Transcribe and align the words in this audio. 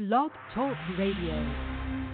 Blog 0.00 0.30
Talk 0.54 0.78
Radio. 0.96 2.09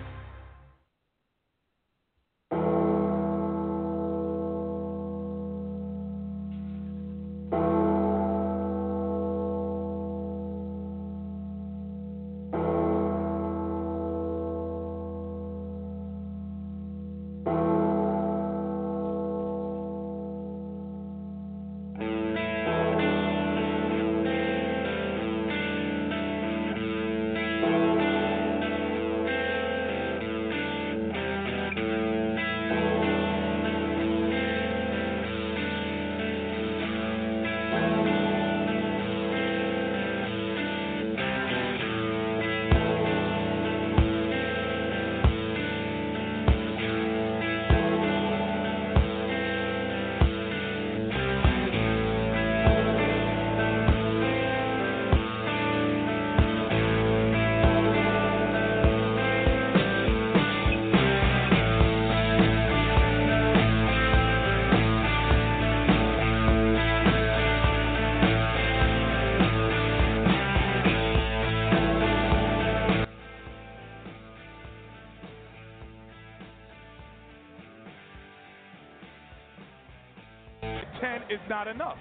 Is 81.31 81.41
not 81.49 81.69
enough. 81.69 81.99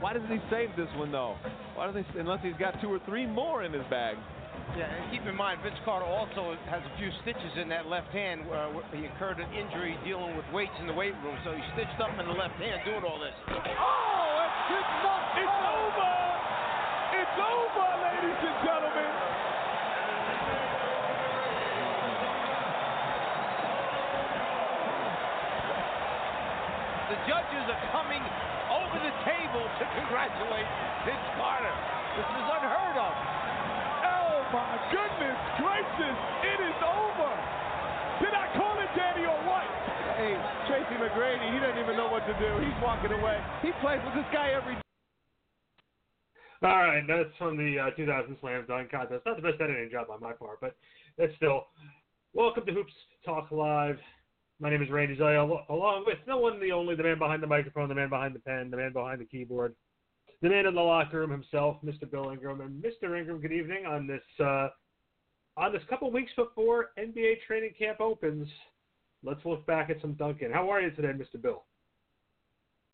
Why 0.00 0.12
doesn't 0.12 0.30
he 0.30 0.40
save 0.50 0.76
this 0.76 0.88
one 0.96 1.10
though? 1.10 1.36
Why 1.74 1.86
doesn't 1.86 2.04
he, 2.04 2.18
unless 2.18 2.40
he's 2.42 2.58
got 2.58 2.80
two 2.80 2.92
or 2.92 3.00
three 3.06 3.26
more 3.26 3.64
in 3.64 3.72
his 3.72 3.84
bag? 3.88 4.16
Yeah, 4.76 4.84
and 4.84 5.08
keep 5.12 5.24
in 5.24 5.36
mind, 5.36 5.62
Vince 5.62 5.78
Carter 5.84 6.04
also 6.04 6.56
has 6.68 6.82
a 6.84 6.92
few 6.98 7.08
stitches 7.22 7.52
in 7.56 7.68
that 7.70 7.86
left 7.86 8.08
hand. 8.12 8.44
Uh, 8.50 8.82
he 8.92 9.04
incurred 9.06 9.38
an 9.40 9.48
injury 9.54 9.96
dealing 10.04 10.36
with 10.36 10.44
weights 10.52 10.74
in 10.80 10.86
the 10.86 10.92
weight 10.92 11.14
room, 11.24 11.38
so 11.44 11.52
he 11.52 11.62
stitched 11.72 11.96
up 12.00 12.12
in 12.18 12.26
the 12.26 12.36
left 12.36 12.56
hand 12.60 12.82
doing 12.84 13.04
all 13.04 13.16
this. 13.16 13.32
Oh, 13.48 14.28
that's 14.36 14.60
good 14.68 14.84
enough. 15.00 15.24
It's 15.38 15.60
over. 15.64 16.12
It's 17.16 17.36
over, 17.40 17.88
ladies 18.04 18.40
and 18.42 18.58
gentlemen. 18.66 19.12
The 27.06 27.15
judges 27.26 27.64
are 27.66 27.82
coming 27.90 28.22
over 28.70 28.96
the 29.02 29.14
table 29.26 29.66
to 29.66 29.84
congratulate 29.98 30.66
Vince 31.02 31.28
Carter. 31.34 31.74
This 32.14 32.28
is 32.38 32.46
unheard 32.54 32.96
of. 33.02 33.14
Oh 34.06 34.34
my 34.54 34.74
goodness 34.94 35.38
gracious, 35.58 36.18
it 36.46 36.58
is 36.62 36.78
over. 36.86 37.30
Did 38.22 38.32
I 38.32 38.46
call 38.54 38.78
it 38.78 38.90
Danny 38.94 39.26
or 39.26 39.36
what? 39.44 39.66
Hey, 40.16 40.38
Tracy 40.70 40.96
McGrady, 41.02 41.52
he 41.52 41.58
doesn't 41.58 41.82
even 41.82 41.98
know 41.98 42.08
what 42.08 42.24
to 42.30 42.34
do. 42.38 42.48
He's 42.62 42.78
walking 42.80 43.12
away. 43.12 43.42
He 43.60 43.74
plays 43.82 44.00
with 44.06 44.14
this 44.14 44.30
guy 44.32 44.54
every 44.54 44.78
day. 44.78 44.86
All 46.62 46.78
right, 46.78 47.04
that's 47.06 47.34
from 47.36 47.58
the 47.58 47.90
uh, 47.90 47.96
2000 47.98 48.36
Slam 48.40 48.64
Dunk 48.66 48.90
Contest. 48.90 49.26
Not 49.26 49.36
the 49.36 49.42
best 49.42 49.60
editing 49.60 49.90
job 49.90 50.08
on 50.10 50.22
my 50.22 50.32
part, 50.32 50.62
but 50.62 50.76
it's 51.18 51.34
still. 51.36 51.66
Welcome 52.32 52.64
to 52.66 52.72
Hoops 52.72 52.92
Talk 53.24 53.50
Live. 53.50 53.98
My 54.58 54.70
name 54.70 54.82
is 54.82 54.90
Randy 54.90 55.16
Zellea, 55.16 55.68
along 55.68 56.04
with 56.06 56.18
no 56.26 56.38
one, 56.38 56.58
the 56.60 56.72
only, 56.72 56.94
the 56.94 57.02
man 57.02 57.18
behind 57.18 57.42
the 57.42 57.46
microphone, 57.46 57.90
the 57.90 57.94
man 57.94 58.08
behind 58.08 58.34
the 58.34 58.38
pen, 58.38 58.70
the 58.70 58.76
man 58.78 58.92
behind 58.92 59.20
the 59.20 59.26
keyboard, 59.26 59.74
the 60.40 60.48
man 60.48 60.64
in 60.64 60.74
the 60.74 60.80
locker 60.80 61.20
room 61.20 61.30
himself, 61.30 61.76
Mr. 61.84 62.10
Bill 62.10 62.30
Ingram. 62.30 62.62
And 62.62 62.82
Mr. 62.82 63.18
Ingram, 63.18 63.40
good 63.40 63.52
evening 63.52 63.84
on 63.84 64.06
this 64.06 64.22
uh, 64.40 64.68
on 65.58 65.72
this 65.72 65.82
couple 65.90 66.10
weeks 66.10 66.32
before 66.36 66.88
NBA 66.98 67.42
training 67.46 67.72
camp 67.78 68.00
opens. 68.00 68.48
Let's 69.22 69.44
look 69.44 69.66
back 69.66 69.90
at 69.90 70.00
some 70.00 70.14
dunking. 70.14 70.50
How 70.52 70.70
are 70.70 70.80
you 70.80 70.90
today, 70.90 71.12
Mr. 71.12 71.40
Bill? 71.40 71.64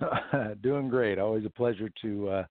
Doing 0.63 0.89
great. 0.89 1.21
Always 1.21 1.45
a 1.45 1.51
pleasure 1.51 1.91
to 2.03 2.29
uh, 2.29 2.45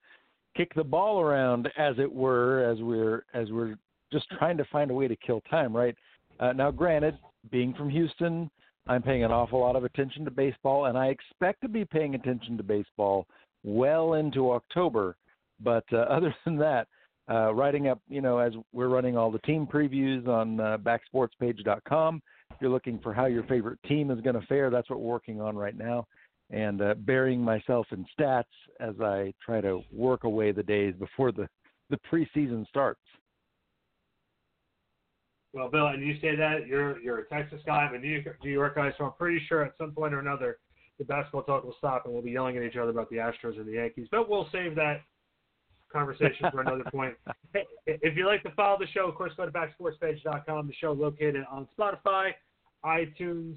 kick 0.56 0.74
the 0.74 0.84
ball 0.84 1.20
around, 1.20 1.70
as 1.78 1.96
it 2.00 2.12
were, 2.12 2.64
as 2.64 2.80
we're 2.82 3.24
as 3.34 3.52
we're 3.52 3.76
just 4.14 4.28
trying 4.38 4.56
to 4.56 4.66
find 4.72 4.90
a 4.90 4.94
way 4.94 5.10
to 5.10 5.18
kill 5.18 5.42
time. 5.50 5.76
Right 5.76 5.98
uh, 6.40 6.54
now, 6.54 6.72
granted, 6.72 7.18
being 7.50 7.74
from 7.74 7.90
Houston 7.90 8.50
I'm 8.88 9.02
paying 9.02 9.24
an 9.24 9.32
awful 9.32 9.60
lot 9.60 9.76
of 9.76 9.84
attention 9.84 10.26
to 10.26 10.32
baseball, 10.32 10.86
and 10.86 10.98
I 10.98 11.08
expect 11.08 11.62
to 11.62 11.70
be 11.70 11.86
paying 11.86 12.16
attention 12.16 12.58
to 12.58 12.64
baseball 12.64 13.28
well 13.64 14.16
into 14.16 14.52
October. 14.52 15.16
But 15.60 15.86
uh, 15.94 15.98
other 16.10 16.34
than 16.46 16.58
that, 16.58 16.88
uh, 17.30 17.54
writing 17.54 17.88
up, 17.88 18.00
you 18.10 18.22
know, 18.22 18.40
as 18.40 18.54
we're 18.74 18.88
running 18.88 19.16
all 19.16 19.32
the 19.32 19.40
team 19.40 19.68
previews 19.72 20.28
on 20.28 20.60
uh, 20.60 20.78
backsportspage.com, 20.80 22.22
if 22.50 22.58
you're 22.60 22.72
looking 22.72 23.00
for 23.00 23.14
how 23.14 23.26
your 23.26 23.44
favorite 23.44 23.80
team 23.88 24.12
is 24.12 24.20
going 24.22 24.40
to 24.40 24.46
fare, 24.48 24.70
that's 24.70 24.90
what 24.90 25.00
we're 25.00 25.12
working 25.12 25.40
on 25.40 25.56
right 25.56 25.78
now. 25.78 26.06
And 26.50 26.82
uh, 26.82 26.96
burying 26.96 27.42
myself 27.42 27.88
in 27.92 28.06
stats 28.20 28.44
as 28.82 28.96
I 29.00 29.34
try 29.46 29.62
to 29.62 29.82
work 29.94 30.26
away 30.26 30.52
the 30.52 30.64
days 30.64 30.94
before 31.00 31.32
the, 31.32 31.48
the 31.90 32.00
preseason 32.12 32.68
starts. 32.68 33.00
Well, 35.54 35.70
Bill, 35.70 35.88
and 35.88 36.06
you 36.06 36.16
say 36.22 36.36
that 36.36 36.68
you're 36.68 37.00
you're 37.02 37.20
a 37.20 37.28
Texas 37.28 37.62
guy, 37.66 37.80
I'm 37.80 37.94
a 37.94 38.00
New 38.00 38.20
York, 38.20 38.38
New 38.44 38.52
York 38.52 38.76
guy, 38.76 38.94
so 38.98 39.06
I'm 39.06 39.14
pretty 39.14 39.42
sure 39.48 39.64
at 39.64 39.74
some 39.78 39.92
point 39.92 40.14
or 40.14 40.20
another 40.20 40.60
the 41.02 41.06
basketball 41.06 41.44
talk 41.44 41.64
will 41.64 41.76
stop 41.80 42.06
and 42.06 42.14
we'll 42.14 42.24
be 42.24 42.32
yelling 42.32 42.58
at 42.58 42.64
each 42.64 42.76
other 42.76 42.92
about 42.92 43.10
the 43.10 43.16
Astros 43.16 43.58
and 43.58 43.68
the 43.68 43.74
Yankees. 43.74 44.08
But 44.12 44.30
we'll 44.30 44.48
save 44.52 44.76
that 44.76 45.02
conversation 45.92 46.48
for 46.52 46.62
another 46.62 46.84
point. 46.94 47.16
Hey, 47.54 47.66
if 47.88 48.16
you'd 48.16 48.28
like 48.28 48.44
to 48.44 48.52
follow 48.52 48.78
the 48.78 48.88
show, 48.88 49.08
of 49.08 49.16
course, 49.16 49.32
go 49.36 49.46
to 49.46 49.52
backsportspage.com. 49.52 50.68
The 50.68 50.74
show 50.80 50.92
located 50.92 51.44
on 51.52 51.68
Spotify, 51.78 52.34
iTunes, 52.86 53.56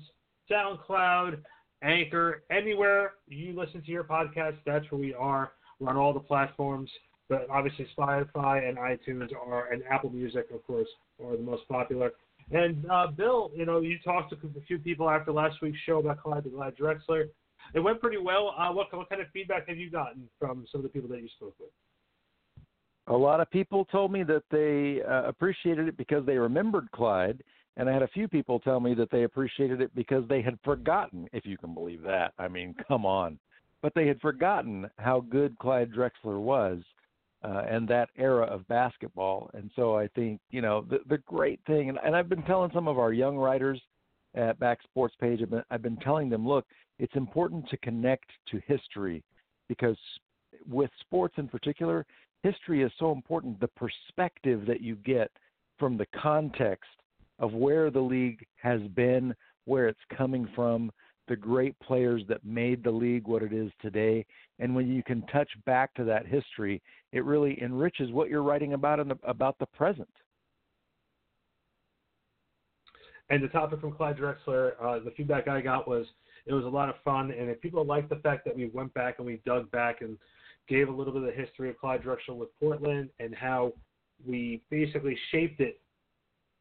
SoundCloud, 0.50 1.38
Anchor, 1.82 2.44
anywhere 2.50 3.12
you 3.28 3.52
listen 3.52 3.82
to 3.82 3.90
your 3.90 4.04
podcast. 4.04 4.56
That's 4.64 4.90
where 4.90 5.00
we 5.00 5.12
are. 5.12 5.52
We're 5.78 5.90
on 5.90 5.96
all 5.96 6.14
the 6.14 6.20
platforms, 6.20 6.90
but 7.28 7.46
obviously 7.50 7.86
Spotify 7.96 8.68
and 8.68 8.76
iTunes 8.76 9.30
are, 9.34 9.72
and 9.72 9.82
Apple 9.90 10.10
Music, 10.10 10.46
of 10.52 10.64
course, 10.66 10.88
are 11.24 11.36
the 11.36 11.42
most 11.42 11.66
popular. 11.68 12.12
And 12.50 12.84
uh, 12.90 13.06
Bill, 13.08 13.50
you 13.54 13.64
know, 13.64 13.80
you 13.80 13.98
talked 14.04 14.30
to 14.30 14.36
a 14.36 14.60
few 14.66 14.78
people 14.78 15.08
after 15.08 15.32
last 15.32 15.62
week's 15.62 15.78
show 15.86 15.98
about 15.98 16.22
Clyde 16.22 16.44
the 16.44 16.50
Glide 16.50 16.76
Drexler. 16.76 17.28
It 17.72 17.80
went 17.80 18.00
pretty 18.00 18.18
well. 18.18 18.54
Uh, 18.58 18.70
what, 18.72 18.94
what 18.94 19.08
kind 19.08 19.22
of 19.22 19.28
feedback 19.32 19.68
have 19.68 19.78
you 19.78 19.90
gotten 19.90 20.28
from 20.38 20.66
some 20.70 20.80
of 20.80 20.82
the 20.82 20.90
people 20.90 21.08
that 21.10 21.22
you 21.22 21.28
spoke 21.36 21.54
with? 21.58 21.70
A 23.06 23.16
lot 23.16 23.40
of 23.40 23.50
people 23.50 23.84
told 23.86 24.12
me 24.12 24.22
that 24.24 24.42
they 24.50 25.02
uh, 25.02 25.28
appreciated 25.28 25.88
it 25.88 25.96
because 25.96 26.24
they 26.26 26.36
remembered 26.36 26.90
Clyde, 26.92 27.42
and 27.76 27.88
I 27.88 27.92
had 27.92 28.02
a 28.02 28.08
few 28.08 28.28
people 28.28 28.60
tell 28.60 28.80
me 28.80 28.94
that 28.94 29.10
they 29.10 29.24
appreciated 29.24 29.80
it 29.80 29.94
because 29.94 30.24
they 30.28 30.42
had 30.42 30.58
forgotten, 30.64 31.28
if 31.32 31.44
you 31.44 31.56
can 31.56 31.74
believe 31.74 32.02
that. 32.02 32.32
I 32.38 32.48
mean, 32.48 32.74
come 32.88 33.06
on. 33.06 33.38
But 33.82 33.94
they 33.94 34.06
had 34.06 34.20
forgotten 34.20 34.88
how 34.98 35.20
good 35.20 35.58
Clyde 35.58 35.92
Drexler 35.92 36.40
was 36.40 36.82
uh, 37.44 37.62
and 37.68 37.86
that 37.88 38.08
era 38.16 38.44
of 38.44 38.66
basketball. 38.68 39.50
And 39.54 39.70
so 39.76 39.96
I 39.96 40.08
think 40.08 40.40
you 40.50 40.62
know 40.62 40.84
the 40.88 40.98
the 41.08 41.18
great 41.18 41.60
thing, 41.66 41.88
and, 41.88 41.98
and 42.04 42.16
I've 42.16 42.28
been 42.28 42.42
telling 42.42 42.70
some 42.74 42.88
of 42.88 42.98
our 42.98 43.12
young 43.12 43.36
writers 43.36 43.80
at 44.34 44.58
Back 44.58 44.82
Sports 44.82 45.14
Page, 45.20 45.40
I've 45.42 45.50
been, 45.50 45.62
I've 45.70 45.82
been 45.82 45.96
telling 45.98 46.28
them, 46.28 46.46
look, 46.46 46.64
it's 46.98 47.14
important 47.14 47.68
to 47.68 47.76
connect 47.78 48.30
to 48.50 48.60
history 48.66 49.22
because 49.68 49.96
with 50.68 50.90
sports 51.00 51.34
in 51.38 51.48
particular, 51.48 52.04
history 52.42 52.82
is 52.82 52.92
so 52.98 53.12
important. 53.12 53.60
The 53.60 53.68
perspective 53.68 54.66
that 54.66 54.80
you 54.80 54.96
get 54.96 55.30
from 55.78 55.96
the 55.96 56.06
context 56.20 56.90
of 57.38 57.52
where 57.52 57.90
the 57.90 58.00
league 58.00 58.44
has 58.56 58.80
been, 58.94 59.34
where 59.64 59.88
it's 59.88 59.98
coming 60.16 60.48
from, 60.54 60.90
the 61.28 61.36
great 61.36 61.78
players 61.80 62.22
that 62.28 62.44
made 62.44 62.82
the 62.82 62.90
league 62.90 63.26
what 63.26 63.42
it 63.42 63.52
is 63.52 63.70
today. 63.80 64.24
And 64.58 64.74
when 64.74 64.88
you 64.88 65.02
can 65.02 65.22
touch 65.26 65.48
back 65.64 65.94
to 65.94 66.04
that 66.04 66.26
history, 66.26 66.82
it 67.12 67.24
really 67.24 67.60
enriches 67.62 68.10
what 68.12 68.28
you're 68.28 68.42
writing 68.42 68.74
about 68.74 69.00
in 69.00 69.08
the, 69.08 69.18
about 69.24 69.58
the 69.58 69.66
present. 69.66 70.08
And 73.30 73.42
the 73.42 73.48
topic 73.48 73.80
from 73.80 73.92
Clyde 73.92 74.18
Drexler, 74.18 74.72
uh, 74.80 74.98
the 75.02 75.12
feedback 75.16 75.48
I 75.48 75.60
got 75.60 75.88
was 75.88 76.06
it 76.46 76.52
was 76.52 76.64
a 76.64 76.68
lot 76.68 76.90
of 76.90 76.96
fun, 77.02 77.30
and 77.30 77.48
if 77.48 77.58
people 77.62 77.84
like 77.86 78.10
the 78.10 78.16
fact 78.16 78.44
that 78.44 78.54
we 78.54 78.66
went 78.66 78.92
back 78.92 79.14
and 79.16 79.26
we 79.26 79.40
dug 79.46 79.70
back 79.70 80.02
and 80.02 80.18
gave 80.68 80.88
a 80.88 80.92
little 80.92 81.12
bit 81.12 81.22
of 81.22 81.28
the 81.34 81.42
history 81.42 81.70
of 81.70 81.78
Clyde 81.78 82.02
Drexler 82.02 82.36
with 82.36 82.48
Portland 82.60 83.08
and 83.18 83.34
how 83.34 83.72
we 84.26 84.60
basically 84.70 85.16
shaped 85.30 85.60
it 85.60 85.80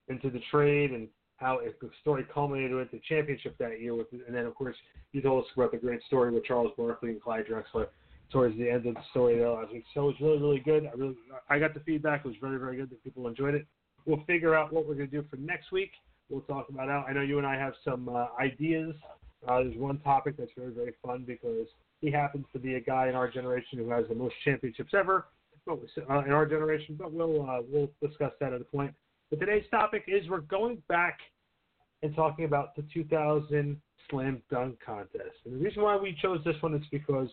into 0.08 0.30
the 0.30 0.40
trade 0.52 0.92
and 0.92 1.08
how 1.44 1.60
the 1.82 1.90
story 2.02 2.26
culminated 2.34 2.76
with 2.76 2.90
the 2.92 3.02
championship 3.08 3.58
that 3.60 3.80
year. 3.82 3.94
With, 3.94 4.08
and 4.12 4.36
then, 4.36 4.46
of 4.46 4.56
course, 4.56 4.76
you 5.12 5.22
told 5.22 5.44
us 5.44 5.52
about 5.56 5.72
the 5.72 5.78
great 5.78 6.02
story 6.04 6.32
with 6.32 6.46
Charles 6.46 6.72
Barkley 6.78 7.10
and 7.10 7.22
Clyde 7.22 7.46
Drexler 7.46 7.88
towards 8.32 8.58
the 8.58 8.70
end 8.70 8.86
of 8.88 8.96
the 8.96 9.02
story 9.12 9.38
there. 9.38 9.46
So 9.94 10.02
it 10.02 10.06
was 10.06 10.16
really, 10.22 10.40
really 10.40 10.60
good. 10.60 10.86
I 10.86 10.96
really, 10.96 11.16
I 11.50 11.60
got 11.60 11.74
the 11.74 11.82
feedback. 11.82 12.22
It 12.26 12.28
was 12.28 12.38
very, 12.42 12.58
very 12.58 12.78
good 12.78 12.90
that 12.90 13.04
people 13.04 13.28
enjoyed 13.28 13.54
it. 13.54 13.68
We'll 14.06 14.24
figure 14.26 14.56
out 14.56 14.74
what 14.74 14.88
we're 14.88 14.96
going 14.96 15.10
to 15.10 15.22
do 15.22 15.28
for 15.30 15.38
next 15.38 15.72
week. 15.72 15.92
We'll 16.30 16.42
talk 16.42 16.70
about 16.70 16.90
it. 16.90 17.10
I 17.10 17.14
know 17.14 17.22
you 17.22 17.38
and 17.38 17.46
I 17.46 17.56
have 17.58 17.74
some 17.84 18.10
uh, 18.10 18.28
ideas. 18.40 18.96
Uh, 19.48 19.64
there's 19.64 19.78
one 19.78 20.00
topic 20.00 20.36
that's 20.38 20.52
very, 20.58 20.72
very 20.72 20.94
fun 21.06 21.26
because 21.28 21.68
he 22.02 22.10
happens 22.10 22.46
to 22.54 22.60
be 22.60 22.76
a 22.76 22.80
guy 22.80 23.08
in 23.08 23.16
our 23.16 23.30
generation 23.30 23.78
who 23.78 23.90
has 23.90 24.06
the 24.08 24.16
most 24.16 24.34
championships 24.44 24.94
ever 24.98 25.28
uh, 25.70 25.76
in 26.26 26.32
our 26.32 26.46
generation. 26.46 26.96
But 26.98 27.12
we'll 27.12 27.48
uh, 27.50 27.60
we'll 27.70 27.90
discuss 28.02 28.32
that 28.40 28.54
at 28.54 28.62
a 28.62 28.66
point. 28.66 28.94
But 29.30 29.40
today's 29.40 29.66
topic 29.70 30.06
is 30.08 30.30
we're 30.30 30.42
going 30.42 30.82
back 30.88 31.20
and 32.04 32.14
talking 32.16 32.46
about 32.46 32.76
the 32.76 32.84
2000 32.94 33.82
Slam 34.10 34.42
Dunk 34.52 34.78
Contest. 34.86 35.38
And 35.46 35.56
the 35.56 35.64
reason 35.64 35.82
why 35.82 35.98
we 35.98 36.16
chose 36.22 36.40
this 36.46 36.56
one 36.62 36.76
is 36.76 36.84
because 36.92 37.30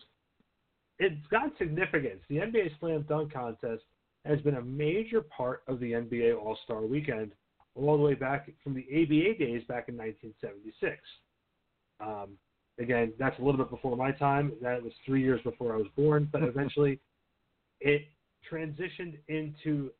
it's 0.97 1.27
got 1.29 1.51
significance. 1.59 2.21
The 2.29 2.37
NBA 2.37 2.79
Slam 2.79 3.05
Dunk 3.07 3.33
Contest 3.33 3.83
has 4.25 4.39
been 4.41 4.55
a 4.55 4.61
major 4.61 5.21
part 5.21 5.63
of 5.67 5.79
the 5.79 5.91
NBA 5.91 6.37
All 6.37 6.57
Star 6.63 6.81
Weekend 6.81 7.33
all 7.75 7.97
the 7.97 8.03
way 8.03 8.13
back 8.13 8.49
from 8.63 8.73
the 8.73 8.85
ABA 8.89 9.37
days 9.37 9.63
back 9.67 9.89
in 9.89 9.97
1976. 9.97 10.97
Um, 11.99 12.37
again, 12.79 13.13
that's 13.19 13.37
a 13.39 13.41
little 13.41 13.57
bit 13.57 13.69
before 13.69 13.95
my 13.95 14.11
time. 14.11 14.53
That 14.61 14.81
was 14.81 14.93
three 15.05 15.21
years 15.21 15.41
before 15.43 15.73
I 15.73 15.77
was 15.77 15.87
born, 15.97 16.29
but 16.31 16.43
eventually 16.43 16.99
it 17.79 18.03
transitioned 18.51 19.17
into 19.27 19.91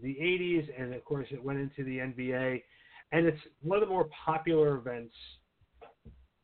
the 0.00 0.14
80s, 0.14 0.68
and 0.78 0.94
of 0.94 1.04
course 1.04 1.26
it 1.30 1.42
went 1.42 1.58
into 1.58 1.84
the 1.84 1.98
NBA. 1.98 2.62
And 3.12 3.26
it's 3.26 3.40
one 3.62 3.82
of 3.82 3.88
the 3.88 3.92
more 3.92 4.08
popular 4.24 4.76
events 4.76 5.14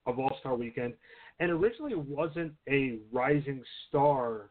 of 0.07 0.19
All 0.19 0.37
Star 0.41 0.55
Weekend. 0.55 0.95
And 1.41 1.51
originally 1.51 1.95
wasn't 1.95 2.53
a 2.69 2.99
rising 3.13 3.63
star 3.89 4.51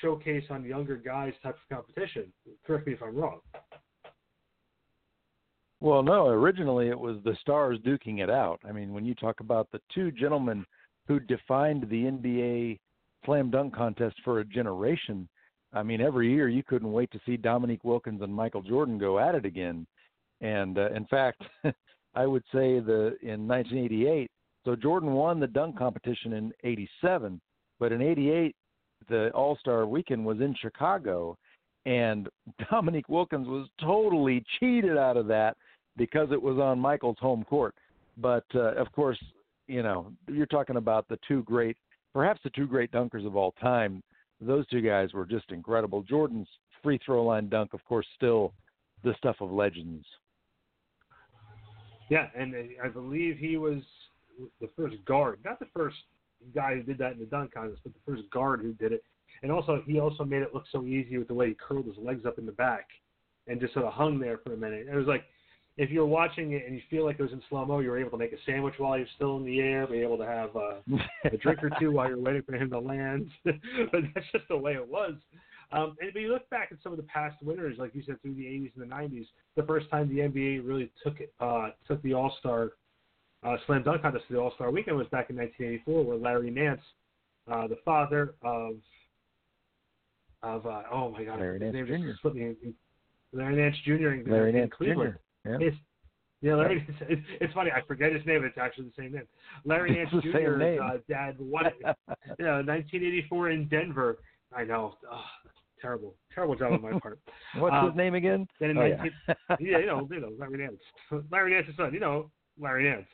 showcase 0.00 0.44
on 0.50 0.64
younger 0.64 0.96
guys 0.96 1.32
type 1.42 1.56
of 1.56 1.76
competition. 1.76 2.32
Correct 2.66 2.86
me 2.86 2.94
if 2.94 3.02
I'm 3.02 3.14
wrong. 3.16 3.40
Well, 5.80 6.02
no, 6.04 6.28
originally 6.28 6.88
it 6.88 6.98
was 6.98 7.16
the 7.24 7.36
stars 7.40 7.76
duking 7.84 8.22
it 8.22 8.30
out. 8.30 8.60
I 8.64 8.70
mean, 8.70 8.92
when 8.94 9.04
you 9.04 9.16
talk 9.16 9.40
about 9.40 9.68
the 9.72 9.80
two 9.92 10.12
gentlemen 10.12 10.64
who 11.08 11.18
defined 11.18 11.88
the 11.90 12.04
NBA 12.04 12.78
slam 13.24 13.50
dunk 13.50 13.74
contest 13.74 14.14
for 14.24 14.38
a 14.38 14.44
generation, 14.44 15.28
I 15.72 15.82
mean, 15.82 16.00
every 16.00 16.30
year 16.30 16.48
you 16.48 16.62
couldn't 16.62 16.92
wait 16.92 17.10
to 17.10 17.20
see 17.26 17.36
Dominique 17.36 17.82
Wilkins 17.82 18.22
and 18.22 18.32
Michael 18.32 18.62
Jordan 18.62 18.96
go 18.96 19.18
at 19.18 19.34
it 19.34 19.44
again. 19.44 19.86
And 20.42 20.78
uh, 20.78 20.90
in 20.90 21.06
fact, 21.06 21.42
I 22.14 22.26
would 22.26 22.44
say 22.52 22.80
the 22.80 23.16
in 23.22 23.48
1988, 23.48 24.30
so 24.64 24.76
Jordan 24.76 25.12
won 25.12 25.40
the 25.40 25.46
dunk 25.46 25.78
competition 25.78 26.34
in 26.34 26.52
87, 26.62 27.40
but 27.80 27.92
in 27.92 28.02
88 28.02 28.54
the 29.08 29.30
All-Star 29.30 29.86
weekend 29.86 30.24
was 30.24 30.40
in 30.40 30.54
Chicago 30.60 31.36
and 31.86 32.28
Dominique 32.70 33.08
Wilkins 33.08 33.48
was 33.48 33.68
totally 33.80 34.44
cheated 34.60 34.96
out 34.96 35.16
of 35.16 35.26
that 35.28 35.56
because 35.96 36.28
it 36.32 36.40
was 36.40 36.58
on 36.58 36.78
Michael's 36.78 37.18
home 37.18 37.44
court. 37.44 37.74
But 38.18 38.44
uh, 38.54 38.74
of 38.74 38.92
course, 38.92 39.18
you 39.66 39.82
know, 39.82 40.12
you're 40.28 40.46
talking 40.46 40.76
about 40.76 41.08
the 41.08 41.18
two 41.26 41.42
great, 41.44 41.76
perhaps 42.12 42.40
the 42.44 42.50
two 42.50 42.66
great 42.66 42.90
dunkers 42.92 43.26
of 43.26 43.36
all 43.36 43.52
time. 43.60 44.02
Those 44.40 44.66
two 44.68 44.80
guys 44.80 45.12
were 45.12 45.24
just 45.24 45.50
incredible. 45.50 46.02
Jordan's 46.02 46.48
free 46.82 46.98
throw 47.04 47.24
line 47.24 47.48
dunk, 47.48 47.74
of 47.74 47.84
course, 47.84 48.06
still 48.16 48.52
the 49.04 49.14
stuff 49.18 49.36
of 49.40 49.50
legends. 49.50 50.04
Yeah, 52.12 52.26
and 52.36 52.54
I 52.84 52.88
believe 52.88 53.38
he 53.38 53.56
was 53.56 53.78
the 54.60 54.68
first 54.76 55.02
guard, 55.06 55.38
not 55.46 55.58
the 55.58 55.68
first 55.74 55.96
guy 56.54 56.74
who 56.74 56.82
did 56.82 56.98
that 56.98 57.12
in 57.12 57.18
the 57.18 57.24
dunk 57.24 57.54
contest, 57.54 57.80
but 57.84 57.94
the 57.94 58.00
first 58.06 58.30
guard 58.30 58.60
who 58.60 58.74
did 58.74 58.92
it. 58.92 59.02
And 59.42 59.50
also, 59.50 59.82
he 59.86 59.98
also 59.98 60.22
made 60.22 60.42
it 60.42 60.52
look 60.52 60.64
so 60.70 60.84
easy 60.84 61.16
with 61.16 61.28
the 61.28 61.32
way 61.32 61.48
he 61.48 61.54
curled 61.54 61.86
his 61.86 61.96
legs 61.96 62.26
up 62.26 62.36
in 62.36 62.44
the 62.44 62.52
back 62.52 62.86
and 63.46 63.58
just 63.58 63.72
sort 63.72 63.86
of 63.86 63.94
hung 63.94 64.18
there 64.18 64.36
for 64.44 64.52
a 64.52 64.56
minute. 64.58 64.88
It 64.92 64.94
was 64.94 65.06
like 65.06 65.24
if 65.78 65.88
you're 65.88 66.04
watching 66.04 66.52
it 66.52 66.66
and 66.66 66.74
you 66.74 66.82
feel 66.90 67.06
like 67.06 67.18
it 67.18 67.22
was 67.22 67.32
in 67.32 67.40
slow 67.48 67.64
mo, 67.64 67.78
you're 67.78 67.98
able 67.98 68.10
to 68.10 68.18
make 68.18 68.34
a 68.34 68.42
sandwich 68.44 68.74
while 68.76 68.98
you're 68.98 69.06
still 69.16 69.38
in 69.38 69.46
the 69.46 69.60
air, 69.60 69.86
be 69.86 70.00
able 70.00 70.18
to 70.18 70.26
have 70.26 70.54
uh, 70.54 70.98
a 71.32 71.38
drink 71.38 71.64
or 71.64 71.70
two 71.80 71.92
while 71.92 72.08
you're 72.08 72.20
waiting 72.20 72.42
for 72.42 72.56
him 72.56 72.68
to 72.68 72.78
land. 72.78 73.30
but 73.44 74.02
that's 74.14 74.26
just 74.32 74.46
the 74.50 74.56
way 74.56 74.74
it 74.74 74.86
was. 74.86 75.14
Um, 75.72 75.96
and 76.00 76.08
if 76.08 76.14
you 76.14 76.32
look 76.32 76.48
back 76.50 76.68
at 76.70 76.78
some 76.82 76.92
of 76.92 76.98
the 76.98 77.04
past 77.04 77.36
winners, 77.42 77.76
like 77.78 77.94
you 77.94 78.02
said, 78.04 78.20
through 78.20 78.34
the 78.34 78.44
80s 78.44 78.72
and 78.76 78.90
the 78.90 78.94
90s, 78.94 79.26
the 79.56 79.62
first 79.62 79.88
time 79.90 80.08
the 80.08 80.20
NBA 80.20 80.66
really 80.66 80.90
took 81.02 81.20
it, 81.20 81.32
uh, 81.40 81.70
took 81.88 82.02
the 82.02 82.14
All 82.14 82.34
Star 82.40 82.72
uh, 83.42 83.56
Slam 83.66 83.82
Dunk 83.82 84.02
Contest 84.02 84.24
to 84.28 84.34
the 84.34 84.40
All 84.40 84.52
Star 84.54 84.70
Weekend 84.70 84.96
was 84.96 85.06
back 85.08 85.30
in 85.30 85.36
1984, 85.36 86.04
where 86.04 86.16
Larry 86.16 86.50
Nance, 86.50 86.80
uh, 87.50 87.66
the 87.66 87.78
father 87.84 88.34
of 88.42 88.74
of 90.42 90.66
uh, 90.66 90.82
oh 90.92 91.10
my 91.10 91.24
God, 91.24 91.38
Larry 91.40 91.60
his 91.60 91.72
Nance 91.72 91.88
name 91.88 92.02
Jr. 92.02 92.08
just 92.08 92.22
slipped 92.22 92.36
me. 92.36 92.54
Larry 93.32 93.56
Nance 93.56 93.76
Jr. 93.84 93.92
in, 93.92 94.24
Larry 94.26 94.50
in 94.50 94.56
Nance 94.56 94.72
Cleveland. 94.76 95.14
Jr. 95.44 95.50
Yeah. 95.50 95.68
It's, 95.68 95.76
yeah, 96.42 96.54
Larry. 96.56 96.86
It's, 97.08 97.22
it's 97.40 97.54
funny. 97.54 97.70
I 97.70 97.80
forget 97.86 98.12
his 98.12 98.24
name. 98.26 98.44
It's 98.44 98.58
actually 98.58 98.86
the 98.86 99.02
same 99.02 99.12
name. 99.12 99.26
Larry 99.64 99.92
Nance 99.92 100.10
Jr.'s 100.10 100.80
uh, 100.80 100.98
dad 101.08 101.36
won 101.38 101.66
it. 101.66 101.74
yeah, 102.38 102.60
1984 102.60 103.50
in 103.50 103.68
Denver. 103.68 104.18
I 104.54 104.64
know. 104.64 104.96
Oh, 105.10 105.22
terrible, 105.82 106.14
terrible 106.34 106.54
job 106.54 106.72
on 106.72 106.80
my 106.80 106.98
part. 107.00 107.18
What's 107.58 107.74
Um, 107.74 107.88
his 107.88 107.96
name 107.96 108.14
again? 108.14 108.46
Then 108.60 108.70
in 108.70 108.78
Oh, 108.78 108.88
19, 108.88 109.12
yeah. 109.28 109.34
yeah, 109.60 109.78
you 109.78 109.86
know, 109.86 110.08
you 110.10 110.20
know, 110.20 110.30
Larry 110.38 110.58
Nance, 110.58 110.80
Larry 111.30 111.52
Nance's 111.52 111.76
son. 111.76 111.92
You 111.92 112.00
know, 112.00 112.30
Larry 112.58 112.84
Nance. 112.84 113.06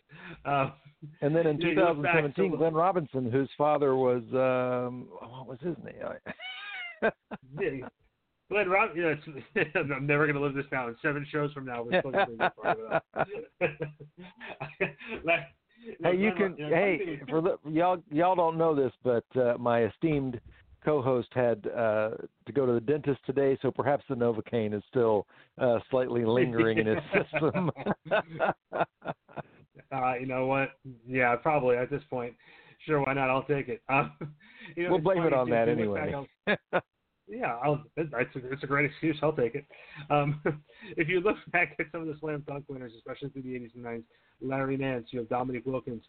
Uh, 0.44 0.70
And 1.22 1.34
then 1.34 1.46
in 1.46 1.60
you 1.60 1.74
know, 1.74 1.88
you 1.90 1.94
look 1.94 2.02
back, 2.04 2.14
2017, 2.22 2.50
so- 2.52 2.56
Glenn 2.58 2.74
Robinson, 2.74 3.30
whose 3.32 3.48
father 3.58 3.96
was 3.96 4.22
um, 4.34 5.08
what 5.20 5.46
was 5.48 5.58
his 5.60 5.76
name? 5.84 5.94
yeah, 7.60 7.88
Glenn 8.50 8.68
Rob, 8.68 8.90
you 8.96 9.02
know, 9.02 9.16
it's, 9.54 9.68
I'm 9.92 10.06
never 10.06 10.24
going 10.26 10.36
to 10.36 10.42
live 10.42 10.54
this 10.54 10.66
down. 10.70 10.96
Seven 11.02 11.26
shows 11.30 11.52
from 11.52 11.66
now, 11.66 11.82
we're 11.82 12.00
still 12.00 12.10
going 12.12 12.26
to 12.26 12.36
bring 12.36 12.38
this 12.38 12.50
part 12.60 12.78
of 12.78 13.02
it 13.60 13.68
up. 13.68 13.88
Hey, 16.02 16.16
you 16.16 16.32
can. 16.32 16.42
Rob- 16.52 16.58
you 16.58 16.68
know, 16.70 16.74
hey, 16.76 17.20
for 17.30 17.40
the, 17.40 17.56
y'all, 17.70 18.02
y'all 18.10 18.34
don't 18.34 18.58
know 18.58 18.74
this, 18.74 18.92
but 19.04 19.24
uh, 19.40 19.56
my 19.58 19.84
esteemed 19.84 20.40
co-host 20.88 21.28
had 21.34 21.66
uh, 21.66 22.10
to 22.46 22.52
go 22.52 22.64
to 22.64 22.72
the 22.72 22.80
dentist 22.80 23.20
today, 23.26 23.58
so 23.60 23.70
perhaps 23.70 24.04
the 24.08 24.14
Novocaine 24.14 24.74
is 24.74 24.82
still 24.88 25.26
uh, 25.58 25.78
slightly 25.90 26.24
lingering 26.26 26.78
in 26.78 26.86
his 26.86 26.98
system. 27.12 27.70
uh, 29.92 30.14
you 30.18 30.26
know 30.26 30.46
what? 30.46 30.70
Yeah, 31.06 31.36
probably 31.36 31.76
at 31.76 31.90
this 31.90 32.02
point. 32.08 32.34
Sure, 32.86 33.02
why 33.02 33.12
not? 33.12 33.28
I'll 33.28 33.44
take 33.44 33.68
it. 33.68 33.82
Um, 33.90 34.12
you 34.76 34.84
know, 34.84 34.90
we'll 34.90 35.00
blame 35.00 35.22
it 35.22 35.32
on 35.32 35.48
that 35.50 35.66
if 35.68 35.78
you 35.78 35.90
look 35.90 35.98
anyway. 35.98 36.26
back, 36.46 36.58
I'll- 36.72 36.82
yeah, 37.26 37.56
I'll, 37.62 37.82
it's, 37.96 38.12
a, 38.12 38.52
it's 38.52 38.62
a 38.62 38.66
great 38.66 38.84
excuse. 38.84 39.16
I'll 39.22 39.32
take 39.32 39.54
it. 39.54 39.66
Um, 40.10 40.42
if 40.96 41.08
you 41.08 41.20
look 41.20 41.36
back 41.52 41.74
at 41.78 41.86
some 41.92 42.02
of 42.02 42.06
the 42.06 42.16
slam 42.20 42.44
dunk 42.46 42.64
winners, 42.68 42.92
especially 42.96 43.30
through 43.30 43.42
the 43.42 43.50
80s 43.50 43.74
and 43.74 43.84
90s, 43.84 44.04
Larry 44.40 44.76
Nance, 44.76 45.08
you 45.10 45.20
have 45.20 45.28
Dominique 45.28 45.66
Wilkins, 45.66 46.02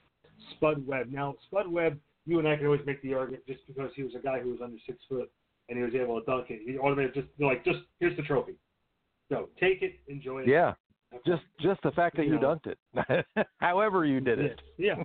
Spud 0.52 0.86
Webb. 0.86 1.08
Now, 1.10 1.36
Spud 1.48 1.72
Webb, 1.72 2.00
you 2.26 2.40
and 2.40 2.48
I 2.48 2.56
can 2.56 2.66
always 2.66 2.82
make 2.86 3.02
the 3.02 3.14
argument 3.14 3.44
just 3.48 3.60
because 3.68 3.92
he 3.96 4.04
was 4.04 4.14
a 4.16 4.20
guy 4.20 4.40
who 4.40 4.50
was 4.50 4.60
under 4.64 4.78
six 4.86 5.00
foot 5.10 5.30
and 5.70 5.78
he 5.78 5.84
was 5.84 5.94
able 5.96 6.20
to 6.20 6.26
dunk 6.26 6.48
it. 6.50 6.62
He 6.66 6.78
automatically 6.78 7.22
just 7.22 7.34
like 7.40 7.64
just 7.64 7.80
here's 8.00 8.16
the 8.18 8.24
trophy. 8.24 8.54
So 9.30 9.50
take 9.60 9.82
it, 9.82 10.00
enjoy 10.08 10.40
it. 10.42 10.48
yeah, 10.48 10.74
just 11.26 11.44
just 11.62 11.82
the 11.84 11.92
fact 11.92 12.18
that 12.18 12.26
you 12.26 12.34
You 12.34 12.40
know. 12.40 12.56
dunked 12.56 12.68
it, 12.68 13.46
however 13.58 14.06
you 14.06 14.20
did 14.20 14.40
it. 14.40 14.60
Yeah. 14.78 14.96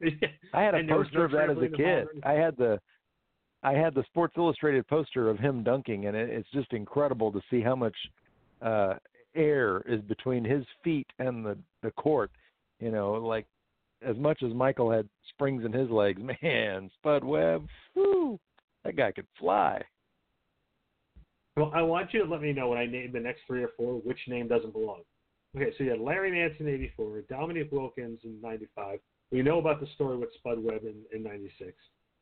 yeah. 0.00 0.28
I 0.54 0.62
had 0.62 0.74
a 0.74 0.78
And 0.78 0.88
there 0.88 0.96
was 0.98 1.08
poster 1.08 1.24
of 1.24 1.32
that 1.32 1.50
as 1.50 1.58
a 1.58 1.76
kid. 1.76 2.06
I 2.24 2.32
had 2.32 2.56
the 2.56 2.80
I 3.62 3.72
had 3.72 3.94
the 3.94 4.04
Sports 4.04 4.34
Illustrated 4.38 4.86
poster 4.88 5.28
of 5.28 5.38
him 5.38 5.62
dunking, 5.62 6.06
and 6.06 6.16
it, 6.16 6.30
it's 6.30 6.48
just 6.52 6.72
incredible 6.72 7.30
to 7.32 7.40
see 7.50 7.60
how 7.60 7.76
much 7.76 7.94
uh, 8.62 8.94
air 9.34 9.82
is 9.86 10.00
between 10.02 10.44
his 10.44 10.64
feet 10.82 11.06
and 11.18 11.44
the 11.44 11.58
the 11.82 11.90
court. 11.92 12.30
You 12.78 12.90
know, 12.90 13.12
like 13.12 13.46
as 14.06 14.16
much 14.16 14.42
as 14.42 14.52
Michael 14.54 14.90
had 14.90 15.08
springs 15.28 15.64
in 15.64 15.72
his 15.72 15.90
legs, 15.90 16.20
man, 16.42 16.90
Spud 16.98 17.24
Webb, 17.24 17.66
that 17.96 18.96
guy 18.96 19.12
could 19.12 19.26
fly. 19.38 19.82
Well, 21.56 21.70
I 21.74 21.82
want 21.82 22.14
you 22.14 22.24
to 22.24 22.30
let 22.30 22.40
me 22.40 22.52
know 22.52 22.68
when 22.68 22.78
I 22.78 22.86
name 22.86 23.12
the 23.12 23.20
next 23.20 23.40
three 23.46 23.62
or 23.62 23.70
four 23.76 23.94
which 23.94 24.18
name 24.28 24.48
doesn't 24.48 24.72
belong. 24.72 25.02
Okay, 25.56 25.72
so 25.76 25.84
you 25.84 25.90
had 25.90 26.00
Larry 26.00 26.30
Nance 26.30 26.54
in 26.60 26.68
'84, 26.68 27.22
Dominique 27.28 27.72
Wilkins 27.72 28.20
in 28.24 28.40
'95. 28.40 29.00
We 29.32 29.42
know 29.42 29.58
about 29.58 29.80
the 29.80 29.88
story 29.94 30.16
with 30.16 30.32
Spud 30.38 30.62
Webb 30.62 30.82
in, 30.84 30.94
in 31.12 31.22
'96. 31.24 31.72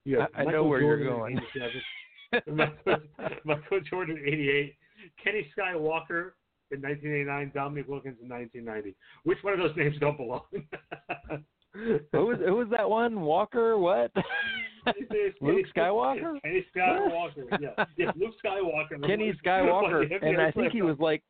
You 0.04 0.20
have 0.20 0.30
I- 0.34 0.42
I 0.42 0.44
know 0.46 0.64
where 0.64 0.80
you're 0.80 1.04
going. 1.04 1.38
87, 1.54 2.56
Michael, 2.56 3.02
Michael 3.44 3.80
Jordan 3.88 4.18
'88, 4.26 4.74
Kenny 5.22 5.46
Skywalker 5.56 6.32
in 6.70 6.82
1989, 6.82 7.52
Dominique 7.54 7.88
Wilkins 7.88 8.16
in 8.22 8.28
1990. 8.28 8.96
Which 9.24 9.38
one 9.42 9.52
of 9.52 9.58
those 9.58 9.76
names 9.76 9.96
don't 10.00 10.16
belong? 10.16 10.42
Who 11.74 12.00
was 12.12 12.38
who 12.44 12.56
was 12.56 12.68
that 12.70 12.88
one? 12.88 13.20
Walker? 13.20 13.76
What? 13.78 14.10
Luke 15.40 15.66
Skywalker? 15.76 16.40
Kenny 16.42 16.64
Skywalker. 16.74 17.60
Yeah, 17.60 17.84
yeah, 17.96 18.10
Luke 18.16 18.34
Skywalker. 18.44 19.06
Kenny 19.06 19.32
Skywalker, 19.44 20.06
and 20.22 20.40
I 20.40 20.50
think 20.50 20.72
he 20.72 20.82
was 20.82 20.96
like, 20.98 21.22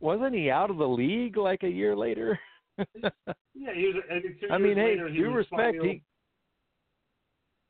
wasn't 0.00 0.34
he 0.34 0.50
out 0.50 0.70
of 0.70 0.76
the 0.76 0.88
league 0.88 1.36
like 1.36 1.62
a 1.62 1.68
year 1.68 1.96
later? 1.96 2.38
Yeah, 2.78 3.72
he 3.74 3.86
was. 3.86 4.02
I 4.10 4.54
I 4.54 4.58
mean, 4.58 4.76
years 4.76 4.76
hey, 4.76 4.90
later, 4.90 5.08
he 5.08 5.16
due 5.16 5.30
respect, 5.32 5.78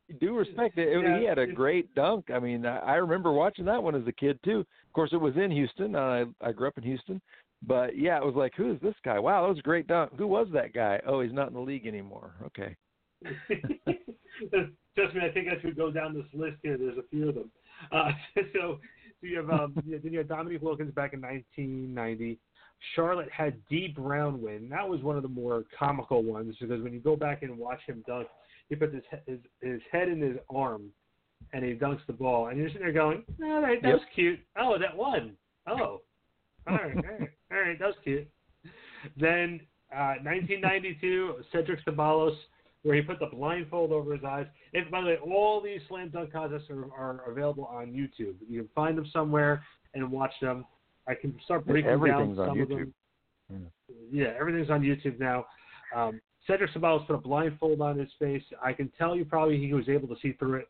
he 0.08 0.14
due 0.14 0.36
respect. 0.36 0.76
It, 0.76 0.88
Yeah, 1.02 1.20
he 1.20 1.24
had 1.24 1.38
a 1.38 1.46
great 1.46 1.94
dunk. 1.94 2.30
I 2.34 2.40
mean, 2.40 2.66
I, 2.66 2.78
I 2.78 2.94
remember 2.94 3.32
watching 3.32 3.64
that 3.66 3.82
one 3.82 3.94
as 3.94 4.06
a 4.08 4.12
kid 4.12 4.38
too. 4.44 4.60
Of 4.60 4.92
course, 4.92 5.10
it 5.12 5.20
was 5.20 5.36
in 5.36 5.50
Houston. 5.52 5.94
I 5.94 6.24
I 6.40 6.50
grew 6.50 6.66
up 6.66 6.78
in 6.78 6.84
Houston, 6.84 7.20
but 7.62 7.96
yeah, 7.98 8.18
it 8.18 8.24
was 8.24 8.34
like, 8.34 8.54
who 8.56 8.72
is 8.72 8.80
this 8.80 8.94
guy? 9.04 9.18
Wow, 9.18 9.42
that 9.42 9.48
was 9.48 9.58
a 9.58 9.62
great 9.62 9.86
dunk. 9.86 10.12
Who 10.16 10.26
was 10.26 10.48
that 10.52 10.72
guy? 10.72 11.00
Oh, 11.06 11.20
he's 11.20 11.32
not 11.32 11.48
in 11.48 11.54
the 11.54 11.60
league 11.60 11.86
anymore. 11.86 12.34
Okay. 12.46 12.76
Trust 14.94 15.14
me, 15.14 15.20
I 15.22 15.30
think 15.32 15.48
as 15.48 15.62
we 15.62 15.72
go 15.72 15.90
down 15.90 16.14
this 16.14 16.24
list 16.32 16.56
here, 16.62 16.78
there's 16.78 16.98
a 16.98 17.02
few 17.10 17.28
of 17.28 17.34
them. 17.34 17.50
Uh, 17.92 18.10
so, 18.34 18.42
so 18.52 18.78
you 19.22 19.36
have 19.38 19.50
um, 19.50 19.74
then 19.86 20.00
you 20.12 20.18
had 20.18 20.28
Dominique 20.28 20.62
Wilkins 20.62 20.94
back 20.94 21.12
in 21.12 21.20
1990. 21.20 22.38
Charlotte 22.94 23.30
had 23.30 23.54
Dee 23.70 23.88
Brown 23.88 24.42
win. 24.42 24.68
That 24.68 24.86
was 24.86 25.02
one 25.02 25.16
of 25.16 25.22
the 25.22 25.28
more 25.28 25.64
comical 25.78 26.22
ones 26.22 26.56
because 26.60 26.82
when 26.82 26.92
you 26.92 27.00
go 27.00 27.16
back 27.16 27.42
and 27.42 27.56
watch 27.58 27.80
him 27.86 28.04
dunk, 28.06 28.28
he 28.68 28.76
puts 28.76 28.94
his 28.94 29.02
his, 29.26 29.38
his 29.62 29.80
head 29.90 30.08
in 30.08 30.20
his 30.20 30.36
arm 30.54 30.90
and 31.52 31.64
he 31.64 31.74
dunks 31.74 32.04
the 32.06 32.12
ball, 32.12 32.48
and 32.48 32.58
you're 32.58 32.68
sitting 32.68 32.82
there 32.82 32.92
going, 32.92 33.24
"All 33.42 33.62
right, 33.62 33.80
that 33.82 33.88
Yep. 33.88 33.98
was 33.98 34.06
cute. 34.14 34.40
Oh, 34.58 34.78
that 34.78 34.96
won. 34.96 35.36
Oh, 35.66 36.00
all 36.68 36.76
right, 36.76 36.96
all 36.96 37.02
right, 37.02 37.30
all 37.50 37.58
right, 37.58 37.78
that 37.78 37.86
was 37.86 37.96
cute." 38.02 38.28
Then 39.18 39.60
uh, 39.94 40.18
1992, 40.22 41.36
Cedric 41.52 41.84
Ceballos, 41.84 42.36
where 42.82 42.96
he 42.96 43.02
put 43.02 43.18
the 43.18 43.26
blindfold 43.26 43.92
over 43.92 44.14
his 44.14 44.24
eyes. 44.24 44.46
And 44.74 44.90
by 44.90 45.00
the 45.00 45.06
way, 45.08 45.16
all 45.24 45.60
these 45.60 45.80
slam 45.88 46.10
dunk 46.10 46.32
contests 46.32 46.70
are, 46.70 46.86
are 46.96 47.30
available 47.30 47.64
on 47.64 47.86
YouTube. 47.88 48.34
You 48.48 48.60
can 48.62 48.68
find 48.74 48.98
them 48.98 49.06
somewhere 49.12 49.62
and 49.94 50.10
watch 50.10 50.32
them. 50.40 50.64
I 51.08 51.14
can 51.14 51.38
start 51.44 51.66
breaking 51.66 51.90
Everything's 51.90 52.36
down 52.36 52.48
on 52.48 52.54
some 52.54 52.60
of 52.60 52.68
YouTube. 52.68 52.92
them. 53.48 53.66
Yeah, 54.12 54.32
everything's 54.38 54.70
on 54.70 54.82
YouTube 54.82 55.20
now. 55.20 55.46
Um, 55.94 56.20
Cedric 56.46 56.72
Ceballos 56.72 57.06
put 57.06 57.14
a 57.14 57.18
blindfold 57.18 57.80
on 57.80 57.98
his 57.98 58.10
face. 58.18 58.42
I 58.62 58.72
can 58.72 58.90
tell 58.98 59.16
you 59.16 59.24
probably 59.24 59.58
he 59.58 59.72
was 59.72 59.88
able 59.88 60.08
to 60.08 60.16
see 60.20 60.32
through 60.32 60.60
it. 60.60 60.68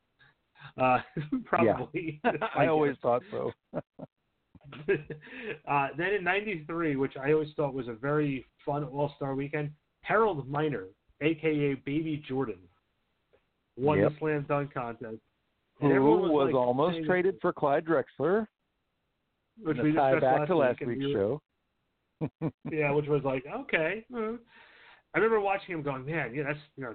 Uh, 0.80 0.98
probably. 1.44 2.20
I 2.56 2.66
always 2.66 2.96
thought 3.02 3.22
so. 3.30 3.52
uh, 5.68 5.88
then 5.96 6.14
in 6.14 6.24
'93, 6.24 6.96
which 6.96 7.16
I 7.16 7.32
always 7.32 7.48
thought 7.56 7.74
was 7.74 7.88
a 7.88 7.92
very 7.92 8.44
fun 8.64 8.84
All 8.84 9.12
Star 9.16 9.34
weekend, 9.34 9.70
Harold 10.02 10.48
Miner, 10.48 10.84
aka 11.20 11.74
Baby 11.74 12.22
Jordan, 12.28 12.58
won 13.76 13.98
Yep. 13.98 14.12
the 14.12 14.18
slam 14.18 14.46
dunk 14.48 14.74
contest. 14.74 15.18
Who 15.80 15.86
everyone 15.86 16.30
was 16.30 16.46
like, 16.46 16.54
almost 16.54 17.04
traded 17.06 17.36
for 17.40 17.52
Clyde 17.52 17.84
Drexler? 17.84 18.46
which 19.62 19.78
we 19.82 19.92
tie 19.92 20.14
back 20.14 20.40
last 20.40 20.48
to 20.48 20.56
last 20.56 20.80
week, 20.80 20.98
week's 20.98 21.12
show. 21.12 21.40
yeah, 22.70 22.90
which 22.90 23.06
was 23.06 23.22
like 23.24 23.44
okay. 23.60 24.04
uh. 24.14 24.32
I 25.14 25.18
remember 25.18 25.40
watching 25.40 25.74
him 25.74 25.82
going, 25.82 26.04
man, 26.04 26.34
yeah, 26.34 26.42
that's 26.46 26.58
you 26.76 26.84
know, 26.84 26.94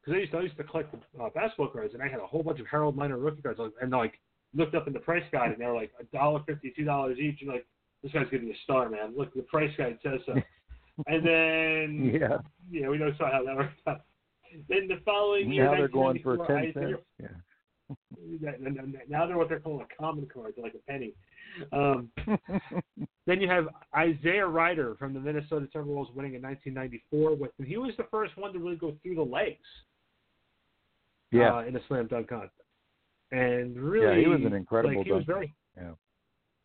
because 0.00 0.16
I 0.16 0.20
used 0.20 0.32
to 0.32 0.38
I 0.38 0.42
used 0.42 0.56
to 0.56 0.64
collect 0.64 0.94
uh, 0.94 1.28
basketball 1.34 1.68
cards, 1.68 1.92
and 1.94 2.02
I 2.02 2.08
had 2.08 2.20
a 2.20 2.26
whole 2.26 2.42
bunch 2.42 2.60
of 2.60 2.66
Harold 2.66 2.96
Miner 2.96 3.18
rookie 3.18 3.42
cards, 3.42 3.60
and 3.80 3.90
like 3.90 4.18
looked 4.54 4.74
up 4.74 4.86
in 4.86 4.92
the 4.92 4.98
price 5.00 5.24
guide, 5.32 5.52
and 5.52 5.60
they 5.60 5.66
were 5.66 5.74
like 5.74 5.92
a 6.00 6.04
dollar 6.16 6.40
fifty, 6.46 6.72
two 6.76 6.84
dollars 6.84 7.18
each, 7.18 7.40
and 7.40 7.50
like 7.50 7.66
this 8.02 8.12
guy's 8.12 8.26
gonna 8.30 8.42
be 8.44 8.50
a 8.50 8.56
star, 8.64 8.88
man. 8.88 9.14
Look, 9.16 9.34
the 9.34 9.42
price 9.42 9.72
guide 9.76 9.98
says 10.02 10.20
so. 10.26 10.32
and 11.06 11.26
then 11.26 12.18
Yeah. 12.20 12.38
yeah, 12.70 12.88
we 12.88 12.98
know 12.98 13.12
saw 13.18 13.30
how 13.30 13.44
that 13.44 13.56
worked 13.56 13.80
out. 13.86 14.02
Then 14.68 14.88
the 14.88 15.00
following 15.04 15.52
year, 15.52 15.64
Now 15.66 15.74
they're 15.76 15.88
going 15.88 16.20
for 16.22 16.36
ten 16.46 16.72
cents. 16.72 17.02
Yeah. 17.20 17.28
that- 18.42 18.58
and- 18.60 18.76
and 18.78 18.96
now 19.08 19.26
they're 19.26 19.36
what 19.38 19.48
they're 19.48 19.60
calling 19.60 19.86
a 19.90 20.00
common 20.00 20.26
card, 20.26 20.54
they're 20.56 20.64
like 20.64 20.74
a 20.74 20.90
penny. 20.90 21.14
Um, 21.72 22.10
then 23.26 23.40
you 23.40 23.48
have 23.48 23.68
Isaiah 23.96 24.46
Rider 24.46 24.94
from 24.98 25.14
the 25.14 25.20
Minnesota 25.20 25.66
Timberwolves 25.74 26.14
winning 26.14 26.34
in 26.34 26.42
1994. 26.42 27.34
With 27.34 27.50
he 27.66 27.76
was 27.78 27.94
the 27.96 28.04
first 28.10 28.36
one 28.36 28.52
to 28.52 28.58
really 28.58 28.76
go 28.76 28.94
through 29.02 29.14
the 29.16 29.22
legs 29.22 29.58
yeah. 31.30 31.56
uh, 31.56 31.60
in 31.60 31.76
a 31.76 31.80
slam 31.88 32.06
dunk 32.06 32.28
contest, 32.28 32.52
and 33.30 33.76
really, 33.76 34.16
yeah, 34.16 34.20
he 34.20 34.26
was 34.26 34.44
an 34.44 34.54
incredible 34.54 34.96
like, 34.96 35.06
he 35.06 35.12
was 35.12 35.24
very 35.24 35.54
Yeah. 35.76 35.92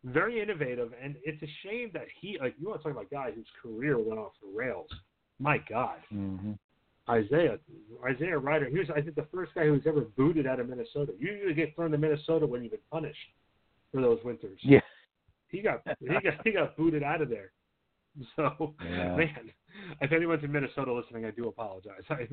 very 0.04 0.40
innovative, 0.40 0.92
and 1.02 1.16
it's 1.24 1.42
a 1.42 1.48
shame 1.62 1.90
that 1.92 2.06
he 2.20 2.38
like 2.38 2.54
you 2.58 2.68
want 2.68 2.80
to 2.80 2.84
talk 2.84 2.92
about 2.92 3.10
guys 3.10 3.32
whose 3.34 3.50
career 3.62 3.98
went 3.98 4.18
off 4.18 4.32
the 4.40 4.56
rails. 4.56 4.90
My 5.38 5.58
God, 5.68 5.98
hmm 6.10 6.52
Isaiah 7.08 7.58
Isaiah 8.04 8.38
Rider. 8.38 8.66
He 8.66 8.78
was 8.78 8.88
I 8.90 9.00
think 9.02 9.14
the 9.14 9.26
first 9.32 9.54
guy 9.54 9.66
who 9.66 9.72
was 9.72 9.86
ever 9.86 10.02
booted 10.02 10.46
out 10.46 10.60
of 10.60 10.68
Minnesota. 10.68 11.12
You 11.18 11.32
usually 11.32 11.54
get 11.54 11.74
thrown 11.74 11.90
to 11.90 11.98
Minnesota 11.98 12.46
when 12.46 12.62
you've 12.62 12.72
been 12.72 12.80
punished 12.90 13.18
for 13.92 14.00
those 14.00 14.18
winters. 14.24 14.58
Yeah. 14.62 14.80
He 15.48 15.60
got 15.60 15.82
he 16.00 16.06
got 16.06 16.22
he 16.44 16.52
got 16.52 16.76
booted 16.76 17.02
out 17.02 17.20
of 17.20 17.28
there. 17.28 17.52
So 18.36 18.74
Yeah. 18.82 19.16
man, 19.16 19.50
if 20.00 20.12
anyone's 20.12 20.44
in 20.44 20.52
Minnesota 20.52 20.92
listening, 20.92 21.24
I 21.24 21.30
do 21.30 21.48
apologize. 21.48 22.02
I, 22.10 22.28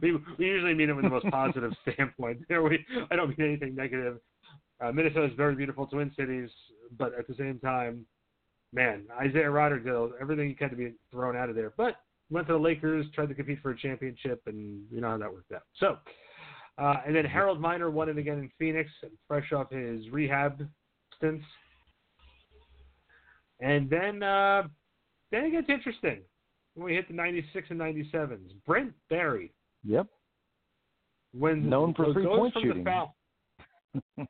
we 0.00 0.12
we 0.38 0.46
usually 0.46 0.74
mean 0.74 0.90
it 0.90 0.94
with 0.94 1.04
the 1.04 1.10
most 1.10 1.26
positive 1.26 1.72
standpoint. 1.92 2.42
There 2.48 2.62
we 2.62 2.84
I 3.10 3.16
don't 3.16 3.36
mean 3.36 3.48
anything 3.48 3.74
negative. 3.74 4.20
Uh, 4.80 4.92
Minnesota 4.92 5.26
is 5.26 5.32
very 5.36 5.54
beautiful 5.54 5.86
twin 5.86 6.12
cities, 6.16 6.50
but 6.98 7.16
at 7.18 7.26
the 7.26 7.34
same 7.34 7.58
time, 7.60 8.04
man, 8.72 9.04
Isaiah 9.20 9.50
Rider 9.50 9.78
did 9.78 9.94
everything 10.20 10.48
he 10.48 10.54
could 10.54 10.70
to 10.70 10.76
be 10.76 10.92
thrown 11.10 11.36
out 11.36 11.48
of 11.48 11.54
there. 11.54 11.72
But 11.76 11.96
went 12.30 12.46
to 12.48 12.54
the 12.54 12.58
Lakers, 12.58 13.06
tried 13.14 13.28
to 13.28 13.34
compete 13.34 13.60
for 13.62 13.70
a 13.70 13.78
championship, 13.78 14.42
and 14.46 14.82
you 14.90 15.00
know 15.00 15.10
how 15.10 15.18
that 15.18 15.32
worked 15.32 15.52
out. 15.52 15.62
So, 15.78 15.98
uh, 16.78 16.96
and 17.06 17.14
then 17.14 17.24
Harold 17.24 17.60
Miner 17.60 17.90
won 17.90 18.08
it 18.08 18.18
again 18.18 18.38
in 18.38 18.50
Phoenix, 18.58 18.90
fresh 19.28 19.52
off 19.52 19.70
his 19.70 20.08
rehab 20.10 20.66
stints. 21.16 21.44
And 23.60 23.88
then, 23.88 24.22
uh, 24.22 24.64
then 25.34 25.44
it 25.46 25.50
gets 25.50 25.68
interesting 25.68 26.20
when 26.74 26.86
we 26.86 26.94
hit 26.94 27.08
the 27.08 27.14
96 27.14 27.68
and 27.70 27.80
97s. 27.80 28.38
Brent 28.66 28.92
Barry, 29.10 29.52
Yep. 29.84 30.06
when 31.32 31.68
Known 31.68 31.94
for 31.94 32.12
three-point 32.12 32.54
shooting. 32.62 32.84
Foul, 32.84 33.14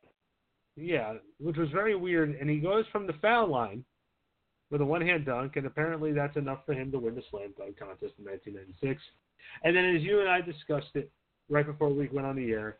yeah, 0.76 1.14
which 1.38 1.56
was 1.56 1.68
very 1.70 1.94
weird. 1.94 2.30
And 2.40 2.48
he 2.48 2.58
goes 2.58 2.84
from 2.90 3.06
the 3.06 3.12
foul 3.20 3.48
line 3.48 3.84
with 4.70 4.80
a 4.80 4.84
one-hand 4.84 5.26
dunk, 5.26 5.56
and 5.56 5.66
apparently 5.66 6.12
that's 6.12 6.36
enough 6.36 6.60
for 6.64 6.72
him 6.72 6.90
to 6.92 6.98
win 6.98 7.14
the 7.14 7.22
slam 7.30 7.52
dunk 7.56 7.78
contest 7.78 8.14
in 8.18 8.24
1996. 8.24 9.00
And 9.62 9.76
then, 9.76 9.94
as 9.94 10.02
you 10.02 10.20
and 10.20 10.28
I 10.28 10.40
discussed 10.40 10.94
it 10.94 11.10
right 11.50 11.66
before 11.66 11.90
we 11.90 12.08
went 12.08 12.26
on 12.26 12.36
the 12.36 12.50
air, 12.50 12.78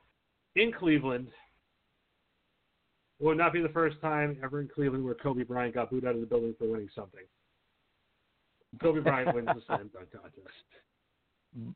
in 0.56 0.72
Cleveland, 0.72 1.28
it 3.20 3.24
would 3.24 3.38
not 3.38 3.52
be 3.52 3.62
the 3.62 3.68
first 3.68 4.00
time 4.00 4.38
ever 4.42 4.60
in 4.60 4.68
Cleveland 4.68 5.04
where 5.04 5.14
Kobe 5.14 5.44
Bryant 5.44 5.74
got 5.74 5.90
booed 5.90 6.06
out 6.06 6.14
of 6.14 6.20
the 6.20 6.26
building 6.26 6.54
for 6.58 6.66
winning 6.66 6.88
something. 6.94 7.22
Kobe 8.80 9.00
Bryant 9.00 9.34
wins 9.34 9.48
the 9.54 9.60
slam 9.66 9.90
dunk 9.92 10.10
contest. 10.12 10.64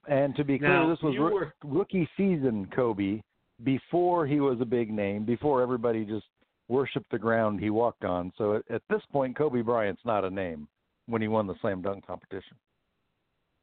And 0.09 0.35
to 0.37 0.45
be 0.45 0.59
clear, 0.59 0.71
Now, 0.71 0.88
this 0.88 1.00
was 1.02 1.17
were- 1.17 1.55
rookie 1.64 2.09
season 2.17 2.67
Kobe 2.75 3.21
before 3.64 4.26
he 4.26 4.40
was 4.40 4.61
a 4.61 4.64
big 4.64 4.90
name, 4.90 5.25
before 5.25 5.62
everybody 5.62 6.05
just 6.05 6.26
worshipped 6.69 7.11
the 7.11 7.19
ground 7.19 7.61
he 7.61 7.71
walked 7.71 8.05
on. 8.05 8.33
So 8.37 8.62
at, 8.71 8.83
this 8.90 9.02
point, 9.12 9.37
Kobe 9.37 9.62
Bryant's 9.62 10.05
not 10.05 10.25
a 10.25 10.31
name 10.31 10.69
when 11.07 11.23
he 11.23 11.28
won 11.28 11.47
the 11.47 11.55
slam 11.61 11.83
dunk 11.83 12.07
competition. 12.07 12.57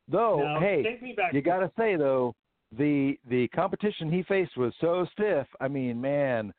Though, 0.08 0.40
Now, 0.40 0.60
hey, 0.60 0.84
take 0.84 1.02
me 1.02 1.14
back 1.14 1.34
you 1.34 1.42
got 1.42 1.60
to 1.60 1.72
say 1.78 1.96
though, 1.96 2.36
the 2.78 3.18
the 3.30 3.48
competition 3.50 4.12
he 4.12 4.24
faced 4.24 4.56
was 4.58 4.74
so 4.80 5.06
stiff. 5.14 5.48
I 5.60 5.68
mean, 5.68 6.00
man, 6.00 6.54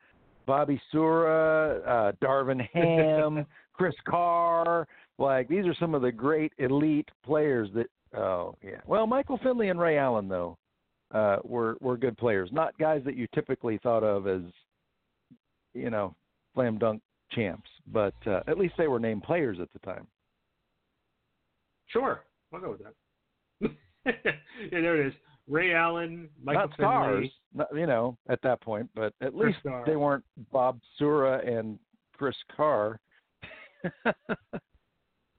Bobby 0.47 0.81
Sura, 0.91 1.81
uh, 1.81 2.13
Darvin 2.25 2.67
Ham, 2.73 3.47
Chris 3.73 3.95
Carr, 4.09 4.87
like 5.19 5.49
these 5.49 5.67
are 5.67 5.75
some 5.75 5.95
of 5.95 6.03
the 6.03 6.13
great 6.13 6.53
elite 6.59 7.09
players 7.25 7.69
that. 7.75 7.87
Oh 8.17 8.57
yeah. 8.63 8.81
Well, 8.87 9.07
Michael 9.07 9.39
Finley 9.43 9.69
and 9.69 9.81
Ray 9.81 9.99
Allen 9.99 10.29
though 10.29 10.57
uh, 11.13 11.37
were 11.45 11.77
were 11.81 11.97
good 11.97 12.17
players, 12.17 12.51
not 12.53 12.77
guys 12.79 13.03
that 13.05 13.17
you 13.17 13.27
typically 13.35 13.79
thought 13.79 14.03
of 14.03 14.27
as, 14.27 14.43
you 15.75 15.91
know, 15.91 16.15
slam 16.55 16.79
dunk 16.79 17.03
champs. 17.33 17.71
But 17.93 18.15
uh, 18.27 18.41
at 18.47 18.59
least 18.59 18.75
they 18.77 18.89
were 18.89 19.01
named 19.01 19.23
players 19.23 19.59
at 19.61 19.69
the 19.73 19.79
time. 19.81 20.07
Sure, 21.87 22.25
I'll 22.53 22.61
go 22.61 22.71
with 22.71 22.81
that. 22.81 23.73
yeah, 24.07 24.33
there 24.71 25.01
it 25.01 25.07
is. 25.09 25.15
Ray 25.49 25.75
Allen, 25.75 26.29
Michael 26.43 26.63
not 26.63 26.75
stars, 26.75 27.29
not, 27.55 27.69
you 27.73 27.87
know, 27.87 28.19
at 28.29 28.43
that 28.43 28.61
point, 28.61 28.91
but 28.97 29.13
at 29.21 29.33
For 29.33 29.47
least 29.47 29.59
they 29.87 29.95
weren't 29.95 30.25
Bob 30.53 30.81
Sura 30.99 31.39
and 31.47 31.79
Chris 32.17 32.35
Carr. 32.57 32.99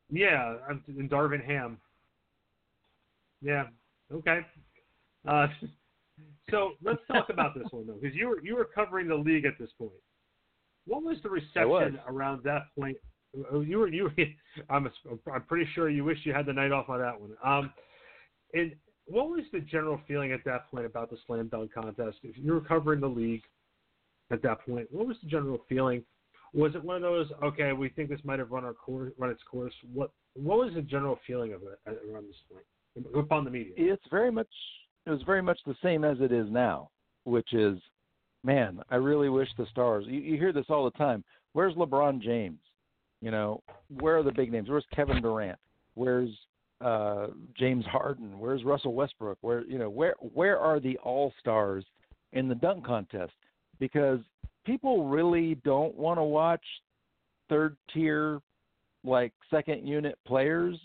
yeah, 0.09 0.55
I'm 0.69 0.83
and 0.87 1.09
Darvin 1.09 1.43
Ham. 1.45 1.77
Yeah. 3.41 3.65
Okay. 4.11 4.39
Uh, 5.27 5.47
so 6.49 6.71
let's 6.83 6.99
talk 7.11 7.29
about 7.29 7.55
this 7.55 7.67
one 7.71 7.87
though, 7.87 7.97
because 8.01 8.15
you 8.15 8.29
were 8.29 8.41
you 8.41 8.55
were 8.55 8.65
covering 8.65 9.07
the 9.07 9.15
league 9.15 9.45
at 9.45 9.57
this 9.59 9.69
point. 9.77 9.91
What 10.85 11.03
was 11.03 11.17
the 11.21 11.29
reception 11.29 11.67
was. 11.67 11.93
around 12.07 12.43
that 12.45 12.63
point? 12.77 12.97
Oh, 13.51 13.59
You 13.61 13.79
were 13.79 13.87
you. 13.89 14.03
Were, 14.05 14.11
I'm 14.69 14.89
I'm 15.33 15.41
pretty 15.43 15.69
sure 15.73 15.89
you 15.89 16.03
wish 16.03 16.19
you 16.23 16.33
had 16.33 16.45
the 16.45 16.53
night 16.53 16.71
off 16.71 16.89
on 16.89 16.99
that 16.99 17.19
one. 17.19 17.31
Um, 17.43 17.73
and 18.53 18.73
what 19.05 19.29
was 19.29 19.43
the 19.51 19.59
general 19.59 19.99
feeling 20.07 20.31
at 20.31 20.43
that 20.45 20.69
point 20.71 20.85
about 20.85 21.09
the 21.09 21.17
slam 21.27 21.47
dunk 21.49 21.73
contest? 21.73 22.17
If 22.23 22.37
you 22.37 22.53
were 22.53 22.61
covering 22.61 23.01
the 23.01 23.07
league 23.07 23.43
at 24.31 24.41
that 24.43 24.65
point, 24.65 24.87
what 24.91 25.07
was 25.07 25.17
the 25.21 25.29
general 25.29 25.59
feeling? 25.69 26.03
Was 26.53 26.75
it 26.75 26.83
one 26.83 26.97
of 26.97 27.01
those? 27.01 27.27
Okay, 27.43 27.73
we 27.73 27.89
think 27.89 28.09
this 28.09 28.19
might 28.23 28.39
have 28.39 28.51
run 28.51 28.63
our 28.63 28.73
course, 28.73 29.11
run 29.17 29.29
its 29.29 29.43
course. 29.49 29.73
What 29.93 30.11
what 30.33 30.59
was 30.59 30.73
the 30.73 30.81
general 30.81 31.19
feeling 31.25 31.53
of 31.53 31.61
it 31.63 31.79
around 31.87 32.27
this 32.27 32.35
point 32.51 33.15
upon 33.15 33.43
the 33.43 33.51
media? 33.51 33.73
It's 33.75 34.03
very 34.09 34.31
much 34.31 34.47
it 35.05 35.09
was 35.09 35.21
very 35.25 35.41
much 35.41 35.59
the 35.65 35.75
same 35.81 36.03
as 36.03 36.17
it 36.19 36.31
is 36.31 36.47
now, 36.49 36.89
which 37.23 37.53
is, 37.53 37.79
man, 38.43 38.81
I 38.89 38.95
really 38.95 39.29
wish 39.29 39.47
the 39.57 39.65
stars. 39.71 40.05
You, 40.07 40.19
you 40.19 40.37
hear 40.37 40.51
this 40.51 40.65
all 40.69 40.83
the 40.83 40.97
time. 40.97 41.23
Where's 41.53 41.73
LeBron 41.75 42.21
James? 42.21 42.59
You 43.21 43.31
know, 43.31 43.63
where 43.99 44.17
are 44.17 44.23
the 44.23 44.31
big 44.31 44.51
names? 44.51 44.69
Where's 44.69 44.85
Kevin 44.93 45.21
Durant? 45.21 45.57
Where's 45.95 46.29
uh, 46.81 47.27
James 47.57 47.85
Harden? 47.85 48.37
Where's 48.37 48.63
Russell 48.63 48.93
Westbrook? 48.93 49.37
Where 49.41 49.65
you 49.65 49.79
know 49.79 49.89
where 49.89 50.15
where 50.19 50.59
are 50.59 50.79
the 50.79 50.97
all 50.97 51.33
stars 51.39 51.83
in 52.33 52.47
the 52.47 52.55
dunk 52.55 52.85
contest? 52.85 53.33
Because 53.79 54.19
people 54.67 55.07
really 55.07 55.55
don't 55.63 55.95
want 55.95 56.19
to 56.19 56.23
watch 56.23 56.63
third 57.49 57.75
tier, 57.91 58.39
like 59.03 59.33
second 59.49 59.87
unit 59.87 60.19
players. 60.27 60.77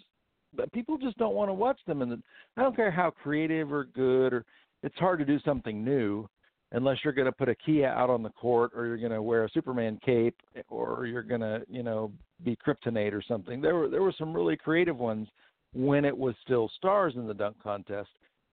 But 0.54 0.72
people 0.72 0.98
just 0.98 1.18
don't 1.18 1.34
want 1.34 1.48
to 1.48 1.54
watch 1.54 1.80
them, 1.86 2.02
and 2.02 2.22
I 2.56 2.62
don't 2.62 2.76
care 2.76 2.90
how 2.90 3.10
creative 3.10 3.72
or 3.72 3.84
good, 3.84 4.32
or 4.34 4.44
it's 4.82 4.98
hard 4.98 5.18
to 5.18 5.24
do 5.24 5.38
something 5.44 5.82
new 5.82 6.28
unless 6.72 6.98
you're 7.02 7.12
going 7.12 7.26
to 7.26 7.32
put 7.32 7.48
a 7.48 7.54
Kia 7.54 7.88
out 7.88 8.10
on 8.10 8.22
the 8.22 8.30
court, 8.30 8.72
or 8.74 8.86
you're 8.86 8.98
going 8.98 9.12
to 9.12 9.22
wear 9.22 9.44
a 9.44 9.50
Superman 9.50 9.98
cape, 10.04 10.36
or 10.68 11.06
you're 11.06 11.22
going 11.22 11.40
to, 11.40 11.62
you 11.68 11.82
know, 11.82 12.12
be 12.44 12.56
Kryptonite 12.56 13.12
or 13.12 13.22
something. 13.26 13.60
There 13.60 13.74
were 13.74 13.88
there 13.88 14.02
were 14.02 14.14
some 14.18 14.34
really 14.34 14.56
creative 14.56 14.98
ones 14.98 15.28
when 15.74 16.04
it 16.04 16.16
was 16.16 16.34
still 16.44 16.70
stars 16.76 17.14
in 17.16 17.26
the 17.26 17.34
dunk 17.34 17.56
contest, 17.62 18.10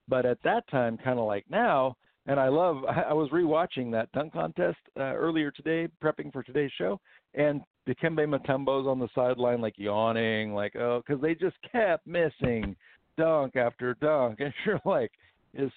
but 0.08 0.26
at 0.26 0.42
that 0.44 0.70
time, 0.70 0.98
kind 0.98 1.20
of 1.20 1.26
like 1.26 1.46
now, 1.50 1.98
and 2.28 2.40
I 2.40 2.48
love. 2.48 2.84
I 3.10 3.14
was 3.14 3.30
rewatching 3.32 3.92
that 3.92 4.12
dunk 4.12 4.34
contest 4.34 4.78
uh, 4.98 5.16
earlier 5.16 5.52
today, 5.52 5.92
prepping 6.04 6.32
for 6.32 6.44
today's 6.44 6.72
show, 6.78 7.00
and 7.34 7.62
Dikembe 7.88 8.28
Mutombo's 8.28 8.88
on 8.88 9.00
the 9.00 9.10
sideline, 9.16 9.62
like 9.62 9.76
yawning, 9.78 10.54
like 10.54 10.76
oh, 10.76 11.02
because 11.06 11.22
they 11.22 11.36
just 11.36 11.58
kept 11.72 12.06
missing 12.06 12.76
dunk 13.18 13.56
after 13.56 13.96
dunk, 13.96 14.40
and 14.40 14.54
you're 14.66 14.82
like, 14.86 15.12
is 15.54 15.72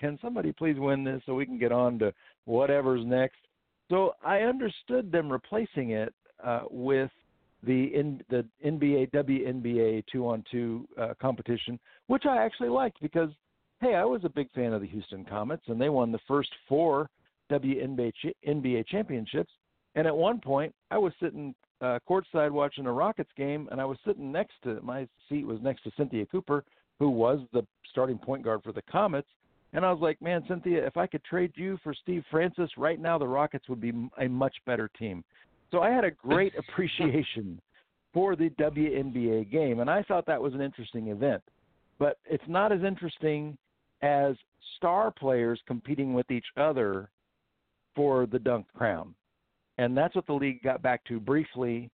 can 0.00 0.18
somebody 0.22 0.52
please 0.52 0.76
win 0.78 1.04
this 1.04 1.22
so 1.26 1.34
we 1.34 1.46
can 1.46 1.58
get 1.58 1.72
on 1.72 1.98
to 1.98 2.12
whatever's 2.44 3.04
next? 3.04 3.38
So 3.90 4.12
I 4.24 4.40
understood 4.40 5.10
them 5.10 5.30
replacing 5.30 5.90
it 5.90 6.14
uh, 6.44 6.62
with 6.70 7.10
the 7.64 7.86
in, 7.94 8.22
the 8.30 8.46
NBA 8.64 9.10
WNBA 9.10 10.04
two 10.10 10.26
on 10.28 10.44
two 10.50 10.86
competition, 11.20 11.78
which 12.06 12.24
I 12.26 12.44
actually 12.44 12.68
liked 12.68 13.00
because 13.02 13.30
hey, 13.80 13.94
I 13.94 14.04
was 14.04 14.22
a 14.24 14.28
big 14.28 14.50
fan 14.52 14.72
of 14.72 14.80
the 14.80 14.86
Houston 14.88 15.24
Comets 15.24 15.64
and 15.68 15.80
they 15.80 15.88
won 15.88 16.12
the 16.12 16.18
first 16.26 16.50
four 16.68 17.08
WNBA 17.50 18.12
NBA 18.46 18.86
championships. 18.88 19.52
And 19.94 20.06
at 20.06 20.16
one 20.16 20.40
point, 20.40 20.74
I 20.90 20.98
was 20.98 21.12
sitting 21.20 21.54
uh, 21.80 21.98
courtside 22.08 22.50
watching 22.50 22.86
a 22.86 22.92
Rockets 22.92 23.30
game, 23.36 23.68
and 23.70 23.80
I 23.80 23.84
was 23.84 23.98
sitting 24.06 24.32
next 24.32 24.54
to 24.64 24.80
my 24.82 25.06
seat 25.28 25.46
was 25.46 25.58
next 25.62 25.82
to 25.84 25.92
Cynthia 25.96 26.26
Cooper, 26.26 26.64
who 26.98 27.08
was 27.08 27.40
the 27.52 27.62
starting 27.90 28.18
point 28.18 28.44
guard 28.44 28.62
for 28.62 28.72
the 28.72 28.82
Comets. 28.82 29.28
And 29.72 29.84
I 29.84 29.92
was 29.92 30.00
like, 30.00 30.20
man, 30.20 30.44
Cynthia, 30.48 30.84
if 30.86 30.96
I 30.96 31.06
could 31.06 31.22
trade 31.24 31.52
you 31.54 31.78
for 31.82 31.94
Steve 31.94 32.24
Francis 32.30 32.70
right 32.76 32.98
now, 32.98 33.18
the 33.18 33.28
Rockets 33.28 33.68
would 33.68 33.80
be 33.80 33.92
a 34.18 34.28
much 34.28 34.56
better 34.66 34.90
team. 34.98 35.22
So 35.70 35.80
I 35.80 35.90
had 35.90 36.04
a 36.04 36.10
great 36.10 36.54
appreciation 36.58 37.60
for 38.14 38.34
the 38.34 38.50
WNBA 38.50 39.50
game, 39.50 39.80
and 39.80 39.90
I 39.90 40.02
thought 40.02 40.26
that 40.26 40.40
was 40.40 40.54
an 40.54 40.62
interesting 40.62 41.08
event. 41.08 41.42
But 41.98 42.18
it's 42.24 42.44
not 42.48 42.72
as 42.72 42.82
interesting 42.82 43.58
as 44.02 44.36
star 44.76 45.10
players 45.10 45.60
competing 45.66 46.14
with 46.14 46.30
each 46.30 46.46
other 46.56 47.10
for 47.94 48.26
the 48.26 48.38
dunk 48.38 48.66
crown. 48.74 49.14
And 49.78 49.96
that's 49.96 50.14
what 50.14 50.26
the 50.26 50.32
league 50.32 50.62
got 50.62 50.82
back 50.82 51.04
to 51.04 51.20
briefly 51.20 51.90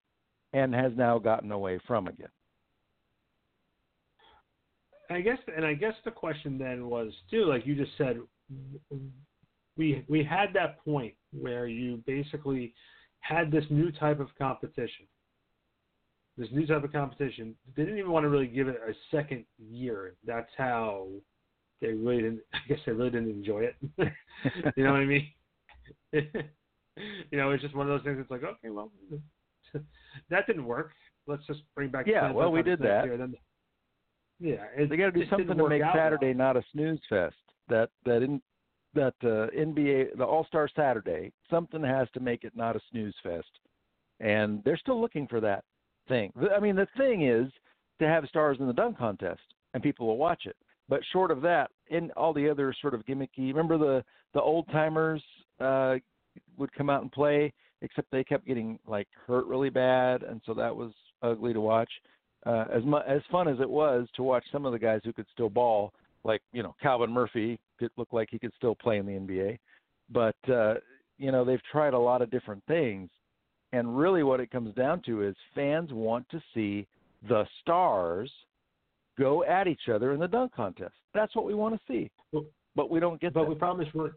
and 0.52 0.74
has 0.74 0.92
now 0.96 1.18
gotten 1.18 1.52
away 1.52 1.78
from 1.86 2.06
again. 2.08 2.28
I 5.10 5.20
guess, 5.20 5.38
and 5.54 5.64
I 5.66 5.74
guess 5.74 5.94
the 6.04 6.10
question 6.10 6.56
then 6.56 6.88
was 6.88 7.12
too, 7.30 7.44
like 7.44 7.66
you 7.66 7.74
just 7.74 7.96
said, 7.98 8.20
we 9.76 10.04
we 10.08 10.24
had 10.24 10.52
that 10.54 10.82
point 10.84 11.14
where 11.32 11.66
you 11.66 12.02
basically 12.06 12.72
had 13.20 13.50
this 13.50 13.64
new 13.70 13.90
type 13.92 14.20
of 14.20 14.28
competition. 14.38 15.06
This 16.36 16.48
new 16.52 16.66
type 16.66 16.84
of 16.84 16.92
competition. 16.92 17.54
They 17.76 17.84
didn't 17.84 17.98
even 17.98 18.10
want 18.10 18.24
to 18.24 18.28
really 18.28 18.46
give 18.46 18.66
it 18.68 18.76
a 18.76 18.92
second 19.14 19.44
year. 19.58 20.14
That's 20.26 20.50
how 20.56 21.08
they 21.84 21.92
really 21.94 22.22
didn't. 22.22 22.40
I 22.54 22.58
guess 22.68 22.78
they 22.86 22.92
really 22.92 23.10
didn't 23.10 23.30
enjoy 23.30 23.64
it. 23.64 23.76
you 24.76 24.84
know 24.84 24.92
what 24.92 25.00
I 25.00 25.04
mean? 25.04 25.28
you 26.12 27.38
know, 27.38 27.50
it's 27.50 27.62
just 27.62 27.74
one 27.74 27.90
of 27.90 27.92
those 27.96 28.04
things. 28.04 28.18
It's 28.20 28.30
like, 28.30 28.44
okay, 28.44 28.70
well, 28.70 28.90
that 30.30 30.46
didn't 30.46 30.64
work. 30.64 30.92
Let's 31.26 31.46
just 31.46 31.60
bring 31.74 31.90
back. 31.90 32.06
Yeah, 32.06 32.30
well, 32.32 32.52
we 32.52 32.62
did 32.62 32.78
that. 32.80 33.06
Then, 33.08 33.34
yeah, 34.40 34.64
it, 34.76 34.90
they 34.90 34.96
got 34.96 35.06
to 35.06 35.12
do 35.12 35.28
something 35.28 35.56
to 35.56 35.68
make 35.68 35.82
Saturday 35.94 36.28
well. 36.28 36.38
not 36.38 36.56
a 36.56 36.62
snooze 36.72 37.00
fest. 37.08 37.36
That 37.68 37.90
that 38.04 38.22
in 38.22 38.42
that 38.94 39.14
uh, 39.22 39.48
NBA 39.58 40.16
the 40.16 40.24
All 40.24 40.44
Star 40.46 40.68
Saturday 40.74 41.32
something 41.50 41.82
has 41.82 42.08
to 42.14 42.20
make 42.20 42.44
it 42.44 42.52
not 42.54 42.76
a 42.76 42.80
snooze 42.90 43.14
fest, 43.22 43.48
and 44.20 44.62
they're 44.64 44.76
still 44.76 45.00
looking 45.00 45.26
for 45.26 45.40
that 45.40 45.64
thing. 46.08 46.32
I 46.54 46.60
mean, 46.60 46.76
the 46.76 46.88
thing 46.96 47.26
is 47.26 47.50
to 48.00 48.06
have 48.06 48.26
stars 48.28 48.58
in 48.60 48.66
the 48.66 48.72
dunk 48.72 48.98
contest, 48.98 49.42
and 49.72 49.82
people 49.82 50.06
will 50.06 50.18
watch 50.18 50.42
it. 50.44 50.56
But 50.88 51.00
short 51.12 51.30
of 51.30 51.40
that, 51.42 51.70
in 51.88 52.10
all 52.12 52.32
the 52.32 52.48
other 52.48 52.74
sort 52.80 52.94
of 52.94 53.04
gimmicky, 53.06 53.48
remember 53.48 53.78
the 53.78 54.04
the 54.32 54.40
old 54.40 54.66
timers 54.68 55.22
uh, 55.60 55.96
would 56.56 56.72
come 56.74 56.90
out 56.90 57.02
and 57.02 57.12
play, 57.12 57.52
except 57.82 58.10
they 58.10 58.24
kept 58.24 58.46
getting 58.46 58.78
like 58.86 59.08
hurt 59.26 59.46
really 59.46 59.70
bad, 59.70 60.22
and 60.22 60.40
so 60.44 60.54
that 60.54 60.74
was 60.74 60.92
ugly 61.22 61.52
to 61.52 61.60
watch. 61.60 61.90
Uh, 62.46 62.64
as 62.72 62.84
mu- 62.84 62.98
as 62.98 63.22
fun 63.30 63.48
as 63.48 63.58
it 63.60 63.68
was 63.68 64.06
to 64.14 64.22
watch 64.22 64.44
some 64.52 64.66
of 64.66 64.72
the 64.72 64.78
guys 64.78 65.00
who 65.04 65.12
could 65.12 65.26
still 65.32 65.48
ball, 65.48 65.92
like 66.24 66.42
you 66.52 66.62
know 66.62 66.74
Calvin 66.82 67.10
Murphy, 67.10 67.58
it 67.80 67.92
looked 67.96 68.14
like 68.14 68.28
he 68.30 68.38
could 68.38 68.52
still 68.56 68.74
play 68.74 68.98
in 68.98 69.06
the 69.06 69.12
NBA, 69.12 69.58
but 70.10 70.52
uh, 70.52 70.74
you 71.18 71.32
know 71.32 71.44
they've 71.44 71.62
tried 71.70 71.94
a 71.94 71.98
lot 71.98 72.22
of 72.22 72.30
different 72.30 72.62
things, 72.66 73.08
and 73.72 73.96
really 73.96 74.22
what 74.22 74.40
it 74.40 74.50
comes 74.50 74.74
down 74.74 75.02
to 75.06 75.22
is 75.22 75.36
fans 75.54 75.92
want 75.92 76.28
to 76.30 76.42
see 76.52 76.86
the 77.28 77.46
stars 77.60 78.30
go 79.18 79.44
at 79.44 79.66
each 79.68 79.88
other 79.92 80.12
in 80.12 80.20
the 80.20 80.28
dunk 80.28 80.52
contest. 80.54 80.94
That's 81.12 81.34
what 81.36 81.44
we 81.44 81.54
want 81.54 81.74
to 81.74 81.80
see, 81.92 82.10
Well, 82.32 82.44
but 82.74 82.90
we 82.90 83.00
don't 83.00 83.20
get 83.20 83.32
But 83.32 83.44
that. 83.44 83.50
the 83.50 83.56
problem 83.56 83.86
is 83.86 83.92
we're 83.94 84.12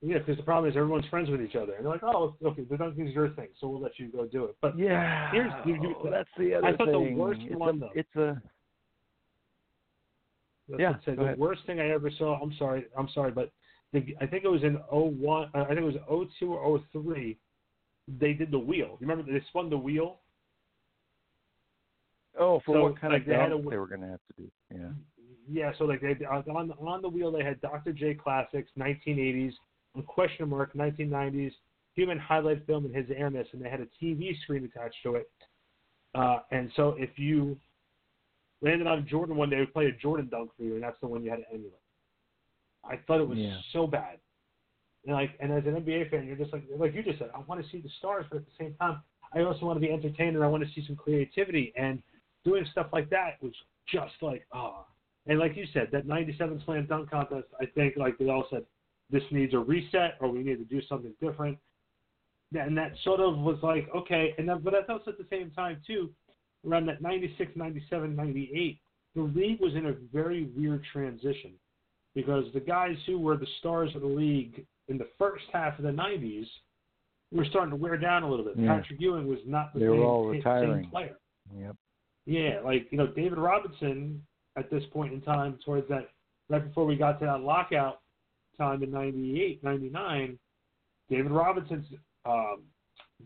yeah, 0.00 0.18
because 0.18 0.36
the 0.36 0.44
problem 0.44 0.70
is 0.70 0.76
everyone's 0.76 1.06
friends 1.06 1.28
with 1.28 1.42
each 1.42 1.56
other, 1.56 1.72
and 1.72 1.84
they're 1.84 1.90
like, 1.92 2.04
oh, 2.04 2.36
okay, 2.44 2.62
the 2.62 2.76
dunking 2.76 3.08
is 3.08 3.14
your 3.14 3.30
thing, 3.30 3.48
so 3.60 3.66
we'll 3.66 3.80
let 3.80 3.98
you 3.98 4.06
go 4.06 4.26
do 4.26 4.44
it. 4.44 4.54
But 4.60 4.78
Yeah, 4.78 5.28
Here's- 5.32 5.52
you- 5.66 5.96
oh, 5.98 6.08
that's 6.08 6.28
the 6.38 6.54
other 6.54 6.68
I 6.68 6.76
thought 6.76 6.92
the 6.92 7.00
worst 7.00 7.40
it's 7.42 7.56
one, 7.56 7.76
a, 7.76 7.78
though- 7.80 7.90
It's 7.96 8.14
a 8.16 8.40
That's 10.68 10.80
Yeah, 10.80 11.14
the 11.16 11.20
ahead. 11.22 11.38
worst 11.38 11.64
thing 11.66 11.80
I 11.80 11.88
ever 11.90 12.10
saw. 12.10 12.38
I'm 12.40 12.52
sorry. 12.58 12.84
I'm 12.96 13.08
sorry, 13.08 13.32
but 13.32 13.50
the, 13.92 14.14
I 14.20 14.26
think 14.26 14.44
it 14.44 14.48
was 14.48 14.62
in 14.62 14.74
01. 14.90 15.50
I 15.54 15.64
think 15.64 15.78
it 15.80 15.82
was 15.82 15.96
02 16.38 16.52
or 16.54 16.78
03. 16.92 17.36
They 18.20 18.34
did 18.34 18.50
the 18.50 18.58
wheel. 18.58 18.98
You 19.00 19.06
remember 19.08 19.24
they 19.32 19.40
spun 19.48 19.70
the 19.70 19.78
wheel? 19.78 20.20
Oh 22.38 22.60
for 22.64 22.74
So, 22.74 22.82
what 22.84 23.00
kind 23.00 23.12
like, 23.12 23.22
of 23.22 23.28
they 23.28 23.34
had 23.34 23.50
dunk 23.50 23.66
a- 23.66 23.70
they 23.70 23.76
were 23.78 23.86
going 23.86 24.00
to 24.02 24.08
have 24.08 24.20
to 24.36 24.42
do. 24.42 24.50
Yeah. 24.74 24.90
Yeah. 25.50 25.72
So 25.78 25.84
like 25.84 26.00
they 26.00 26.14
on 26.26 26.72
on 26.72 27.02
the 27.02 27.08
wheel 27.08 27.32
they 27.32 27.44
had 27.44 27.60
Dr. 27.60 27.92
J 27.92 28.14
Classics 28.14 28.70
1980s, 28.78 29.52
and 29.94 30.06
question 30.06 30.48
mark 30.48 30.74
1990s, 30.74 31.52
human 31.94 32.18
highlight 32.18 32.66
film 32.66 32.84
and 32.86 32.94
his 32.94 33.06
airness, 33.14 33.48
and 33.52 33.62
they 33.62 33.68
had 33.70 33.80
a 33.80 33.86
TV 34.02 34.38
screen 34.42 34.64
attached 34.64 34.96
to 35.04 35.16
it. 35.16 35.30
Uh, 36.14 36.40
and 36.50 36.70
so 36.76 36.94
if 36.98 37.10
you 37.18 37.58
landed 38.60 38.86
on 38.86 39.06
Jordan 39.08 39.36
one, 39.36 39.50
they 39.50 39.56
would 39.56 39.72
play 39.72 39.86
a 39.86 39.92
Jordan 39.92 40.28
dunk 40.30 40.50
for 40.56 40.64
you, 40.64 40.74
and 40.74 40.82
that's 40.82 40.98
the 41.00 41.06
one 41.06 41.22
you 41.22 41.30
had 41.30 41.40
to 41.40 41.48
emulate. 41.52 41.72
I 42.84 42.96
thought 43.06 43.20
it 43.20 43.28
was 43.28 43.38
Yeah. 43.38 43.58
so 43.72 43.86
bad. 43.86 44.18
And 45.06 45.14
like, 45.14 45.30
and 45.40 45.52
as 45.52 45.64
an 45.66 45.76
NBA 45.76 46.10
fan, 46.10 46.26
you're 46.26 46.36
just 46.36 46.52
like, 46.52 46.64
like 46.76 46.94
you 46.94 47.02
just 47.02 47.18
said, 47.18 47.30
I 47.34 47.38
want 47.40 47.62
to 47.62 47.70
see 47.70 47.80
the 47.80 47.88
stars, 47.98 48.26
but 48.30 48.38
at 48.38 48.46
the 48.46 48.52
same 48.58 48.74
time, 48.74 49.00
I 49.32 49.40
also 49.42 49.66
want 49.66 49.76
to 49.76 49.80
be 49.86 49.92
entertained 49.92 50.34
and 50.36 50.44
I 50.44 50.48
want 50.48 50.64
to 50.66 50.70
see 50.74 50.84
some 50.86 50.96
creativity. 50.96 51.72
And 51.76 52.02
doing 52.44 52.64
stuff 52.72 52.86
like 52.92 53.10
that 53.10 53.42
was 53.42 53.52
just 53.92 54.14
like, 54.22 54.46
ah. 54.52 54.84
And 55.26 55.38
like 55.38 55.56
you 55.56 55.66
said, 55.74 55.88
that 55.92 56.06
'97 56.06 56.62
slam 56.64 56.86
dunk 56.86 57.10
contest, 57.10 57.46
I 57.60 57.66
think, 57.66 57.96
like 57.96 58.16
they 58.18 58.28
all 58.30 58.46
said, 58.50 58.64
this 59.10 59.22
needs 59.30 59.54
a 59.54 59.58
reset 59.58 60.16
or 60.20 60.28
we 60.30 60.42
need 60.42 60.56
to 60.58 60.64
do 60.64 60.80
something 60.88 61.12
different. 61.20 61.58
and 62.54 62.76
that 62.78 62.92
sort 63.04 63.20
of 63.20 63.36
was 63.38 63.58
like 63.62 63.88
okay, 63.94 64.34
and 64.38 64.48
that, 64.48 64.64
but 64.64 64.72
that's 64.72 64.88
also 64.88 65.10
at 65.10 65.18
the 65.18 65.26
same 65.30 65.50
time 65.50 65.80
too, 65.86 66.10
around 66.66 66.86
that 66.86 67.02
96, 67.02 67.52
97, 67.56 68.16
98, 68.16 68.78
the 69.14 69.22
league 69.22 69.60
was 69.60 69.74
in 69.74 69.86
a 69.86 69.92
very 70.12 70.44
weird 70.56 70.82
transition 70.92 71.52
because 72.14 72.44
the 72.54 72.60
guys 72.60 72.96
who 73.06 73.18
were 73.18 73.36
the 73.36 73.46
stars 73.58 73.90
of 73.94 74.00
the 74.00 74.06
league 74.08 74.64
in 74.88 74.96
the 74.98 75.08
first 75.18 75.44
half 75.52 75.78
of 75.78 75.84
the 75.84 75.90
90s 75.90 76.46
were 77.32 77.44
starting 77.44 77.70
to 77.70 77.76
wear 77.76 77.96
down 77.98 78.22
a 78.22 78.28
little 78.30 78.44
bit. 78.44 78.54
Yeah. 78.56 78.78
Patrick 78.78 78.98
Ewing 79.00 79.26
was 79.28 79.38
not 79.46 79.72
the 79.74 79.80
They 79.80 79.86
same, 79.86 79.98
were 79.98 80.04
all 80.04 80.24
same 80.24 80.32
retiring. 80.32 80.88
player. 80.90 81.16
Yep. 81.54 81.76
Yeah, 82.28 82.60
like 82.62 82.88
you 82.90 82.98
know, 82.98 83.06
David 83.06 83.38
Robinson 83.38 84.22
at 84.58 84.70
this 84.70 84.82
point 84.92 85.14
in 85.14 85.22
time, 85.22 85.58
towards 85.64 85.88
that, 85.88 86.10
right 86.50 86.62
before 86.62 86.84
we 86.84 86.94
got 86.94 87.18
to 87.20 87.24
that 87.24 87.40
lockout 87.40 88.00
time 88.58 88.82
in 88.82 88.90
'98, 88.90 89.64
'99, 89.64 90.38
David 91.08 91.32
Robinson's 91.32 91.86
um, 92.26 92.64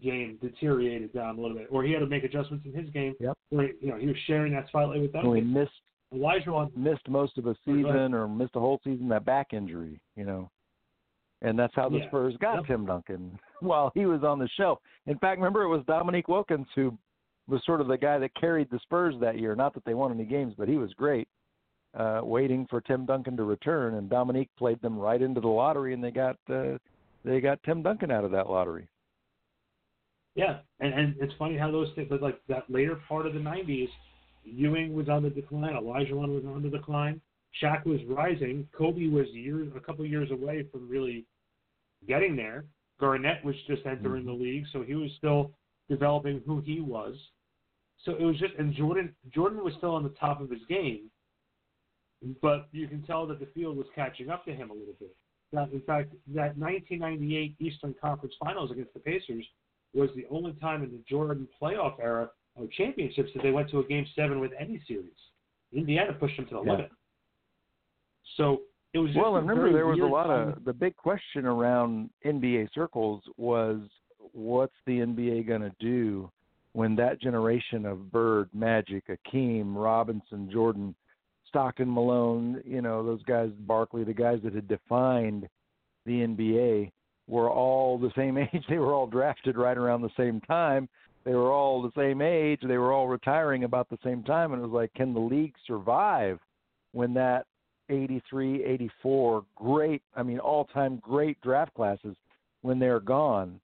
game 0.01 0.39
deteriorated 0.41 1.13
down 1.13 1.37
a 1.37 1.41
little 1.41 1.57
bit, 1.57 1.67
or 1.69 1.83
he 1.83 1.91
had 1.91 1.99
to 1.99 2.07
make 2.07 2.23
adjustments 2.23 2.65
in 2.65 2.73
his 2.73 2.89
game. 2.91 3.15
Yep. 3.19 3.37
Where 3.51 3.71
you 3.81 3.89
know 3.89 3.97
he 3.97 4.07
was 4.07 4.17
sharing 4.29 4.53
that 4.53 4.69
spotlight 4.69 5.01
with 5.01 5.13
Well, 5.15 5.33
he 5.33 5.41
missed 5.41 5.73
Elijah 6.15 6.53
on 6.53 6.71
missed 6.77 7.09
most 7.09 7.37
of 7.39 7.47
a 7.47 7.57
season 7.65 8.15
or 8.15 8.29
missed 8.29 8.55
a 8.55 8.61
whole 8.61 8.79
season 8.85 9.09
that 9.09 9.25
back 9.25 9.53
injury, 9.53 10.01
you 10.15 10.25
know. 10.25 10.49
And 11.41 11.59
that's 11.59 11.75
how 11.75 11.89
the 11.89 11.99
Yeah. 11.99 12.07
Spurs 12.07 12.37
got 12.37 12.59
Yep. 12.59 12.67
Tim 12.67 12.87
Duncan 12.87 13.37
while 13.61 13.91
he 13.97 14.07
was 14.07 14.23
on 14.23 14.39
the 14.39 14.49
shelf. 14.57 14.79
In 15.07 15.19
fact, 15.19 15.39
remember 15.41 15.63
it 15.63 15.69
was 15.69 15.85
Dominique 15.87 16.29
Wilkins 16.29 16.69
who 16.77 16.97
was 17.49 17.63
sort 17.65 17.81
of 17.81 17.89
the 17.89 17.99
guy 17.99 18.19
that 18.19 18.35
carried 18.35 18.71
the 18.71 18.79
Spurs 18.81 19.15
that 19.21 19.39
year. 19.39 19.55
Not 19.55 19.75
that 19.75 19.85
they 19.85 19.95
won 19.95 20.13
any 20.13 20.25
games, 20.25 20.55
but 20.57 20.69
he 20.69 20.77
was 20.77 20.93
great, 20.95 21.29
uh, 21.97 22.21
waiting 22.23 22.67
for 22.71 22.81
Tim 22.81 23.05
Duncan 23.05 23.37
to 23.37 23.45
return. 23.45 23.95
And 23.95 24.09
Dominique 24.09 24.51
played 24.59 24.81
them 24.81 24.99
right 24.99 25.21
into 25.21 25.41
the 25.41 25.49
lottery, 25.49 25.95
and 25.95 26.03
they 26.03 26.11
got 26.11 26.37
uh, 26.49 26.79
they 27.25 27.41
got 27.41 27.63
Tim 27.65 27.83
Duncan 27.83 28.11
out 28.11 28.25
of 28.25 28.31
that 28.33 28.49
lottery. 28.49 28.89
Yeah, 30.35 30.59
and 30.81 30.95
and 30.95 31.15
it's 31.21 31.35
funny 31.39 31.59
how 31.59 31.71
those 31.71 31.89
things, 31.95 32.11
like 32.21 32.41
that 32.49 32.65
later 32.69 32.99
part 33.09 33.27
of 33.27 33.35
the 33.35 33.41
'90s, 33.41 33.89
Ewing 34.45 34.95
was 34.95 35.09
on 35.09 35.23
the 35.23 35.31
decline, 35.31 35.75
Olajuwon 35.75 36.35
was 36.35 36.45
on 36.47 36.63
the 36.63 36.71
decline, 36.71 37.21
Shaq 37.63 37.85
was 37.85 38.01
rising, 38.09 38.67
Kobe 38.77 39.09
was 39.09 39.27
years, 39.33 39.71
a 39.77 39.81
couple 39.81 40.07
years 40.07 40.31
away 40.31 40.67
from 40.73 40.89
really 40.89 41.27
getting 42.09 42.35
there. 42.37 42.65
Garnett 42.99 43.45
was 43.45 43.57
just 43.67 43.85
entering 43.85 44.25
the 44.25 44.33
league, 44.33 44.65
so 44.73 44.83
he 44.83 44.95
was 44.95 45.11
still 45.19 45.53
developing 45.93 46.41
who 46.47 46.61
he 46.61 46.81
was. 46.81 47.15
So 48.05 48.17
it 48.17 48.25
was 48.25 48.39
just, 48.39 48.55
and 48.59 48.75
Jordan 48.75 49.15
Jordan 49.33 49.63
was 49.63 49.75
still 49.79 49.95
on 49.95 50.03
the 50.03 50.15
top 50.25 50.41
of 50.41 50.51
his 50.51 50.63
game, 50.69 51.11
but 52.41 52.69
you 52.73 52.89
can 52.89 53.03
tell 53.03 53.27
that 53.27 53.39
the 53.41 53.47
field 53.55 53.77
was 53.77 53.87
catching 53.95 54.31
up 54.31 54.45
to 54.47 54.55
him 54.55 54.71
a 54.71 54.75
little 54.75 54.95
bit. 54.99 55.15
That, 55.53 55.71
in 55.71 55.83
fact, 55.83 56.13
that 56.35 56.57
1998 56.57 57.57
Eastern 57.61 57.95
Conference 58.01 58.35
Finals 58.43 58.71
against 58.71 58.95
the 58.95 59.01
Pacers 59.01 59.45
was 59.95 60.09
the 60.17 60.27
only 60.31 60.53
time 60.55 60.83
in 60.83 60.91
the 60.91 61.03
Jordan 61.09 61.47
playoff 61.61 62.01
era 62.01 62.31
of 62.59 62.71
championships 62.73 63.31
that 63.35 63.43
they 63.43 63.51
went 63.51 63.69
to 63.71 63.81
a 63.81 63.85
game 63.85 64.07
seven 64.17 64.41
with 64.41 64.53
any 64.59 64.81
series. 64.89 65.13
Indiana 65.73 66.15
pushed 66.15 66.37
them 66.37 66.47
to 66.47 66.55
the 66.55 66.63
Yeah. 66.63 66.73
limit. 66.73 66.91
So 68.37 68.63
it 68.95 68.99
was 68.99 69.11
just 69.11 69.21
Well, 69.21 69.37
and 69.37 69.47
remember 69.47 69.73
there 69.73 69.87
was 69.87 70.01
a 70.01 70.05
lot 70.07 70.29
time. 70.29 70.49
of 70.49 70.65
the 70.65 70.73
big 70.73 70.97
question 70.97 71.45
around 71.45 72.11
NBA 72.25 72.69
circles 72.75 73.23
was 73.37 73.81
what's 74.33 74.75
the 74.87 74.99
NBA 74.99 75.47
going 75.47 75.63
to 75.63 75.73
do 75.81 76.31
when 76.73 76.97
that 76.97 77.21
generation 77.21 77.85
of 77.85 78.11
Bird, 78.11 78.49
Magic, 78.55 79.05
Akeem, 79.09 79.75
Robinson, 79.77 80.51
Jordan, 80.51 80.95
Stockton, 81.49 81.93
Malone, 81.93 82.63
you 82.65 82.81
know, 82.81 83.05
those 83.05 83.23
guys, 83.25 83.51
Barkley, 83.61 84.05
the 84.05 84.15
guys 84.15 84.39
that 84.43 84.55
had 84.55 84.69
defined 84.69 85.49
the 86.07 86.13
NBA 86.13 86.91
were 87.29 87.51
all 87.51 87.99
the 87.99 88.13
same 88.17 88.39
age. 88.53 88.65
They 88.69 88.79
were 88.79 88.95
all 88.95 89.07
drafted 89.07 89.57
right 89.57 89.77
around 89.77 90.03
the 90.03 90.11
same 90.17 90.41
time. 90.41 90.89
They 91.25 91.35
were 91.35 91.53
all 91.53 91.83
the 91.83 91.93
same 91.97 92.21
age. 92.21 92.61
They 92.67 92.79
were 92.79 92.93
all 92.93 93.07
retiring 93.07 93.65
about 93.65 93.89
the 93.89 93.99
same 94.03 94.23
time. 94.25 94.53
And 94.53 94.63
it 94.63 94.67
was 94.67 94.75
like, 94.75 94.93
can 94.95 95.15
the 95.15 95.21
league 95.21 95.55
survive 95.67 96.41
when 96.93 97.15
that 97.15 97.47
83, 97.91 98.65
84, 98.65 99.45
great, 99.55 100.03
I 100.17 100.23
mean, 100.23 100.39
all 100.39 100.65
time 100.65 100.97
great 101.03 101.41
draft 101.43 101.75
classes 101.75 102.17
when 102.63 102.79
they're 102.79 103.01
gone. 103.01 103.61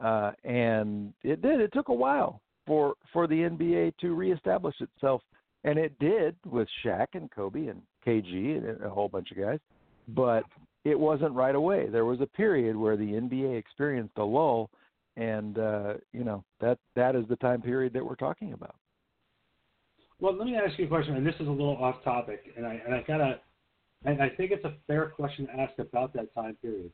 Uh, 0.00 0.32
and 0.44 1.12
it 1.22 1.42
did. 1.42 1.60
It 1.60 1.72
took 1.72 1.88
a 1.88 1.94
while 1.94 2.40
for, 2.66 2.94
for 3.12 3.26
the 3.26 3.34
NBA 3.34 3.96
to 4.00 4.14
reestablish 4.14 4.76
itself. 4.80 5.22
And 5.64 5.78
it 5.78 5.98
did 5.98 6.36
with 6.46 6.68
Shaq 6.84 7.08
and 7.14 7.30
Kobe 7.30 7.66
and 7.66 7.82
KG 8.06 8.58
and 8.58 8.82
a 8.82 8.88
whole 8.88 9.08
bunch 9.08 9.30
of 9.30 9.36
guys. 9.36 9.58
But 10.08 10.44
it 10.84 10.98
wasn't 10.98 11.34
right 11.34 11.54
away. 11.54 11.88
There 11.88 12.04
was 12.04 12.20
a 12.20 12.26
period 12.26 12.76
where 12.76 12.96
the 12.96 13.04
NBA 13.04 13.58
experienced 13.58 14.16
a 14.18 14.24
lull. 14.24 14.70
And, 15.16 15.58
uh, 15.58 15.94
you 16.12 16.22
know, 16.22 16.44
that, 16.60 16.78
that 16.94 17.16
is 17.16 17.24
the 17.28 17.36
time 17.36 17.60
period 17.60 17.92
that 17.94 18.04
we're 18.04 18.14
talking 18.14 18.52
about. 18.52 18.76
Well, 20.20 20.36
let 20.36 20.46
me 20.46 20.56
ask 20.56 20.78
you 20.78 20.86
a 20.86 20.88
question, 20.88 21.14
and 21.14 21.26
this 21.26 21.34
is 21.38 21.46
a 21.46 21.50
little 21.50 21.76
off 21.76 22.02
topic, 22.02 22.52
and 22.56 22.66
I 22.66 22.80
and 22.84 22.92
I 22.92 23.04
gotta, 23.06 23.38
and 24.04 24.20
I 24.20 24.28
think 24.28 24.50
it's 24.50 24.64
a 24.64 24.74
fair 24.88 25.10
question 25.10 25.46
to 25.46 25.52
ask 25.52 25.78
about 25.78 26.12
that 26.14 26.34
time 26.34 26.56
period. 26.60 26.90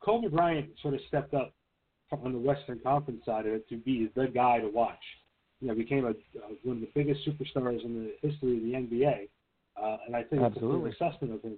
Kobe 0.00 0.28
Bryant 0.28 0.70
sort 0.80 0.94
of 0.94 1.00
stepped 1.08 1.34
up 1.34 1.54
on 2.24 2.32
the 2.32 2.38
Western 2.38 2.78
Conference 2.80 3.24
side 3.24 3.46
of 3.46 3.52
it 3.52 3.68
to 3.68 3.76
be 3.76 4.10
the 4.14 4.26
guy 4.26 4.60
to 4.60 4.68
watch. 4.68 5.02
You 5.60 5.68
know, 5.68 5.74
became 5.74 6.04
a 6.04 6.10
uh, 6.10 6.54
one 6.64 6.76
of 6.76 6.80
the 6.82 6.88
biggest 6.94 7.20
superstars 7.26 7.84
in 7.84 7.94
the 7.94 8.28
history 8.28 8.56
of 8.56 8.62
the 8.62 8.96
NBA, 8.96 9.28
uh, 9.80 9.96
and 10.06 10.16
I 10.16 10.24
think 10.24 10.42
Absolutely. 10.42 10.90
it's 10.90 10.96
a 10.96 10.98
fair 10.98 11.08
assessment 11.08 11.34
of 11.34 11.42
him. 11.42 11.56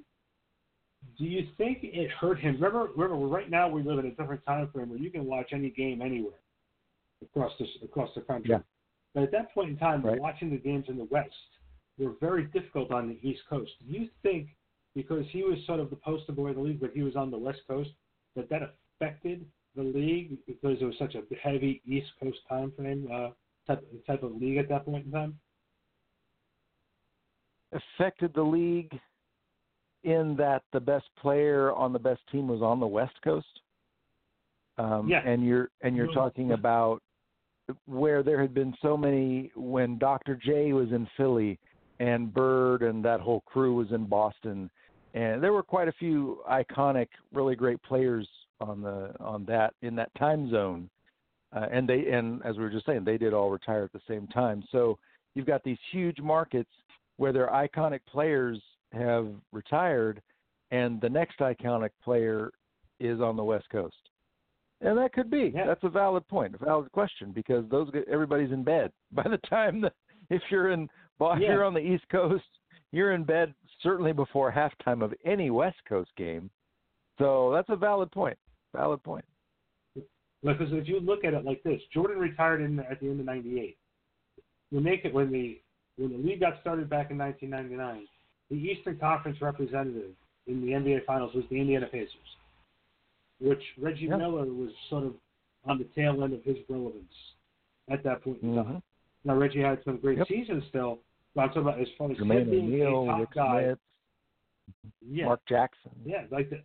Do 1.19 1.25
you 1.25 1.47
think 1.57 1.79
it 1.83 2.11
hurt 2.11 2.39
him? 2.39 2.55
Remember, 2.55 2.89
remember, 2.97 3.27
right 3.27 3.51
now 3.51 3.69
we 3.69 3.83
live 3.83 3.99
in 3.99 4.07
a 4.07 4.11
different 4.11 4.45
time 4.45 4.69
frame 4.73 4.91
where 4.91 4.99
you 4.99 5.11
can 5.11 5.25
watch 5.25 5.51
any 5.53 5.71
game 5.71 6.03
anywhere 6.03 6.39
across 7.23 7.53
the 7.59 7.67
across 7.85 8.11
the 8.15 8.21
country. 8.21 8.51
Yeah. 8.51 8.59
But 9.15 9.23
at 9.23 9.33
that 9.33 9.55
point 9.55 9.71
in 9.71 9.77
time, 9.79 10.03
Right. 10.03 10.21
watching 10.21 10.51
the 10.51 10.57
games 10.59 10.87
in 10.89 10.99
the 10.99 11.05
West 11.05 11.31
were 11.99 12.13
very 12.21 12.45
difficult 12.47 12.91
on 12.91 13.09
the 13.09 13.19
East 13.29 13.43
Coast. 13.49 13.71
Do 13.87 13.93
you 13.99 14.09
think, 14.23 14.49
because 14.95 15.25
he 15.31 15.43
was 15.45 15.59
sort 15.67 15.81
of 15.81 15.91
the 15.91 15.97
poster 15.97 16.33
boy 16.33 16.49
of 16.49 16.57
the 16.57 16.61
league, 16.63 16.81
but 16.81 16.91
he 16.93 17.03
was 17.03 17.17
on 17.17 17.31
the 17.31 17.39
West 17.39 17.61
Coast, 17.69 17.91
that 18.35 18.49
that 18.49 18.75
affected 19.01 19.47
the 19.77 19.83
league 19.83 20.37
because 20.47 20.79
it 20.81 20.85
was 20.85 20.95
such 20.99 21.15
a 21.15 21.23
heavy 21.43 21.83
East 21.87 22.11
Coast 22.21 22.39
time 22.49 22.73
frame 22.77 23.09
uh, 23.13 23.31
type 23.67 23.85
type 24.07 24.23
of 24.23 24.37
league 24.37 24.59
at 24.59 24.69
that 24.69 24.85
point 24.85 25.07
in 25.07 25.13
time? 25.13 25.39
affected 27.75 28.33
the 28.35 28.43
league 28.43 28.93
in 30.05 30.37
that 30.37 30.63
the 30.73 30.81
best 30.81 31.07
player 31.19 31.73
on 31.73 31.93
the 31.93 31.99
best 31.99 32.21
team 32.31 32.47
was 32.47 32.63
on 32.63 32.79
the 32.79 32.87
West 32.87 33.15
Coast. 33.23 33.61
Um, 34.77 35.09
Yeah. 35.09 35.23
and 35.25 35.45
you're 35.45 35.71
and 35.83 35.97
you're 35.97 36.09
Yeah. 36.09 36.15
talking 36.15 36.53
about 36.53 37.03
where 37.87 38.23
there 38.23 38.41
had 38.41 38.53
been 38.53 38.77
so 38.83 38.97
many 38.97 39.51
when 39.55 39.99
Dr. 39.99 40.37
J 40.37 40.73
was 40.73 40.93
in 40.93 41.07
Philly 41.17 41.59
and 42.01 42.33
Bird 42.33 42.83
and 42.83 43.05
that 43.05 43.21
whole 43.21 43.41
crew 43.43 43.75
was 43.75 43.91
in 43.93 44.07
Boston, 44.07 44.71
and 45.15 45.43
there 45.43 45.53
were 45.53 45.63
quite 45.63 45.89
a 45.89 45.93
few 45.93 46.43
iconic, 46.49 47.09
really 47.33 47.57
great 47.57 47.81
players 47.83 48.29
on 48.69 48.81
the 48.83 49.13
on 49.21 49.45
that 49.47 49.75
in 49.83 49.95
that 49.97 50.15
time 50.19 50.51
zone. 50.51 50.89
Uh, 51.55 51.67
and 51.71 51.89
they 51.89 52.09
and 52.09 52.45
as 52.45 52.57
we 52.57 52.63
were 52.63 52.71
just 52.71 52.87
saying, 52.87 53.05
they 53.05 53.19
did 53.19 53.33
all 53.33 53.51
retire 53.51 53.85
at 53.85 53.93
the 53.93 54.01
same 54.09 54.27
time. 54.29 54.63
So 54.73 54.99
you've 55.35 55.47
got 55.47 55.63
these 55.63 55.79
huge 55.93 56.21
markets 56.21 56.71
where 57.17 57.33
their 57.33 57.49
iconic 57.49 58.01
players 58.11 58.61
have 58.93 59.29
retired, 59.53 60.21
and 60.71 61.01
the 61.01 61.09
next 61.09 61.39
iconic 61.39 61.91
player 62.03 62.51
is 63.01 63.21
on 63.21 63.37
the 63.37 63.45
West 63.45 63.69
Coast. 63.71 63.95
And 64.81 64.99
that 64.99 65.13
could 65.13 65.31
be. 65.31 65.53
Yeah. 65.55 65.67
That's 65.67 65.85
a 65.85 65.89
valid 65.89 66.27
point, 66.29 66.55
a 66.55 66.65
valid 66.65 66.91
question, 66.93 67.33
because 67.33 67.65
those 67.71 67.89
everybody's 68.11 68.53
in 68.53 68.65
bed 68.65 68.91
by 69.13 69.25
the 69.25 69.39
time 69.49 69.81
that 69.83 69.95
if 70.31 70.43
you're 70.51 70.71
in 70.71 70.89
Yeah. 71.21 71.37
you're 71.39 71.65
on 71.65 71.75
the 71.75 71.81
East 71.81 72.05
Coast, 72.11 72.45
you're 72.91 73.13
in 73.13 73.25
bed 73.25 73.55
certainly 73.83 74.13
before 74.13 74.53
halftime 74.53 75.03
of 75.03 75.15
any 75.25 75.51
West 75.51 75.79
Coast 75.89 76.11
game. 76.17 76.51
So 77.19 77.53
that's 77.53 77.69
a 77.69 77.77
valid 77.77 78.11
point. 78.11 78.37
Valid 78.75 79.03
point. 79.03 79.25
Because 80.43 80.69
if 80.73 80.87
you 80.89 81.01
look 81.01 81.25
at 81.25 81.33
it 81.33 81.45
like 81.45 81.63
this, 81.63 81.81
Jordan 81.93 82.19
retired 82.19 82.61
in 82.61 82.79
at 82.81 83.01
the 83.01 83.07
end 83.09 83.21
of 83.21 83.27
'98. 83.27 83.79
When 84.71 84.85
they 84.85 84.99
could, 84.99 85.15
when 85.15 85.31
the 85.33 85.61
when 85.97 86.11
the 86.11 86.19
league 86.19 86.41
got 86.41 86.61
started 86.61 86.91
back 86.91 87.11
in 87.11 87.19
1999, 87.19 88.07
the 88.51 88.57
Eastern 88.57 88.99
Conference 88.99 89.41
representative 89.41 90.11
in 90.49 90.61
the 90.61 90.73
NBA 90.73 91.07
Finals 91.07 91.33
was 91.35 91.45
the 91.51 91.59
Indiana 91.59 91.87
Pacers, 91.87 92.37
which 93.41 93.63
Reggie 93.79 94.07
Yeah. 94.07 94.17
Miller 94.17 94.45
was 94.45 94.71
sort 94.91 95.05
of 95.05 95.15
on 95.65 95.79
the 95.79 95.85
tail 95.95 96.23
end 96.25 96.35
of 96.35 96.43
his 96.43 96.59
relevance 96.69 97.15
at 97.89 98.03
that 98.03 98.23
point 98.23 98.43
in 98.43 98.57
time. 98.57 98.67
Mhm. 98.67 98.83
Now 99.25 99.37
Reggie 99.37 99.61
had 99.61 99.83
some 99.85 99.97
great 99.99 100.19
Yep. 100.19 100.27
seasons 100.29 100.65
still, 100.67 100.99
but 101.35 101.43
I'm 101.43 101.49
talking 101.51 101.63
about 101.63 101.79
as 101.81 101.89
far 101.93 102.11
as 102.11 102.19
him 102.19 102.29
being 102.29 102.83
a 102.83 102.87
O'Neal, 102.87 103.07
top 103.07 103.21
Rick 103.21 103.31
guy. 103.31 103.63
Smith, 103.63 103.79
Yeah, 105.01 105.25
Mark 105.27 105.45
Jackson. 105.47 105.93
yeah, 106.05 106.27
like 106.31 106.51
that. 106.51 106.65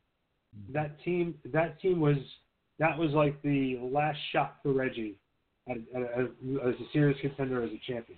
That 0.74 1.02
team, 1.04 1.36
that 1.54 1.80
team 1.80 2.00
was 2.00 2.18
that 2.80 2.98
was 2.98 3.12
like 3.12 3.42
the 3.42 3.78
last 3.82 4.18
shot 4.32 4.58
for 4.64 4.72
Reggie 4.72 5.16
at, 5.70 5.78
as 5.78 6.28
a 6.46 6.74
serious 6.94 7.18
contender 7.22 7.62
as 7.64 7.70
a 7.70 7.92
champion. 7.92 8.18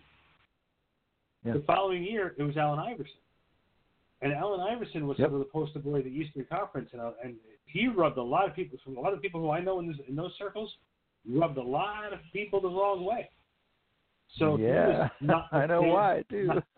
Yeah. 1.43 1.53
The 1.53 1.63
following 1.65 2.03
year, 2.03 2.35
it 2.37 2.43
was 2.43 2.55
Allen 2.55 2.79
Iverson, 2.79 3.17
and 4.21 4.31
Allen 4.33 4.59
Iverson 4.59 5.07
was 5.07 5.17
Yep. 5.17 5.29
sort 5.29 5.41
of 5.41 5.47
the 5.47 5.51
poster 5.51 5.79
boy 5.79 5.97
of 5.97 6.03
the 6.03 6.11
Eastern 6.11 6.45
Conference, 6.45 6.89
and, 6.93 7.01
uh, 7.01 7.11
and 7.23 7.35
he 7.65 7.87
rubbed 7.87 8.17
a 8.17 8.23
lot 8.23 8.47
of 8.47 8.55
people 8.55 8.77
from 8.83 8.97
a 8.97 8.99
lot 8.99 9.13
of 9.13 9.21
people 9.21 9.41
who 9.41 9.49
I 9.49 9.59
know 9.59 9.79
in, 9.79 9.87
this, 9.87 9.97
in 10.07 10.15
those 10.15 10.33
circles 10.37 10.71
rubbed 11.27 11.57
a 11.57 11.63
lot 11.63 12.13
of 12.13 12.19
people 12.31 12.61
the 12.61 12.69
wrong 12.69 13.03
way. 13.03 13.29
So 14.37 14.57
yeah, 14.57 15.09
not 15.21 15.47
I 15.51 15.65
know 15.65 15.81
prepared- 15.81 15.93
why 15.93 16.23
too. 16.29 16.49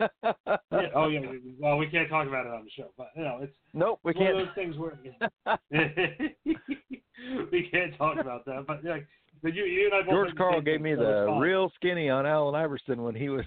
yeah, 0.72 0.88
oh 0.94 1.08
yeah. 1.08 1.20
Well, 1.58 1.76
we 1.76 1.86
can't 1.86 2.08
talk 2.08 2.26
about 2.26 2.46
it 2.46 2.52
on 2.52 2.64
the 2.64 2.70
show, 2.70 2.90
but 2.96 3.08
you 3.16 3.22
know, 3.22 3.38
it's 3.42 3.52
nope, 3.72 4.00
we 4.02 4.12
can't. 4.12 4.40
of 4.40 4.46
those 4.46 4.54
things 4.54 4.76
where 4.76 4.98
we 7.52 7.68
can't 7.70 7.96
talk 7.96 8.18
about 8.18 8.44
that. 8.46 8.64
But 8.66 8.84
like, 8.84 9.06
but 9.42 9.54
you, 9.54 9.64
you 9.64 9.86
and 9.86 9.94
I 9.94 10.00
both 10.02 10.10
George 10.10 10.36
Karl 10.36 10.60
gave 10.60 10.80
me 10.80 10.94
the 10.94 11.36
real 11.40 11.70
skinny 11.76 12.10
on 12.10 12.26
Allen 12.26 12.54
Iverson 12.54 13.02
when 13.02 13.14
he 13.14 13.28
was 13.28 13.44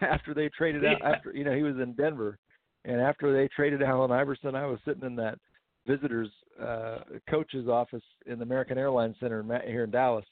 after 0.00 0.34
they 0.34 0.48
traded 0.50 0.84
out 0.84 1.02
after 1.02 1.32
you 1.32 1.44
know 1.44 1.54
he 1.54 1.62
was 1.62 1.76
in 1.76 1.94
Denver, 1.94 2.38
and 2.84 3.00
after 3.00 3.32
they 3.32 3.48
traded 3.48 3.82
Allen 3.82 4.12
Iverson, 4.12 4.54
I 4.54 4.66
was 4.66 4.78
sitting 4.84 5.04
in 5.04 5.16
that 5.16 5.38
visitors 5.86 6.30
uh 6.62 6.98
coach's 7.28 7.68
office 7.68 8.04
in 8.26 8.38
the 8.38 8.44
American 8.44 8.78
Airlines 8.78 9.16
Center 9.18 9.40
in 9.40 9.70
here 9.70 9.84
in 9.84 9.90
Dallas, 9.90 10.24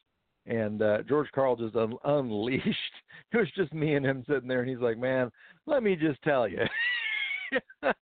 and 0.47 0.83
uh 0.83 1.03
George 1.09 1.29
Karl 1.35 1.57
just 1.57 1.77
un- 1.77 1.97
unleashed. 2.05 2.67
It 3.33 3.39
was 3.39 3.51
just 3.57 3.73
me 3.73 3.95
and 3.95 4.05
him 4.05 4.25
sitting 4.29 4.47
there, 4.49 4.61
and 4.61 4.69
he's 4.69 4.81
like, 4.81 4.99
"Man, 4.99 5.31
let 5.65 5.83
me 5.83 5.97
just 5.97 6.21
tell 6.23 6.47
you." 6.47 6.61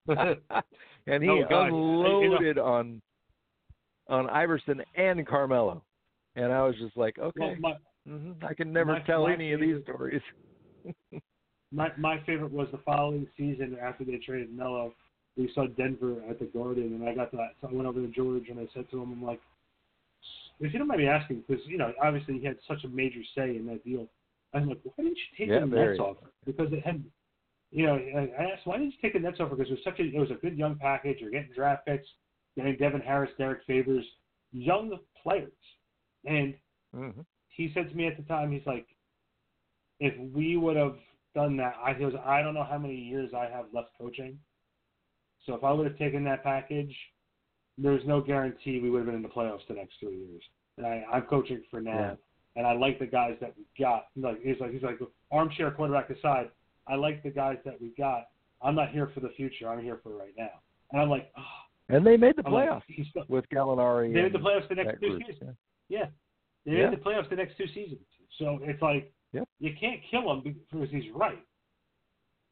and 1.06 1.22
he 1.22 1.28
Oh, 1.28 1.44
unloaded 1.50 2.58
on 2.58 3.00
on 4.08 4.28
Iverson 4.28 4.82
and 4.96 5.26
Carmelo, 5.26 5.84
and 6.34 6.52
I 6.52 6.62
was 6.62 6.74
just 6.76 6.96
like, 6.96 7.16
Well, 7.18 7.28
okay, 7.28 7.56
my, 7.60 7.74
hmm 8.06 8.32
I 8.42 8.54
can 8.54 8.72
never 8.72 8.94
my- 8.94 9.00
tell 9.02 9.24
my 9.24 9.34
any 9.34 9.52
of 9.52 9.60
these 9.60 9.82
stories. 9.84 10.22
my 11.72 11.90
my 11.96 12.20
favorite 12.26 12.52
was 12.52 12.68
the 12.72 12.78
following 12.78 13.28
season 13.36 13.76
after 13.80 14.04
they 14.04 14.16
traded 14.16 14.52
Melo. 14.52 14.92
We 15.36 15.50
saw 15.54 15.66
Denver 15.68 16.16
at 16.28 16.40
the 16.40 16.46
Garden, 16.46 16.92
and 16.94 17.08
I 17.08 17.14
got 17.14 17.30
that. 17.32 17.50
So 17.60 17.68
I 17.68 17.72
went 17.72 17.86
over 17.86 18.00
to 18.00 18.08
George 18.08 18.48
and 18.48 18.58
I 18.58 18.66
said 18.74 18.90
to 18.90 19.00
him, 19.00 19.12
"I'm 19.12 19.22
like, 19.22 19.40
if 20.60 20.72
you 20.72 20.78
don't 20.78 20.88
mind 20.88 21.00
me 21.00 21.08
asking, 21.08 21.44
because 21.46 21.64
you 21.66 21.78
know, 21.78 21.92
obviously 22.02 22.38
he 22.38 22.44
had 22.44 22.56
such 22.68 22.84
a 22.84 22.88
major 22.88 23.20
say 23.34 23.56
in 23.56 23.66
that 23.66 23.84
deal. 23.84 24.06
I'm 24.52 24.68
like, 24.68 24.80
why 24.84 24.92
didn't 25.04 25.16
you 25.16 25.38
take 25.38 25.48
Yeah, 25.48 25.60
the. 25.60 25.66
Nets 25.66 26.00
offer? 26.00 26.32
Because 26.44 26.72
it 26.72 26.84
had, 26.84 27.04
you 27.70 27.86
know, 27.86 27.94
I 27.96 28.42
asked 28.44 28.66
why 28.66 28.78
didn't 28.78 28.92
you 28.94 28.98
take 29.02 29.14
the 29.14 29.20
Nets 29.20 29.38
offer? 29.40 29.54
Because 29.56 29.70
it 29.70 29.74
was 29.74 29.84
such 29.84 30.00
a, 30.00 30.02
it 30.02 30.18
was 30.18 30.30
a 30.30 30.34
good 30.34 30.56
young 30.58 30.76
package. 30.76 31.18
You're 31.20 31.30
getting 31.30 31.52
draft 31.54 31.86
picks, 31.86 32.06
getting 32.56 32.76
Devin 32.76 33.00
Harris, 33.00 33.30
Derrick 33.38 33.60
Favors, 33.66 34.04
young 34.52 34.98
players, 35.22 35.52
and 36.24 36.54
hmm 36.94 37.20
he 37.48 37.70
said 37.74 37.90
to 37.90 37.96
me 37.96 38.06
at 38.06 38.16
the 38.16 38.22
time, 38.24 38.52
he's 38.52 38.66
like, 38.66 38.86
if 39.98 40.14
we 40.34 40.56
would 40.56 40.76
have 40.76 40.96
done 41.34 41.56
that, 41.58 41.74
I 41.84 41.92
he 41.92 42.00
goes, 42.00 42.14
I 42.24 42.42
don't 42.42 42.54
know 42.54 42.64
how 42.64 42.78
many 42.78 42.96
years 42.96 43.32
I 43.36 43.44
have 43.50 43.66
left 43.72 43.90
coaching. 43.98 44.38
So 45.46 45.54
if 45.54 45.64
I 45.64 45.72
would 45.72 45.86
have 45.86 45.98
taken 45.98 46.24
that 46.24 46.42
package, 46.42 46.94
there's 47.78 48.04
no 48.06 48.20
guarantee 48.20 48.80
we 48.80 48.90
would 48.90 48.98
have 48.98 49.06
been 49.06 49.14
in 49.16 49.22
the 49.22 49.28
playoffs 49.28 49.66
the 49.68 49.74
next 49.74 49.94
three 50.00 50.16
years. 50.18 50.42
And 50.76 50.86
I, 50.86 51.04
I'm 51.12 51.22
coaching 51.22 51.62
for 51.70 51.80
now, 51.80 51.98
Yeah. 51.98 52.14
and 52.56 52.66
I 52.66 52.72
like 52.72 52.98
the 52.98 53.06
guys 53.06 53.36
that 53.40 53.54
we 53.56 53.64
got. 53.82 54.06
Like 54.16 54.40
he's 54.42 54.56
like 54.60 54.72
he's 54.72 54.82
like 54.82 54.98
armchair 55.30 55.70
quarterback 55.70 56.10
aside, 56.10 56.50
I 56.86 56.94
like 56.96 57.22
the 57.22 57.30
guys 57.30 57.58
that 57.64 57.80
we 57.80 57.92
got. 57.96 58.28
I'm 58.62 58.74
not 58.74 58.90
here 58.90 59.10
for 59.14 59.20
the 59.20 59.30
future. 59.36 59.68
I'm 59.68 59.82
here 59.82 60.00
for 60.02 60.10
right 60.16 60.34
now. 60.36 60.50
And 60.92 61.00
I'm 61.00 61.08
like, 61.08 61.30
oh, 61.38 61.94
And 61.94 62.06
they 62.06 62.16
made 62.16 62.36
the 62.36 62.42
like, 62.48 62.68
playoffs 62.68 62.82
he's 62.88 63.06
still, 63.08 63.24
with 63.28 63.48
Gallinari. 63.48 64.12
they 64.12 64.22
made 64.22 64.32
the 64.34 64.38
playoffs 64.38 64.68
the 64.68 64.74
next 64.74 65.00
two 65.00 65.10
group, 65.10 65.22
seasons. 65.26 65.56
yeah. 65.88 65.98
Yeah. 66.00 66.06
They 66.66 66.72
Yeah. 66.72 66.90
made 66.90 66.98
the 66.98 67.02
playoffs 67.04 67.30
the 67.30 67.36
next 67.36 67.56
two 67.56 67.66
seasons. 67.68 68.00
So 68.38 68.58
it's 68.62 68.82
like 68.82 69.12
Yep. 69.32 69.48
you 69.60 69.74
can't 69.80 70.00
kill 70.10 70.30
him 70.32 70.42
because 70.42 70.90
he's 70.90 71.10
right. 71.14 71.42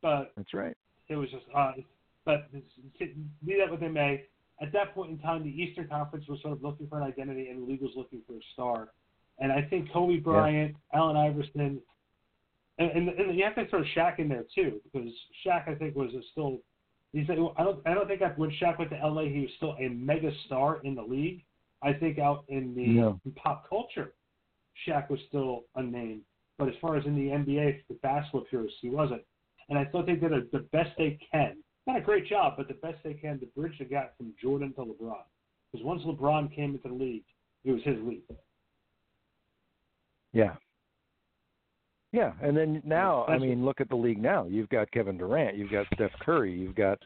But 0.00 0.32
That's 0.36 0.54
right. 0.54 0.76
it 1.08 1.16
was 1.16 1.28
just 1.30 1.44
uh 1.54 1.72
but 2.24 2.50
be 2.52 3.56
that 3.58 3.70
what 3.70 3.80
they 3.80 3.88
may, 3.88 4.24
at 4.60 4.72
that 4.72 4.94
point 4.94 5.10
in 5.12 5.18
time 5.18 5.42
the 5.42 5.50
Eastern 5.62 5.88
Conference 5.88 6.26
was 6.28 6.40
sort 6.42 6.52
of 6.54 6.62
looking 6.62 6.86
for 6.88 7.00
an 7.00 7.04
identity 7.04 7.48
and 7.48 7.62
the 7.62 7.66
league 7.66 7.82
was 7.82 7.92
looking 7.96 8.20
for 8.26 8.34
a 8.34 8.40
star. 8.52 8.88
And 9.38 9.52
I 9.52 9.62
think 9.62 9.92
Kobe 9.92 10.16
Bryant, 10.18 10.74
Allen 10.92 11.16
Iverson 11.16 11.60
and, 11.60 12.90
and, 12.90 13.08
and 13.08 13.36
you 13.36 13.44
have 13.44 13.54
to 13.56 13.66
throw 13.68 13.82
Shaq 13.96 14.18
in 14.18 14.28
there 14.28 14.44
too, 14.54 14.80
because 14.84 15.08
Shaq 15.46 15.68
I 15.68 15.74
think 15.74 15.96
was 15.96 16.12
a 16.14 16.20
still 16.32 16.58
he's 17.12 17.28
I 17.30 17.34
don't 17.34 17.54
I 17.86 17.94
don't 17.94 18.06
think 18.08 18.20
that 18.20 18.38
when 18.38 18.50
Shaq 18.60 18.78
went 18.78 18.90
to 18.90 18.96
LA 18.96 19.24
he 19.24 19.40
was 19.40 19.50
still 19.56 19.76
a 19.78 19.88
mega 19.88 20.30
star 20.46 20.80
in 20.84 20.94
the 20.94 21.02
league. 21.02 21.44
I 21.82 21.92
think 21.92 22.18
out 22.18 22.44
in 22.48 22.74
the 22.74 22.86
No. 22.86 23.20
in 23.24 23.32
pop 23.32 23.68
culture, 23.68 24.12
Shaq 24.86 25.08
was 25.10 25.20
still 25.28 25.64
a 25.76 25.82
name. 25.82 26.22
But 26.58 26.68
as 26.68 26.74
far 26.80 26.96
as 26.96 27.06
in 27.06 27.14
the 27.14 27.28
NBA, 27.30 27.82
the 27.88 27.94
basketball 28.02 28.44
purists, 28.50 28.78
he 28.82 28.90
wasn't. 28.90 29.22
And 29.68 29.78
I 29.78 29.84
thought 29.84 30.06
they 30.06 30.16
did 30.16 30.32
a, 30.32 30.40
the 30.52 30.66
best 30.72 30.90
they 30.98 31.18
can. 31.30 31.56
Not 31.88 31.96
a 31.96 32.02
great 32.02 32.28
job, 32.28 32.52
but 32.58 32.68
the 32.68 32.74
best 32.74 32.98
they 33.02 33.14
can 33.14 33.40
to 33.40 33.46
bridge 33.46 33.72
the 33.78 33.86
gap 33.86 34.14
from 34.18 34.34
Jordan 34.40 34.74
to 34.74 34.82
LeBron. 34.82 35.22
Because 35.72 35.86
once 35.86 36.02
LeBron 36.02 36.54
came 36.54 36.74
into 36.74 36.88
the 36.88 36.94
league, 36.94 37.24
it 37.64 37.72
was 37.72 37.80
his 37.82 37.96
league. 38.02 38.20
Yeah. 40.34 40.54
Yeah, 42.12 42.32
and 42.42 42.54
then 42.54 42.82
now, 42.84 43.24
I 43.26 43.38
mean, 43.38 43.64
look 43.64 43.80
at 43.80 43.88
the 43.88 43.96
league 43.96 44.20
now. 44.20 44.46
You've 44.46 44.68
got 44.68 44.90
Kevin 44.90 45.16
Durant, 45.16 45.56
you've 45.56 45.70
got 45.70 45.86
Steph 45.94 46.12
Curry, 46.20 46.52
you've 46.52 46.74
got 46.74 46.98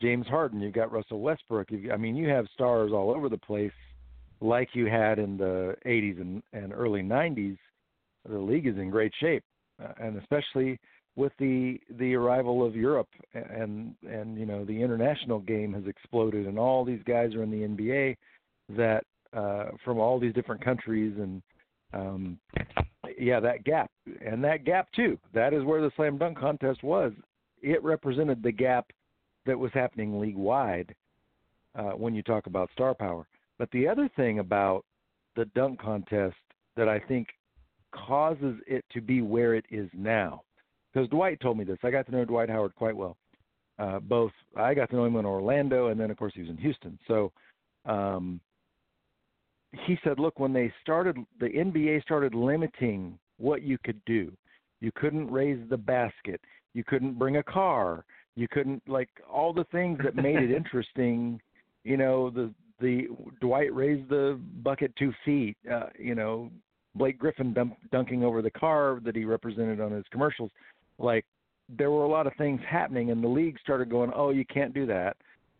James 0.00 0.26
Harden, 0.26 0.60
you've 0.60 0.74
got 0.74 0.90
Russell 0.90 1.20
Westbrook. 1.20 1.70
You've, 1.70 1.90
I 1.90 1.98
mean, 1.98 2.16
you 2.16 2.28
have 2.28 2.46
stars 2.54 2.92
all 2.92 3.10
over 3.10 3.28
the 3.28 3.38
place, 3.38 3.72
like 4.40 4.70
you 4.72 4.86
had 4.86 5.18
in 5.18 5.36
the 5.36 5.76
'80s 5.86 6.20
and, 6.20 6.42
and 6.52 6.72
early 6.72 7.02
'90s. 7.02 7.58
The 8.28 8.38
league 8.38 8.66
is 8.66 8.76
in 8.76 8.90
great 8.90 9.12
shape, 9.18 9.44
uh, 9.82 9.92
and 9.98 10.18
especially 10.18 10.78
with 11.16 11.32
the 11.38 11.78
the 11.98 12.14
arrival 12.14 12.64
of 12.64 12.74
Europe 12.74 13.08
and 13.34 13.94
and 14.08 14.38
you 14.38 14.46
know 14.46 14.64
the 14.64 14.82
international 14.82 15.40
game 15.40 15.72
has 15.72 15.86
exploded, 15.86 16.46
and 16.46 16.58
all 16.58 16.84
these 16.84 17.02
guys 17.04 17.34
are 17.34 17.42
in 17.42 17.50
the 17.50 17.66
NBA 17.66 18.16
that 18.76 19.04
uh, 19.32 19.70
from 19.84 19.98
all 19.98 20.18
these 20.18 20.34
different 20.34 20.64
countries 20.64 21.14
and 21.18 21.42
um, 21.92 22.38
yeah, 23.18 23.40
that 23.40 23.64
gap 23.64 23.90
and 24.24 24.42
that 24.44 24.64
gap 24.64 24.88
too. 24.94 25.18
That 25.34 25.52
is 25.52 25.64
where 25.64 25.80
the 25.80 25.90
slam 25.96 26.18
dunk 26.18 26.38
contest 26.38 26.82
was. 26.82 27.12
It 27.62 27.82
represented 27.82 28.42
the 28.42 28.52
gap 28.52 28.86
that 29.46 29.58
was 29.58 29.70
happening 29.74 30.20
league 30.20 30.36
wide 30.36 30.94
uh, 31.74 31.90
when 31.90 32.14
you 32.14 32.22
talk 32.22 32.46
about 32.46 32.70
star 32.72 32.94
power. 32.94 33.26
But 33.58 33.70
the 33.72 33.88
other 33.88 34.08
thing 34.16 34.38
about 34.38 34.84
the 35.36 35.44
dunk 35.54 35.80
contest 35.80 36.36
that 36.76 36.88
I 36.88 36.98
think 36.98 37.28
causes 37.92 38.56
it 38.66 38.84
to 38.92 39.00
be 39.00 39.20
where 39.20 39.54
it 39.54 39.64
is 39.70 39.88
now, 39.92 40.42
because 40.92 41.08
Dwight 41.08 41.40
told 41.40 41.58
me 41.58 41.64
this. 41.64 41.78
I 41.82 41.90
got 41.90 42.06
to 42.06 42.12
know 42.12 42.24
Dwight 42.24 42.50
Howard 42.50 42.74
quite 42.74 42.96
well. 42.96 43.16
Uh, 43.78 43.98
both 43.98 44.32
I 44.56 44.74
got 44.74 44.90
to 44.90 44.96
know 44.96 45.04
him 45.04 45.16
in 45.16 45.24
Orlando, 45.24 45.88
and 45.88 45.98
then 45.98 46.10
of 46.10 46.16
course 46.16 46.32
he 46.34 46.42
was 46.42 46.50
in 46.50 46.58
Houston. 46.58 46.98
So 47.08 47.32
um, 47.86 48.40
he 49.86 49.98
said, 50.04 50.18
look, 50.18 50.38
when 50.38 50.52
they 50.52 50.72
started, 50.82 51.16
the 51.38 51.48
NBA 51.48 52.02
started 52.02 52.34
limiting 52.34 53.18
what 53.38 53.62
you 53.62 53.78
could 53.84 54.00
do. 54.04 54.32
You 54.80 54.90
couldn't 54.94 55.30
raise 55.30 55.58
the 55.68 55.76
basket. 55.76 56.40
You 56.74 56.84
couldn't 56.84 57.18
bring 57.18 57.36
a 57.36 57.42
car. 57.42 58.04
You 58.36 58.48
couldn't 58.48 58.82
like 58.88 59.08
all 59.30 59.52
the 59.52 59.64
things 59.72 59.98
that 60.04 60.16
made 60.16 60.36
it 60.36 60.50
interesting. 60.56 61.40
You 61.84 61.96
know, 61.96 62.30
the 62.30 62.52
the 62.80 63.08
Dwight 63.40 63.74
raised 63.74 64.08
the 64.08 64.40
bucket 64.62 64.92
two 64.96 65.12
feet. 65.24 65.56
Uh, 65.70 65.88
you 65.98 66.14
know, 66.14 66.50
Blake 66.94 67.18
Griffin 67.18 67.52
dump, 67.52 67.76
dunking 67.92 68.24
over 68.24 68.42
the 68.42 68.50
car 68.50 69.00
that 69.04 69.14
he 69.14 69.24
represented 69.24 69.80
on 69.80 69.92
his 69.92 70.04
commercials. 70.10 70.50
Like 71.00 71.24
there 71.68 71.90
were 71.90 72.04
a 72.04 72.08
lot 72.08 72.26
of 72.26 72.32
things 72.36 72.60
happening, 72.68 73.10
and 73.10 73.22
the 73.22 73.28
league 73.28 73.58
started 73.60 73.90
going, 73.90 74.12
"Oh, 74.14 74.30
you 74.30 74.44
can't 74.44 74.74
do 74.74 74.86
that. 74.86 75.16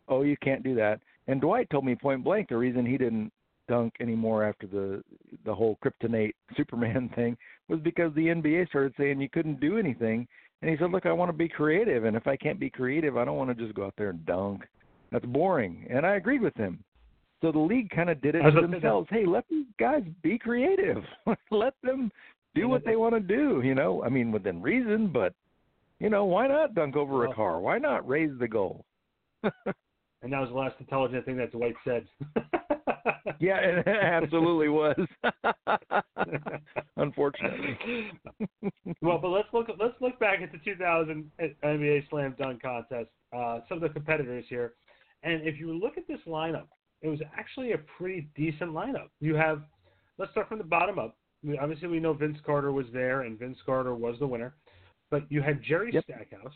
Oh, 0.07 0.21
you 0.21 0.37
can't 0.37 0.63
do 0.63 0.75
that." 0.75 0.99
And 1.27 1.41
Dwight 1.41 1.69
told 1.69 1.85
me 1.85 1.95
point 1.95 2.23
blank 2.23 2.49
the 2.49 2.57
reason 2.57 2.85
he 2.85 2.97
didn't 2.97 3.31
dunk 3.67 3.93
anymore 3.99 4.43
after 4.43 4.67
the 4.67 5.03
the 5.45 5.53
whole 5.53 5.77
kryptonite 5.83 6.33
Superman 6.57 7.09
thing 7.15 7.37
was 7.67 7.79
because 7.79 8.13
the 8.15 8.27
NBA 8.27 8.67
started 8.69 8.93
saying 8.97 9.21
you 9.21 9.29
couldn't 9.29 9.59
do 9.59 9.77
anything. 9.77 10.27
And 10.61 10.69
he 10.69 10.77
said, 10.77 10.91
"Look, 10.91 11.05
I 11.05 11.11
want 11.11 11.29
to 11.29 11.37
be 11.37 11.49
creative, 11.49 12.05
and 12.05 12.15
if 12.15 12.27
I 12.27 12.35
can't 12.35 12.59
be 12.59 12.69
creative, 12.69 13.17
I 13.17 13.25
don't 13.25 13.37
want 13.37 13.49
to 13.49 13.63
just 13.63 13.75
go 13.75 13.85
out 13.85 13.95
there 13.97 14.09
and 14.09 14.25
dunk. 14.25 14.63
That's 15.11 15.25
boring." 15.25 15.87
And 15.89 16.05
I 16.05 16.15
agreed 16.15 16.41
with 16.41 16.55
him. 16.55 16.83
So 17.41 17.51
the 17.51 17.59
league 17.59 17.89
kind 17.89 18.09
of 18.11 18.21
did 18.21 18.35
it 18.35 18.43
to 18.43 18.49
about 18.49 18.59
to 18.59 18.67
say 18.67 18.67
that. 18.67 18.71
themselves. 18.71 19.07
Hey, 19.09 19.25
let 19.25 19.45
these 19.49 19.65
guys 19.79 20.03
be 20.21 20.37
creative. 20.37 21.03
let 21.51 21.73
them 21.81 22.11
do 22.55 22.67
what 22.67 22.83
they 22.85 22.95
want 22.95 23.15
to 23.15 23.19
do. 23.19 23.61
You 23.63 23.75
know, 23.75 24.03
I 24.03 24.09
mean, 24.09 24.31
within 24.31 24.61
reason, 24.61 25.07
but 25.07 25.33
you 25.99 26.09
know, 26.09 26.25
why 26.25 26.47
not 26.47 26.73
dunk 26.73 26.95
over 26.95 27.25
a 27.25 27.33
car? 27.33 27.59
Why 27.59 27.77
not 27.77 28.07
raise 28.07 28.31
the 28.39 28.47
goal? 28.47 28.85
And 30.23 30.31
that 30.31 30.39
was 30.39 30.49
the 30.49 30.55
last 30.55 30.75
intelligent 30.79 31.25
thing 31.25 31.37
that 31.37 31.51
Dwight 31.51 31.73
said. 31.83 32.05
Yeah, 33.39 33.57
it 33.57 33.87
absolutely 33.87 34.69
was. 34.69 34.95
Unfortunately. 36.97 38.11
well, 39.01 39.17
but 39.17 39.29
let's 39.29 39.47
look 39.51 39.67
let's 39.79 39.95
look 39.99 40.19
back 40.19 40.41
at 40.41 40.51
the 40.51 40.59
2000 40.59 41.31
NBA 41.63 42.09
Slam 42.09 42.35
Dunk 42.37 42.61
Contest. 42.61 43.09
Uh, 43.35 43.59
some 43.67 43.77
of 43.77 43.81
the 43.81 43.89
competitors 43.89 44.45
here, 44.47 44.73
and 45.23 45.47
if 45.47 45.59
you 45.59 45.73
look 45.73 45.97
at 45.97 46.07
this 46.07 46.19
lineup, 46.27 46.67
it 47.01 47.07
was 47.07 47.19
actually 47.35 47.71
a 47.71 47.79
pretty 47.97 48.27
decent 48.35 48.71
lineup. 48.71 49.09
You 49.19 49.35
have, 49.35 49.63
let's 50.19 50.31
start 50.31 50.47
from 50.47 50.59
the 50.59 50.63
bottom 50.63 50.99
up. 50.99 51.17
We- 51.43 51.57
Obviously, 51.57 51.87
we 51.87 51.99
know 51.99 52.13
Vince 52.13 52.37
Carter 52.45 52.71
was 52.71 52.85
there, 52.91 53.21
and 53.21 53.37
Vince 53.37 53.57
Carter 53.65 53.95
was 53.95 54.17
the 54.19 54.27
winner. 54.27 54.53
But 55.09 55.29
you 55.31 55.41
had 55.41 55.61
Jerry 55.61 55.91
Yep. 55.93 56.03
Stackhouse, 56.05 56.55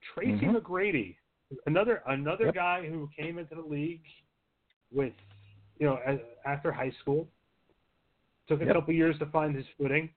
Tracy 0.00 0.44
Mhm. 0.46 0.60
McGrady, 0.60 1.16
another 1.66 2.02
another 2.06 2.46
Yep. 2.46 2.54
guy 2.54 2.86
who 2.86 3.08
came 3.16 3.38
into 3.38 3.54
the 3.54 3.62
league 3.62 4.04
with, 4.90 5.14
you 5.78 5.86
know, 5.86 5.96
after 6.44 6.72
high 6.72 6.90
school 6.90 7.28
Took 8.48 8.60
a 8.60 8.64
Yep. 8.64 8.74
couple 8.74 8.92
years 8.94 9.16
to 9.20 9.26
find 9.26 9.54
his 9.54 9.66
footing, 9.78 10.12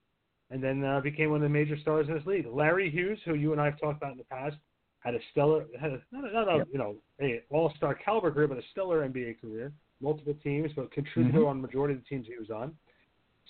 and 0.50 0.62
then 0.62 0.84
uh, 0.84 1.00
became 1.00 1.30
one 1.30 1.38
of 1.38 1.44
the 1.44 1.50
major 1.50 1.78
stars 1.78 2.08
in 2.10 2.16
this 2.16 2.26
league. 2.26 2.48
Larry 2.48 2.90
Hughes, 2.90 3.22
who 3.24 3.36
you 3.36 3.52
and 3.52 3.62
I 3.62 3.66
have 3.66 3.80
talked 3.80 3.98
about 3.98 4.14
in 4.14 4.18
the 4.18 4.24
past, 4.26 4.58
had 5.00 5.14
a 5.14 5.22
stellar, 5.30 5.68
had 5.80 5.92
a, 5.94 6.02
not, 6.12 6.26
a- 6.28 6.34
not 6.34 6.48
a 6.50 6.66
you 6.72 6.80
know 6.80 6.98
a 7.22 7.44
all 7.52 7.70
star 7.76 7.94
caliber 7.94 8.32
career, 8.32 8.48
but 8.48 8.58
a 8.58 8.64
stellar 8.72 9.08
NBA 9.08 9.36
career. 9.40 9.72
Multiple 10.02 10.34
teams, 10.44 10.74
but 10.74 10.92
contributor 10.92 11.42
Mhm. 11.42 11.48
on 11.48 11.62
the 11.62 11.68
majority 11.68 11.94
of 11.94 12.02
the 12.02 12.06
teams 12.08 12.26
he 12.26 12.36
was 12.36 12.50
on. 12.50 12.76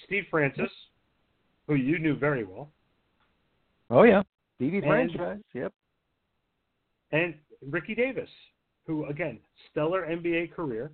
Steve 0.04 0.26
Francis, 0.30 0.70
who 1.68 1.76
you 1.76 1.98
knew 2.00 2.16
very 2.16 2.44
well, 2.44 2.70
Oh 3.90 4.04
yeah, 4.04 4.24
And- 4.60 4.84
franchise. 5.12 5.42
Yep. 5.54 5.74
and 7.12 7.36
Ricky 7.62 7.96
Davis, 7.96 8.30
who 8.86 9.06
again 9.06 9.40
stellar 9.72 10.06
NBA 10.06 10.48
career, 10.54 10.92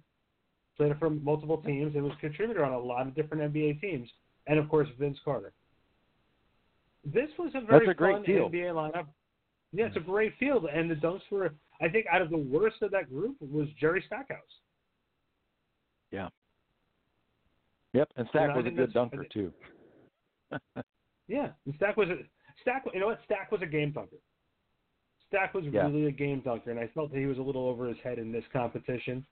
played 0.77 0.97
for 0.99 1.09
multiple 1.09 1.57
teams 1.61 1.95
and 1.95 2.03
was 2.03 2.13
contributor 2.19 2.63
on 2.65 2.73
a 2.73 2.79
lot 2.79 3.07
of 3.07 3.15
different 3.15 3.53
NBA 3.53 3.79
teams, 3.81 4.09
and 4.47 4.59
of 4.59 4.69
course 4.69 4.87
Vince 4.99 5.19
Carter. 5.23 5.53
This 7.03 7.29
was 7.39 7.51
a 7.55 7.61
very 7.61 7.87
That's 7.87 7.95
a 7.95 7.97
great 7.97 8.13
fun 8.17 8.23
field. 8.25 8.51
NBA 8.53 8.73
lineup. 8.73 9.07
Yeah, 9.73 9.85
it's 9.87 9.95
a 9.95 10.01
great 10.01 10.35
field, 10.37 10.65
and 10.65 10.89
the 10.91 10.95
dunks 10.95 11.21
were. 11.31 11.53
I 11.81 11.89
think 11.89 12.05
out 12.07 12.21
of 12.21 12.29
the 12.29 12.37
worst 12.37 12.81
of 12.83 12.91
that 12.91 13.09
group 13.09 13.37
was 13.41 13.67
Jerry 13.79 14.01
Stackhouse. 14.05 14.59
Yeah. 16.11 16.29
Yep, 17.93 18.09
and 18.15 18.27
Stack 18.29 18.49
I 18.51 18.57
was 18.57 18.65
a 18.65 18.71
good 18.71 18.93
dunker 18.93 19.25
too. 19.31 19.51
Yeah, 21.27 21.47
and 21.65 21.73
Stack 21.77 21.95
was 21.95 22.09
a 22.09 22.17
Stack. 22.61 22.83
You 22.93 22.99
know 22.99 23.05
what? 23.07 23.19
Stack 23.23 23.51
was 23.53 23.61
a 23.61 23.65
game 23.65 23.91
dunker. 23.91 24.17
Stack 25.29 25.53
was 25.53 25.63
Yeah. 25.65 25.83
really 25.83 26.07
a 26.07 26.11
game 26.11 26.41
dunker, 26.41 26.71
and 26.71 26.79
I 26.79 26.87
felt 26.87 27.11
that 27.13 27.19
he 27.19 27.25
was 27.25 27.37
a 27.37 27.41
little 27.41 27.67
over 27.69 27.87
his 27.87 27.97
head 27.99 28.19
in 28.19 28.33
this 28.33 28.43
competition. 28.51 29.25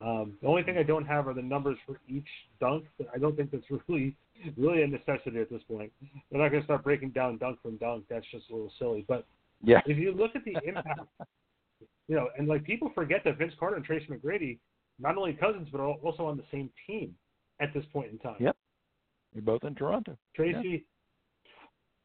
Um, 0.00 0.38
the 0.40 0.48
only 0.48 0.62
thing 0.62 0.78
I 0.78 0.82
don't 0.82 1.04
have 1.04 1.28
are 1.28 1.34
the 1.34 1.42
numbers 1.42 1.76
for 1.86 2.00
each 2.08 2.28
dunk, 2.60 2.86
but 2.96 3.08
I 3.14 3.18
don't 3.18 3.36
think 3.36 3.50
that's 3.50 3.64
really, 3.88 4.16
really 4.56 4.82
a 4.82 4.86
necessity 4.86 5.38
at 5.38 5.50
this 5.50 5.62
point. 5.64 5.92
They're 6.30 6.40
not 6.40 6.48
going 6.48 6.62
to 6.62 6.66
start 6.66 6.82
breaking 6.82 7.10
down 7.10 7.36
dunk 7.36 7.60
from 7.60 7.76
dunk. 7.76 8.04
That's 8.08 8.26
just 8.30 8.48
a 8.48 8.54
little 8.54 8.72
silly. 8.78 9.04
But 9.06 9.26
yeah. 9.62 9.82
if 9.84 9.98
you 9.98 10.12
look 10.12 10.34
at 10.34 10.44
the 10.46 10.56
impact, 10.66 11.00
you 12.08 12.16
know, 12.16 12.28
and 12.38 12.48
like 12.48 12.64
people 12.64 12.90
forget 12.94 13.20
that 13.24 13.36
Vince 13.36 13.52
Carter 13.58 13.76
and 13.76 13.84
Tracy 13.84 14.06
McGrady, 14.06 14.58
not 14.98 15.18
only 15.18 15.34
cousins 15.34 15.68
but 15.70 15.80
al- 15.82 16.00
also 16.02 16.24
on 16.24 16.38
the 16.38 16.44
same 16.50 16.70
team 16.86 17.14
at 17.60 17.72
this 17.74 17.84
point 17.92 18.10
in 18.12 18.18
time. 18.18 18.36
Yep. 18.40 18.56
You're 19.34 19.42
both 19.42 19.64
in 19.64 19.74
Toronto. 19.74 20.16
Tracy, 20.34 20.86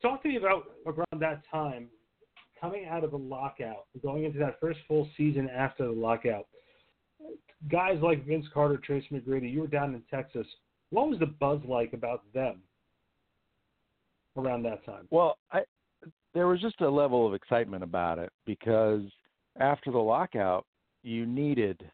talk 0.01 0.21
to 0.23 0.29
me 0.29 0.38
about 0.38 0.63
around 0.85 1.21
that 1.21 1.41
time, 1.51 1.88
coming 2.59 2.88
out 2.88 3.03
of 3.03 3.12
the 3.12 3.17
lockout, 3.17 3.85
going 4.01 4.23
into 4.25 4.39
that 4.39 4.59
first 4.59 4.79
full 4.88 5.07
season 5.15 5.49
after 5.49 5.85
the 5.85 5.91
lockout. 5.91 6.47
Guys 7.69 7.99
like 8.01 8.25
Vince 8.25 8.45
Carter, 8.53 8.77
Tracy 8.77 9.07
McGrady, 9.12 9.51
you 9.51 9.62
were 9.62 9.67
down 9.67 9.93
in 9.93 10.01
Texas. 10.09 10.47
What 10.91 11.09
was 11.09 11.19
the 11.19 11.27
buzz 11.27 11.59
like 11.67 11.93
about 11.93 12.23
them 12.33 12.62
around 14.38 14.63
that 14.63 14.83
time? 14.85 15.07
Well, 15.12 15.38
I 15.51 15.62
there 16.33 16.47
was 16.47 16.62
just 16.62 16.81
a 16.81 16.89
level 16.89 17.27
of 17.27 17.33
excitement 17.33 17.83
about 17.83 18.19
it 18.19 18.31
because 18.45 19.01
after 19.59 19.91
the 19.91 19.97
lockout, 19.97 20.65
you 21.01 21.25
needed 21.25 21.89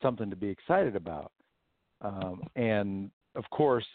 something 0.00 0.30
to 0.30 0.36
be 0.36 0.48
excited 0.48 0.96
about, 0.96 1.32
um, 2.02 2.42
and 2.56 3.10
of 3.34 3.44
course, 3.50 3.86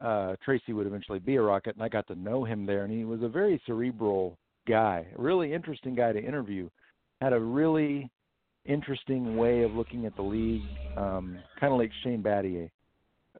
uh, 0.00 0.36
Tracy 0.44 0.72
would 0.72 0.86
eventually 0.86 1.18
be 1.18 1.36
a 1.36 1.42
Rocket, 1.42 1.74
and 1.74 1.82
I 1.82 1.88
got 1.88 2.06
to 2.08 2.14
know 2.14 2.44
him 2.44 2.66
there, 2.66 2.84
and 2.84 2.92
he 2.92 3.04
was 3.04 3.22
a 3.22 3.28
very 3.28 3.60
cerebral 3.66 4.38
guy, 4.68 5.06
really 5.16 5.52
interesting 5.52 5.94
guy 5.94 6.12
to 6.12 6.22
interview. 6.22 6.68
Had 7.20 7.32
a 7.32 7.40
really 7.40 8.10
interesting 8.66 9.36
way 9.36 9.62
of 9.62 9.72
looking 9.72 10.06
at 10.06 10.16
the 10.16 10.22
league, 10.22 10.62
um, 10.96 11.38
kind 11.58 11.72
of 11.72 11.78
like 11.78 11.90
Shane 12.02 12.22
Battier 12.22 12.70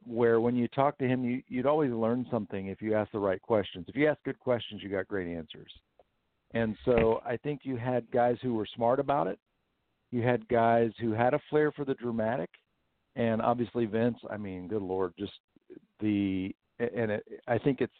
where 0.05 0.39
when 0.39 0.55
you 0.55 0.67
talk 0.69 0.97
to 0.97 1.07
him, 1.07 1.23
you, 1.23 1.41
you'd 1.47 1.65
always 1.65 1.91
learn 1.91 2.25
something 2.29 2.67
if 2.67 2.81
you 2.81 2.93
ask 2.93 3.11
the 3.11 3.19
right 3.19 3.41
questions. 3.41 3.85
If 3.87 3.95
you 3.95 4.07
ask 4.07 4.21
good 4.23 4.39
questions, 4.39 4.81
you 4.83 4.89
got 4.89 5.07
great 5.07 5.27
answers. 5.27 5.71
And 6.53 6.75
so 6.85 7.21
I 7.25 7.37
think 7.37 7.61
you 7.63 7.75
had 7.75 8.09
guys 8.11 8.37
who 8.41 8.53
were 8.53 8.67
smart 8.75 8.99
about 8.99 9.27
it. 9.27 9.39
You 10.11 10.21
had 10.21 10.47
guys 10.47 10.91
who 10.99 11.11
had 11.11 11.33
a 11.33 11.41
flair 11.49 11.71
for 11.71 11.85
the 11.85 11.95
dramatic, 11.95 12.49
and 13.15 13.41
obviously 13.41 13.85
Vince. 13.85 14.17
I 14.29 14.37
mean, 14.37 14.67
good 14.67 14.81
lord, 14.81 15.13
just 15.17 15.33
the 15.99 16.53
and 16.79 17.11
it, 17.11 17.23
I 17.47 17.57
think 17.57 17.81
it's 17.81 17.93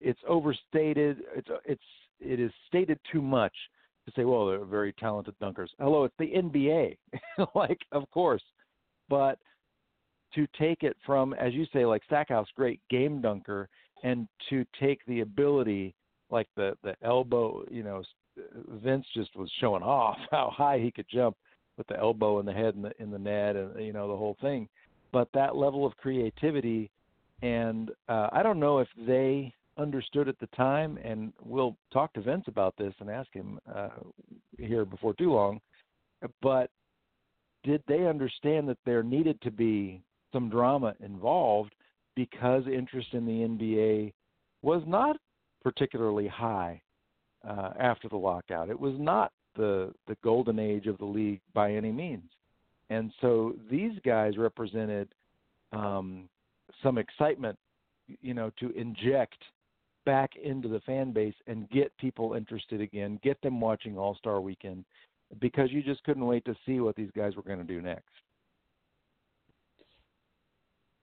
it's 0.00 0.20
overstated. 0.28 1.18
It's 1.34 1.48
it's 1.64 1.82
it 2.20 2.40
is 2.40 2.52
stated 2.68 2.98
too 3.10 3.22
much 3.22 3.54
to 4.06 4.12
say, 4.14 4.24
well, 4.24 4.46
they're 4.46 4.64
very 4.64 4.92
talented 4.94 5.34
dunkers. 5.42 5.68
Hello, 5.78 6.04
it's 6.04 6.14
the 6.18 6.26
NBA. 6.26 6.96
like, 7.54 7.78
of 7.92 8.08
course, 8.10 8.42
but 9.08 9.38
to 10.34 10.46
take 10.58 10.82
it 10.82 10.96
from, 11.06 11.32
as 11.34 11.54
you 11.54 11.64
say, 11.72 11.86
like 11.86 12.02
Stackhouse, 12.06 12.48
great 12.56 12.80
game 12.90 13.20
dunker, 13.20 13.68
and 14.02 14.28
to 14.50 14.64
take 14.78 15.00
the 15.06 15.20
ability, 15.20 15.94
like 16.30 16.48
the 16.56 16.76
the 16.82 16.94
elbow, 17.02 17.64
you 17.70 17.82
know, 17.82 18.02
Vince 18.82 19.06
just 19.14 19.34
was 19.36 19.50
showing 19.60 19.82
off 19.82 20.18
how 20.30 20.52
high 20.54 20.78
he 20.78 20.90
could 20.90 21.06
jump 21.10 21.36
with 21.76 21.86
the 21.86 21.98
elbow 21.98 22.38
and 22.38 22.48
the 22.48 22.52
head 22.52 22.74
and 22.74 22.84
the 22.84 22.92
in 22.98 23.10
the 23.10 23.18
net, 23.18 23.56
and 23.56 23.84
you 23.84 23.92
know 23.92 24.08
the 24.08 24.16
whole 24.16 24.36
thing. 24.40 24.68
But 25.12 25.28
that 25.34 25.56
level 25.56 25.86
of 25.86 25.96
creativity, 25.96 26.90
and 27.42 27.90
uh, 28.08 28.28
I 28.32 28.42
don't 28.42 28.60
know 28.60 28.78
if 28.78 28.88
they 29.06 29.52
understood 29.76 30.28
at 30.28 30.38
the 30.38 30.48
time, 30.48 30.98
and 31.04 31.32
we'll 31.42 31.76
talk 31.92 32.12
to 32.14 32.20
Vince 32.20 32.44
about 32.46 32.74
this 32.76 32.94
and 33.00 33.10
ask 33.10 33.32
him 33.32 33.58
uh, 33.72 33.88
here 34.58 34.84
before 34.84 35.14
too 35.14 35.32
long. 35.32 35.60
But 36.42 36.70
did 37.64 37.82
they 37.88 38.06
understand 38.06 38.68
that 38.68 38.78
there 38.84 39.02
needed 39.02 39.40
to 39.42 39.50
be 39.50 40.02
some 40.32 40.50
drama 40.50 40.94
involved 41.00 41.74
because 42.14 42.64
interest 42.66 43.08
in 43.12 43.24
the 43.24 43.32
NBA 43.32 44.12
was 44.62 44.82
not 44.86 45.16
particularly 45.62 46.28
high 46.28 46.80
uh, 47.48 47.70
after 47.78 48.08
the 48.08 48.16
lockout. 48.16 48.68
It 48.68 48.78
was 48.78 48.94
not 48.98 49.32
the 49.56 49.92
the 50.06 50.16
golden 50.22 50.58
age 50.58 50.86
of 50.86 50.98
the 50.98 51.04
league 51.04 51.40
by 51.52 51.72
any 51.72 51.92
means, 51.92 52.30
and 52.90 53.12
so 53.20 53.54
these 53.70 53.92
guys 54.04 54.36
represented 54.36 55.08
um, 55.72 56.28
some 56.82 56.98
excitement, 56.98 57.58
you 58.20 58.34
know, 58.34 58.50
to 58.60 58.70
inject 58.70 59.38
back 60.04 60.32
into 60.36 60.68
the 60.68 60.80
fan 60.80 61.12
base 61.12 61.34
and 61.46 61.68
get 61.70 61.96
people 61.96 62.34
interested 62.34 62.80
again, 62.80 63.18
get 63.22 63.40
them 63.42 63.60
watching 63.60 63.96
All 63.96 64.14
Star 64.16 64.40
Weekend, 64.40 64.84
because 65.40 65.72
you 65.72 65.82
just 65.82 66.04
couldn't 66.04 66.26
wait 66.26 66.44
to 66.44 66.54
see 66.66 66.80
what 66.80 66.94
these 66.94 67.10
guys 67.16 67.34
were 67.36 67.42
going 67.42 67.58
to 67.58 67.64
do 67.64 67.80
next 67.80 68.10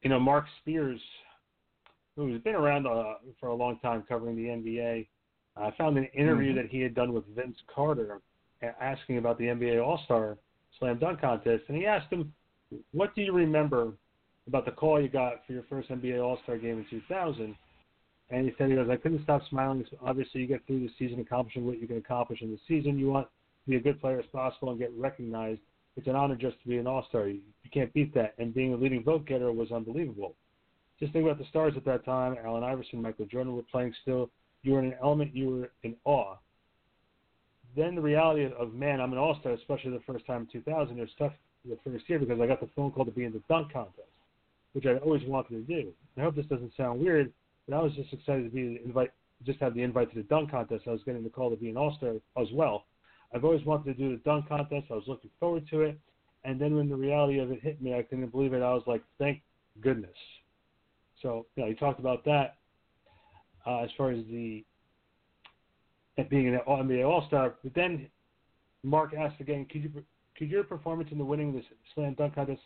you 0.02 0.10
know, 0.10 0.20
Mark 0.20 0.46
Spears, 0.60 1.00
who's 2.16 2.42
been 2.42 2.56
around 2.56 2.88
uh, 2.88 3.16
for 3.40 3.50
a 3.50 3.56
long 3.56 3.78
time 3.80 4.04
covering 4.08 4.36
the 4.36 4.44
NBA, 4.44 5.08
I 5.56 5.68
uh, 5.68 5.72
found 5.78 5.98
an 5.98 6.06
interview 6.06 6.54
Mhm. 6.54 6.56
that 6.56 6.68
he 6.68 6.80
had 6.82 6.94
done 6.96 7.14
with 7.14 7.26
Vince 7.28 7.62
Carter 7.68 8.22
asking 8.80 9.17
about 9.17 9.38
the 9.38 9.45
NBA 9.45 9.86
All 9.86 10.02
Star 10.06 10.38
Slam 10.80 11.00
Dunk 11.00 11.21
Contest, 11.21 11.63
and 11.67 11.78
he 11.78 11.86
asked 11.86 12.12
him, 12.12 12.34
"What 12.91 13.15
do 13.15 13.21
you 13.21 13.34
remember 13.34 13.93
about 14.47 14.65
the 14.65 14.71
call 14.71 15.02
you 15.02 15.10
got 15.10 15.45
for 15.45 15.54
your 15.54 15.63
first 15.63 15.89
NBA 15.89 16.19
All 16.24 16.39
Star 16.43 16.58
game 16.58 16.80
in 16.80 16.86
2000?" 16.89 17.56
And 18.30 18.45
he 18.47 18.54
said, 18.58 18.69
"He 18.69 18.76
goes, 18.76 18.89
I 18.89 18.95
couldn't 18.95 19.24
stop 19.24 19.41
smiling. 19.50 19.86
Obviously, 20.02 20.41
you 20.41 20.47
get 20.47 20.65
through 20.65 20.80
the 20.80 20.93
season 20.97 21.19
accomplishing 21.19 21.65
what 21.65 21.80
you 21.80 21.88
can 21.88 21.97
accomplish 21.97 22.41
in 22.41 22.52
the 22.52 22.60
season. 22.67 22.97
You 22.97 23.12
want 23.12 23.28
to 23.28 23.69
be 23.69 23.76
a 23.76 23.82
good 23.82 24.00
player 24.00 24.19
as 24.19 24.26
possible 24.28 24.69
and 24.69 24.80
get 24.80 24.91
recognized. 24.97 25.62
It's 25.97 26.08
an 26.08 26.15
honor 26.15 26.36
just 26.36 26.62
to 26.62 26.67
be 26.67 26.78
an 26.78 26.88
All 26.88 27.06
Star. 27.10 27.28
You, 27.28 27.41
can't 27.74 27.93
beat 27.93 28.13
that. 28.15 28.34
And 28.38 28.54
being 28.54 28.74
a 28.74 28.78
leading 28.78 29.04
vote 29.04 29.26
getter 29.26 29.52
was 29.52 29.71
unbelievable. 29.71 30.36
Just 31.00 31.13
think 31.13 31.26
about 31.26 31.38
the 31.38 31.45
stars 31.45 31.74
at 31.78 31.86
that 31.86 32.06
time. 32.06 32.36
Allen 32.43 32.63
Iverson, 32.63 33.02
Michael 33.02 33.26
Jordan 33.26 33.56
were 33.56 33.63
playing 33.63 33.93
still. 34.02 34.30
You 34.63 34.74
were 34.74 34.80
in 34.80 34.86
an 34.86 34.95
element. 35.02 35.36
You 35.36 35.50
were 35.50 35.71
in 35.84 35.95
awe. 36.06 36.36
Then 37.75 37.95
the 37.95 38.01
reality 38.01 38.47
of, 38.57 38.73
man, 38.73 38.99
I'm 38.99 39.13
an 39.13 39.17
All 39.17 39.38
Star, 39.39 39.53
especially 39.53 39.91
the 39.91 40.03
first 40.05 40.25
time 40.25 40.41
in 40.41 40.47
2000. 40.47 40.97
It 40.97 41.01
was 41.01 41.10
tough 41.17 41.34
the 41.65 41.77
first 41.84 42.10
year 42.10 42.19
because 42.19 42.39
I 42.39 42.47
got 42.47 42.59
the 42.59 42.69
phone 42.76 42.91
call 42.91 43.05
to 43.05 43.11
be 43.11 43.24
in 43.24 43.32
the 43.32 43.41
dunk 43.47 43.72
contest, 43.72 44.09
which 44.74 44.86
I 44.86 44.95
always 44.97 45.24
wanted 45.26 45.49
to 45.49 45.61
do. 45.61 45.93
I 46.17 46.22
hope 46.22 46.36
this 46.36 46.45
doesn't 46.47 46.74
sound 46.76 46.99
weird, 46.99 47.32
but 47.67 47.76
I 47.76 47.82
was 47.82 47.93
just 47.93 48.11
excited 48.11 48.43
to 48.43 48.49
be 48.49 48.82
invite, 48.84 49.11
just 49.45 49.59
have 49.59 49.74
the 49.74 49.84
invite 49.84 50.09
to 50.11 50.17
the 50.17 50.24
dunk 50.24 50.51
contest. 50.51 50.84
I 50.88 50.91
was 50.91 51.01
getting 51.05 51.24
the 51.24 51.30
call 51.30 51.49
to 51.49 51.55
be 51.55 51.69
an 51.69 51.78
All 51.78 51.95
Star 51.97 52.15
as 52.39 52.47
well. 52.51 52.86
I've 53.34 53.45
always 53.45 53.65
wanted 53.65 53.86
to 53.86 53.93
do 53.93 54.11
the 54.11 54.22
dunk 54.24 54.49
contest. 54.49 54.88
I 54.91 54.95
was 54.95 55.05
looking 55.07 55.30
forward 55.39 55.67
to 55.69 55.82
it. 55.82 55.99
And 56.43 56.59
then 56.59 56.76
when 56.76 56.89
the 56.89 56.95
reality 56.95 57.39
of 57.39 57.51
it 57.51 57.61
hit 57.61 57.82
me, 57.82 57.93
I 57.93 58.01
couldn't 58.01 58.28
believe 58.32 58.53
it. 58.53 58.61
I 58.61 58.74
was 58.74 58.84
like, 58.88 59.03
thank 59.19 59.41
goodness. 59.80 60.09
So, 61.22 61.45
you 61.55 61.63
know, 61.63 61.69
he 61.69 61.76
talked 61.76 61.99
about 61.99 62.26
that 62.26 62.55
uh, 63.65 63.80
as 63.80 63.89
far 63.97 64.11
as 64.11 64.26
the 64.26 64.65
it 66.18 66.30
being 66.30 66.47
an 66.47 66.59
NBA 66.68 67.07
All 67.07 67.26
Star. 67.28 67.55
But 67.64 67.74
then 67.74 68.07
Mark 68.84 69.14
asked 69.14 69.39
again, 69.39 69.66
could 69.72 69.84
you 69.84 69.91
could 70.38 70.49
your 70.49 70.64
performance 70.64 71.09
in 71.12 71.18
the 71.18 71.26
winning 71.26 71.53
this 71.53 71.66
slam 71.93 72.16
dunk 72.16 72.36
contest 72.36 72.62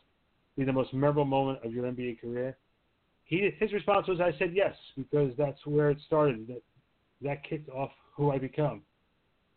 be 0.57 0.63
the 0.63 0.73
most 0.73 0.93
memorable 0.93 1.25
moment 1.25 1.59
of 1.63 1.73
your 1.73 1.85
NBA 1.85 2.21
career? 2.21 2.57
He 3.25 3.49
his 3.59 3.73
response 3.73 4.07
was, 4.07 4.19
I 4.19 4.37
said 4.37 4.53
yes 4.53 4.75
because 4.97 5.33
that's 5.37 5.65
where 5.65 5.89
it 5.89 5.97
started. 6.05 6.47
That 6.47 6.61
that 7.21 7.43
kicked 7.43 7.69
off 7.69 7.91
who 8.15 8.31
I 8.31 8.37
become. 8.37 8.81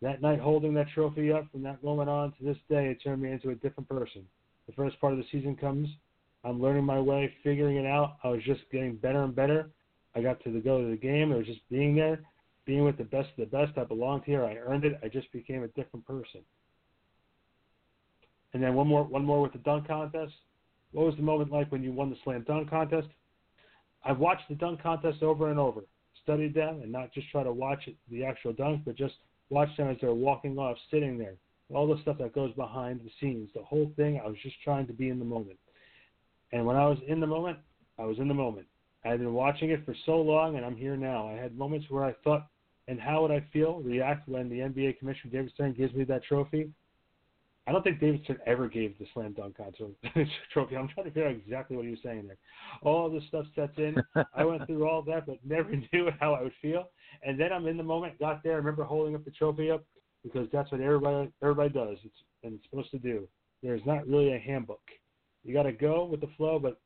That 0.01 0.21
night 0.21 0.39
holding 0.39 0.73
that 0.75 0.87
trophy 0.93 1.31
up 1.31 1.45
from 1.51 1.63
that 1.63 1.83
moment 1.83 2.09
on 2.09 2.31
to 2.33 2.43
this 2.43 2.57
day, 2.69 2.87
it 2.87 3.03
turned 3.03 3.21
me 3.21 3.31
into 3.31 3.49
a 3.49 3.55
different 3.55 3.89
person. 3.89 4.25
The 4.67 4.73
first 4.73 4.99
part 5.01 5.13
of 5.13 5.19
the 5.19 5.25
season 5.31 5.55
comes, 5.55 5.89
I'm 6.45 6.61
learning 6.61 6.85
my 6.85 6.99
way, 6.99 7.33
figuring 7.43 7.77
it 7.77 7.85
out. 7.85 8.17
I 8.23 8.29
was 8.29 8.41
just 8.43 8.61
getting 8.71 8.95
better 8.95 9.23
and 9.23 9.35
better. 9.35 9.69
I 10.15 10.21
got 10.21 10.41
to 10.43 10.51
the, 10.51 10.59
go 10.59 10.81
to 10.81 10.89
the 10.89 10.97
game. 10.97 11.31
It 11.31 11.37
was 11.37 11.45
just 11.45 11.67
being 11.69 11.95
there, 11.95 12.21
being 12.69 12.83
with 12.83 12.99
the 12.99 13.03
best 13.03 13.29
of 13.35 13.49
the 13.49 13.57
best. 13.57 13.75
I 13.79 13.83
belonged 13.83 14.21
here. 14.27 14.45
I 14.45 14.55
earned 14.57 14.85
it. 14.85 14.99
I 15.03 15.07
just 15.07 15.31
became 15.31 15.63
a 15.63 15.67
different 15.69 16.05
person. 16.05 16.41
And 18.53 18.61
then 18.61 18.75
one 18.75 18.85
more, 18.85 19.03
one 19.03 19.25
more 19.25 19.41
with 19.41 19.53
the 19.53 19.57
dunk 19.57 19.87
contest. 19.87 20.33
What 20.91 21.07
was 21.07 21.15
the 21.15 21.23
moment 21.23 21.51
like 21.51 21.71
when 21.71 21.81
you 21.81 21.91
won 21.91 22.11
the 22.11 22.15
slam 22.23 22.45
dunk 22.47 22.69
contest? 22.69 23.07
I've 24.05 24.19
watched 24.19 24.47
the 24.49 24.55
dunk 24.55 24.83
contest 24.83 25.23
over 25.23 25.49
and 25.49 25.59
over, 25.59 25.81
studied 26.21 26.53
them, 26.53 26.81
and 26.83 26.91
not 26.91 27.11
just 27.11 27.31
try 27.31 27.41
to 27.41 27.51
watch 27.51 27.89
the 28.11 28.23
actual 28.23 28.53
dunk, 28.53 28.83
but 28.85 28.95
just 28.95 29.15
watch 29.49 29.69
them 29.75 29.89
as 29.89 29.97
they're 29.99 30.13
walking 30.13 30.55
off, 30.59 30.77
sitting 30.91 31.17
there, 31.17 31.33
all 31.73 31.87
the 31.87 31.99
stuff 32.03 32.19
that 32.19 32.35
goes 32.35 32.53
behind 32.53 32.99
the 32.99 33.09
scenes, 33.19 33.49
the 33.55 33.63
whole 33.63 33.91
thing. 33.95 34.21
I 34.23 34.27
was 34.27 34.37
just 34.43 34.61
trying 34.63 34.85
to 34.85 34.93
be 34.93 35.09
in 35.09 35.17
the 35.17 35.25
moment. 35.25 35.57
And 36.51 36.67
when 36.67 36.75
I 36.75 36.85
was 36.85 36.99
in 37.07 37.19
the 37.19 37.27
moment, 37.27 37.57
I 37.97 38.05
was 38.05 38.19
in 38.19 38.27
the 38.27 38.33
moment. 38.35 38.67
I 39.03 39.09
had 39.09 39.19
been 39.19 39.33
watching 39.33 39.71
it 39.71 39.83
for 39.85 39.95
so 40.05 40.21
long, 40.21 40.55
and 40.55 40.63
I'm 40.63 40.75
here 40.75 40.95
now. 40.95 41.27
I 41.27 41.33
had 41.33 41.57
moments 41.57 41.87
where 41.89 42.03
I 42.03 42.13
thought, 42.23 42.45
and 42.89 42.99
how 42.99 43.21
would 43.21 43.31
I 43.31 43.45
feel, 43.53 43.81
react 43.81 44.27
when 44.27 44.49
the 44.49 44.59
NBA 44.59 44.97
Commissioner 44.97 45.31
David 45.31 45.51
Stern 45.53 45.73
gives 45.73 45.93
me 45.93 46.03
that 46.05 46.23
trophy? 46.23 46.71
I 47.67 47.71
don't 47.71 47.83
think 47.83 47.99
David 47.99 48.21
Stern 48.23 48.39
ever 48.47 48.67
gave 48.67 48.97
the 48.97 49.05
slam 49.13 49.33
dunk 49.33 49.57
contest 49.57 49.93
trophy. 50.51 50.75
I'm 50.75 50.87
trying 50.87 51.05
to 51.05 51.11
figure 51.11 51.27
out 51.29 51.35
exactly 51.35 51.77
what 51.77 51.85
he 51.85 51.91
was 51.91 51.99
saying 52.03 52.25
there. 52.25 52.37
All 52.81 53.11
this 53.11 53.23
stuff 53.27 53.45
sets 53.55 53.77
in. 53.77 53.95
I 54.33 54.43
went 54.43 54.65
through 54.65 54.89
all 54.89 55.03
that, 55.03 55.27
but 55.27 55.37
never 55.45 55.69
knew 55.93 56.09
how 56.19 56.33
I 56.33 56.41
would 56.41 56.53
feel. 56.63 56.89
And 57.21 57.39
then 57.39 57.53
I'm 57.53 57.67
in 57.67 57.77
the 57.77 57.83
moment. 57.83 58.17
Got 58.17 58.41
there. 58.43 58.53
I 58.53 58.55
remember 58.55 58.83
holding 58.83 59.13
up 59.13 59.23
the 59.23 59.31
trophy 59.31 59.69
up 59.69 59.85
because 60.23 60.47
that's 60.51 60.71
what 60.71 60.81
everybody 60.81 61.29
everybody 61.43 61.69
does. 61.69 61.97
It's 62.03 62.15
and 62.43 62.55
it's 62.55 62.63
supposed 62.69 62.89
to 62.91 62.97
do. 62.97 63.27
There's 63.61 63.85
not 63.85 64.07
really 64.07 64.33
a 64.33 64.39
handbook. 64.39 64.81
You 65.43 65.53
got 65.53 65.63
to 65.63 65.71
go 65.71 66.05
with 66.05 66.21
the 66.21 66.29
flow. 66.37 66.57
But 66.57 66.79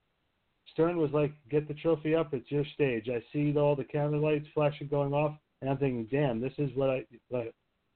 Stern 0.74 0.98
was 0.98 1.12
like, 1.12 1.32
"Get 1.50 1.70
the 1.70 1.76
trophy 1.76 2.14
up. 2.14 2.34
It's 2.34 2.52
your 2.52 2.66
stage." 2.74 3.08
I 3.08 3.24
see 3.32 3.56
all 3.58 3.78
the 3.78 3.86
camera 3.86 4.20
lights 4.20 4.48
flashing 4.54 4.88
going 4.90 5.14
off, 5.14 5.38
and 5.64 5.72
I'm 5.72 5.78
thinking, 5.78 6.08
"Damn, 6.12 6.42
this 6.42 6.52
is 6.58 6.70
what 6.76 6.90
I, 6.90 7.06
what 7.30 7.44
I 7.44 7.52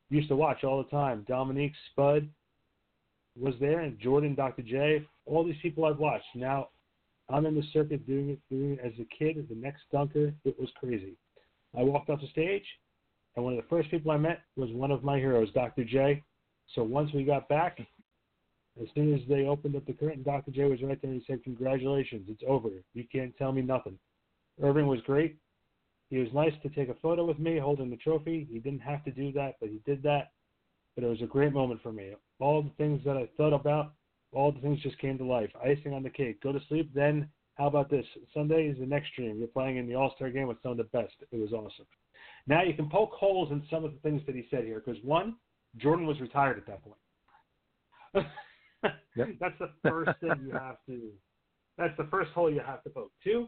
used 0.09 0.30
to 0.30 0.38
watch 0.38 0.63
all 0.63 0.82
the 0.82 0.89
time." 0.89 1.26
Dominique 1.28 1.74
Spud 1.91 2.30
was 3.38 3.55
there, 3.59 3.82
and 3.82 3.99
Jordan, 3.99 4.36
Dr. 4.36 4.61
J, 4.61 5.05
all 5.26 5.43
these 5.43 5.59
people 5.61 5.84
I've 5.84 5.99
watched. 5.99 6.34
Now 6.34 6.70
I'm 7.28 7.45
in 7.45 7.55
the 7.55 7.63
circuit 7.74 8.07
doing 8.07 8.30
it, 8.30 8.39
doing 8.49 8.74
it 8.74 8.80
as 8.80 8.93
a 9.01 9.05
kid, 9.18 9.45
the 9.49 9.55
next 9.55 9.82
dunker. 9.91 10.34
It 10.45 10.57
was 10.57 10.70
crazy. 10.80 11.18
I 11.78 11.84
walked 11.84 12.09
off 12.09 12.22
the 12.22 12.28
stage, 12.28 12.63
and 13.36 13.43
one 13.43 13.53
of 13.53 13.61
the 13.61 13.68
first 13.68 13.91
people 13.91 14.11
I 14.11 14.18
met 14.18 14.43
was 14.55 14.72
one 14.72 14.91
of 14.91 15.03
my 15.03 15.18
heroes, 15.18 15.51
Dr. 15.53 15.84
J. 15.84 16.24
So 16.74 16.84
once 16.84 17.11
we 17.13 17.26
got 17.26 17.49
back, 17.49 17.80
as 18.82 18.88
soon 18.95 19.13
as 19.13 19.20
they 19.28 19.45
opened 19.45 19.76
up 19.76 19.86
the 19.86 19.93
curtain, 19.93 20.24
Dr. 20.24 20.51
J 20.51 20.65
was 20.65 20.82
right 20.82 21.01
there 21.01 21.11
and 21.11 21.22
he 21.22 21.26
said, 21.28 21.43
Congratulations, 21.43 22.28
it's 22.30 22.43
over. 22.47 22.70
You 22.93 23.03
can't 23.11 23.36
tell 23.38 23.51
me 23.51 23.61
nothing. 23.61 23.99
Erving 24.61 24.88
was 24.88 25.01
great. 25.01 25.38
He 26.10 26.18
was 26.18 26.30
nice 26.34 26.53
to 26.64 26.70
take 26.70 26.89
a 26.89 26.95
photo 26.95 27.26
with 27.26 27.39
me 27.39 27.58
holding 27.58 27.89
the 27.89 27.97
trophy. 27.97 28.47
He 28.49 28.60
didn't 28.60 28.80
have 28.80 29.03
to 29.05 29.12
do 29.12 29.32
that, 29.34 29.55
but 29.60 29.70
he 29.70 29.82
did 29.86 30.01
that. 30.03 30.32
But 30.95 31.03
it 31.03 31.08
was 31.08 31.22
a 31.22 31.28
great 31.28 31.53
moment 31.53 31.82
for 31.84 31.91
me 31.91 32.14
all 32.39 32.62
the 32.62 32.72
things 32.78 33.01
that 33.05 33.18
I 33.18 33.28
thought 33.38 33.53
about, 33.53 33.93
all 34.32 34.51
the 34.51 34.60
things 34.60 34.82
just 34.82 34.99
came 34.99 35.18
to 35.18 35.26
life. 35.26 35.49
Icing 35.64 35.93
on 35.93 36.03
the 36.03 36.10
cake. 36.10 36.41
Go 36.41 36.51
to 36.51 36.60
sleep. 36.68 36.91
Then, 36.93 37.30
how 37.55 37.68
about 37.68 37.89
this? 37.89 38.05
Sunday 38.34 38.68
is 38.68 38.78
the 38.80 38.86
next 38.86 39.16
dream. 39.16 39.38
You're 39.38 39.47
playing 39.47 39.78
in 39.78 39.88
the 39.88 39.95
All 39.95 40.14
Star 40.16 40.30
game 40.30 40.47
with 40.47 40.62
some 40.62 40.72
of 40.72 40.78
the 40.78 40.84
best. 40.86 41.14
It 41.32 41.38
was 41.38 41.53
awesome. 41.53 41.86
Now 42.45 42.64
you 42.64 42.74
can 42.74 42.89
poke 42.89 43.12
holes 43.12 43.51
in 43.51 43.64
some 43.70 43.84
of 43.84 43.93
the 43.93 43.99
things 43.99 44.22
that 44.26 44.36
he 44.36 44.47
said 44.49 44.64
here 44.64 44.82
because 44.86 45.01
one, 45.03 45.36
Jordan 45.78 46.05
was 46.05 46.20
retired 46.20 46.58
at 46.58 46.68
that 46.68 46.82
point. 46.84 48.28
yep. 49.16 49.28
That's 49.39 49.58
the 49.60 49.70
first 49.88 50.12
thing 50.22 50.32
you 50.45 50.51
have 50.51 50.78
to. 50.88 51.10
That's 51.78 51.95
the 51.97 52.08
first 52.10 52.32
hole 52.32 52.51
you 52.51 52.62
have 52.66 52.84
to 52.84 52.89
poke. 52.89 53.12
Two, 53.24 53.47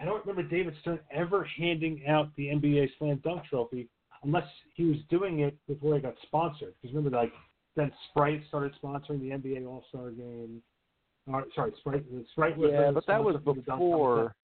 I 0.00 0.04
don't 0.04 0.24
remember 0.24 0.48
David 0.48 0.74
Stern 0.80 1.00
ever 1.12 1.46
handing 1.58 2.02
out 2.06 2.30
the 2.36 2.46
NBA 2.46 2.88
Slam 2.98 3.20
Dunk 3.24 3.42
Trophy 3.48 3.88
unless 4.22 4.46
he 4.74 4.84
was 4.84 4.98
doing 5.10 5.40
it 5.40 5.56
before 5.66 5.94
he 5.94 6.00
got 6.00 6.14
sponsored. 6.22 6.74
Because 6.80 6.94
remember, 6.94 7.16
like 7.16 7.32
then 7.76 7.92
Sprite 8.10 8.42
started 8.48 8.72
sponsoring 8.82 9.20
the 9.20 9.30
NBA 9.30 9.66
All 9.66 9.84
Star 9.88 10.10
Game. 10.10 10.62
Uh, 11.32 11.42
sorry, 11.54 11.72
Sprite. 11.80 12.04
Sprite 12.32 12.56
was 12.56 12.70
yeah, 12.72 12.90
but 12.90 13.06
that 13.06 13.22
was 13.22 13.36
before. 13.44 14.34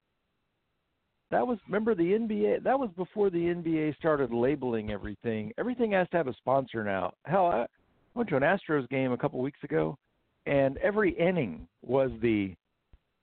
That 1.31 1.45
was 1.45 1.57
remember 1.67 1.95
the 1.95 2.03
NBA. 2.03 2.63
That 2.63 2.77
was 2.77 2.89
before 2.95 3.29
the 3.29 3.37
NBA 3.37 3.95
started 3.97 4.31
labeling 4.31 4.91
everything. 4.91 5.51
Everything 5.57 5.91
has 5.91 6.07
to 6.09 6.17
have 6.17 6.27
a 6.27 6.35
sponsor 6.35 6.83
now. 6.83 7.13
Hell, 7.25 7.47
I 7.47 7.65
went 8.13 8.29
to 8.29 8.37
an 8.37 8.43
Astros 8.43 8.87
game 8.89 9.11
a 9.11 9.17
couple 9.17 9.41
weeks 9.41 9.59
ago, 9.63 9.97
and 10.45 10.77
every 10.77 11.11
inning 11.11 11.67
was 11.81 12.11
the, 12.21 12.55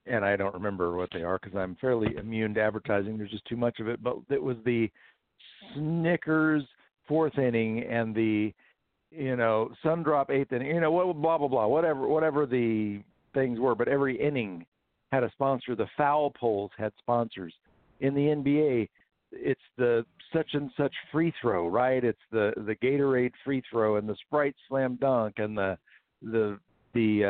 and 0.07 0.25
I 0.25 0.37
don't 0.37 0.55
remember 0.55 0.97
what 0.97 1.11
they 1.13 1.23
are 1.23 1.39
because 1.43 1.57
I'm 1.57 1.77
fairly 1.81 2.17
immune 2.17 2.55
to 2.55 2.61
advertising. 2.61 3.17
There's 3.17 3.31
just 3.31 3.45
too 3.47 3.57
much 3.57 3.81
of 3.81 3.89
it. 3.89 4.03
But 4.03 4.17
it 4.31 4.43
was 4.43 4.57
the 4.65 4.91
Snickers 5.75 6.65
fourth 7.07 7.39
inning 7.39 7.85
and 7.85 8.15
the 8.15 8.53
you 9.15 9.37
know, 9.37 9.71
sun 9.83 10.03
drop 10.03 10.31
eighth 10.31 10.53
inning, 10.53 10.69
you 10.69 10.81
know, 10.81 11.13
blah 11.13 11.39
blah 11.39 11.49
blah, 11.49 11.67
whatever 11.67 12.09
whatever 12.09 12.47
the 12.47 13.03
things 13.35 13.59
were. 13.59 13.75
But 13.75 13.89
every 13.89 14.21
inning 14.21 14.65
had 15.13 15.23
a 15.23 15.31
sponsor. 15.33 15.77
The 15.77 15.89
foul 15.97 16.31
poles 16.31 16.71
had 16.79 16.93
sponsors. 16.99 17.53
In 18.01 18.15
the 18.15 18.21
NBA, 18.21 18.89
it's 19.33 19.61
the 19.77 20.05
such 20.33 20.49
and 20.55 20.71
such 20.77 20.93
free 21.13 21.33
throw, 21.41 21.69
right? 21.69 22.03
It's 22.03 22.19
the 22.31 22.53
the 22.57 22.75
Gatorade 22.77 23.33
free 23.45 23.63
throw 23.71 23.97
and 23.97 24.09
the 24.09 24.17
Sprite 24.27 24.57
slam 24.69 24.97
dunk 25.01 25.35
and 25.37 25.57
the 25.57 25.79
the 26.23 26.59
the 26.95 27.25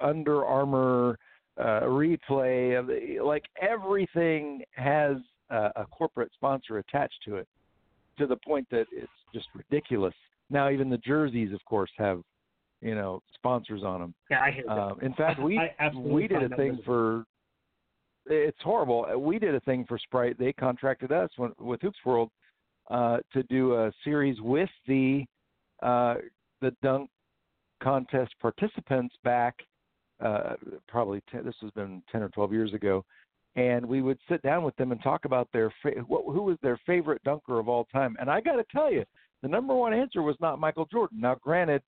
uh, 0.00 0.04
Under 0.04 0.44
Armour 0.44 1.18
uh, 1.58 1.82
replay 1.82 2.78
of 2.78 2.86
the, 2.86 3.20
like 3.22 3.44
everything 3.60 4.62
has 4.72 5.16
a, 5.50 5.70
a 5.76 5.86
corporate 5.90 6.30
sponsor 6.34 6.78
attached 6.78 7.18
to 7.24 7.36
it 7.36 7.46
to 8.18 8.26
the 8.26 8.36
point 8.36 8.66
that 8.70 8.86
it's 8.92 9.10
just 9.34 9.46
ridiculous 9.54 10.14
now 10.52 10.70
even 10.70 10.90
the 10.90 10.98
jerseys, 10.98 11.52
of 11.52 11.64
course, 11.64 11.90
have 11.96 12.20
you 12.80 12.94
know 12.94 13.22
sponsors 13.34 13.82
on 13.82 14.00
them. 14.00 14.14
Yeah, 14.30 14.42
I 14.42 14.50
hear 14.50 14.64
that. 14.66 14.78
Um, 14.78 15.00
in 15.00 15.14
fact, 15.14 15.40
we 15.40 15.58
we 15.96 16.28
did 16.28 16.52
a 16.52 16.54
thing 16.54 16.78
for. 16.84 17.24
It's 18.26 18.58
horrible. 18.62 19.06
We 19.18 19.40
did 19.40 19.54
a 19.54 19.60
thing 19.60 19.84
for 19.88 19.98
Sprite. 19.98 20.38
They 20.38 20.52
contracted 20.52 21.10
us 21.10 21.28
when, 21.38 21.52
with 21.58 21.80
Hoops 21.80 21.98
World 22.04 22.30
uh, 22.88 23.18
to 23.32 23.42
do 23.44 23.74
a 23.74 23.90
series 24.04 24.40
with 24.40 24.70
the 24.86 25.24
uh, 25.82 26.16
the 26.60 26.72
dunk 26.82 27.10
contest 27.82 28.32
participants 28.40 29.16
back 29.24 29.56
uh, 30.22 30.54
probably 30.88 31.22
10, 31.30 31.44
this 31.44 31.54
has 31.60 31.70
been 31.72 32.02
10 32.10 32.22
or 32.22 32.28
12 32.30 32.52
years 32.52 32.74
ago 32.74 33.04
and 33.54 33.84
we 33.84 34.00
would 34.00 34.18
sit 34.30 34.40
down 34.40 34.62
with 34.62 34.74
them 34.76 34.92
and 34.92 35.02
talk 35.02 35.26
about 35.26 35.46
their 35.52 35.72
fa- 35.82 35.90
what, 36.06 36.24
who 36.24 36.42
was 36.42 36.56
their 36.62 36.80
favorite 36.86 37.22
dunker 37.22 37.58
of 37.58 37.68
all 37.68 37.84
time 37.92 38.16
and 38.18 38.30
i 38.30 38.40
got 38.40 38.56
to 38.56 38.64
tell 38.72 38.90
you 38.90 39.04
the 39.42 39.48
number 39.48 39.74
one 39.74 39.92
answer 39.92 40.22
was 40.22 40.36
not 40.40 40.60
Michael 40.60 40.86
Jordan. 40.86 41.20
Now, 41.20 41.34
granted, 41.34 41.82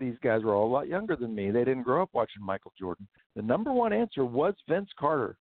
these 0.00 0.16
guys 0.22 0.42
were 0.42 0.54
all 0.54 0.66
a 0.66 0.72
lot 0.72 0.88
younger 0.88 1.16
than 1.16 1.34
me. 1.34 1.50
They 1.50 1.64
didn't 1.64 1.82
grow 1.82 2.02
up 2.02 2.10
watching 2.12 2.42
Michael 2.42 2.72
Jordan. 2.78 3.06
The 3.36 3.42
number 3.42 3.72
one 3.72 3.92
answer 3.92 4.24
was 4.24 4.54
Vince 4.68 4.88
Carter. 4.98 5.36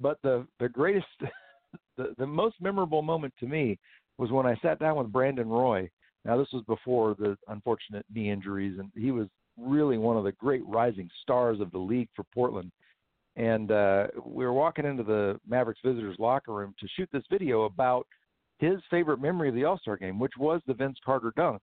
But 0.00 0.18
the 0.22 0.46
the 0.60 0.68
greatest, 0.68 1.06
the 1.96 2.14
the 2.18 2.26
most 2.26 2.56
memorable 2.60 3.00
moment 3.00 3.32
to 3.40 3.46
me 3.46 3.78
was 4.18 4.30
when 4.30 4.46
I 4.46 4.56
sat 4.60 4.78
down 4.78 4.96
with 4.96 5.12
Brandon 5.12 5.48
Roy. 5.48 5.88
Now 6.24 6.36
this 6.36 6.52
was 6.52 6.64
before 6.66 7.14
the 7.14 7.36
unfortunate 7.48 8.04
knee 8.12 8.30
injuries, 8.30 8.78
and 8.78 8.90
he 8.94 9.12
was 9.12 9.28
really 9.58 9.98
one 9.98 10.16
of 10.16 10.24
the 10.24 10.32
great 10.32 10.66
rising 10.66 11.08
stars 11.22 11.60
of 11.60 11.70
the 11.70 11.78
league 11.78 12.08
for 12.14 12.24
Portland. 12.34 12.70
And 13.36 13.70
uh, 13.70 14.06
we 14.24 14.44
were 14.44 14.52
walking 14.52 14.84
into 14.84 15.02
the 15.02 15.40
Mavericks 15.46 15.80
visitors 15.84 16.16
locker 16.18 16.52
room 16.52 16.74
to 16.78 16.86
shoot 16.96 17.08
this 17.12 17.24
video 17.30 17.62
about 17.62 18.06
his 18.58 18.78
favorite 18.90 19.20
memory 19.20 19.48
of 19.48 19.54
the 19.54 19.64
All 19.64 19.78
Star 19.78 19.96
game, 19.96 20.18
which 20.18 20.34
was 20.38 20.60
the 20.66 20.74
Vince 20.74 20.98
Carter 21.04 21.32
dunk. 21.36 21.60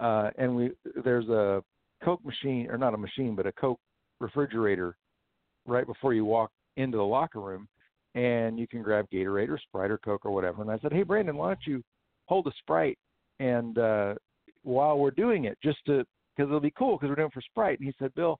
Uh, 0.00 0.30
and 0.36 0.54
we 0.54 0.70
there's 1.04 1.28
a 1.28 1.62
Coke 2.04 2.24
machine, 2.24 2.68
or 2.68 2.76
not 2.76 2.92
a 2.92 2.98
machine, 2.98 3.34
but 3.34 3.46
a 3.46 3.52
Coke 3.52 3.80
refrigerator 4.20 4.96
right 5.66 5.86
before 5.86 6.12
you 6.12 6.24
walk 6.24 6.50
into 6.76 6.96
the 6.96 7.02
locker 7.02 7.40
room, 7.40 7.68
and 8.14 8.58
you 8.58 8.66
can 8.66 8.82
grab 8.82 9.06
Gatorade 9.12 9.48
or 9.48 9.58
Sprite 9.58 9.90
or 9.90 9.98
Coke 9.98 10.26
or 10.26 10.32
whatever. 10.32 10.60
And 10.62 10.70
I 10.70 10.78
said, 10.78 10.92
hey 10.92 11.02
Brandon, 11.02 11.36
why 11.36 11.48
don't 11.48 11.66
you 11.66 11.82
hold 12.26 12.46
a 12.46 12.52
Sprite 12.58 12.98
and 13.38 13.78
uh, 13.78 14.14
while 14.62 14.98
we're 14.98 15.10
doing 15.10 15.44
it, 15.44 15.58
just 15.62 15.78
to 15.86 16.04
because 16.36 16.48
it'll 16.48 16.60
be 16.60 16.72
cool 16.76 16.96
because 16.96 17.08
we're 17.08 17.16
doing 17.16 17.28
it 17.28 17.34
for 17.34 17.42
Sprite. 17.42 17.78
And 17.78 17.86
he 17.86 17.94
said, 17.98 18.14
Bill, 18.14 18.38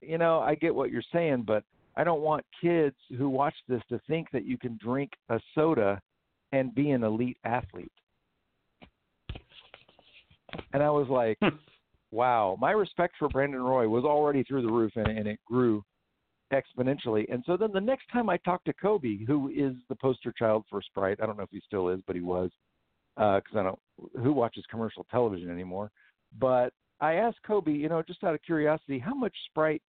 you 0.00 0.18
know, 0.18 0.40
I 0.40 0.54
get 0.54 0.74
what 0.74 0.90
you're 0.90 1.02
saying, 1.12 1.44
but 1.46 1.64
I 1.96 2.04
don't 2.04 2.20
want 2.20 2.44
kids 2.60 2.96
who 3.16 3.28
watch 3.28 3.54
this 3.68 3.82
to 3.88 4.00
think 4.06 4.28
that 4.32 4.44
you 4.44 4.58
can 4.58 4.78
drink 4.82 5.10
a 5.28 5.40
soda 5.54 6.00
and 6.52 6.74
be 6.74 6.90
an 6.90 7.04
elite 7.04 7.38
athlete. 7.44 7.92
And 10.72 10.82
I 10.82 10.90
was 10.90 11.08
like, 11.08 11.38
hmm. 11.42 11.56
wow, 12.10 12.56
my 12.60 12.72
respect 12.72 13.14
for 13.18 13.28
Brandon 13.28 13.62
Roy 13.62 13.88
was 13.88 14.04
already 14.04 14.42
through 14.44 14.62
the 14.62 14.72
roof 14.72 14.92
and, 14.96 15.08
and 15.08 15.26
it 15.26 15.38
grew 15.46 15.82
exponentially. 16.52 17.32
And 17.32 17.42
so 17.46 17.56
then 17.56 17.70
the 17.72 17.80
next 17.80 18.04
time 18.12 18.28
I 18.28 18.36
talked 18.38 18.66
to 18.66 18.72
Kobe, 18.72 19.24
who 19.24 19.48
is 19.48 19.74
the 19.88 19.96
poster 19.96 20.32
child 20.36 20.64
for 20.70 20.82
Sprite, 20.82 21.18
I 21.22 21.26
don't 21.26 21.36
know 21.36 21.42
if 21.42 21.50
he 21.50 21.62
still 21.66 21.88
is, 21.88 22.00
but 22.06 22.14
he 22.14 22.22
was, 22.22 22.50
because 23.16 23.42
uh, 23.54 23.60
I 23.60 23.62
don't, 23.62 23.78
who 24.22 24.32
watches 24.32 24.64
commercial 24.70 25.06
television 25.10 25.50
anymore? 25.50 25.90
But 26.38 26.72
I 27.00 27.14
asked 27.14 27.38
Kobe, 27.46 27.72
you 27.72 27.88
know, 27.88 28.02
just 28.02 28.22
out 28.24 28.34
of 28.34 28.42
curiosity, 28.42 28.98
how 28.98 29.14
much 29.14 29.34
Sprite 29.50 29.82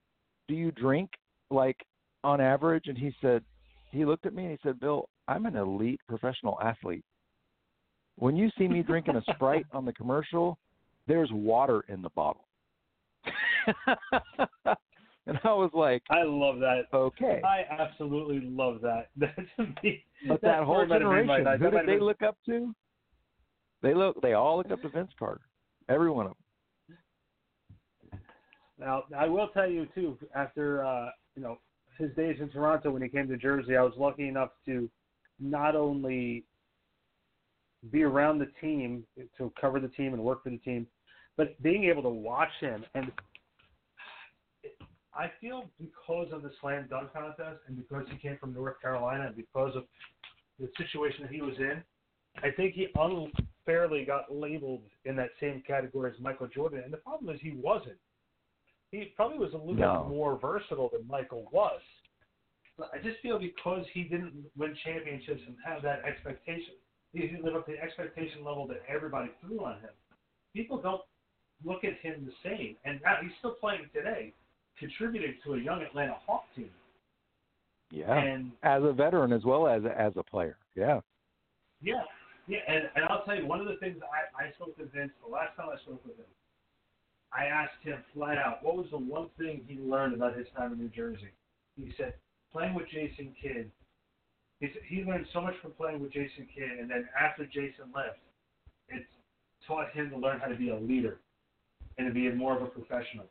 "Do 0.47 0.55
you 0.55 0.71
drink 0.71 1.09
like 1.49 1.85
on 2.23 2.41
average?" 2.41 2.87
And 2.87 2.97
he 2.97 3.13
said, 3.21 3.43
he 3.91 4.03
looked 4.05 4.25
at 4.25 4.33
me 4.33 4.43
and 4.43 4.51
he 4.51 4.57
said, 4.63 4.79
"Bill, 4.79 5.07
I'm 5.27 5.45
an 5.45 5.55
elite 5.55 6.01
professional 6.07 6.59
athlete. 6.61 7.05
When 8.17 8.35
you 8.35 8.49
see 8.57 8.67
me 8.67 8.81
drinking 8.83 9.15
a 9.15 9.21
Sprite 9.33 9.65
on 9.71 9.85
the 9.85 9.93
commercial, 9.93 10.57
there's 11.07 11.31
water 11.31 11.85
in 11.87 12.01
the 12.01 12.09
bottle." 12.09 12.45
and 15.27 15.39
I 15.43 15.53
was 15.53 15.71
like, 15.73 16.03
I 16.09 16.23
love 16.23 16.59
that. 16.59 16.83
"Okay." 16.93 17.41
I 17.43 17.63
absolutely 17.71 18.41
love 18.41 18.81
that. 18.81 19.09
That's 19.17 19.37
me. 19.83 20.03
But 20.27 20.41
that's 20.41 20.59
that 20.59 20.63
whole 20.63 20.85
might 20.85 21.01
have 21.01 21.09
been 21.11 21.27
my 21.27 21.37
generation, 21.37 21.59
who 21.59 21.63
That 21.71 21.77
did 21.77 21.87
they 21.87 21.93
been- 21.95 22.03
look 22.03 22.21
up 22.21 22.37
to? 22.47 22.73
They 23.81 23.93
look. 23.93 24.19
They 24.21 24.33
all 24.33 24.57
look 24.57 24.71
up 24.71 24.81
to 24.81 24.89
Vince 24.89 25.11
Carter. 25.19 25.41
Every 25.89 26.09
one 26.09 26.25
of 26.25 26.31
them. 26.31 26.37
Now, 28.79 29.03
I 29.17 29.27
will 29.27 29.47
tell 29.49 29.69
you 29.69 29.87
too. 29.95 30.17
After 30.35 30.83
uh, 30.83 31.09
you 31.35 31.41
know 31.41 31.57
his 31.97 32.11
days 32.15 32.37
in 32.39 32.49
Toronto, 32.49 32.91
when 32.91 33.01
he 33.01 33.09
came 33.09 33.27
to 33.27 33.37
Jersey, 33.37 33.77
I 33.77 33.81
was 33.81 33.93
lucky 33.97 34.27
enough 34.27 34.49
to 34.65 34.89
not 35.39 35.75
only 35.75 36.43
be 37.91 38.03
around 38.03 38.39
the 38.39 38.47
team 38.61 39.03
to 39.37 39.51
cover 39.59 39.79
the 39.79 39.87
team 39.89 40.13
and 40.13 40.23
work 40.23 40.43
for 40.43 40.49
the 40.49 40.57
team, 40.57 40.87
but 41.37 41.61
being 41.61 41.85
able 41.85 42.03
to 42.03 42.09
watch 42.09 42.49
him. 42.59 42.83
And 42.95 43.11
I 45.13 45.31
feel 45.39 45.69
because 45.79 46.27
of 46.33 46.41
the 46.41 46.51
slam 46.61 46.87
dunk 46.89 47.13
contest, 47.13 47.61
and 47.67 47.77
because 47.77 48.05
he 48.11 48.17
came 48.17 48.37
from 48.37 48.53
North 48.53 48.81
Carolina, 48.81 49.27
and 49.27 49.35
because 49.35 49.75
of 49.75 49.83
the 50.59 50.69
situation 50.77 51.21
that 51.23 51.31
he 51.31 51.41
was 51.41 51.55
in, 51.59 51.83
I 52.43 52.51
think 52.51 52.73
he 52.73 52.87
unfairly 52.95 54.03
got 54.05 54.33
labeled 54.33 54.81
in 55.05 55.15
that 55.15 55.29
same 55.39 55.63
category 55.65 56.11
as 56.11 56.19
Michael 56.19 56.47
Jordan. 56.47 56.81
And 56.83 56.91
the 56.91 56.97
problem 56.97 57.33
is 57.33 57.39
he 57.41 57.51
wasn't. 57.51 57.97
He 58.95 59.05
probably 59.15 59.37
was 59.37 59.53
a 59.53 59.57
little 59.57 59.75
No. 59.75 60.03
bit 60.03 60.15
more 60.15 60.37
versatile 60.37 60.89
than 60.89 61.05
Michael 61.07 61.47
was. 61.51 61.81
But 62.77 62.91
I 62.93 62.99
just 62.99 63.19
feel 63.19 63.39
because 63.39 63.85
he 63.93 64.03
didn't 64.03 64.33
win 64.57 64.75
championships 64.83 65.41
and 65.47 65.55
have 65.65 65.81
that 65.83 66.03
expectation, 66.05 66.75
he 67.13 67.19
didn't 67.21 67.43
live 67.43 67.55
up 67.55 67.65
to 67.67 67.73
the 67.73 67.79
expectation 67.81 68.43
level 68.43 68.67
that 68.67 68.83
everybody 68.87 69.31
threw 69.41 69.63
on 69.63 69.79
him. 69.79 69.91
People 70.53 70.81
don't 70.81 71.01
look 71.63 71.83
at 71.83 71.97
him 71.99 72.25
the 72.25 72.49
same. 72.49 72.75
And 72.85 73.01
now 73.03 73.17
he's 73.21 73.31
still 73.39 73.55
playing 73.55 73.89
today, 73.93 74.33
contributing 74.77 75.35
to 75.45 75.53
a 75.55 75.59
young 75.59 75.81
Atlanta 75.81 76.15
Hawk 76.25 76.45
team. 76.55 76.71
Yeah. 77.91 78.13
And 78.13 78.51
as 78.63 78.83
a 78.83 78.91
veteran 78.91 79.31
as 79.31 79.43
well 79.45 79.67
as 79.67 79.83
as 79.85 80.13
a 80.17 80.23
player. 80.23 80.57
Yeah. 80.75 80.99
Yeah, 81.81 82.03
yeah, 82.47 82.59
and, 82.67 82.89
and 82.95 83.05
I'll 83.05 83.23
tell 83.25 83.35
you 83.35 83.45
one 83.45 83.59
of 83.59 83.67
the 83.67 83.75
things 83.77 83.97
I, 84.01 84.45
I 84.45 84.51
spoke 84.53 84.75
to 84.77 84.85
Vince 84.85 85.11
the 85.23 85.31
last 85.31 85.55
time 85.55 85.67
I 85.71 85.77
spoke 85.81 86.03
with 86.05 86.17
him. 86.17 86.25
I 87.35 87.45
asked 87.45 87.81
him 87.81 87.97
flat 88.13 88.37
out, 88.37 88.63
what 88.63 88.77
was 88.77 88.87
the 88.91 88.97
one 88.97 89.27
thing 89.37 89.61
he 89.67 89.77
learned 89.77 90.13
about 90.13 90.37
his 90.37 90.47
time 90.55 90.71
in 90.71 90.79
New 90.79 90.89
Jersey? 90.89 91.31
He 91.75 91.91
said, 91.97 92.13
playing 92.51 92.73
with 92.73 92.85
Jason 92.87 93.35
Kidd. 93.41 93.69
He 94.61 94.67
said 94.67 94.81
he 94.87 95.03
learned 95.03 95.27
so 95.33 95.41
much 95.41 95.55
from 95.61 95.71
playing 95.71 95.99
with 95.99 96.13
Jason 96.13 96.47
Kidd, 96.55 96.79
and 96.79 96.89
then 96.89 97.09
after 97.19 97.45
Jason 97.45 97.91
left, 97.93 98.19
it 98.87 99.03
taught 99.67 99.91
him 99.91 100.09
to 100.11 100.17
learn 100.17 100.39
how 100.39 100.47
to 100.47 100.55
be 100.55 100.69
a 100.69 100.77
leader 100.77 101.19
and 101.97 102.07
to 102.07 102.13
be 102.13 102.31
more 102.31 102.55
of 102.55 102.61
a 102.61 102.67
professional. 102.67 103.25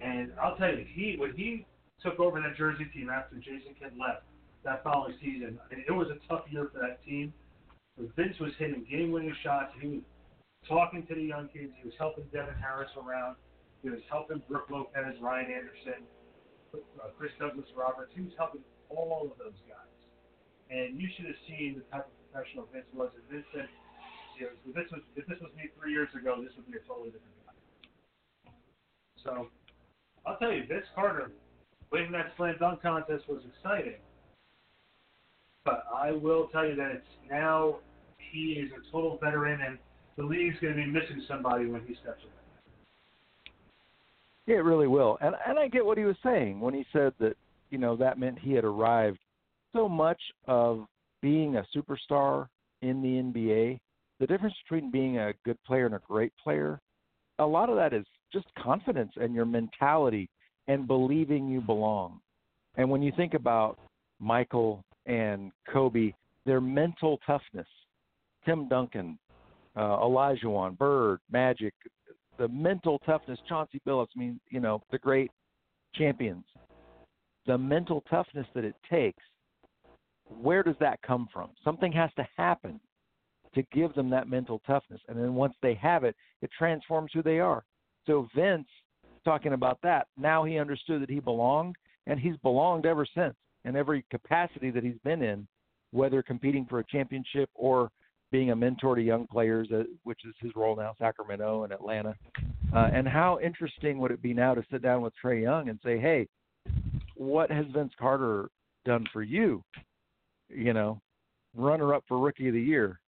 And 0.00 0.32
I'll 0.40 0.56
tell 0.56 0.70
you, 0.70 0.86
he 0.94 1.16
when 1.18 1.32
he 1.36 1.66
took 2.02 2.18
over 2.18 2.40
that 2.40 2.56
Jersey 2.56 2.86
team 2.94 3.10
after 3.10 3.36
Jason 3.36 3.74
Kidd 3.78 3.92
left 3.98 4.22
that 4.64 4.82
following 4.82 5.14
season, 5.20 5.58
it 5.70 5.92
was 5.92 6.08
a 6.08 6.18
tough 6.28 6.44
year 6.50 6.70
for 6.72 6.78
that 6.80 7.04
team. 7.04 7.32
Vince 8.16 8.38
was 8.40 8.52
hitting 8.58 8.86
game-winning 8.90 9.34
shots. 9.42 9.72
He 9.80 9.88
was 9.88 10.00
talking 10.68 11.06
to 11.06 11.14
the 11.14 11.22
young 11.22 11.48
kids. 11.48 11.72
He 11.80 11.84
was 11.84 11.96
helping 11.98 12.24
Devin 12.32 12.54
Harris 12.60 12.90
around. 12.96 13.36
He 13.82 13.90
was 13.90 14.00
helping 14.10 14.42
Brooke 14.48 14.70
Lopez, 14.70 15.18
Ryan 15.20 15.50
Anderson, 15.50 16.06
uh, 16.74 17.10
Chris 17.18 17.32
Douglas 17.38 17.66
Roberts. 17.74 18.12
He 18.14 18.22
was 18.22 18.32
helping 18.38 18.62
all 18.88 19.26
of 19.30 19.38
those 19.38 19.58
guys. 19.66 19.90
And 20.70 21.00
you 21.00 21.08
should 21.16 21.26
have 21.26 21.40
seen 21.48 21.82
the 21.82 21.86
type 21.90 22.06
of 22.06 22.14
professional 22.30 22.68
Vince 22.72 22.86
was. 22.94 23.10
And 23.18 23.26
Vince 23.28 23.46
said, 23.52 23.68
if 24.38 24.74
this 24.74 24.88
was 24.90 25.02
if 25.16 25.26
this 25.26 25.38
was 25.40 25.50
me 25.56 25.68
three 25.78 25.92
years 25.92 26.08
ago, 26.18 26.40
this 26.42 26.52
would 26.56 26.66
be 26.66 26.78
a 26.78 26.84
totally 26.88 27.10
different 27.10 27.36
guy. 27.44 28.52
So 29.22 29.48
I'll 30.26 30.38
tell 30.38 30.52
you, 30.52 30.64
Vince 30.66 30.86
Carter 30.94 31.30
winning 31.90 32.12
that 32.12 32.32
slam 32.36 32.56
dunk 32.58 32.82
contest 32.82 33.28
was 33.28 33.42
exciting. 33.44 34.00
But 35.64 35.84
I 35.94 36.12
will 36.12 36.48
tell 36.48 36.66
you 36.66 36.74
that 36.76 36.90
it's 36.90 37.06
now 37.30 37.78
he 38.18 38.58
is 38.64 38.70
a 38.72 38.90
total 38.90 39.18
veteran, 39.22 39.60
and 39.60 39.78
the 40.16 40.24
league's 40.24 40.56
going 40.60 40.74
to 40.76 40.82
be 40.82 40.86
missing 40.86 41.22
somebody 41.28 41.66
when 41.66 41.82
he 41.86 41.94
steps 41.94 42.22
away. 42.22 42.32
Yeah, 44.46 44.56
it 44.56 44.64
really 44.64 44.88
will. 44.88 45.18
And 45.20 45.34
and 45.46 45.58
I 45.58 45.68
get 45.68 45.84
what 45.84 45.98
he 45.98 46.04
was 46.04 46.16
saying 46.22 46.60
when 46.60 46.74
he 46.74 46.84
said 46.92 47.12
that, 47.20 47.36
you 47.70 47.78
know, 47.78 47.96
that 47.96 48.18
meant 48.18 48.38
he 48.38 48.52
had 48.52 48.64
arrived 48.64 49.18
so 49.72 49.88
much 49.88 50.20
of 50.46 50.86
being 51.20 51.56
a 51.56 51.64
superstar 51.74 52.48
in 52.82 53.00
the 53.00 53.08
NBA, 53.08 53.78
the 54.18 54.26
difference 54.26 54.54
between 54.64 54.90
being 54.90 55.18
a 55.18 55.32
good 55.44 55.62
player 55.64 55.86
and 55.86 55.94
a 55.94 56.00
great 56.06 56.32
player, 56.42 56.80
a 57.38 57.46
lot 57.46 57.70
of 57.70 57.76
that 57.76 57.92
is 57.92 58.04
just 58.32 58.46
confidence 58.60 59.12
and 59.16 59.34
your 59.34 59.44
mentality 59.44 60.28
and 60.68 60.86
believing 60.86 61.48
you 61.48 61.60
belong. 61.60 62.20
And 62.76 62.90
when 62.90 63.02
you 63.02 63.12
think 63.16 63.34
about 63.34 63.78
Michael 64.18 64.84
and 65.06 65.52
Kobe, 65.72 66.12
their 66.46 66.60
mental 66.60 67.18
toughness, 67.26 67.66
Tim 68.44 68.68
Duncan, 68.68 69.18
uh, 69.76 69.98
Elijah 70.02 70.70
Bird, 70.78 71.20
Magic, 71.30 71.74
the 72.38 72.48
mental 72.48 72.98
toughness, 73.00 73.38
Chauncey 73.48 73.80
Billups, 73.86 74.08
I 74.16 74.18
mean, 74.18 74.40
you 74.50 74.60
know, 74.60 74.82
the 74.90 74.98
great 74.98 75.30
champions, 75.94 76.44
the 77.46 77.56
mental 77.58 78.02
toughness 78.08 78.46
that 78.54 78.64
it 78.64 78.74
takes, 78.90 79.22
where 80.40 80.62
does 80.62 80.76
that 80.80 81.00
come 81.02 81.28
from? 81.32 81.50
Something 81.64 81.92
has 81.92 82.10
to 82.16 82.26
happen 82.36 82.80
to 83.54 83.62
give 83.72 83.94
them 83.94 84.08
that 84.10 84.28
mental 84.28 84.60
toughness. 84.66 85.00
And 85.08 85.18
then 85.18 85.34
once 85.34 85.54
they 85.62 85.74
have 85.74 86.04
it, 86.04 86.16
it 86.40 86.50
transforms 86.56 87.10
who 87.12 87.22
they 87.22 87.38
are. 87.38 87.64
So 88.06 88.28
Vince, 88.34 88.68
talking 89.24 89.52
about 89.52 89.78
that, 89.82 90.06
now 90.16 90.44
he 90.44 90.58
understood 90.58 91.02
that 91.02 91.10
he 91.10 91.20
belonged, 91.20 91.76
and 92.06 92.18
he's 92.18 92.36
belonged 92.38 92.86
ever 92.86 93.06
since 93.14 93.34
in 93.64 93.76
every 93.76 94.04
capacity 94.10 94.70
that 94.70 94.82
he's 94.82 94.98
been 95.04 95.22
in, 95.22 95.46
whether 95.92 96.22
competing 96.22 96.66
for 96.68 96.80
a 96.80 96.84
championship 96.86 97.50
or 97.54 97.90
being 98.32 98.50
a 98.50 98.56
mentor 98.56 98.96
to 98.96 99.02
young 99.02 99.26
players, 99.28 99.68
uh, 99.72 99.84
which 100.02 100.20
is 100.24 100.34
his 100.40 100.50
role 100.56 100.74
now, 100.74 100.94
Sacramento 100.98 101.62
and 101.62 101.72
Atlanta. 101.72 102.16
Uh, 102.74 102.88
and 102.92 103.06
how 103.06 103.38
interesting 103.40 103.98
would 103.98 104.10
it 104.10 104.22
be 104.22 104.32
now 104.34 104.54
to 104.54 104.64
sit 104.72 104.82
down 104.82 105.02
with 105.02 105.12
Trae 105.22 105.42
Young 105.42 105.68
and 105.68 105.78
say, 105.84 105.98
"Hey, 106.00 106.26
what 107.14 107.50
has 107.50 107.66
Vince 107.72 107.92
Carter 107.98 108.48
done 108.84 109.06
for 109.12 109.22
you? 109.22 109.62
You 110.48 110.72
know, 110.72 111.00
runner 111.54 111.94
up 111.94 112.04
for 112.08 112.18
Rookie 112.18 112.48
of 112.48 112.54
the 112.54 112.60
Year. 112.60 112.98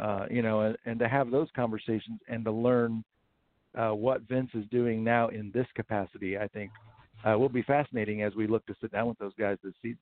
Uh, 0.00 0.26
you 0.30 0.42
know, 0.42 0.60
and, 0.62 0.76
and 0.86 0.98
to 0.98 1.08
have 1.08 1.30
those 1.30 1.48
conversations 1.54 2.20
and 2.28 2.44
to 2.44 2.50
learn 2.50 3.04
uh, 3.76 3.90
what 3.90 4.22
Vince 4.22 4.50
is 4.54 4.64
doing 4.70 5.04
now 5.04 5.28
in 5.28 5.50
this 5.52 5.66
capacity, 5.74 6.36
I 6.38 6.48
think 6.48 6.70
uh, 7.24 7.38
will 7.38 7.48
be 7.48 7.62
fascinating 7.62 8.22
as 8.22 8.34
we 8.34 8.46
look 8.46 8.66
to 8.66 8.74
sit 8.80 8.92
down 8.92 9.06
with 9.08 9.18
those 9.18 9.34
guys 9.38 9.58
this 9.62 9.74
season. 9.82 9.98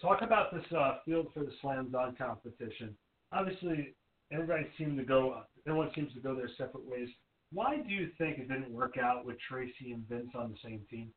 Talk 0.00 0.22
about 0.22 0.52
this 0.54 0.64
uh, 0.76 0.96
field 1.04 1.28
for 1.34 1.40
the 1.40 1.52
slam 1.60 1.90
dunk 1.92 2.16
competition. 2.18 2.96
Obviously, 3.32 3.94
everybody 4.32 4.66
seemed 4.78 4.96
to 4.98 5.04
go. 5.04 5.42
Everyone 5.66 5.90
seems 5.94 6.12
to 6.14 6.20
go 6.20 6.34
their 6.34 6.48
separate 6.56 6.88
ways. 6.88 7.08
Why 7.52 7.76
do 7.76 7.92
you 7.92 8.08
think 8.16 8.38
it 8.38 8.48
didn't 8.48 8.72
work 8.72 8.94
out 8.96 9.26
with 9.26 9.36
Tracy 9.48 9.92
and 9.92 10.08
Vince 10.08 10.30
on 10.34 10.50
the 10.50 10.56
same 10.68 10.80
team? 10.88 11.10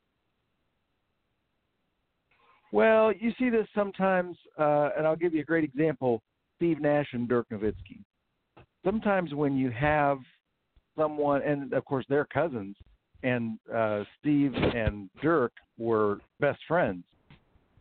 Well, 2.73 3.13
you 3.13 3.31
see 3.37 3.49
this 3.49 3.67
sometimes, 3.75 4.35
uh, 4.57 4.89
and 4.97 5.05
I'll 5.05 5.15
give 5.15 5.33
you 5.33 5.41
a 5.41 5.45
great 5.45 5.63
example: 5.63 6.21
Steve 6.57 6.81
Nash 6.81 7.07
and 7.13 7.29
Dirk 7.29 7.47
Nowitzki. 7.51 8.03
Sometimes 8.83 9.33
when 9.33 9.55
you 9.55 9.71
have 9.71 10.17
someone, 10.97 11.41
and 11.43 11.71
of 11.71 11.85
course 11.85 12.05
they're 12.09 12.25
cousins, 12.25 12.75
and 13.21 13.57
uh, 13.73 14.03
Steve 14.19 14.53
and 14.55 15.09
Dirk 15.21 15.53
were 15.77 16.19
best 16.39 16.59
friends, 16.67 17.03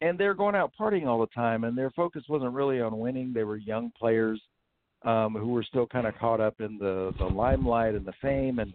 and 0.02 0.18
they're 0.18 0.34
going 0.34 0.56
out 0.56 0.72
partying 0.78 1.06
all 1.06 1.20
the 1.20 1.28
time, 1.28 1.64
and 1.64 1.78
their 1.78 1.90
focus 1.90 2.24
wasn't 2.28 2.52
really 2.52 2.80
on 2.80 2.98
winning. 2.98 3.32
They 3.32 3.44
were 3.44 3.56
young 3.56 3.92
players 3.96 4.40
um, 5.04 5.34
who 5.34 5.48
were 5.48 5.62
still 5.62 5.86
kind 5.86 6.06
of 6.06 6.18
caught 6.18 6.40
up 6.40 6.60
in 6.60 6.76
the 6.78 7.12
the 7.18 7.24
limelight 7.24 7.94
and 7.94 8.04
the 8.04 8.12
fame. 8.20 8.58
And 8.58 8.72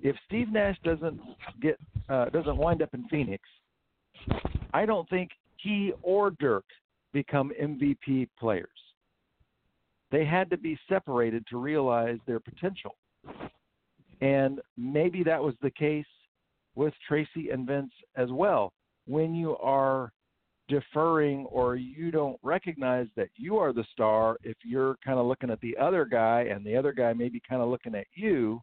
if 0.00 0.16
Steve 0.26 0.50
Nash 0.50 0.76
doesn't 0.82 1.20
get 1.60 1.78
uh, 2.08 2.26
doesn't 2.26 2.56
wind 2.56 2.82
up 2.82 2.94
in 2.94 3.06
Phoenix, 3.08 3.42
I 4.72 4.86
don't 4.86 5.08
think 5.10 5.30
he 5.58 5.92
or 6.02 6.30
Dirk 6.30 6.64
become 7.12 7.52
MVP 7.60 8.28
players. 8.38 8.68
They 10.10 10.24
had 10.24 10.50
to 10.50 10.56
be 10.56 10.78
separated 10.88 11.46
to 11.48 11.58
realize 11.58 12.18
their 12.26 12.40
potential. 12.40 12.96
And 14.20 14.60
maybe 14.76 15.22
that 15.24 15.42
was 15.42 15.54
the 15.62 15.70
case 15.70 16.06
with 16.74 16.94
Tracy 17.06 17.50
and 17.50 17.66
Vince 17.66 17.92
as 18.16 18.30
well. 18.30 18.72
When 19.06 19.34
you 19.34 19.56
are 19.58 20.12
deferring 20.72 21.44
or 21.46 21.76
you 21.76 22.10
don't 22.10 22.38
recognize 22.42 23.06
that 23.16 23.28
you 23.36 23.58
are 23.58 23.72
the 23.72 23.84
star, 23.92 24.38
if 24.42 24.56
you're 24.64 24.96
kind 25.04 25.18
of 25.18 25.26
looking 25.26 25.50
at 25.50 25.60
the 25.60 25.76
other 25.76 26.04
guy 26.06 26.46
and 26.50 26.64
the 26.64 26.74
other 26.74 26.92
guy 26.92 27.12
maybe 27.12 27.40
kind 27.46 27.60
of 27.60 27.68
looking 27.68 27.94
at 27.94 28.06
you, 28.14 28.60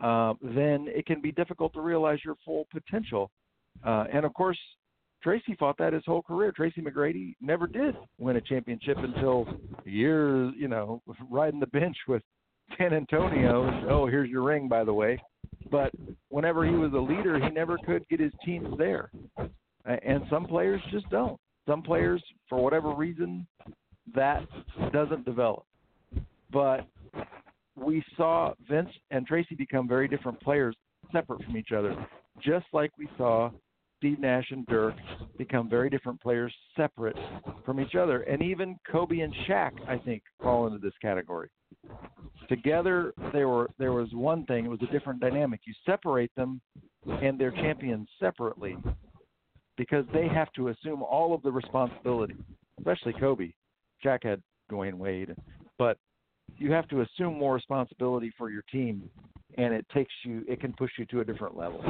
uh, 0.00 0.34
then 0.40 0.86
it 0.88 1.04
can 1.06 1.20
be 1.20 1.32
difficult 1.32 1.72
to 1.72 1.80
realize 1.80 2.18
your 2.24 2.36
full 2.44 2.66
potential. 2.70 3.30
Uh, 3.84 4.04
and 4.12 4.24
of 4.24 4.32
course, 4.34 4.58
Tracy 5.22 5.56
fought 5.58 5.76
that 5.78 5.92
his 5.92 6.04
whole 6.06 6.22
career. 6.22 6.52
Tracy 6.52 6.80
McGrady 6.80 7.34
never 7.40 7.66
did 7.66 7.96
win 8.18 8.36
a 8.36 8.40
championship 8.40 8.98
until 8.98 9.46
years, 9.84 10.54
you 10.56 10.68
know, 10.68 11.02
riding 11.28 11.58
the 11.58 11.66
bench 11.66 11.96
with 12.06 12.22
San 12.78 12.92
Antonio. 12.92 13.68
Oh, 13.90 14.06
here's 14.06 14.30
your 14.30 14.44
ring, 14.44 14.68
by 14.68 14.84
the 14.84 14.94
way. 14.94 15.20
But 15.70 15.90
whenever 16.28 16.64
he 16.64 16.76
was 16.76 16.92
a 16.92 16.98
leader, 16.98 17.40
he 17.42 17.50
never 17.50 17.76
could 17.78 18.06
get 18.08 18.20
his 18.20 18.32
teams 18.44 18.68
there. 18.78 19.10
And 19.86 20.24
some 20.28 20.46
players 20.46 20.80
just 20.90 21.08
don't. 21.10 21.38
Some 21.68 21.82
players, 21.82 22.22
for 22.48 22.62
whatever 22.62 22.94
reason, 22.94 23.46
that 24.14 24.46
doesn't 24.92 25.24
develop. 25.24 25.64
But 26.52 26.86
we 27.76 28.02
saw 28.16 28.54
Vince 28.68 28.90
and 29.10 29.26
Tracy 29.26 29.54
become 29.54 29.88
very 29.88 30.08
different 30.08 30.40
players 30.40 30.76
separate 31.12 31.42
from 31.44 31.56
each 31.56 31.72
other, 31.76 31.94
just 32.42 32.66
like 32.72 32.90
we 32.98 33.08
saw 33.16 33.50
Steve 33.98 34.18
Nash 34.18 34.46
and 34.50 34.66
Dirk 34.66 34.94
become 35.38 35.68
very 35.68 35.88
different 35.88 36.20
players 36.20 36.54
separate 36.76 37.16
from 37.64 37.80
each 37.80 37.94
other. 37.94 38.22
And 38.22 38.42
even 38.42 38.78
Kobe 38.90 39.20
and 39.20 39.34
Shaq, 39.48 39.72
I 39.88 39.98
think, 39.98 40.22
fall 40.42 40.66
into 40.66 40.78
this 40.78 40.92
category. 41.00 41.48
Together, 42.48 43.12
there 43.32 43.48
were 43.48 43.68
there 43.78 43.92
was 43.92 44.08
one 44.12 44.44
thing. 44.46 44.66
It 44.66 44.68
was 44.68 44.82
a 44.82 44.92
different 44.92 45.20
dynamic. 45.20 45.60
You 45.64 45.74
separate 45.84 46.30
them, 46.36 46.60
and 47.06 47.38
they're 47.38 47.50
champions 47.50 48.08
separately, 48.20 48.76
because 49.76 50.04
they 50.12 50.28
have 50.28 50.52
to 50.52 50.68
assume 50.68 51.02
all 51.02 51.34
of 51.34 51.42
the 51.42 51.50
responsibility. 51.50 52.36
Especially 52.78 53.14
Kobe. 53.18 53.52
Shaq 54.04 54.24
had 54.24 54.42
Dwyane 54.70 54.94
Wade, 54.94 55.34
but 55.78 55.98
you 56.58 56.72
have 56.72 56.86
to 56.88 57.00
assume 57.00 57.38
more 57.38 57.54
responsibility 57.54 58.32
for 58.36 58.50
your 58.50 58.62
team, 58.70 59.08
and 59.56 59.72
it 59.72 59.86
takes 59.92 60.12
you. 60.24 60.44
It 60.46 60.60
can 60.60 60.72
push 60.74 60.90
you 60.98 61.06
to 61.06 61.20
a 61.20 61.24
different 61.24 61.56
level. 61.56 61.82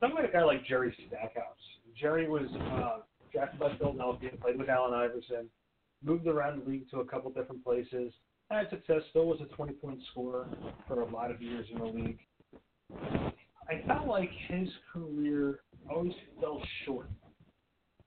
Somebody 0.00 0.28
guy 0.32 0.42
like 0.42 0.66
Jerry 0.66 0.96
Stackhouse. 1.06 1.44
Jerry 2.00 2.28
was 2.28 2.48
uh, 2.58 3.02
drafted 3.32 3.60
by 3.60 3.76
Philadelphia, 3.76 4.30
played 4.40 4.58
with 4.58 4.68
Allen 4.68 4.94
Iverson, 4.94 5.48
moved 6.02 6.26
around 6.26 6.62
the 6.64 6.70
league 6.70 6.90
to 6.90 7.00
a 7.00 7.04
couple 7.04 7.30
different 7.30 7.62
places, 7.62 8.12
had 8.50 8.68
success, 8.70 9.02
still 9.10 9.26
was 9.26 9.40
a 9.40 9.54
20 9.54 9.72
point 9.74 9.98
scorer 10.10 10.46
for 10.86 11.02
a 11.02 11.10
lot 11.10 11.30
of 11.30 11.40
years 11.40 11.66
in 11.72 11.78
the 11.78 11.84
league. 11.84 12.18
I 13.72 13.86
felt 13.86 14.06
like 14.06 14.30
his 14.48 14.68
career 14.92 15.60
always 15.90 16.12
fell 16.40 16.60
short 16.84 17.08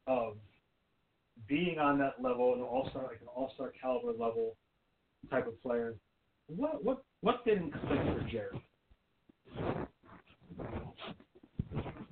of 0.06 0.36
being 1.48 1.80
on 1.80 1.98
that 2.00 2.22
level, 2.22 2.54
an 2.54 2.62
all 2.62 2.88
star, 2.92 3.04
like 3.04 3.22
an 3.22 3.28
all 3.36 3.52
star 3.56 3.72
caliber 3.82 4.12
level 4.12 4.56
type 5.32 5.48
of 5.48 5.60
player. 5.64 5.96
What 6.48 6.84
what 6.84 7.04
what 7.22 7.44
didn't 7.46 7.72
click 7.72 8.00
for 8.00 8.28
Jerry? 8.30 8.62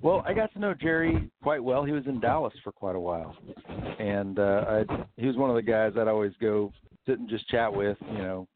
Well, 0.02 0.24
I 0.26 0.34
got 0.34 0.52
to 0.54 0.58
know 0.58 0.74
Jerry 0.74 1.30
quite 1.42 1.62
well. 1.62 1.84
He 1.84 1.92
was 1.92 2.06
in 2.06 2.20
Dallas 2.20 2.52
for 2.64 2.72
quite 2.72 2.96
a 2.96 3.00
while, 3.00 3.36
and 4.00 4.38
uh, 4.38 4.64
I, 4.68 5.06
he 5.16 5.26
was 5.26 5.36
one 5.36 5.48
of 5.48 5.56
the 5.56 5.62
guys 5.62 5.92
I'd 5.96 6.08
always 6.08 6.32
go 6.40 6.72
sit 7.06 7.18
and 7.20 7.28
just 7.28 7.48
chat 7.48 7.72
with, 7.72 7.96
you 8.10 8.18
know, 8.18 8.48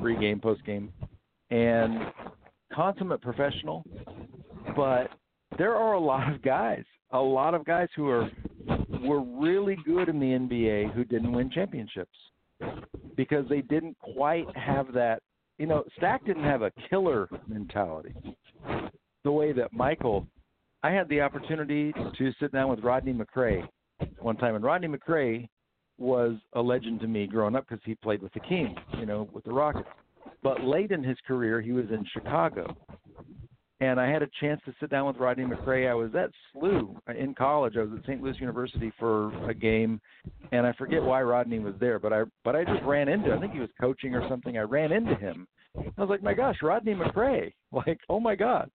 pre-game, 0.00 0.40
post-game, 0.40 0.90
and 1.50 2.06
consummate 2.72 3.20
professional. 3.20 3.84
But 4.76 5.10
there 5.58 5.74
are 5.74 5.94
a 5.94 6.00
lot 6.00 6.32
of 6.32 6.42
guys, 6.42 6.84
a 7.10 7.18
lot 7.18 7.54
of 7.54 7.64
guys 7.64 7.88
who 7.96 8.08
are 8.08 8.30
were 9.02 9.22
really 9.22 9.76
good 9.84 10.08
in 10.08 10.18
the 10.18 10.26
NBA 10.26 10.92
who 10.94 11.04
didn't 11.04 11.32
win 11.32 11.50
championships 11.50 12.16
because 13.16 13.46
they 13.48 13.60
didn't 13.60 13.96
quite 13.98 14.46
have 14.56 14.92
that. 14.94 15.20
You 15.58 15.66
know, 15.66 15.84
Stack 15.96 16.24
didn't 16.24 16.44
have 16.44 16.62
a 16.62 16.72
killer 16.88 17.28
mentality 17.46 18.14
the 19.22 19.30
way 19.30 19.52
that 19.52 19.72
Michael 19.72 20.26
I 20.84 20.90
had 20.90 21.08
the 21.08 21.22
opportunity 21.22 21.94
to 22.18 22.32
sit 22.38 22.52
down 22.52 22.68
with 22.68 22.80
Rodney 22.80 23.14
McCray 23.14 23.66
one 24.18 24.36
time, 24.36 24.54
and 24.54 24.62
Rodney 24.62 24.86
McCray 24.86 25.48
was 25.96 26.34
a 26.52 26.60
legend 26.60 27.00
to 27.00 27.06
me 27.06 27.26
growing 27.26 27.56
up 27.56 27.66
because 27.66 27.82
he 27.86 27.94
played 27.94 28.20
with 28.20 28.34
the 28.34 28.40
Kings, 28.40 28.76
you 28.98 29.06
know, 29.06 29.26
with 29.32 29.44
the 29.44 29.52
Rockets. 29.52 29.88
But 30.42 30.62
late 30.62 30.90
in 30.90 31.02
his 31.02 31.16
career, 31.26 31.62
he 31.62 31.72
was 31.72 31.86
in 31.90 32.04
Chicago, 32.12 32.76
and 33.90 34.00
I 34.00 34.10
had 34.10 34.22
a 34.22 34.28
chance 34.40 34.60
to 34.64 34.74
sit 34.80 34.90
down 34.90 35.06
with 35.06 35.16
Rodney 35.16 35.44
McCray. 35.44 35.88
I 35.88 35.94
was 35.94 36.10
at 36.14 36.30
SLU 36.54 36.96
uh, 37.08 37.12
in 37.12 37.34
college. 37.34 37.76
I 37.76 37.82
was 37.82 37.90
at 37.98 38.04
St. 38.04 38.22
Louis 38.22 38.38
University 38.40 38.92
for 38.98 39.32
a 39.48 39.54
game, 39.54 40.00
and 40.52 40.66
I 40.66 40.72
forget 40.72 41.02
why 41.02 41.22
Rodney 41.22 41.58
was 41.58 41.74
there, 41.78 41.98
but 41.98 42.12
I 42.12 42.22
but 42.44 42.56
I 42.56 42.64
just 42.64 42.82
ran 42.84 43.08
into. 43.08 43.32
I 43.32 43.40
think 43.40 43.52
he 43.52 43.60
was 43.60 43.70
coaching 43.80 44.14
or 44.14 44.26
something. 44.28 44.56
I 44.56 44.62
ran 44.62 44.92
into 44.92 45.14
him. 45.14 45.46
I 45.76 46.00
was 46.00 46.08
like, 46.08 46.22
my 46.22 46.34
gosh, 46.34 46.56
Rodney 46.62 46.94
McCray! 46.94 47.52
Like, 47.72 47.98
oh 48.08 48.20
my 48.20 48.36
god! 48.36 48.70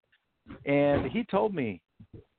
And 0.66 1.10
he 1.10 1.24
told 1.24 1.55
me 1.55 1.82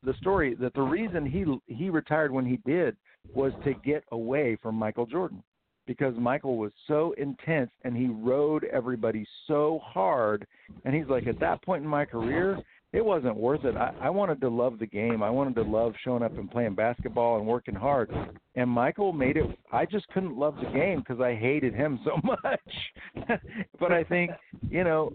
the 0.02 0.12
story 0.20 0.54
that 0.56 0.74
the 0.74 0.82
reason 0.82 1.24
he 1.24 1.44
he 1.74 1.88
retired 1.88 2.30
when 2.30 2.44
he 2.44 2.58
did 2.66 2.96
was 3.34 3.52
to 3.64 3.72
get 3.82 4.04
away 4.12 4.58
from 4.62 4.74
Michael 4.74 5.06
Jordan 5.06 5.42
because 5.86 6.14
Michael 6.18 6.56
was 6.56 6.72
so 6.86 7.14
intense 7.18 7.70
and 7.84 7.96
he 7.96 8.08
rode 8.08 8.64
everybody 8.64 9.26
so 9.46 9.80
hard 9.84 10.46
and 10.84 10.94
he's 10.94 11.08
like 11.08 11.26
at 11.26 11.40
that 11.40 11.62
point 11.62 11.82
in 11.82 11.88
my 11.88 12.04
career 12.04 12.62
it 12.92 13.04
wasn't 13.04 13.36
worth 13.36 13.64
it. 13.64 13.76
I, 13.76 13.94
I 14.00 14.10
wanted 14.10 14.40
to 14.40 14.48
love 14.48 14.80
the 14.80 14.86
game. 14.86 15.22
I 15.22 15.30
wanted 15.30 15.54
to 15.56 15.62
love 15.62 15.92
showing 16.02 16.24
up 16.24 16.36
and 16.36 16.50
playing 16.50 16.74
basketball 16.74 17.38
and 17.38 17.46
working 17.46 17.74
hard. 17.74 18.10
And 18.56 18.68
Michael 18.68 19.12
made 19.12 19.36
it. 19.36 19.46
I 19.70 19.86
just 19.86 20.08
couldn't 20.08 20.36
love 20.36 20.56
the 20.56 20.70
game 20.76 20.98
because 20.98 21.20
I 21.20 21.36
hated 21.36 21.72
him 21.72 22.00
so 22.04 22.20
much. 22.24 23.38
but 23.78 23.92
I 23.92 24.02
think 24.04 24.32
you 24.68 24.82
know, 24.82 25.12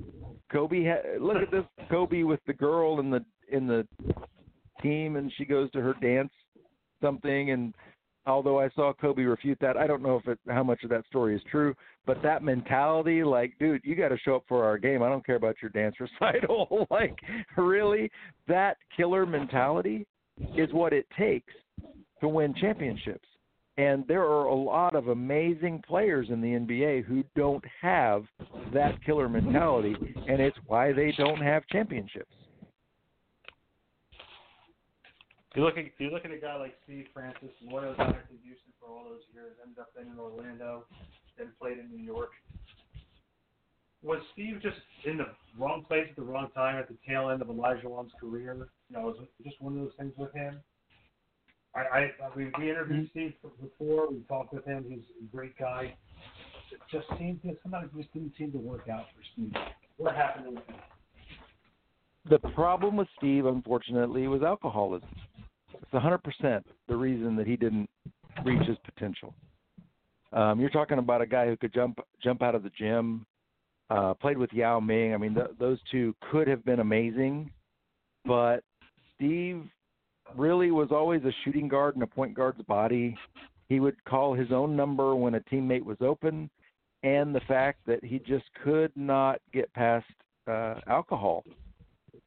Kobe. 0.51 0.85
Ha- 0.85 1.19
look 1.19 1.37
at 1.37 1.51
this 1.51 1.65
Kobe 1.89 2.23
with 2.23 2.39
the 2.47 2.53
girl 2.53 3.01
in 3.01 3.09
the 3.09 3.25
in 3.51 3.67
the 3.67 3.85
team 4.81 5.17
and 5.17 5.31
she 5.37 5.45
goes 5.45 5.69
to 5.71 5.81
her 5.81 5.95
dance 6.01 6.31
something 7.01 7.51
and 7.51 7.73
although 8.25 8.59
I 8.59 8.69
saw 8.69 8.93
Kobe 8.93 9.23
refute 9.23 9.57
that, 9.61 9.77
I 9.77 9.87
don't 9.87 10.01
know 10.01 10.17
if 10.17 10.27
it 10.27 10.39
how 10.47 10.63
much 10.63 10.83
of 10.83 10.89
that 10.89 11.05
story 11.07 11.35
is 11.35 11.41
true, 11.49 11.75
but 12.05 12.21
that 12.23 12.43
mentality 12.43 13.23
like 13.23 13.53
dude, 13.59 13.81
you 13.83 13.95
got 13.95 14.09
to 14.09 14.17
show 14.19 14.35
up 14.35 14.43
for 14.47 14.63
our 14.63 14.77
game. 14.77 15.03
I 15.03 15.09
don't 15.09 15.25
care 15.25 15.35
about 15.35 15.55
your 15.61 15.71
dance 15.71 15.95
recital. 16.21 16.87
like 16.91 17.17
really 17.57 18.11
that 18.47 18.77
killer 18.95 19.25
mentality 19.25 20.05
is 20.57 20.71
what 20.73 20.93
it 20.93 21.05
takes 21.17 21.53
to 22.21 22.27
win 22.27 22.53
championships. 22.53 23.27
And 23.77 24.07
there 24.07 24.23
are 24.23 24.45
a 24.45 24.55
lot 24.55 24.95
of 24.95 25.09
amazing 25.09 25.83
players 25.85 26.27
in 26.29 26.39
the 26.39 26.47
NBA 26.47 27.03
who 27.03 27.23
don't 27.35 27.63
have 27.81 28.23
that 28.73 29.03
killer 29.05 29.27
mentality, 29.27 29.95
and 30.29 30.39
it's 30.39 30.57
why 30.65 30.93
they 30.93 31.13
don't 31.17 31.41
have 31.41 31.67
championships. 31.67 32.31
You 35.55 35.63
look 35.63 35.77
at 35.77 35.85
you 35.99 36.09
look 36.09 36.25
at 36.25 36.31
a 36.31 36.37
guy 36.37 36.57
like 36.57 36.75
Steve 36.83 37.05
Francis, 37.13 37.49
loyal 37.63 37.95
guy 37.95 38.11
to 38.11 38.35
Houston 38.43 38.73
for 38.77 38.89
all 38.89 39.05
those 39.05 39.23
years, 39.33 39.53
ended 39.63 39.79
up 39.79 39.87
then 39.95 40.11
in 40.11 40.19
Orlando, 40.19 40.83
then 41.37 41.47
played 41.61 41.77
in 41.77 41.89
New 41.89 42.03
York. 42.03 42.31
Was 44.03 44.19
Steve 44.33 44.59
just 44.61 44.75
in 45.05 45.17
the 45.17 45.27
wrong 45.57 45.85
place 45.87 46.07
at 46.09 46.15
the 46.17 46.21
wrong 46.21 46.49
time 46.53 46.75
at 46.75 46.89
the 46.89 46.97
tail 47.07 47.29
end 47.29 47.41
of 47.41 47.47
Olajuwon's 47.47 48.11
career? 48.19 48.67
You 48.89 48.97
know, 48.97 49.03
was 49.03 49.15
it 49.21 49.29
just 49.43 49.61
one 49.61 49.77
of 49.77 49.79
those 49.79 49.93
things 49.97 50.11
with 50.17 50.33
him? 50.33 50.59
I, 51.73 51.79
I 51.79 52.11
we, 52.35 52.51
we 52.59 52.69
interviewed 52.69 53.09
mm-hmm. 53.09 53.19
Steve 53.19 53.33
before. 53.61 54.11
We 54.11 54.19
talked 54.27 54.53
with 54.53 54.65
him. 54.65 54.85
He's 54.89 54.99
a 55.23 55.35
great 55.35 55.57
guy. 55.57 55.95
It 56.71 56.79
just 56.91 57.07
seemed 57.17 57.41
to 57.43 57.55
sometimes 57.63 57.89
just 57.95 58.11
didn't 58.13 58.33
seem 58.37 58.51
to 58.51 58.57
work 58.57 58.89
out 58.91 59.05
for 59.15 59.23
Steve. 59.33 59.53
What 59.95 60.15
happened 60.15 60.47
with 60.47 60.67
him? 60.67 60.75
The 62.29 62.39
problem 62.39 62.97
with 62.97 63.07
Steve, 63.17 63.45
unfortunately, 63.45 64.27
was 64.27 64.41
alcoholism. 64.41 65.07
It's 65.81 65.91
100% 65.91 66.63
the 66.87 66.95
reason 66.95 67.35
that 67.35 67.47
he 67.47 67.55
didn't 67.55 67.89
reach 68.43 68.67
his 68.67 68.77
potential. 68.83 69.33
Um, 70.33 70.59
you're 70.59 70.69
talking 70.69 70.97
about 70.99 71.21
a 71.21 71.25
guy 71.25 71.47
who 71.47 71.55
could 71.55 71.73
jump 71.73 71.99
jump 72.21 72.41
out 72.41 72.55
of 72.55 72.63
the 72.63 72.71
gym, 72.77 73.25
uh, 73.89 74.13
played 74.15 74.37
with 74.37 74.51
Yao 74.51 74.79
Ming. 74.79 75.13
I 75.13 75.17
mean, 75.17 75.33
th- 75.33 75.51
those 75.59 75.79
two 75.91 76.13
could 76.31 76.47
have 76.47 76.65
been 76.65 76.81
amazing, 76.81 77.49
but 78.25 78.63
Steve 79.15 79.63
really 80.35 80.71
was 80.71 80.89
always 80.91 81.23
a 81.23 81.31
shooting 81.43 81.67
guard 81.67 81.95
in 81.95 82.01
a 82.01 82.07
point 82.07 82.33
guard's 82.33 82.61
body. 82.63 83.15
He 83.69 83.79
would 83.79 84.03
call 84.05 84.33
his 84.33 84.51
own 84.51 84.75
number 84.75 85.15
when 85.15 85.35
a 85.35 85.39
teammate 85.41 85.83
was 85.83 85.97
open, 86.01 86.49
and 87.03 87.33
the 87.33 87.41
fact 87.41 87.79
that 87.87 88.03
he 88.03 88.19
just 88.19 88.45
could 88.63 88.91
not 88.95 89.39
get 89.53 89.71
past 89.73 90.05
uh, 90.47 90.75
alcohol 90.87 91.43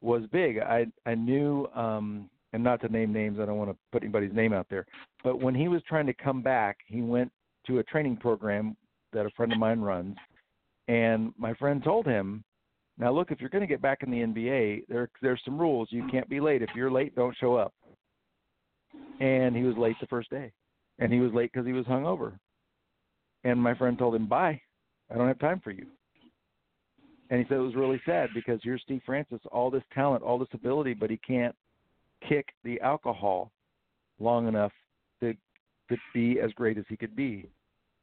was 0.01 0.23
big. 0.31 0.59
I 0.59 0.87
I 1.05 1.15
knew 1.15 1.67
um, 1.75 2.29
and 2.53 2.63
not 2.63 2.81
to 2.81 2.89
name 2.89 3.13
names, 3.13 3.39
I 3.39 3.45
don't 3.45 3.57
want 3.57 3.71
to 3.71 3.77
put 3.91 4.03
anybody's 4.03 4.33
name 4.33 4.53
out 4.53 4.67
there. 4.69 4.85
But 5.23 5.39
when 5.39 5.55
he 5.55 5.67
was 5.67 5.81
trying 5.87 6.07
to 6.07 6.13
come 6.13 6.41
back, 6.41 6.77
he 6.85 7.01
went 7.01 7.31
to 7.67 7.79
a 7.79 7.83
training 7.83 8.17
program 8.17 8.75
that 9.13 9.25
a 9.25 9.29
friend 9.31 9.51
of 9.51 9.59
mine 9.59 9.81
runs, 9.81 10.15
and 10.87 11.33
my 11.37 11.53
friend 11.55 11.83
told 11.83 12.05
him, 12.05 12.43
"Now 12.97 13.11
look, 13.11 13.31
if 13.31 13.39
you're 13.39 13.49
going 13.49 13.61
to 13.61 13.67
get 13.67 13.81
back 13.81 14.03
in 14.03 14.11
the 14.11 14.21
NBA, 14.21 14.85
there 14.87 15.09
there's 15.21 15.43
some 15.43 15.59
rules. 15.59 15.91
You 15.91 16.07
can't 16.07 16.29
be 16.29 16.39
late. 16.39 16.61
If 16.61 16.69
you're 16.75 16.91
late, 16.91 17.15
don't 17.15 17.37
show 17.37 17.55
up." 17.55 17.73
And 19.19 19.55
he 19.55 19.63
was 19.63 19.77
late 19.77 19.99
the 19.99 20.07
first 20.07 20.29
day, 20.29 20.51
and 20.97 21.11
he 21.11 21.19
was 21.19 21.33
late 21.33 21.51
because 21.51 21.67
he 21.67 21.73
was 21.73 21.85
hungover. 21.85 22.39
And 23.43 23.61
my 23.61 23.75
friend 23.75 23.97
told 23.97 24.15
him, 24.15 24.27
"Bye, 24.27 24.61
I 25.09 25.15
don't 25.15 25.27
have 25.27 25.39
time 25.39 25.59
for 25.59 25.71
you." 25.71 25.85
And 27.29 27.39
he 27.39 27.47
said 27.47 27.57
it 27.57 27.61
was 27.61 27.75
really 27.75 28.01
sad 28.05 28.29
because 28.33 28.59
here's 28.63 28.81
Steve 28.81 29.03
Francis, 29.05 29.39
all 29.51 29.69
this 29.69 29.83
talent, 29.93 30.23
all 30.23 30.39
this 30.39 30.53
ability, 30.53 30.95
but 30.95 31.11
he 31.11 31.17
can't 31.17 31.55
kick 32.27 32.47
the 32.63 32.79
alcohol 32.81 33.51
long 34.19 34.47
enough 34.47 34.71
to 35.21 35.33
to 35.89 35.97
be 36.13 36.39
as 36.39 36.51
great 36.53 36.77
as 36.77 36.85
he 36.87 36.97
could 36.97 37.15
be. 37.15 37.49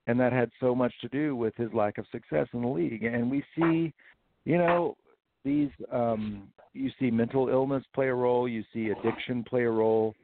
And 0.09 0.19
that 0.21 0.33
had 0.33 0.51
so 0.61 0.75
much 0.75 0.93
to 1.01 1.09
do 1.09 1.35
with 1.35 1.55
his 1.57 1.73
lack 1.73 1.99
of 1.99 2.07
success 2.13 2.47
in 2.53 2.63
the 2.63 2.69
league. 2.69 3.05
And 3.05 3.31
we 3.31 3.45
see, 3.57 3.93
you 4.45 4.59
know, 4.59 4.97
these 5.45 5.71
um 5.93 6.49
you 6.73 6.91
see 7.01 7.11
mental 7.11 7.49
illness 7.49 7.85
play 7.95 8.09
a 8.09 8.15
role, 8.15 8.49
you 8.49 8.63
see 8.73 8.91
addiction 8.91 9.43
play 9.45 9.65
a 9.65 9.71
role. 9.71 10.15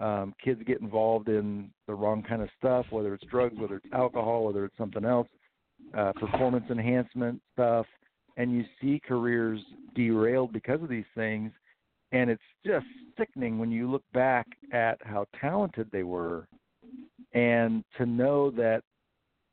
Um, 0.00 0.32
kids 0.42 0.62
get 0.64 0.80
involved 0.80 1.28
in 1.28 1.70
the 1.86 1.94
wrong 1.94 2.22
kind 2.22 2.40
of 2.40 2.48
stuff, 2.56 2.86
whether 2.90 3.12
it's 3.14 3.24
drugs, 3.26 3.56
whether 3.58 3.76
it's 3.76 3.92
alcohol, 3.92 4.44
whether 4.44 4.64
it's 4.64 4.76
something 4.78 5.04
else, 5.04 5.26
uh, 5.96 6.12
performance 6.12 6.64
enhancement 6.70 7.42
stuff, 7.52 7.84
and 8.36 8.52
you 8.52 8.64
see 8.80 9.00
careers 9.06 9.60
derailed 9.96 10.52
because 10.52 10.80
of 10.82 10.88
these 10.88 11.04
things. 11.16 11.50
And 12.12 12.30
it's 12.30 12.42
just 12.64 12.86
sickening 13.18 13.58
when 13.58 13.70
you 13.70 13.90
look 13.90 14.04
back 14.12 14.46
at 14.72 14.98
how 15.02 15.26
talented 15.40 15.88
they 15.92 16.02
were, 16.02 16.48
and 17.34 17.84
to 17.98 18.06
know 18.06 18.50
that 18.52 18.82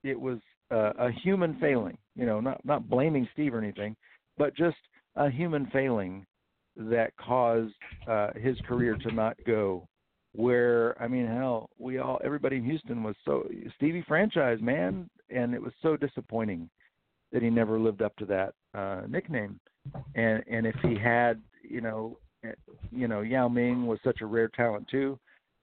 it 0.03 0.19
was 0.19 0.39
uh, 0.71 0.93
a 0.97 1.11
human 1.11 1.57
failing. 1.59 1.97
You 2.15 2.25
know, 2.25 2.39
not 2.39 2.63
not 2.65 2.89
blaming 2.89 3.27
Steve 3.33 3.53
or 3.53 3.59
anything, 3.59 3.95
but 4.37 4.55
just 4.55 4.77
a 5.15 5.29
human 5.29 5.67
failing 5.67 6.25
that 6.77 7.15
caused 7.17 7.73
uh, 8.07 8.31
his 8.35 8.57
career 8.67 8.95
to 8.95 9.13
not 9.13 9.35
go 9.45 9.87
where 10.35 11.01
I 11.01 11.07
mean, 11.07 11.27
hell, 11.27 11.69
we 11.77 11.99
all 11.99 12.19
everybody 12.23 12.57
in 12.57 12.65
Houston 12.65 13.03
was 13.03 13.15
so 13.25 13.47
Stevie 13.77 14.03
franchise 14.07 14.59
man, 14.61 15.09
and 15.29 15.53
it 15.53 15.61
was 15.61 15.73
so 15.81 15.95
disappointing 15.95 16.69
that 17.31 17.41
he 17.41 17.49
never 17.49 17.79
lived 17.79 18.01
up 18.01 18.15
to 18.17 18.25
that 18.25 18.53
uh, 18.73 19.01
nickname. 19.07 19.59
And 20.15 20.43
and 20.49 20.65
if 20.65 20.75
he 20.81 20.95
had, 20.95 21.41
you 21.63 21.81
know, 21.81 22.17
you 22.91 23.07
know, 23.07 23.21
Yao 23.21 23.47
Ming 23.47 23.85
was 23.87 23.99
such 24.03 24.21
a 24.21 24.25
rare 24.25 24.47
talent 24.49 24.87
too, 24.89 25.19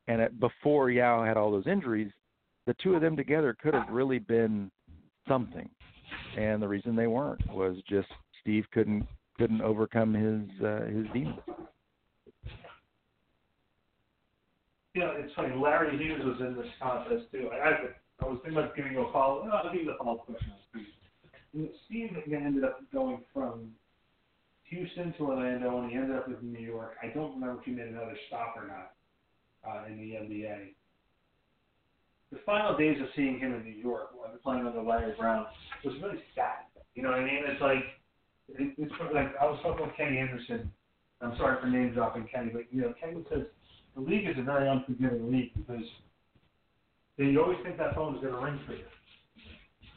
and 0.09 0.21
at, 0.21 0.39
before 0.41 0.91
Yao 0.91 1.25
had 1.25 1.37
all 1.37 1.51
those 1.51 1.67
injuries, 1.67 2.11
the 2.67 2.75
two 2.83 2.95
of 2.95 3.01
them 3.01 3.17
together 3.17 3.57
could 3.61 3.75
have 3.75 3.89
really 3.91 4.19
been 4.19 4.71
something. 5.29 5.69
And 6.37 6.63
the 6.63 6.69
reason 6.69 6.95
they 6.95 7.07
weren't 7.07 7.41
was 7.53 7.77
just 7.89 8.09
Steve 8.41 8.65
couldn't 8.73 9.07
couldn't 9.39 9.63
overcome 9.63 10.13
his 10.13 10.65
uh, 10.65 10.85
his 10.87 11.07
demons. 11.13 11.41
Yeah, 14.95 15.13
it's 15.17 15.33
funny. 15.35 15.55
Larry 15.57 15.97
Hughes 15.97 16.21
was 16.23 16.41
in 16.41 16.55
this 16.55 16.67
contest 16.81 17.25
too. 17.33 17.49
I, 17.51 17.57
I, 17.57 17.73
I 18.21 18.25
was 18.27 18.39
thinking 18.43 18.59
about 18.59 18.77
giving 18.77 18.93
you 18.93 19.07
a 19.07 19.13
follow. 19.13 19.45
No, 19.45 19.53
I'll 19.53 19.73
give 19.73 19.83
you 19.83 19.87
the 19.87 19.97
follow-up 19.99 20.27
question. 20.27 20.53
Steve 21.87 22.11
ended 22.31 22.65
up 22.65 22.81
going 22.93 23.21
from 23.33 23.73
Houston 24.73 25.13
to 25.19 25.25
Orlando, 25.25 25.81
and 25.81 25.91
he 25.91 25.97
ended 25.97 26.17
up 26.17 26.27
in 26.29 26.53
New 26.53 26.65
York. 26.65 26.97
I 27.03 27.09
don't 27.09 27.35
remember 27.35 27.61
if 27.61 27.65
he 27.67 27.73
made 27.73 27.89
another 27.89 28.17
stop 28.27 28.57
or 28.57 28.67
not 28.67 28.97
uh, 29.69 29.85
in 29.87 29.99
the 29.99 30.17
NBA. 30.17 30.73
The 32.33 32.39
final 32.47 32.77
days 32.77 32.99
of 33.01 33.09
seeing 33.15 33.39
him 33.39 33.53
in 33.53 33.65
New 33.65 33.77
York, 33.77 34.09
playing 34.43 34.67
under 34.67 34.81
Larry 34.81 35.13
Brown, 35.19 35.45
was 35.85 35.95
really 36.03 36.23
sad. 36.35 36.65
You 36.95 37.03
know 37.03 37.11
what 37.11 37.21
I 37.21 37.25
mean? 37.25 37.45
It's 37.47 37.61
like 37.61 37.85
it, 38.49 38.73
it's 38.79 38.93
like 39.13 39.37
I 39.41 39.45
was 39.45 39.61
talking 39.63 39.87
with 39.87 39.97
Kenny 39.97 40.17
Anderson. 40.17 40.73
I'm 41.21 41.37
sorry 41.37 41.61
for 41.61 41.69
name 41.69 41.93
dropping 41.93 42.27
Kenny, 42.33 42.51
but 42.51 42.63
you 42.73 42.81
know 42.81 42.95
Kenny 42.99 43.23
says 43.29 43.45
the 43.95 44.01
league 44.01 44.27
is 44.27 44.37
a 44.39 44.43
very 44.43 44.69
unforgiving 44.69 45.31
league 45.31 45.53
because 45.55 45.85
they, 47.19 47.37
always 47.37 47.59
think 47.63 47.77
that 47.77 47.95
phone 47.95 48.17
is 48.17 48.23
going 48.23 48.33
to 48.33 48.41
ring 48.41 48.59
for 48.67 48.73
you. 48.73 48.89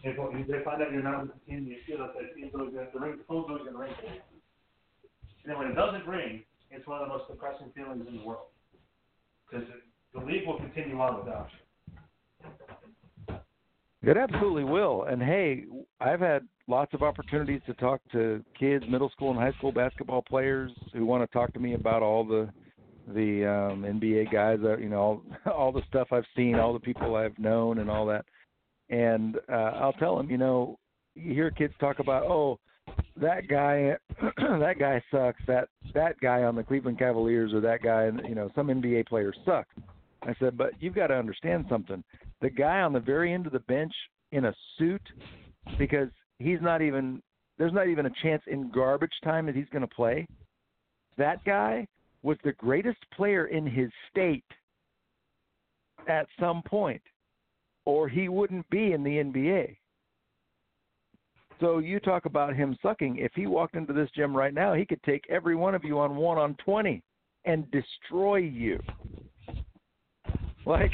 If, 0.03 0.47
they 0.47 0.63
find 0.63 0.84
out 0.84 0.91
you're 0.91 1.01
not 1.01 1.23
with 1.23 1.32
the 1.34 1.39
team, 1.49 1.65
you 1.65 1.78
feel 1.88 1.97
that 2.03 2.13
the 2.13 2.99
ring. 2.99 3.17
The 3.17 3.23
phone's 3.23 3.47
always 3.49 3.63
going 3.63 3.73
to 3.73 3.80
ring 3.80 3.95
for 3.97 4.13
you. 4.13 4.34
And 5.45 5.51
then 5.51 5.59
when 5.59 5.67
it 5.67 5.75
doesn't 5.75 6.07
ring, 6.07 6.41
it's 6.71 6.87
one 6.87 6.99
of 6.99 7.07
the 7.07 7.13
most 7.13 7.27
depressing 7.29 7.67
feelings 7.75 8.03
in 8.07 8.17
the 8.17 8.23
world 8.23 8.47
because 9.47 9.67
the 10.11 10.19
league 10.19 10.47
will 10.47 10.57
continue 10.57 10.99
on 10.99 11.23
without 11.23 11.49
you. 13.29 13.35
It 14.01 14.17
absolutely 14.17 14.63
will. 14.63 15.03
And 15.03 15.21
hey, 15.21 15.65
I've 15.99 16.19
had 16.19 16.47
lots 16.67 16.95
of 16.95 17.03
opportunities 17.03 17.61
to 17.67 17.75
talk 17.75 18.01
to 18.11 18.43
kids, 18.59 18.85
middle 18.89 19.11
school 19.11 19.29
and 19.29 19.39
high 19.39 19.51
school 19.59 19.71
basketball 19.71 20.23
players 20.23 20.71
who 20.93 21.05
want 21.05 21.23
to 21.23 21.31
talk 21.31 21.53
to 21.53 21.59
me 21.59 21.75
about 21.75 22.01
all 22.01 22.23
the 22.23 22.49
the 23.13 23.45
um 23.47 23.83
NBA 23.83 24.31
guys 24.33 24.57
that 24.63 24.81
you 24.81 24.89
know 24.89 24.97
all, 24.97 25.21
all 25.53 25.71
the 25.71 25.83
stuff 25.87 26.07
I've 26.11 26.25
seen, 26.35 26.55
all 26.55 26.73
the 26.73 26.79
people 26.79 27.15
I've 27.15 27.37
known 27.37 27.77
and 27.77 27.89
all 27.89 28.07
that. 28.07 28.25
And 28.89 29.37
uh 29.47 29.73
I'll 29.79 29.93
tell 29.93 30.17
them, 30.17 30.31
you 30.31 30.39
know, 30.39 30.79
you 31.13 31.33
hear 31.33 31.51
kids 31.51 31.73
talk 31.79 31.99
about, 31.99 32.23
"Oh, 32.23 32.59
that 33.17 33.47
guy 33.47 33.95
that 34.38 34.75
guy 34.79 35.01
sucks. 35.11 35.41
That 35.47 35.69
that 35.93 36.19
guy 36.19 36.43
on 36.43 36.55
the 36.55 36.63
Cleveland 36.63 36.99
Cavaliers 36.99 37.53
or 37.53 37.61
that 37.61 37.81
guy, 37.81 38.09
you 38.27 38.36
know, 38.36 38.49
some 38.55 38.67
NBA 38.67 39.07
player 39.07 39.33
sucks." 39.45 39.69
I 40.23 40.33
said, 40.39 40.57
"But 40.57 40.71
you've 40.79 40.95
got 40.95 41.07
to 41.07 41.15
understand 41.15 41.65
something. 41.69 42.03
The 42.41 42.49
guy 42.49 42.81
on 42.81 42.93
the 42.93 42.99
very 42.99 43.33
end 43.33 43.45
of 43.45 43.53
the 43.53 43.59
bench 43.59 43.93
in 44.31 44.45
a 44.45 44.53
suit 44.77 45.01
because 45.77 46.09
he's 46.39 46.61
not 46.61 46.81
even 46.81 47.21
there's 47.57 47.73
not 47.73 47.88
even 47.88 48.05
a 48.05 48.11
chance 48.21 48.43
in 48.47 48.69
garbage 48.71 49.13
time 49.23 49.45
that 49.45 49.55
he's 49.55 49.69
going 49.71 49.81
to 49.88 49.95
play. 49.95 50.27
That 51.17 51.43
guy 51.45 51.88
was 52.23 52.38
the 52.43 52.53
greatest 52.53 52.99
player 53.15 53.47
in 53.47 53.65
his 53.65 53.89
state 54.11 54.43
at 56.07 56.27
some 56.39 56.61
point, 56.63 57.01
or 57.86 58.09
he 58.09 58.27
wouldn't 58.29 58.69
be 58.69 58.91
in 58.91 59.03
the 59.03 59.17
NBA. 59.17 59.77
So 61.59 61.79
you 61.79 61.99
talk 61.99 62.25
about 62.25 62.55
him 62.55 62.77
sucking. 62.81 63.17
If 63.17 63.31
he 63.33 63.47
walked 63.47 63.75
into 63.75 63.93
this 63.93 64.09
gym 64.15 64.35
right 64.35 64.53
now, 64.53 64.73
he 64.73 64.85
could 64.85 65.01
take 65.03 65.23
every 65.29 65.55
one 65.55 65.73
of 65.73 65.83
you 65.83 65.99
on 65.99 66.15
one 66.15 66.37
on 66.37 66.55
twenty 66.55 67.01
and 67.45 67.69
destroy 67.71 68.37
you. 68.37 68.79
Like, 70.65 70.91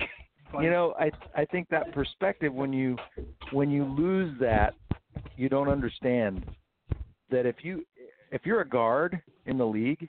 you 0.60 0.70
know, 0.70 0.94
I 1.00 1.12
I 1.36 1.46
think 1.46 1.68
that 1.70 1.94
perspective 1.94 2.54
when 2.54 2.74
you 2.74 2.98
when 3.52 3.72
you 3.72 3.86
lose 3.86 4.38
that, 4.40 4.76
you 5.36 5.50
don't 5.50 5.70
understand 5.70 6.46
that 7.30 7.46
if 7.46 7.56
you 7.64 7.86
if 8.32 8.46
you're 8.46 8.62
a 8.62 8.68
guard 8.68 9.22
in 9.46 9.58
the 9.58 9.66
league 9.66 10.08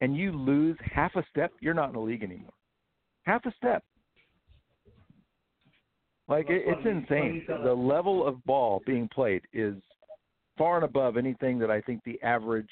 and 0.00 0.16
you 0.16 0.32
lose 0.32 0.76
half 0.82 1.14
a 1.16 1.24
step, 1.30 1.52
you're 1.60 1.74
not 1.74 1.88
in 1.88 1.94
the 1.94 2.00
league 2.00 2.22
anymore. 2.22 2.52
Half 3.22 3.46
a 3.46 3.54
step. 3.56 3.84
Like 6.28 6.50
it, 6.50 6.62
it's 6.66 6.86
insane. 6.86 7.44
The 7.46 7.72
level 7.72 8.26
of 8.26 8.44
ball 8.44 8.82
being 8.86 9.08
played 9.08 9.42
is 9.52 9.74
far 10.58 10.76
and 10.76 10.84
above 10.84 11.16
anything 11.16 11.58
that 11.60 11.70
I 11.70 11.80
think 11.80 12.02
the 12.04 12.20
average 12.22 12.68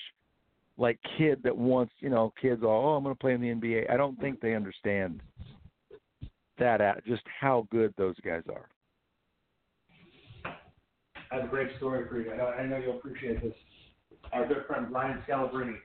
like 0.78 0.98
kid 1.16 1.40
that 1.42 1.56
wants, 1.56 1.94
you 2.00 2.10
know, 2.10 2.32
kids 2.40 2.62
all, 2.62 2.90
oh, 2.90 2.96
I'm 2.96 3.02
going 3.02 3.14
to 3.14 3.18
play 3.18 3.32
in 3.32 3.40
the 3.40 3.48
NBA. 3.48 3.90
I 3.90 3.96
don't 3.96 4.20
think 4.20 4.40
they 4.40 4.54
understand 4.54 5.22
that 6.58 6.80
at 6.80 7.04
just 7.06 7.22
how 7.40 7.66
good 7.70 7.94
those 7.96 8.16
guys 8.24 8.42
are. 8.50 8.68
I 11.30 11.36
have 11.36 11.44
a 11.44 11.48
great 11.48 11.70
story 11.78 12.06
for 12.08 12.20
you. 12.20 12.30
I 12.32 12.36
know, 12.36 12.46
I 12.46 12.66
know 12.66 12.76
you'll 12.76 12.98
appreciate 12.98 13.42
this. 13.42 13.54
Our 14.32 14.46
good 14.46 14.64
friend 14.66 14.88
Brian 14.90 15.22
Scalabrine 15.28 15.76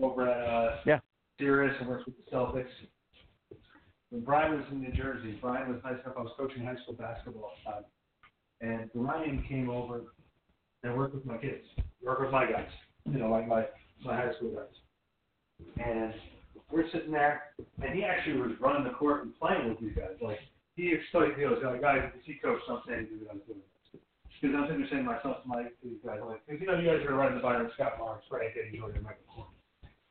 over 0.00 0.28
at 0.28 0.48
uh, 0.48 0.76
yeah. 0.86 1.00
Sirius 1.38 1.74
and 1.80 1.88
works 1.88 2.04
with 2.06 2.14
the 2.16 2.30
Celtics. 2.34 2.66
When 4.12 4.20
Brian 4.20 4.52
was 4.52 4.66
in 4.70 4.82
New 4.82 4.92
Jersey, 4.92 5.38
Brian 5.40 5.72
was 5.72 5.80
nice 5.82 5.96
enough. 6.04 6.16
I 6.18 6.20
was 6.20 6.32
coaching 6.36 6.64
high 6.64 6.76
school 6.82 6.92
basketball 6.92 7.48
at 7.48 7.64
the 7.64 7.70
time, 7.72 7.84
and 8.60 8.92
Brian 8.92 9.42
came 9.48 9.70
over 9.70 10.12
and 10.84 10.94
worked 10.98 11.14
with 11.14 11.24
my 11.24 11.38
kids, 11.38 11.64
worked 12.04 12.20
with 12.20 12.30
my 12.30 12.44
guys, 12.44 12.68
you 13.10 13.18
know, 13.18 13.30
like 13.30 13.48
my 13.48 13.64
my 14.04 14.14
high 14.14 14.36
school 14.36 14.52
guys. 14.52 14.76
And 15.82 16.12
we're 16.70 16.84
sitting 16.92 17.10
there, 17.10 17.56
and 17.80 17.94
he 17.94 18.04
actually 18.04 18.36
was 18.36 18.50
running 18.60 18.84
the 18.84 18.92
court 18.92 19.24
and 19.24 19.32
playing 19.40 19.70
with 19.70 19.80
these 19.80 19.96
guys. 19.96 20.20
Like 20.20 20.40
he 20.76 20.92
explained, 20.92 21.32
he 21.38 21.48
goes, 21.48 21.64
"Guys, 21.80 22.12
see 22.26 22.38
coach, 22.44 22.60
don't 22.68 22.84
say 22.84 22.92
anything 23.00 23.24
about 23.24 23.40
doing 23.46 23.64
this." 23.64 24.00
Because 24.42 24.56
I'm 24.60 24.66
sitting 24.68 24.80
there 24.82 24.90
saying 24.92 25.06
myself, 25.06 25.40
to 25.40 25.48
my 25.48 25.72
these 25.82 26.04
guys, 26.04 26.20
like, 26.20 26.44
because 26.44 26.60
you 26.60 26.66
know, 26.66 26.76
you 26.76 26.84
guys 26.84 27.00
are 27.08 27.16
running 27.16 27.40
the 27.40 27.42
Byron 27.42 27.70
Scott 27.80 27.96
Lawrence, 27.98 28.28
Frank, 28.28 28.52
Eddie 28.60 28.76
Jordan, 28.76 29.02
Michael 29.02 29.24
Corn. 29.32 29.48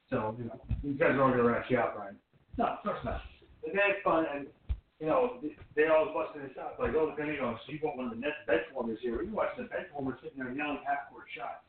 So, 0.10 0.34
you 0.40 0.46
know, 0.46 0.58
you 0.82 0.98
guys 0.98 1.14
are 1.14 1.22
all 1.22 1.30
going 1.30 1.38
to 1.38 1.44
rat 1.44 1.70
you 1.70 1.78
out, 1.78 1.94
Brian. 1.96 2.18
No, 2.58 2.66
of 2.66 2.82
course 2.82 2.98
not. 3.06 3.22
And 3.64 3.74
they 3.74 3.82
had 3.82 4.04
fun, 4.04 4.26
and, 4.34 4.48
you 5.00 5.08
know, 5.08 5.40
they 5.76 5.88
all 5.88 6.14
busting 6.14 6.42
his 6.42 6.52
shots. 6.56 6.76
Like, 6.80 6.96
oh, 6.96 7.14
then 7.18 7.28
you 7.28 7.42
know, 7.42 7.58
so 7.66 7.72
you 7.72 7.80
got 7.80 7.98
one 7.98 8.08
of 8.08 8.14
the 8.14 8.20
net 8.20 8.46
bench 8.48 8.64
warmers 8.74 9.00
here. 9.02 9.22
You 9.22 9.34
watch 9.34 9.54
the 9.58 9.64
bench 9.64 9.88
warmer 9.94 10.18
sitting 10.22 10.38
there 10.38 10.52
yelling 10.52 10.82
half-court 10.86 11.26
shots. 11.36 11.66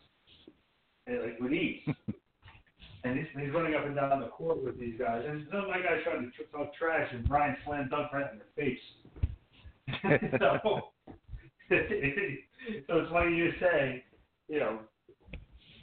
And, 1.07 1.21
like, 1.23 1.41
with 1.41 1.53
ease. 1.53 1.83
and 3.05 3.19
he's, 3.19 3.27
he's 3.39 3.53
running 3.53 3.75
up 3.75 3.87
and 3.87 3.97
down 3.97 4.21
the 4.21 4.29
court 4.29 4.63
with 4.63 4.79
these 4.79 4.99
guys. 4.99 5.25
And 5.27 5.47
some 5.51 5.61
of 5.61 5.69
my 5.69 5.79
guys 5.79 6.01
trying 6.05 6.31
to 6.31 6.45
talk 6.53 6.75
trash, 6.75 7.09
and 7.13 7.29
Brian 7.29 7.57
slam 7.65 7.89
dunk 7.91 8.13
right 8.13 8.33
in 8.33 8.39
their 8.39 8.53
face. 8.57 8.79
so, 10.39 10.93
so 11.69 12.99
it's 12.99 13.11
funny 13.11 13.37
you 13.37 13.53
say, 13.61 14.05
you 14.49 14.61
know, 14.61 14.79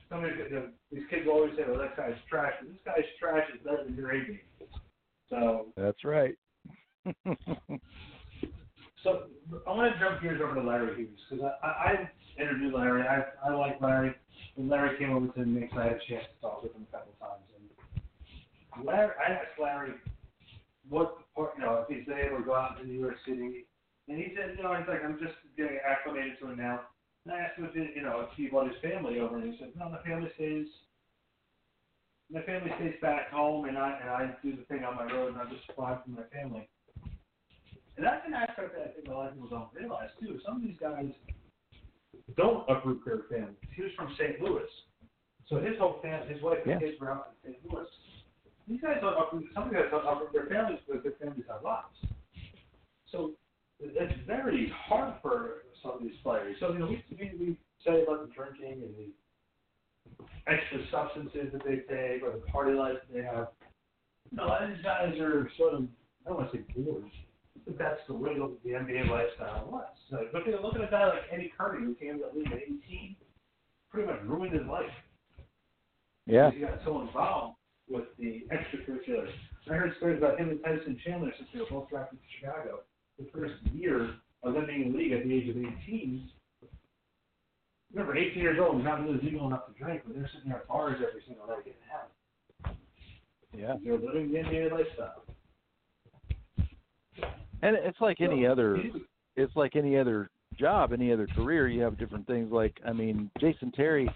some 0.09 0.23
of 0.23 0.31
the, 0.31 0.71
these 0.91 1.03
kids 1.09 1.27
always 1.29 1.51
say, 1.55 1.63
"Well, 1.67 1.79
that 1.79 1.95
guy's 1.95 2.15
trash." 2.29 2.53
But 2.59 2.69
this 2.69 2.81
guy's 2.85 3.05
trash 3.19 3.47
is 3.53 3.61
better 3.63 3.83
than 3.85 3.95
your 3.95 4.11
A 4.11 4.25
game. 4.25 4.39
So 5.29 5.67
that's 5.77 6.03
right. 6.03 6.35
so 9.03 9.23
I 9.67 9.71
want 9.71 9.93
to 9.93 9.99
jump 9.99 10.21
gears 10.21 10.41
over 10.43 10.55
to 10.55 10.61
Larry 10.61 10.95
Hughes 10.95 11.19
because 11.29 11.45
I, 11.63 11.67
I, 11.67 11.69
I 11.69 12.41
interviewed 12.41 12.73
Larry. 12.73 13.03
I, 13.03 13.23
I 13.47 13.53
like 13.53 13.81
Larry. 13.81 14.13
when 14.55 14.69
Larry 14.69 14.97
came 14.97 15.11
over 15.11 15.27
to 15.27 15.39
the 15.39 15.45
Knicks, 15.45 15.73
I 15.77 15.83
had 15.83 15.93
a 15.93 15.99
chance 16.07 16.25
to 16.35 16.41
talk 16.41 16.63
with 16.63 16.73
him 16.73 16.85
a 16.91 16.97
couple 16.97 17.13
of 17.13 17.19
times. 17.19 17.43
And 18.75 18.85
Larry, 18.85 19.11
I 19.19 19.31
asked 19.33 19.59
Larry 19.61 19.93
what 20.89 21.17
part, 21.35 21.53
you 21.57 21.63
know, 21.63 21.85
if 21.87 21.95
he's 21.95 22.07
able 22.07 22.37
to 22.37 22.43
go 22.43 22.55
out 22.55 22.79
to 22.79 22.87
New 22.87 22.99
York 22.99 23.15
City, 23.25 23.65
and 24.07 24.17
he 24.17 24.33
said, 24.35 24.55
you 24.57 24.63
know, 24.63 24.73
he's 24.73 24.87
like, 24.87 25.03
I'm 25.05 25.19
just 25.19 25.35
getting 25.55 25.77
acclimated 25.85 26.39
to 26.41 26.51
it 26.51 26.57
now. 26.57 26.81
And 27.25 27.33
I 27.33 27.39
asked 27.39 27.59
him 27.59 27.65
if, 27.65 27.75
it, 27.75 27.95
you 27.95 28.01
know, 28.01 28.21
if 28.21 28.29
he 28.35 28.47
brought 28.47 28.67
his 28.67 28.81
family 28.81 29.19
over, 29.19 29.37
and 29.37 29.53
he 29.53 29.59
said, 29.59 29.69
no, 29.77 29.89
my 29.89 30.01
family 30.01 30.31
stays. 30.35 30.65
My 32.31 32.41
family 32.43 32.71
stays 32.77 32.95
back 33.01 33.31
home, 33.31 33.65
and 33.65 33.77
I 33.77 33.97
and 34.01 34.09
I 34.09 34.35
do 34.43 34.55
the 34.55 34.63
thing 34.63 34.83
on 34.83 34.95
my 34.95 35.05
road, 35.11 35.33
and 35.33 35.41
I 35.41 35.45
just 35.45 35.65
fly 35.75 35.97
for 36.03 36.09
my 36.11 36.23
family. 36.31 36.67
And 37.97 38.05
that's 38.05 38.25
an 38.27 38.33
aspect 38.33 38.75
that 38.77 38.85
I 38.85 38.91
think 38.93 39.07
a 39.07 39.11
lot 39.11 39.29
of 39.29 39.33
people 39.33 39.49
don't 39.49 39.73
realize 39.73 40.09
too. 40.21 40.39
Some 40.45 40.57
of 40.57 40.61
these 40.61 40.77
guys 40.79 41.09
don't 42.37 42.69
uproot 42.69 43.03
their 43.03 43.25
families. 43.29 43.57
He 43.75 43.81
was 43.81 43.91
from 43.97 44.13
St. 44.17 44.39
Louis, 44.41 44.69
so 45.49 45.59
his 45.59 45.77
whole 45.79 45.99
family, 46.01 46.33
his 46.33 46.41
wife 46.41 46.59
and 46.65 46.79
Yeah. 46.79 46.79
kids 46.79 46.99
were 47.01 47.11
out 47.11 47.33
in 47.43 47.53
St. 47.53 47.65
Louis. 47.73 47.87
These 48.67 48.81
guys 48.81 49.01
don't 49.01 49.17
uproot. 49.17 49.51
Some 49.53 49.63
of 49.63 49.69
these 49.71 49.81
guys 49.81 49.91
don't 49.91 50.05
uproot 50.07 50.31
their 50.31 50.45
families 50.45 50.79
because 50.85 51.03
their 51.03 51.13
families 51.13 51.45
have 51.49 51.63
lives. 51.63 51.97
So 53.11 53.33
it's 53.79 54.13
very 54.27 54.69
hard 54.69 55.15
for 55.21 55.63
some 55.81 55.91
of 55.97 56.01
these 56.03 56.17
players. 56.21 56.55
So 56.59 56.71
you 56.73 56.79
know, 56.79 56.87
we 56.87 57.03
we, 57.17 57.31
we 57.39 57.57
say 57.83 58.03
about 58.03 58.27
the 58.27 58.33
drinking 58.33 58.83
and 58.85 58.95
the 58.95 59.09
extra 60.47 60.79
substances 60.91 61.51
that 61.53 61.63
they 61.63 61.83
take 61.87 62.23
or 62.23 62.31
the 62.31 62.43
party 62.51 62.73
life 62.73 62.97
that 63.07 63.13
they 63.13 63.23
have. 63.23 63.49
No, 64.31 64.45
a 64.45 64.47
lot 64.47 64.63
of 64.63 64.69
these 64.69 64.83
guys 64.83 65.17
are 65.19 65.49
sort 65.57 65.73
of 65.73 65.83
I 66.25 66.29
don't 66.29 66.39
want 66.39 66.51
to 66.51 66.57
say 66.57 66.63
bored, 66.75 67.03
but 67.65 67.77
that's 67.77 68.01
the 68.07 68.13
way 68.13 68.35
the 68.35 68.55
the 68.63 68.71
NBA 68.71 69.09
lifestyle 69.09 69.67
was. 69.71 69.87
So 70.09 70.17
look 70.33 70.47
at 70.47 70.61
look 70.61 70.75
at 70.75 70.81
a 70.81 70.91
guy 70.91 71.07
like 71.07 71.23
Eddie 71.31 71.51
Curry 71.57 71.83
who 71.83 71.95
came 71.95 72.19
to 72.19 72.25
the 72.31 72.39
league 72.39 72.51
at 72.51 72.59
18, 72.59 73.15
pretty 73.91 74.07
much 74.07 74.21
ruined 74.25 74.53
his 74.53 74.67
life. 74.67 74.91
Yeah. 76.25 76.51
He 76.51 76.59
got 76.59 76.79
so 76.85 77.01
involved 77.01 77.57
with 77.89 78.05
the 78.19 78.45
extracurriculars. 78.51 79.31
I 79.69 79.73
heard 79.73 79.93
stories 79.97 80.17
about 80.17 80.39
him 80.39 80.49
and 80.49 80.59
Tyson 80.63 80.97
Chandler 81.05 81.31
since 81.37 81.49
they 81.53 81.59
were 81.59 81.65
both 81.69 81.89
drafted 81.89 82.19
to 82.19 82.25
Chicago. 82.39 82.81
The 83.17 83.27
first 83.33 83.53
year 83.73 84.15
of 84.43 84.53
them 84.53 84.65
being 84.65 84.83
in 84.83 84.91
the 84.93 84.97
league 84.97 85.11
at 85.11 85.23
the 85.23 85.33
age 85.33 85.49
of 85.49 85.57
18. 85.57 86.29
Remember, 87.93 88.15
18 88.15 88.41
years 88.41 88.59
old, 88.61 88.79
is 88.79 88.83
not 88.83 89.03
really 89.03 89.19
legal 89.23 89.47
enough 89.47 89.65
to 89.67 89.73
drink, 89.83 90.03
but 90.05 90.15
they're 90.15 90.29
sitting 90.33 90.49
there 90.49 90.59
at 90.59 90.67
bars 90.67 90.97
every 90.97 91.21
single 91.27 91.47
night 91.47 91.65
getting 91.65 91.79
hammered. 91.89 92.77
Yeah. 93.57 93.75
They're 93.83 93.97
living 93.97 94.31
the 94.31 94.39
NBA 94.39 94.71
lifestyle. 94.71 95.23
And 97.61 97.75
it's 97.75 97.99
like 97.99 98.21
any 98.21 98.45
other 98.45 98.77
it's 99.35 99.55
like 99.55 99.75
any 99.75 99.97
other 99.97 100.29
job, 100.57 100.93
any 100.93 101.11
other 101.11 101.27
career, 101.27 101.67
you 101.67 101.81
have 101.81 101.97
different 101.97 102.25
things 102.27 102.51
like 102.51 102.79
I 102.85 102.93
mean, 102.93 103.29
Jason 103.39 103.71
Terry, 103.71 104.09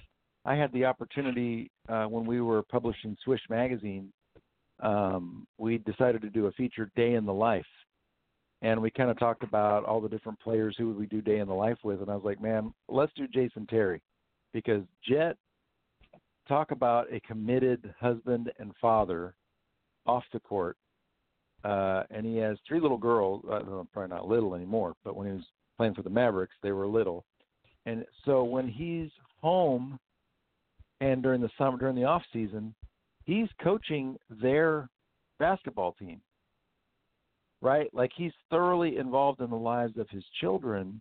I 0.46 0.56
had 0.56 0.72
the 0.72 0.86
opportunity 0.86 1.70
uh 1.90 2.06
when 2.06 2.26
we 2.26 2.42
were 2.42 2.64
publishing 2.64 3.18
Swish 3.24 3.42
magazine, 3.50 4.14
um, 4.82 5.46
we 5.58 5.80
decided 5.80 6.22
to 6.22 6.30
do 6.30 6.46
a 6.46 6.52
feature 6.52 6.90
day 6.96 7.16
in 7.16 7.26
the 7.26 7.34
life. 7.34 7.66
And 8.64 8.82
we 8.82 8.90
kind 8.90 9.12
of 9.12 9.20
talked 9.20 9.44
about 9.44 9.86
all 9.86 10.02
the 10.02 10.10
different 10.10 10.40
players 10.40 10.76
who 10.78 10.88
would 10.88 10.98
we 10.98 11.06
do 11.06 11.22
day 11.22 11.40
in 11.40 11.48
the 11.48 11.54
life 11.54 11.78
with 11.84 12.02
and 12.02 12.10
I 12.10 12.16
was 12.16 12.26
like, 12.26 12.42
"Man, 12.42 12.74
let's 12.88 13.14
do 13.14 13.28
Jason 13.28 13.68
Terry." 13.68 14.02
Because 14.54 14.84
Jet 15.08 15.38
talk 16.48 16.72
about 16.72 17.12
a 17.14 17.20
committed 17.22 17.94
husband 18.00 18.52
and 18.60 18.74
father 18.82 19.36
off 20.06 20.24
the 20.34 20.40
court 20.40 20.78
uh, 21.64 22.04
and 22.12 22.26
he 22.26 22.38
has 22.38 22.58
three 22.68 22.80
little 22.80 22.98
girls. 22.98 23.44
Uh, 23.50 23.60
probably 23.94 24.10
not 24.10 24.28
little 24.28 24.56
anymore, 24.56 24.94
but 25.04 25.16
when 25.16 25.28
he 25.28 25.34
was 25.34 25.44
playing 25.78 25.94
for 25.94 26.02
the 26.02 26.10
Mavericks, 26.10 26.54
they 26.62 26.72
were 26.72 26.88
little. 26.88 27.24
And 27.86 28.06
so 28.26 28.44
when 28.44 28.68
he's 28.68 29.10
home 29.42 30.00
and 31.02 31.24
during 31.24 31.42
the 31.42 31.50
summer, 31.58 31.78
during 31.78 31.96
the 31.96 32.04
off 32.04 32.24
season, 32.32 32.74
he's 33.26 33.48
coaching 33.62 34.18
their 34.30 34.90
basketball 35.40 35.94
team. 35.94 36.22
Right? 37.64 37.90
Like 37.94 38.12
he's 38.16 38.34
thoroughly 38.50 38.98
involved 38.98 39.40
in 39.40 39.50
the 39.50 39.56
lives 39.56 39.98
of 39.98 40.10
his 40.10 40.24
children. 40.42 41.00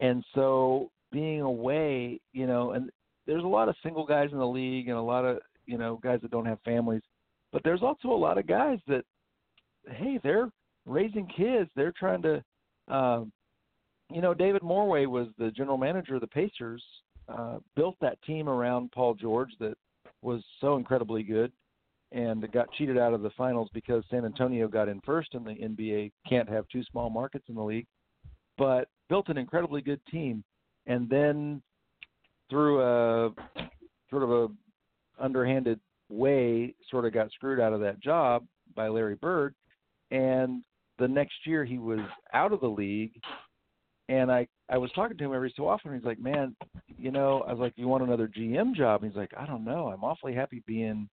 And 0.00 0.24
so 0.34 0.90
being 1.12 1.40
away, 1.40 2.20
you 2.32 2.46
know, 2.46 2.72
and 2.72 2.90
there's 3.26 3.44
a 3.44 3.48
lot 3.48 3.68
of 3.68 3.76
single 3.82 4.04
guys 4.04 4.30
in 4.32 4.38
the 4.38 4.46
league 4.46 4.88
and 4.88 4.98
a 4.98 5.02
lot 5.02 5.24
of, 5.24 5.38
you 5.64 5.78
know, 5.78 6.00
guys 6.02 6.18
that 6.22 6.32
don't 6.32 6.44
have 6.44 6.58
families. 6.64 7.02
But 7.52 7.62
there's 7.62 7.82
also 7.82 8.08
a 8.08 8.14
lot 8.18 8.36
of 8.36 8.46
guys 8.46 8.78
that 8.88 9.04
hey, 9.90 10.18
they're 10.22 10.50
raising 10.86 11.26
kids. 11.28 11.70
They're 11.76 11.94
trying 11.98 12.22
to, 12.22 12.44
um, 12.88 13.32
you 14.10 14.20
know, 14.20 14.34
David 14.34 14.62
Morway 14.62 15.06
was 15.06 15.28
the 15.38 15.50
general 15.50 15.78
manager 15.78 16.16
of 16.16 16.20
the 16.20 16.26
Pacers. 16.26 16.82
Uh, 17.28 17.58
built 17.76 17.94
that 18.00 18.20
team 18.22 18.48
around 18.48 18.90
Paul 18.92 19.14
George 19.14 19.50
that 19.60 19.74
was 20.22 20.42
so 20.60 20.76
incredibly 20.76 21.22
good, 21.22 21.52
and 22.12 22.50
got 22.52 22.72
cheated 22.72 22.98
out 22.98 23.12
of 23.12 23.22
the 23.22 23.30
finals 23.30 23.68
because 23.74 24.02
San 24.10 24.24
Antonio 24.24 24.68
got 24.68 24.88
in 24.88 25.00
first, 25.02 25.34
and 25.34 25.46
the 25.46 25.50
NBA 25.52 26.12
can't 26.28 26.48
have 26.48 26.66
two 26.68 26.82
small 26.90 27.10
markets 27.10 27.44
in 27.48 27.54
the 27.54 27.62
league. 27.62 27.86
But 28.56 28.88
built 29.08 29.28
an 29.28 29.38
incredibly 29.38 29.82
good 29.82 30.00
team, 30.10 30.42
and 30.86 31.08
then 31.08 31.62
through 32.50 32.80
a 32.80 33.30
sort 34.10 34.22
of 34.22 34.30
a 34.30 34.48
underhanded 35.20 35.80
way, 36.08 36.74
sort 36.90 37.04
of 37.04 37.12
got 37.12 37.30
screwed 37.32 37.60
out 37.60 37.72
of 37.72 37.80
that 37.80 38.00
job 38.00 38.44
by 38.74 38.88
Larry 38.88 39.16
Bird. 39.16 39.54
And 40.10 40.62
the 40.98 41.08
next 41.08 41.34
year 41.44 41.64
he 41.64 41.78
was 41.78 42.00
out 42.32 42.52
of 42.52 42.60
the 42.60 42.68
league. 42.68 43.12
And 44.08 44.32
I 44.32 44.46
I 44.70 44.78
was 44.78 44.90
talking 44.94 45.16
to 45.18 45.24
him 45.24 45.34
every 45.34 45.52
so 45.56 45.68
often. 45.68 45.94
He's 45.94 46.04
like 46.04 46.18
man 46.18 46.56
you 46.96 47.10
know 47.10 47.44
I 47.46 47.52
was 47.52 47.60
like 47.60 47.74
you 47.76 47.88
want 47.88 48.04
another 48.04 48.28
GM 48.28 48.74
job? 48.74 49.04
He's 49.04 49.14
like 49.14 49.32
I 49.36 49.46
don't 49.46 49.64
know. 49.64 49.88
I'm 49.88 50.04
awfully 50.04 50.34
happy 50.34 50.62
being 50.66 51.08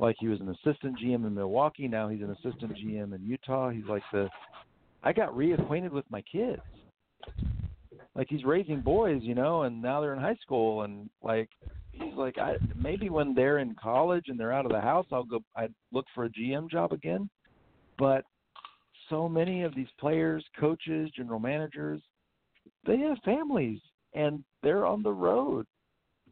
like 0.00 0.16
he 0.18 0.28
was 0.28 0.40
an 0.40 0.48
assistant 0.48 0.98
GM 0.98 1.26
in 1.26 1.34
Milwaukee. 1.34 1.86
Now 1.86 2.08
he's 2.08 2.22
an 2.22 2.30
assistant 2.30 2.72
GM 2.74 3.14
in 3.14 3.20
Utah. 3.22 3.70
He's 3.70 3.84
like 3.84 4.02
the 4.12 4.28
I 5.02 5.12
got 5.12 5.34
reacquainted 5.34 5.90
with 5.90 6.04
my 6.10 6.22
kids. 6.22 6.62
Like 8.14 8.26
he's 8.30 8.44
raising 8.44 8.80
boys 8.80 9.20
you 9.22 9.34
know 9.34 9.62
and 9.62 9.80
now 9.80 10.00
they're 10.00 10.14
in 10.14 10.20
high 10.20 10.38
school. 10.42 10.82
And 10.82 11.10
like 11.22 11.50
he's 11.92 12.14
like 12.16 12.38
I 12.38 12.54
maybe 12.74 13.10
when 13.10 13.34
they're 13.34 13.58
in 13.58 13.76
college 13.80 14.24
and 14.28 14.40
they're 14.40 14.52
out 14.52 14.64
of 14.64 14.72
the 14.72 14.80
house 14.80 15.06
I'll 15.12 15.24
go 15.24 15.40
I'd 15.54 15.74
look 15.92 16.06
for 16.14 16.24
a 16.24 16.30
GM 16.30 16.70
job 16.70 16.92
again. 16.92 17.28
But 17.98 18.24
so 19.10 19.28
many 19.28 19.64
of 19.64 19.74
these 19.74 19.88
players, 19.98 20.42
coaches, 20.58 21.10
general 21.14 21.40
managers, 21.40 22.00
they 22.86 22.96
have 22.98 23.18
families 23.24 23.80
and 24.14 24.42
they're 24.62 24.86
on 24.86 25.02
the 25.02 25.12
road, 25.12 25.66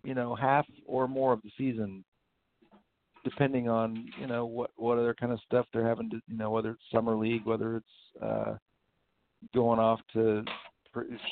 you 0.04 0.14
know, 0.14 0.34
half 0.34 0.64
or 0.86 1.06
more 1.06 1.32
of 1.32 1.42
the 1.42 1.50
season, 1.58 2.04
depending 3.28 3.68
on 3.68 4.08
you 4.20 4.26
know 4.26 4.46
what 4.46 4.70
what 4.76 4.98
other 4.98 5.14
kind 5.14 5.32
of 5.32 5.40
stuff 5.46 5.66
they're 5.72 5.86
having 5.86 6.10
to, 6.10 6.20
you 6.28 6.36
know, 6.36 6.50
whether 6.50 6.70
it's 6.70 6.82
summer 6.92 7.16
league, 7.16 7.44
whether 7.44 7.76
it's 7.76 8.22
uh, 8.22 8.54
going 9.54 9.78
off 9.78 10.00
to 10.12 10.44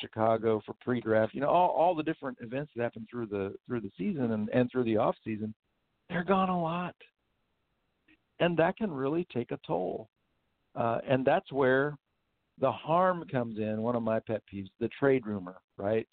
Chicago 0.00 0.62
for 0.64 0.74
pre-draft, 0.84 1.34
you 1.34 1.40
know, 1.40 1.48
all 1.48 1.70
all 1.70 1.94
the 1.94 2.02
different 2.02 2.38
events 2.40 2.72
that 2.76 2.82
happen 2.82 3.06
through 3.10 3.26
the 3.26 3.54
through 3.66 3.80
the 3.80 3.90
season 3.96 4.32
and 4.32 4.48
and 4.50 4.70
through 4.70 4.84
the 4.84 4.96
off 4.96 5.16
season, 5.24 5.54
they're 6.08 6.24
gone 6.24 6.48
a 6.48 6.62
lot, 6.62 6.94
and 8.40 8.56
that 8.56 8.76
can 8.76 8.90
really 8.90 9.26
take 9.32 9.50
a 9.50 9.58
toll. 9.66 10.08
Uh, 10.74 10.98
and 11.08 11.24
that's 11.24 11.50
where 11.50 11.96
the 12.60 12.70
harm 12.70 13.24
comes 13.30 13.58
in. 13.58 13.80
One 13.80 13.96
of 13.96 14.02
my 14.02 14.20
pet 14.20 14.42
peeves, 14.52 14.68
the 14.78 14.88
trade 14.88 15.26
rumor, 15.26 15.56
right? 15.78 16.06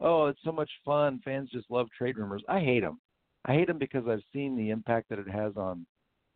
Oh, 0.00 0.26
it's 0.26 0.40
so 0.44 0.52
much 0.52 0.70
fun. 0.84 1.20
Fans 1.24 1.50
just 1.50 1.70
love 1.70 1.88
trade 1.96 2.16
rumors. 2.16 2.42
I 2.48 2.60
hate 2.60 2.80
them. 2.80 2.98
I 3.46 3.52
hate 3.54 3.68
them 3.68 3.78
because 3.78 4.04
I've 4.08 4.22
seen 4.32 4.56
the 4.56 4.70
impact 4.70 5.08
that 5.08 5.18
it 5.18 5.28
has 5.28 5.56
on 5.56 5.86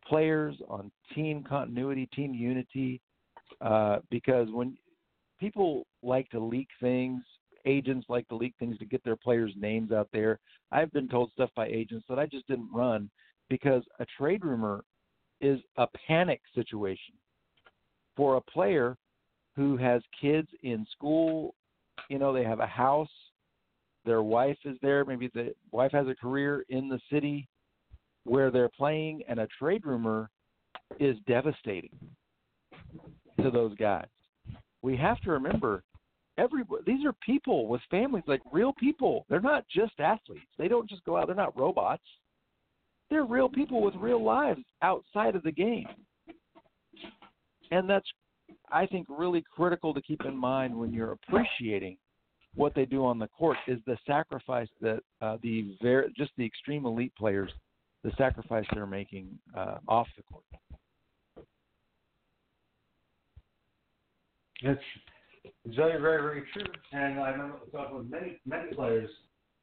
players, 0.07 0.55
on 0.67 0.91
team 1.13 1.43
continuity, 1.47 2.07
team 2.15 2.33
unity. 2.33 3.01
Uh, 3.59 3.99
because 4.09 4.47
when 4.51 4.77
people 5.39 5.85
like 6.01 6.29
to 6.29 6.39
leak 6.39 6.67
things, 6.79 7.21
agents 7.65 8.05
like 8.09 8.27
to 8.29 8.35
leak 8.35 8.55
things 8.57 8.77
to 8.79 8.85
get 8.85 9.03
their 9.03 9.15
players' 9.15 9.53
names 9.55 9.91
out 9.91 10.07
there. 10.13 10.39
I've 10.71 10.91
been 10.91 11.07
told 11.07 11.31
stuff 11.31 11.49
by 11.55 11.67
agents 11.67 12.05
that 12.09 12.17
I 12.17 12.25
just 12.25 12.47
didn't 12.47 12.69
run 12.73 13.09
because 13.49 13.83
a 13.99 14.05
trade 14.17 14.43
rumor 14.43 14.83
is 15.41 15.59
a 15.77 15.87
panic 16.07 16.41
situation 16.55 17.13
for 18.15 18.35
a 18.35 18.41
player 18.41 18.97
who 19.55 19.77
has 19.77 20.01
kids 20.19 20.47
in 20.63 20.85
school, 20.91 21.55
you 22.09 22.19
know, 22.19 22.33
they 22.33 22.43
have 22.43 22.59
a 22.59 22.67
house, 22.67 23.09
their 24.05 24.21
wife 24.21 24.57
is 24.65 24.77
there, 24.81 25.05
maybe 25.05 25.29
the 25.33 25.53
wife 25.71 25.91
has 25.91 26.07
a 26.07 26.15
career 26.15 26.65
in 26.69 26.89
the 26.89 26.99
city 27.11 27.47
where 28.23 28.51
they're 28.51 28.69
playing, 28.69 29.23
and 29.27 29.39
a 29.39 29.47
trade 29.59 29.85
rumor 29.85 30.29
is 30.99 31.15
devastating 31.27 31.97
to 33.41 33.49
those 33.51 33.75
guys. 33.75 34.07
We 34.81 34.97
have 34.97 35.19
to 35.21 35.31
remember 35.31 35.83
every 36.37 36.63
these 36.85 37.05
are 37.05 37.13
people 37.25 37.67
with 37.67 37.81
families 37.89 38.23
like 38.27 38.41
real 38.51 38.73
people. 38.73 39.25
They're 39.29 39.39
not 39.39 39.65
just 39.73 39.99
athletes. 39.99 40.45
They 40.57 40.67
don't 40.67 40.89
just 40.89 41.03
go 41.03 41.17
out, 41.17 41.27
they're 41.27 41.35
not 41.35 41.57
robots. 41.57 42.03
They're 43.09 43.25
real 43.25 43.49
people 43.49 43.81
with 43.81 43.95
real 43.95 44.23
lives 44.23 44.63
outside 44.81 45.35
of 45.35 45.43
the 45.43 45.51
game. 45.51 45.87
And 47.71 47.89
that's 47.89 48.07
I 48.71 48.85
think 48.85 49.07
really 49.09 49.43
critical 49.53 49.93
to 49.93 50.01
keep 50.01 50.23
in 50.25 50.35
mind 50.35 50.75
when 50.75 50.93
you're 50.93 51.11
appreciating 51.11 51.97
what 52.55 52.75
they 52.75 52.85
do 52.85 53.05
on 53.05 53.17
the 53.19 53.27
court 53.27 53.57
is 53.67 53.79
the 53.85 53.97
sacrifice 54.05 54.67
that 54.81 54.99
uh, 55.21 55.37
the 55.41 55.75
very 55.81 56.11
just 56.17 56.31
the 56.37 56.45
extreme 56.45 56.85
elite 56.85 57.13
players, 57.17 57.51
the 58.03 58.11
sacrifice 58.17 58.65
they're 58.73 58.85
making 58.85 59.27
uh, 59.57 59.77
off 59.87 60.07
the 60.17 60.23
court. 60.23 60.43
It's 64.63 64.81
very, 65.65 65.99
very, 65.99 66.21
very 66.21 66.43
true. 66.53 66.71
And 66.91 67.19
I 67.19 67.29
remember 67.29 67.57
talking 67.71 67.97
with 67.97 68.09
many, 68.09 68.39
many 68.45 68.73
players. 68.73 69.09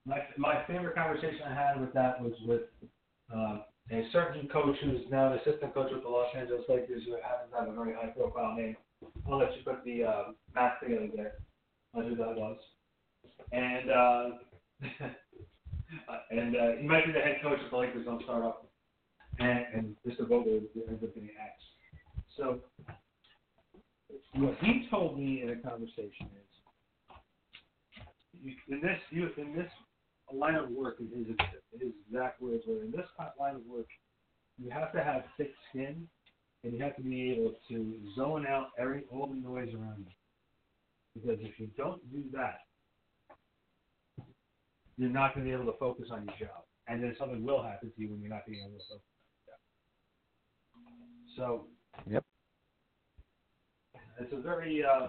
My 0.07 0.19
my 0.37 0.65
favorite 0.67 0.95
conversation 0.95 1.41
I 1.47 1.55
had 1.55 1.81
with 1.81 1.93
that 1.93 2.21
was 2.21 2.33
with 2.47 2.63
uh, 3.35 3.59
a 3.91 4.09
certain 4.13 4.49
coach 4.49 4.77
who's 4.83 5.03
now 5.11 5.33
an 5.33 5.39
assistant 5.39 5.75
coach 5.75 5.91
with 5.93 6.03
the 6.03 6.09
Los 6.09 6.35
Angeles 6.35 6.63
Lakers, 6.69 7.03
who 7.05 7.13
happens 7.23 7.53
to 7.53 7.59
have 7.61 7.69
a 7.69 7.73
very 7.73 7.95
high 7.95 8.13
profile 8.17 8.57
name. 8.57 8.77
I'll 9.31 9.39
let 9.39 9.55
you 9.57 9.63
put 9.65 9.85
the 9.85 10.05
uh, 10.05 10.23
math 10.55 10.81
together 10.83 11.09
there 11.15 11.35
on 11.95 12.09
who 12.09 12.17
that 12.17 12.35
was. 12.35 12.59
And 13.53 13.91
uh, 14.01 14.25
and 16.31 16.57
uh, 16.57 16.73
he 16.81 16.87
might 16.87 17.07
be 17.07 17.13
the 17.13 17.21
head 17.21 17.39
coach 17.43 17.59
of 17.65 17.71
the 17.71 17.77
Lakers 17.77 18.05
don't 18.05 18.23
start 18.23 18.45
up. 18.45 18.67
And, 19.39 19.65
and 19.75 19.97
Mr. 20.07 20.29
Vogel 20.29 20.61
ends 20.89 21.03
up 21.03 21.15
getting 21.15 21.31
axed. 21.41 21.65
So 22.37 22.61
what 24.35 24.57
he 24.61 24.87
told 24.91 25.19
me 25.19 25.43
in 25.43 25.51
a 25.51 25.57
conversation 25.57 26.29
is, 26.35 26.45
in 28.69 28.81
this 28.81 28.99
in 29.37 29.53
this 29.55 29.71
line 30.33 30.55
of 30.55 30.71
work, 30.71 30.99
his, 30.99 31.27
his 31.73 31.93
exact 32.09 32.41
words 32.41 32.63
were, 32.67 32.83
in 32.83 32.93
this 32.93 33.07
line 33.39 33.57
of 33.57 33.67
work, 33.67 33.89
you 34.59 34.71
have 34.71 34.93
to 34.93 35.03
have 35.03 35.25
thick 35.37 35.53
skin, 35.71 36.09
and 36.63 36.73
you 36.73 36.81
have 36.83 36.95
to 36.97 37.03
be 37.03 37.33
able 37.33 37.55
to 37.69 37.99
zone 38.17 38.47
out 38.47 38.69
every 38.79 39.05
all 39.13 39.27
the 39.27 39.35
noise 39.35 39.75
around 39.75 40.07
you. 40.07 40.13
Because 41.15 41.39
if 41.41 41.59
you 41.59 41.69
don't 41.77 42.01
do 42.13 42.23
that, 42.33 42.61
you're 44.99 45.09
not 45.09 45.35
going 45.35 45.47
to 45.47 45.51
be 45.51 45.55
able 45.55 45.73
to 45.73 45.79
focus 45.79 46.09
on 46.13 46.27
your 46.27 46.49
job, 46.49 46.65
and 46.89 47.03
then 47.03 47.15
something 47.19 47.45
will 47.45 47.63
happen 47.63 47.91
to 47.95 48.03
you 48.03 48.11
when 48.11 48.21
you're 48.21 48.31
not 48.31 48.45
being 48.47 48.61
able 48.61 48.79
to 48.79 48.85
focus 48.85 49.05
on 50.75 50.83
your 51.37 51.55
job. 51.57 51.65
So. 52.05 52.11
Yep. 52.11 52.25
It's 54.21 54.33
a 54.33 54.41
very 54.41 54.83
uh, 54.85 55.09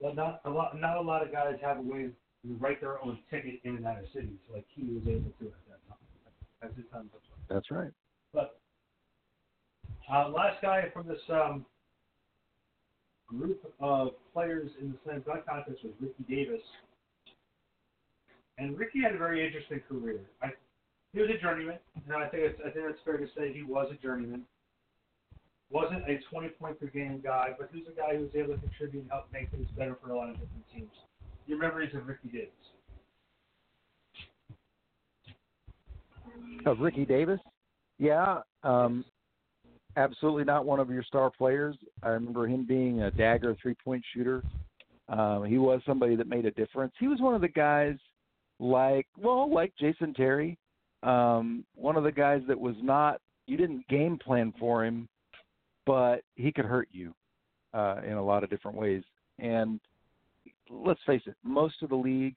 well, 0.00 0.14
not 0.14 0.40
a 0.44 0.50
lot. 0.50 0.78
Not 0.78 0.96
a 0.96 1.00
lot 1.00 1.22
of 1.22 1.32
guys 1.32 1.54
have 1.62 1.78
a 1.78 1.82
way 1.82 2.10
to 2.44 2.54
write 2.60 2.80
their 2.80 3.02
own 3.02 3.18
ticket 3.30 3.60
in 3.64 3.76
and 3.76 3.86
out 3.86 3.98
of 3.98 4.04
cities 4.12 4.38
like 4.52 4.66
he 4.68 4.82
was 4.82 5.02
able 5.08 5.32
to 5.40 5.46
at 5.46 5.64
that 5.68 5.88
time. 5.88 5.98
That's 6.60 6.76
his 6.76 6.84
time. 6.92 7.10
That's 7.48 7.70
right. 7.70 7.90
But 8.32 8.60
uh, 10.12 10.28
last 10.28 10.60
guy 10.62 10.90
from 10.92 11.08
this 11.08 11.20
um, 11.30 11.64
group 13.26 13.60
of 13.80 14.10
players 14.32 14.70
in 14.80 14.92
the 14.92 14.98
slam 15.04 15.22
dunk 15.26 15.46
contest 15.46 15.82
was 15.84 15.92
Ricky 16.00 16.24
Davis, 16.28 16.62
and 18.58 18.78
Ricky 18.78 19.00
had 19.02 19.14
a 19.14 19.18
very 19.18 19.44
interesting 19.44 19.80
career. 19.88 20.20
I, 20.42 20.48
he 21.12 21.20
was 21.20 21.30
a 21.30 21.40
journeyman. 21.40 21.78
and 22.06 22.14
I 22.16 22.28
think 22.28 22.42
it's, 22.42 22.60
I 22.60 22.70
think 22.70 22.86
it's 22.88 22.98
fair 23.04 23.18
to 23.18 23.26
say 23.36 23.52
he 23.52 23.62
was 23.62 23.88
a 23.92 24.02
journeyman 24.02 24.44
wasn't 25.74 26.08
a 26.08 26.18
20 26.30 26.48
point 26.50 26.78
per 26.78 26.86
game 26.86 27.20
guy, 27.22 27.48
but 27.58 27.68
he 27.72 27.80
was 27.80 27.88
a 27.92 27.96
guy 27.98 28.16
who 28.16 28.22
was 28.22 28.30
able 28.34 28.54
to 28.54 28.60
contribute 28.60 29.00
and 29.02 29.10
help 29.10 29.26
make 29.32 29.50
things 29.50 29.68
better 29.76 29.96
for 30.02 30.12
a 30.12 30.16
lot 30.16 30.30
of 30.30 30.34
different 30.34 30.64
teams. 30.72 30.90
Your 31.46 31.58
memories 31.58 31.94
of 31.94 32.06
Ricky 32.06 32.28
Davis? 32.28 32.48
Of 36.64 36.78
Ricky 36.78 37.04
Davis? 37.04 37.40
Yeah, 37.98 38.38
um, 38.62 39.04
absolutely 39.96 40.44
not 40.44 40.64
one 40.64 40.80
of 40.80 40.90
your 40.90 41.02
star 41.02 41.30
players. 41.30 41.76
I 42.02 42.08
remember 42.08 42.46
him 42.46 42.64
being 42.66 43.02
a 43.02 43.10
dagger 43.10 43.56
three 43.60 43.76
point 43.84 44.02
shooter. 44.14 44.42
Um, 45.08 45.44
he 45.44 45.58
was 45.58 45.82
somebody 45.84 46.16
that 46.16 46.28
made 46.28 46.46
a 46.46 46.50
difference. 46.52 46.94
He 46.98 47.08
was 47.08 47.20
one 47.20 47.34
of 47.34 47.40
the 47.40 47.48
guys 47.48 47.96
like, 48.58 49.06
well, 49.18 49.52
like 49.52 49.72
Jason 49.78 50.14
Terry, 50.14 50.58
um, 51.02 51.64
one 51.74 51.96
of 51.96 52.04
the 52.04 52.12
guys 52.12 52.42
that 52.48 52.58
was 52.58 52.76
not, 52.80 53.20
you 53.46 53.56
didn't 53.56 53.86
game 53.88 54.18
plan 54.18 54.54
for 54.58 54.84
him 54.84 55.08
but 55.86 56.22
he 56.36 56.52
could 56.52 56.64
hurt 56.64 56.88
you 56.92 57.14
uh, 57.72 57.96
in 58.04 58.14
a 58.14 58.24
lot 58.24 58.44
of 58.44 58.50
different 58.50 58.76
ways. 58.76 59.02
And 59.38 59.80
let's 60.70 61.00
face 61.06 61.22
it, 61.26 61.36
most 61.42 61.82
of 61.82 61.90
the 61.90 61.96
league 61.96 62.36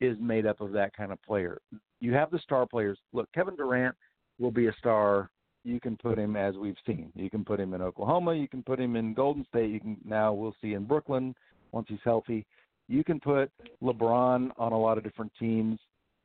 is 0.00 0.16
made 0.20 0.46
up 0.46 0.60
of 0.60 0.72
that 0.72 0.96
kind 0.96 1.12
of 1.12 1.22
player. 1.22 1.58
You 2.00 2.14
have 2.14 2.30
the 2.30 2.38
star 2.38 2.66
players. 2.66 2.98
Look, 3.12 3.30
Kevin 3.34 3.56
Durant 3.56 3.94
will 4.38 4.50
be 4.50 4.68
a 4.68 4.74
star. 4.78 5.30
You 5.64 5.78
can 5.78 5.96
put 5.98 6.18
him 6.18 6.36
as 6.36 6.54
we've 6.56 6.76
seen. 6.86 7.12
You 7.14 7.28
can 7.28 7.44
put 7.44 7.60
him 7.60 7.74
in 7.74 7.82
Oklahoma. 7.82 8.34
You 8.34 8.48
can 8.48 8.62
put 8.62 8.80
him 8.80 8.96
in 8.96 9.12
Golden 9.12 9.44
State. 9.44 9.70
You 9.70 9.80
can 9.80 9.98
now 10.04 10.32
we'll 10.32 10.56
see 10.62 10.72
in 10.72 10.84
Brooklyn 10.84 11.34
once 11.72 11.86
he's 11.88 11.98
healthy. 12.02 12.46
You 12.90 13.04
can 13.04 13.20
put 13.20 13.50
LeBron 13.82 14.50
on 14.58 14.72
a 14.72 14.78
lot 14.78 14.98
of 14.98 15.04
different 15.04 15.32
teams. 15.38 15.78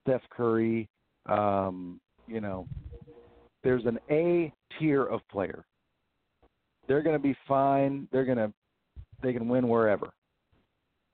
Steph 0.03 0.21
Curry. 0.29 0.89
Um, 1.27 2.01
you 2.27 2.41
know, 2.41 2.67
there's 3.63 3.85
an 3.85 3.99
A 4.09 4.51
tier 4.77 5.05
of 5.05 5.21
player 5.31 5.65
they're 6.87 7.01
going 7.01 7.15
to 7.15 7.21
be 7.21 7.35
fine. 7.47 8.07
They're 8.11 8.25
going 8.25 8.37
to 8.37 8.51
they 9.21 9.33
can 9.33 9.47
win 9.47 9.67
wherever. 9.67 10.09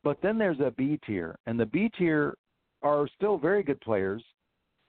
But 0.03 0.17
then 0.23 0.37
there's 0.37 0.59
a 0.59 0.71
B 0.71 0.99
tier, 1.05 1.37
and 1.45 1.59
the 1.59 1.65
B 1.65 1.89
tier 1.97 2.35
are 2.81 3.07
still 3.15 3.37
very 3.37 3.61
good 3.61 3.79
players, 3.81 4.23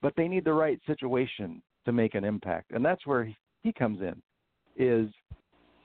but 0.01 0.13
they 0.17 0.27
need 0.27 0.43
the 0.43 0.53
right 0.53 0.79
situation 0.87 1.61
to 1.85 1.91
make 1.91 2.15
an 2.15 2.23
impact, 2.23 2.71
and 2.71 2.83
that's 2.83 3.05
where 3.05 3.31
he 3.61 3.71
comes 3.71 3.99
in. 4.01 4.21
Is 4.75 5.09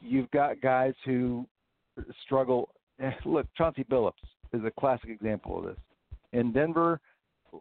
you've 0.01 0.31
got 0.31 0.61
guys 0.61 0.95
who 1.05 1.47
struggle. 2.24 2.70
Look, 3.24 3.47
Chauncey 3.57 3.85
Billups 3.85 4.12
is 4.53 4.64
a 4.64 4.80
classic 4.80 5.11
example 5.11 5.59
of 5.59 5.64
this. 5.64 5.76
In 6.32 6.53
Denver, 6.53 7.01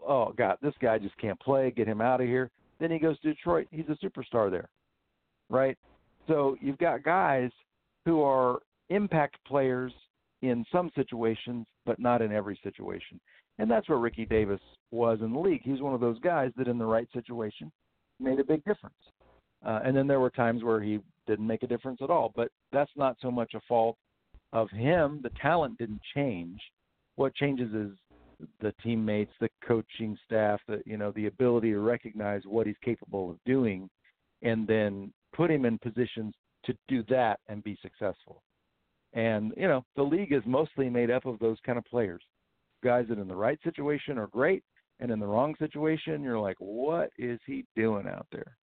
oh 0.08 0.34
God, 0.38 0.58
this 0.62 0.74
guy 0.82 0.98
just 0.98 1.18
can't 1.18 1.40
play. 1.40 1.72
Get 1.72 1.88
him 1.88 2.02
out 2.02 2.22
of 2.22 2.28
here. 2.28 2.50
Then 2.80 2.92
he 2.92 3.00
goes 3.00 3.20
to 3.22 3.34
Detroit. 3.34 3.68
He's 3.72 3.86
a 3.90 4.06
superstar 4.06 4.52
there, 4.52 4.70
right? 5.50 5.78
So 6.28 6.58
you've 6.62 6.78
got 6.78 7.04
guys 7.04 7.52
who 8.06 8.22
are 8.22 8.60
impact 8.90 9.38
players 9.46 9.92
in 10.42 10.66
some 10.72 10.92
situations, 10.96 11.66
but 11.86 12.00
not 12.00 12.22
in 12.22 12.32
every 12.32 12.60
situation. 12.64 13.20
And 13.60 13.72
that's 13.72 13.90
what 13.90 13.96
Ricky 13.96 14.26
Davis 14.26 14.60
was 14.92 15.20
in 15.22 15.34
the 15.34 15.40
league. 15.40 15.62
He's 15.64 15.82
one 15.82 15.94
of 15.94 16.00
those 16.00 16.20
guys 16.20 16.52
that, 16.58 16.68
in 16.68 16.78
the 16.78 16.86
right 16.86 17.08
situation, 17.12 17.72
made 18.20 18.40
a 18.40 18.44
big 18.44 18.64
difference. 18.66 18.96
Uh, 19.66 19.80
and 19.84 19.98
then 19.98 20.06
there 20.06 20.20
were 20.20 20.30
times 20.30 20.64
where 20.64 20.82
he 20.82 21.00
didn't 21.26 21.48
make 21.48 21.64
a 21.64 21.68
difference 21.68 22.00
at 22.04 22.12
all. 22.12 22.32
But 22.36 22.52
that's 22.72 22.92
not 22.96 23.18
so 23.22 23.32
much 23.32 23.54
a 23.56 23.62
fault 23.68 23.98
of 24.54 24.70
him. 24.70 25.20
The 25.24 25.32
talent 25.42 25.78
didn't 25.80 26.02
change. 26.16 26.60
What 27.18 27.36
changes 27.36 27.74
is 27.74 27.92
the 28.62 28.74
teammates, 28.82 29.34
the 29.42 29.50
coaching 29.68 30.18
staff, 30.26 30.62
the 30.68 30.82
you 30.86 30.98
know 30.98 31.12
the 31.12 31.26
ability 31.26 31.72
to 31.72 31.80
recognize 31.80 32.42
what 32.46 32.66
he's 32.66 32.76
capable 32.84 33.30
of 33.30 33.38
doing, 33.46 33.90
and 34.42 34.66
then 34.66 35.12
put 35.34 35.52
him 35.52 35.66
in 35.66 35.78
positions 35.80 36.34
to 36.66 36.76
do 36.88 37.04
that 37.10 37.40
and 37.48 37.64
be 37.64 37.78
successful. 37.82 38.42
And, 39.14 39.54
you 39.58 39.68
know, 39.68 39.84
the 39.96 40.04
league 40.04 40.34
is 40.34 40.44
mostly 40.46 40.90
made 40.90 41.10
up 41.10 41.26
of 41.26 41.40
those 41.40 41.58
kind 41.66 41.78
of 41.78 41.86
players. 41.86 42.22
Guys 42.84 43.06
that 43.10 43.18
in 43.18 43.28
the 43.28 43.36
right 43.36 43.60
situation 43.64 44.18
are 44.18 44.28
great, 44.28 44.64
and 45.00 45.10
in 45.12 45.20
the 45.20 45.26
wrong 45.26 45.56
situation, 45.60 46.22
you're 46.22 46.40
like, 46.40 46.58
what 46.60 47.10
is 47.18 47.40
he 47.46 47.66
doing 47.76 48.08
out 48.08 48.28
there? 48.32 48.58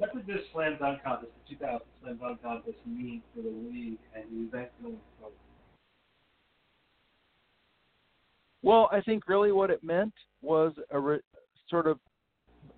What 0.00 0.14
did 0.14 0.26
this 0.26 0.46
slam 0.54 0.78
dunk 0.80 1.02
contest, 1.02 1.30
the 1.46 1.56
2000 1.56 1.80
slam 2.02 2.16
dunk 2.16 2.42
contest, 2.42 2.78
mean 2.86 3.20
for 3.34 3.42
the 3.42 3.50
league 3.50 3.98
and 4.14 4.24
the 4.32 4.48
event 4.48 4.70
going 4.82 4.96
forward? 5.18 5.36
Well, 8.62 8.88
I 8.90 9.02
think 9.02 9.28
really 9.28 9.52
what 9.52 9.68
it 9.68 9.84
meant 9.84 10.14
was 10.40 10.72
a 10.90 10.98
re- 10.98 11.20
sort 11.68 11.86
of 11.86 11.98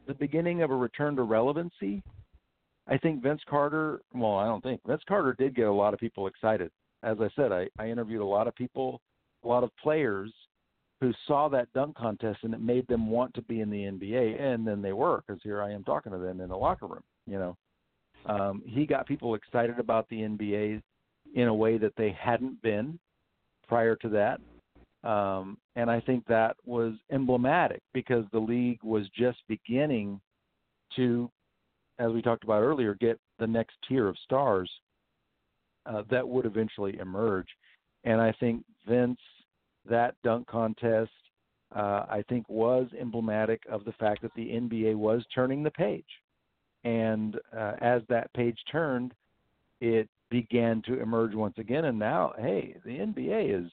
the 0.09 0.15
beginning 0.15 0.63
of 0.63 0.73
a 0.73 0.75
return 0.75 1.15
to 1.15 1.23
relevancy. 1.23 2.03
I 2.89 2.99
think 2.99 3.23
Vince 3.23 3.43
Carter, 3.49 4.01
well, 4.13 4.35
I 4.35 4.47
don't 4.47 4.63
think 4.63 4.81
Vince 4.85 5.03
Carter 5.07 5.37
did 5.39 5.55
get 5.55 5.69
a 5.69 5.73
lot 5.73 5.95
of 5.95 6.01
people 6.01 6.27
excited. 6.27 6.73
As 7.05 7.19
I 7.21 7.29
said, 7.37 7.53
I, 7.53 7.69
I 7.79 7.89
interviewed 7.89 8.21
a 8.21 8.25
lot 8.25 8.49
of 8.49 8.57
people, 8.57 9.01
a 9.45 9.49
lot 9.49 9.63
of 9.63 9.71
players 9.81 10.33
who 11.03 11.13
saw 11.27 11.49
that 11.49 11.73
dunk 11.73 11.97
contest 11.97 12.39
and 12.45 12.55
it 12.55 12.61
made 12.61 12.87
them 12.87 13.11
want 13.11 13.35
to 13.35 13.43
be 13.43 13.61
in 13.61 13.69
the 13.69 13.83
NBA, 13.83 14.41
and 14.41 14.65
then 14.65 14.81
they 14.81 14.93
were 14.93 15.21
because 15.27 15.43
here 15.43 15.61
I 15.61 15.73
am 15.73 15.83
talking 15.83 16.13
to 16.13 16.19
them 16.19 16.41
in 16.41 16.49
the 16.49 16.57
locker 16.57 16.87
room. 16.87 17.03
You 17.27 17.39
know, 17.41 17.57
um, 18.27 18.63
he 18.65 18.87
got 18.87 19.09
people 19.09 19.35
excited 19.35 19.81
about 19.81 20.09
the 20.09 20.21
NBA 20.21 20.81
in 21.35 21.49
a 21.49 21.55
way 21.55 21.77
that 21.77 21.95
they 21.97 22.17
hadn't 22.19 22.63
been 22.63 23.01
prior 23.67 23.97
to 23.97 24.09
that. 24.11 24.41
Um, 25.09 25.59
and 25.75 25.91
I 25.91 25.99
think 25.99 26.25
that 26.27 26.55
was 26.65 26.95
emblematic 27.11 27.83
because 27.93 28.25
the 28.31 28.39
league 28.39 28.79
was 28.85 29.09
just 29.19 29.39
beginning 29.49 30.21
to, 30.95 31.29
as 31.99 32.13
we 32.13 32.23
talked 32.23 32.45
about 32.45 32.63
earlier, 32.63 32.95
get 32.95 33.19
the 33.41 33.47
next 33.47 33.75
tier 33.89 34.07
of 34.07 34.17
stars 34.23 34.71
uh, 35.87 36.03
that 36.11 36.27
would 36.29 36.47
eventually 36.47 36.97
emerge. 37.01 37.49
And 38.05 38.21
I 38.21 38.31
think 38.39 38.63
Vince, 38.87 39.19
that 39.89 40.15
dunk 40.23 40.47
contest, 40.47 41.11
uh, 41.75 42.05
I 42.09 42.25
think 42.29 42.49
was 42.49 42.89
emblematic 42.99 43.63
of 43.71 43.85
the 43.85 43.93
fact 43.93 44.23
that 44.23 44.35
the 44.35 44.47
NBA 44.47 44.95
was 44.95 45.25
turning 45.35 45.63
the 45.63 45.71
page. 45.71 46.05
And 46.85 47.37
uh, 47.57 47.75
as 47.81 48.03
that 48.09 48.33
page 48.35 48.59
turned, 48.71 49.15
it 49.81 50.09
began 50.31 50.83
to 50.87 51.01
emerge 51.01 51.35
once 51.35 51.55
again. 51.59 51.87
And 51.87 51.99
now, 51.99 52.33
hey, 52.39 52.77
the 52.85 52.91
NBA 52.91 53.65
is. 53.65 53.71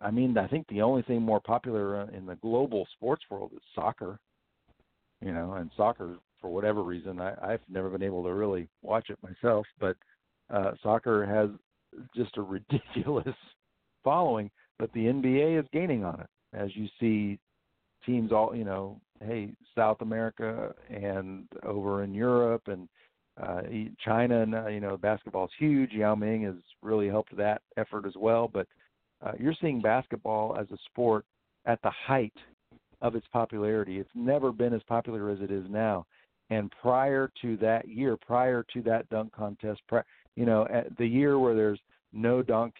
I 0.00 0.10
mean, 0.10 0.38
I 0.38 0.46
think 0.46 0.66
the 0.68 0.80
only 0.80 1.02
thing 1.02 1.20
more 1.20 1.40
popular 1.40 2.00
uh, 2.02 2.06
in 2.16 2.24
the 2.24 2.36
global 2.36 2.86
sports 2.96 3.24
world 3.28 3.50
is 3.54 3.62
soccer. 3.74 4.18
You 5.20 5.32
know, 5.32 5.54
and 5.54 5.70
soccer, 5.76 6.16
for 6.40 6.50
whatever 6.50 6.82
reason, 6.82 7.20
I, 7.20 7.34
I've 7.42 7.60
never 7.68 7.88
been 7.90 8.02
able 8.02 8.22
to 8.24 8.32
really 8.32 8.68
watch 8.82 9.10
it 9.10 9.18
myself, 9.22 9.66
but 9.80 9.96
uh, 10.50 10.72
soccer 10.82 11.24
has 11.24 11.48
just 12.14 12.36
a 12.36 12.42
ridiculous 12.42 13.34
following. 14.04 14.50
But 14.78 14.92
the 14.92 15.06
NBA 15.06 15.60
is 15.60 15.66
gaining 15.72 16.04
on 16.04 16.20
it, 16.20 16.26
as 16.52 16.70
you 16.74 16.88
see 17.00 17.38
teams 18.04 18.32
all, 18.32 18.54
you 18.54 18.64
know, 18.64 19.00
hey, 19.24 19.50
South 19.74 20.00
America 20.00 20.74
and 20.90 21.46
over 21.62 22.02
in 22.02 22.12
Europe 22.14 22.62
and 22.66 22.88
uh, 23.40 23.62
China, 24.04 24.42
and 24.42 24.54
uh, 24.54 24.68
you 24.68 24.80
know, 24.80 24.96
basketball 24.96 25.44
is 25.46 25.50
huge. 25.58 25.92
Yao 25.92 26.14
Ming 26.14 26.42
has 26.44 26.54
really 26.82 27.08
helped 27.08 27.36
that 27.36 27.62
effort 27.76 28.06
as 28.06 28.14
well. 28.16 28.48
But 28.52 28.66
uh, 29.24 29.32
you're 29.38 29.54
seeing 29.60 29.80
basketball 29.80 30.56
as 30.56 30.66
a 30.70 30.78
sport 30.86 31.24
at 31.66 31.80
the 31.82 31.90
height 31.90 32.34
of 33.00 33.14
its 33.16 33.26
popularity. 33.32 33.98
It's 33.98 34.10
never 34.14 34.52
been 34.52 34.72
as 34.72 34.82
popular 34.84 35.30
as 35.30 35.40
it 35.40 35.50
is 35.50 35.64
now. 35.68 36.06
And 36.50 36.72
prior 36.80 37.30
to 37.42 37.56
that 37.58 37.88
year, 37.88 38.16
prior 38.16 38.64
to 38.72 38.82
that 38.82 39.08
dunk 39.08 39.32
contest, 39.32 39.80
pri- 39.88 40.02
you 40.36 40.46
know, 40.46 40.66
at 40.72 40.96
the 40.98 41.06
year 41.06 41.38
where 41.38 41.54
there's 41.54 41.80
no 42.14 42.42
dunk, 42.42 42.74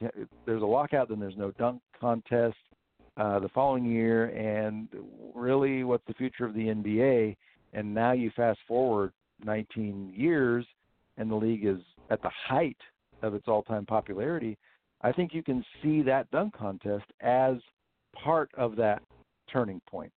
there's 0.47 0.63
a 0.63 0.67
lockout, 0.67 1.09
then 1.09 1.19
there's 1.19 1.37
no 1.37 1.51
dunk 1.53 1.81
contest 2.01 2.57
uh, 3.17 3.39
the 3.39 3.49
following 3.49 3.85
year, 3.85 4.27
and 4.27 4.89
really, 5.35 5.85
what's 5.85 6.07
the 6.07 6.15
future 6.15 6.45
of 6.45 6.55
the 6.55 6.67
NBA? 6.67 7.37
And 7.73 7.95
now 7.95 8.13
you 8.13 8.31
fast 8.35 8.59
forward 8.67 9.13
19 9.45 10.13
years, 10.15 10.65
and 11.17 11.31
the 11.31 11.35
league 11.35 11.65
is 11.65 11.79
at 12.11 12.23
the 12.23 12.31
height 12.49 12.77
of 13.23 13.35
its 13.35 13.47
all-time 13.49 13.87
popularity. 13.87 14.57
I 15.03 15.13
think 15.13 15.35
you 15.35 15.43
can 15.43 15.65
see 15.83 16.03
that 16.03 16.31
dunk 16.31 16.57
contest 16.57 17.05
as 17.21 17.57
part 18.15 18.51
of 18.57 18.77
that 18.77 19.03
turning 19.53 19.81
point. 19.89 20.13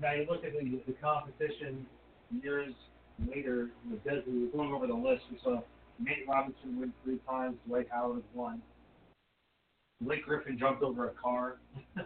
Now 0.00 0.12
you 0.14 0.26
look 0.28 0.44
at 0.44 0.52
the, 0.52 0.80
the 0.86 0.94
competition 1.00 1.86
years 2.42 2.74
later, 3.28 3.70
the 3.90 3.96
Des, 4.08 4.22
we 4.26 4.44
were 4.44 4.50
going 4.50 4.72
over 4.72 4.86
the 4.86 4.94
list. 4.94 5.22
We 5.30 5.38
saw 5.42 5.60
Nate 5.98 6.26
Robinson 6.28 6.78
win 6.78 6.92
three 7.04 7.18
times, 7.28 7.56
Dwight 7.66 7.88
Howard 7.90 8.22
won. 8.34 8.62
Blake 10.00 10.24
Griffin 10.24 10.58
jumped 10.58 10.82
over 10.82 11.08
a 11.08 11.12
car. 11.12 11.58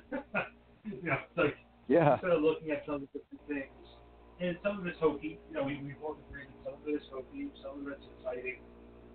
you 0.85 1.03
know, 1.03 1.17
like 1.37 1.57
yeah. 1.89 2.15
instead 2.15 2.31
of 2.31 2.43
looking 2.43 2.71
at 2.71 2.85
some 2.85 2.97
of 2.97 3.01
the 3.01 3.07
different 3.19 3.43
things, 3.49 3.87
and 4.41 4.57
some 4.63 4.79
of 4.79 4.87
it's 4.87 4.99
hokey. 5.01 5.39
You 5.49 5.57
know, 5.57 5.65
we 5.65 5.81
we 5.83 5.95
both 6.01 6.19
agree 6.29 6.45
that 6.45 6.61
some 6.65 6.75
of 6.77 6.85
it 6.87 7.01
is 7.01 7.07
hokey, 7.11 7.49
some 7.65 7.87
of 7.87 7.93
it's 7.93 8.05
exciting, 8.19 8.61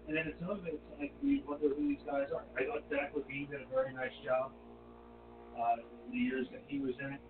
and 0.08 0.18
then 0.18 0.34
some 0.39 0.49
of 0.58 0.66
it's 0.66 0.82
like 0.99 1.14
we 1.22 1.43
wonder 1.47 1.70
who 1.70 1.88
these 1.88 2.02
guys 2.06 2.34
are. 2.34 2.43
I 2.58 2.66
thought 2.66 2.84
Zach 2.89 3.14
LaVine 3.14 3.52
did 3.52 3.62
a 3.62 3.70
very 3.70 3.93
nice 3.93 4.16
job 4.26 4.52
uh, 5.54 5.86
in 6.08 6.12
the 6.12 6.18
years 6.18 6.47
that 6.52 6.64
he 6.68 6.80
was 6.80 6.93
in 6.99 7.14
it. 7.14 7.22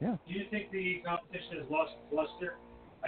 Yeah. 0.00 0.16
Do 0.26 0.34
you 0.34 0.46
think 0.50 0.70
the 0.70 1.02
competition 1.06 1.58
has 1.62 1.66
lost 1.70 1.94
luster? 2.10 2.58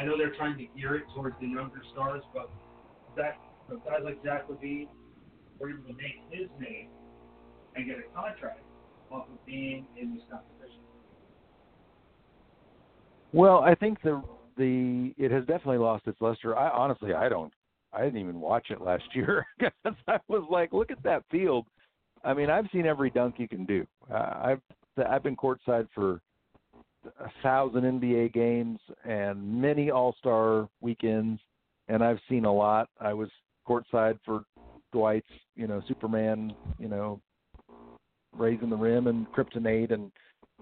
I 0.01 0.05
know 0.05 0.16
they're 0.16 0.34
trying 0.34 0.57
to 0.57 0.64
gear 0.78 0.96
it 0.96 1.05
towards 1.14 1.36
the 1.40 1.46
younger 1.46 1.82
stars, 1.92 2.22
but 2.32 2.51
Zach, 3.14 3.38
guys 3.68 4.01
like 4.03 4.18
Zach 4.24 4.48
LaVine 4.48 4.88
were 5.59 5.68
able 5.68 5.82
to 5.82 5.92
make 5.92 6.16
his 6.30 6.48
name 6.59 6.88
and 7.76 7.86
get 7.86 7.96
a 7.98 8.14
contract 8.14 8.61
off 9.11 9.26
of 9.28 9.44
being 9.44 9.86
in 10.01 10.14
this 10.14 10.22
competition. 10.30 10.80
Well, 13.32 13.59
I 13.59 13.74
think 13.74 14.01
the 14.03 14.22
the 14.57 15.12
it 15.18 15.30
has 15.30 15.44
definitely 15.44 15.78
lost 15.78 16.07
its 16.07 16.20
luster. 16.20 16.57
I 16.57 16.70
honestly 16.70 17.12
I 17.12 17.28
don't 17.28 17.53
I 17.92 18.03
didn't 18.05 18.20
even 18.20 18.40
watch 18.40 18.70
it 18.70 18.80
last 18.80 19.05
year 19.14 19.46
because 19.59 19.98
I 20.09 20.18
was 20.28 20.46
like, 20.51 20.72
look 20.72 20.90
at 20.90 21.03
that 21.03 21.24
field. 21.30 21.66
I 22.24 22.32
mean, 22.32 22.48
I've 22.48 22.66
seen 22.72 22.86
every 22.86 23.11
dunk 23.11 23.34
you 23.38 23.48
can 23.48 23.66
do. 23.66 23.86
Uh, 24.11 24.14
I've 24.42 24.62
I've 25.07 25.22
been 25.22 25.36
courtside 25.36 25.88
for 25.94 26.22
a 27.05 27.30
thousand 27.42 27.82
NBA 27.82 28.32
games 28.32 28.78
and 29.05 29.61
many 29.61 29.90
All 29.90 30.14
Star 30.18 30.68
weekends, 30.80 31.40
and 31.88 32.03
I've 32.03 32.20
seen 32.28 32.44
a 32.44 32.53
lot. 32.53 32.88
I 33.01 33.12
was 33.12 33.28
courtside 33.68 34.18
for 34.24 34.44
Dwight's, 34.92 35.26
you 35.57 35.66
know, 35.66 35.82
Superman, 35.86 36.55
you 36.78 36.88
know, 36.88 37.20
raising 38.36 38.70
the 38.70 38.76
rim 38.76 39.07
and 39.07 39.26
kryptonite 39.32 39.92
and 39.92 40.11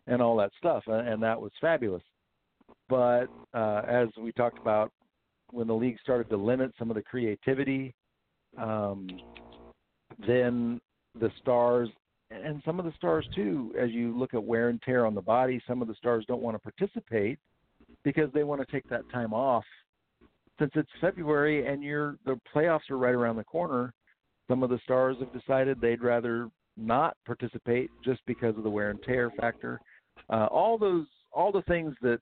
and 0.07 0.23
all 0.23 0.37
that 0.39 0.53
stuff, 0.59 0.85
and 0.87 1.23
that 1.23 1.41
was 1.41 1.53
fabulous. 1.61 2.03
But 2.89 3.27
uh, 3.53 3.83
as 3.87 4.09
we 4.19 4.33
talked 4.33 4.59
about, 4.59 4.91
when 5.51 5.67
the 5.67 5.75
league 5.75 5.99
started 6.03 6.31
to 6.31 6.37
limit 6.37 6.73
some 6.79 6.91
of 6.91 6.95
the 6.95 7.03
creativity, 7.03 7.95
um, 8.57 9.09
then 10.27 10.81
the 11.19 11.31
stars 11.41 11.91
and 12.31 12.63
some 12.65 12.79
of 12.79 12.85
the 12.85 12.93
stars 12.97 13.27
too, 13.35 13.75
as 13.79 13.91
you 13.91 14.17
look 14.17 14.35
at 14.35 14.43
wear 14.43 14.69
and 14.69 14.81
tear 14.83 15.07
on 15.07 15.15
the 15.15 15.23
body, 15.23 15.61
some 15.67 15.81
of 15.81 15.89
the 15.89 15.95
stars 15.95 16.25
don't 16.29 16.43
want 16.43 16.55
to 16.55 16.59
participate 16.59 17.39
because 18.05 18.31
they 18.33 18.45
want 18.45 18.61
to 18.61 18.73
take 18.73 18.89
that 18.89 19.09
time 19.11 19.33
off. 19.33 19.65
Since 20.59 20.73
it's 20.75 20.91
February 21.01 21.67
and 21.67 21.83
you're 21.83 22.19
the 22.27 22.39
playoffs 22.55 22.91
are 22.91 22.99
right 22.99 23.15
around 23.15 23.37
the 23.37 23.45
corner, 23.45 23.93
some 24.49 24.63
of 24.63 24.71
the 24.71 24.81
stars 24.83 25.17
have 25.21 25.33
decided 25.33 25.81
they'd 25.81 26.03
rather 26.03 26.49
not 26.77 27.17
participate 27.27 27.91
just 28.05 28.21
because 28.27 28.57
of 28.57 28.63
the 28.63 28.71
wear 28.71 28.91
and 28.91 29.03
tear 29.03 29.31
factor. 29.39 29.81
Uh, 30.31 30.47
all 30.51 30.79
those, 30.79 31.07
all 31.33 31.53
the 31.53 31.63
things 31.63 31.95
that 32.03 32.21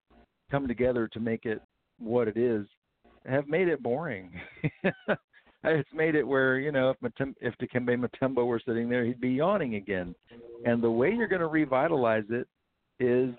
come 0.51 0.69
together 0.69 1.09
to 1.09 1.21
make 1.21 1.45
it 1.45 1.61
what 1.99 2.29
it 2.29 2.37
is, 2.37 2.67
have 3.27 3.49
made 3.49 3.69
it 3.69 3.83
boring. 3.83 4.31
it's 5.65 5.89
made 5.95 6.15
it 6.15 6.27
where 6.27 6.59
you 6.59 6.73
know 6.73 6.91
if 6.91 7.01
Matem- 7.01 7.35
if 7.41 7.55
Dikembe 7.59 7.97
Mutombo 7.99 8.47
were 8.47 8.61
sitting 8.65 8.89
there, 8.89 9.05
he'd 9.05 9.21
be 9.21 9.31
yawning 9.31 9.77
again. 9.77 10.15
And 10.65 10.83
the 10.83 10.91
way 10.91 11.13
you're 11.13 11.29
going 11.29 11.41
to 11.41 11.49
revitalize 11.49 12.25
it 12.31 12.47
is 12.99 13.35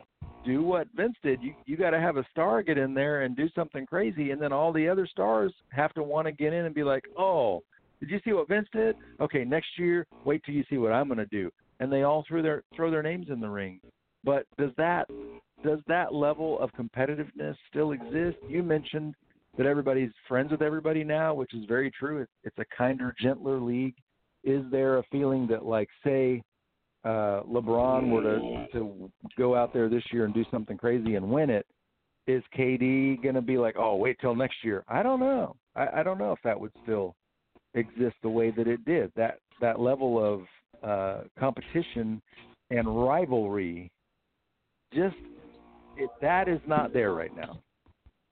do 0.45 0.63
what 0.63 0.87
Vince 0.95 1.15
did. 1.23 1.41
You 1.41 1.53
you 1.65 1.77
got 1.77 1.91
to 1.91 1.99
have 1.99 2.17
a 2.17 2.25
star 2.31 2.63
get 2.63 2.77
in 2.77 2.93
there 2.93 3.21
and 3.23 3.35
do 3.35 3.49
something 3.55 3.85
crazy, 3.85 4.31
and 4.31 4.41
then 4.41 4.51
all 4.51 4.71
the 4.73 4.87
other 4.87 5.07
stars 5.07 5.53
have 5.69 5.93
to 5.93 6.03
want 6.03 6.27
to 6.27 6.31
get 6.31 6.53
in 6.53 6.65
and 6.65 6.75
be 6.75 6.83
like, 6.83 7.03
oh, 7.17 7.63
did 7.99 8.09
you 8.09 8.19
see 8.23 8.33
what 8.33 8.47
Vince 8.47 8.67
did? 8.73 8.95
Okay, 9.19 9.43
next 9.43 9.69
year, 9.77 10.05
wait 10.25 10.43
till 10.45 10.55
you 10.55 10.63
see 10.69 10.77
what 10.77 10.91
I'm 10.91 11.07
going 11.07 11.17
to 11.17 11.25
do. 11.25 11.49
And 11.79 11.91
they 11.91 12.03
all 12.03 12.23
threw 12.27 12.41
their 12.41 12.63
throw 12.75 12.91
their 12.91 13.03
names 13.03 13.27
in 13.29 13.39
the 13.39 13.49
ring. 13.49 13.79
But 14.23 14.45
does 14.57 14.71
that 14.77 15.07
does 15.63 15.79
that 15.87 16.13
level 16.13 16.59
of 16.59 16.71
competitiveness 16.73 17.55
still 17.69 17.91
exist? 17.91 18.37
You 18.47 18.63
mentioned 18.63 19.15
that 19.57 19.65
everybody's 19.65 20.11
friends 20.27 20.51
with 20.51 20.61
everybody 20.61 21.03
now, 21.03 21.33
which 21.33 21.53
is 21.53 21.65
very 21.67 21.91
true. 21.91 22.21
It's, 22.21 22.31
it's 22.43 22.57
a 22.59 22.75
kinder, 22.77 23.13
gentler 23.19 23.59
league. 23.59 23.95
Is 24.43 24.63
there 24.71 24.99
a 24.99 25.03
feeling 25.11 25.47
that, 25.47 25.65
like, 25.65 25.89
say, 26.03 26.43
uh, 27.03 27.41
LeBron 27.43 28.09
were 28.09 28.23
to 28.23 28.67
to 28.73 29.11
go 29.37 29.55
out 29.55 29.73
there 29.73 29.89
this 29.89 30.03
year 30.11 30.25
and 30.25 30.33
do 30.33 30.43
something 30.51 30.77
crazy 30.77 31.15
and 31.15 31.29
win 31.29 31.49
it? 31.49 31.65
Is 32.27 32.43
KD 32.57 33.21
going 33.23 33.35
to 33.35 33.41
be 33.41 33.57
like, 33.57 33.75
oh, 33.77 33.95
wait 33.95 34.17
till 34.19 34.35
next 34.35 34.57
year? 34.63 34.83
I 34.87 35.01
don't 35.03 35.19
know. 35.19 35.55
I, 35.75 35.87
I 35.97 36.03
don't 36.03 36.17
know 36.17 36.33
if 36.33 36.39
that 36.43 36.59
would 36.59 36.71
still 36.83 37.15
exist 37.73 38.15
the 38.21 38.29
way 38.29 38.51
that 38.51 38.67
it 38.67 38.83
did. 38.85 39.11
That 39.15 39.39
that 39.61 39.79
level 39.79 40.23
of 40.23 40.41
uh, 40.83 41.23
competition 41.39 42.21
and 42.69 43.03
rivalry, 43.05 43.91
just 44.93 45.15
it, 45.95 46.09
that 46.21 46.47
is 46.47 46.59
not 46.67 46.93
there 46.93 47.13
right 47.13 47.35
now. 47.35 47.59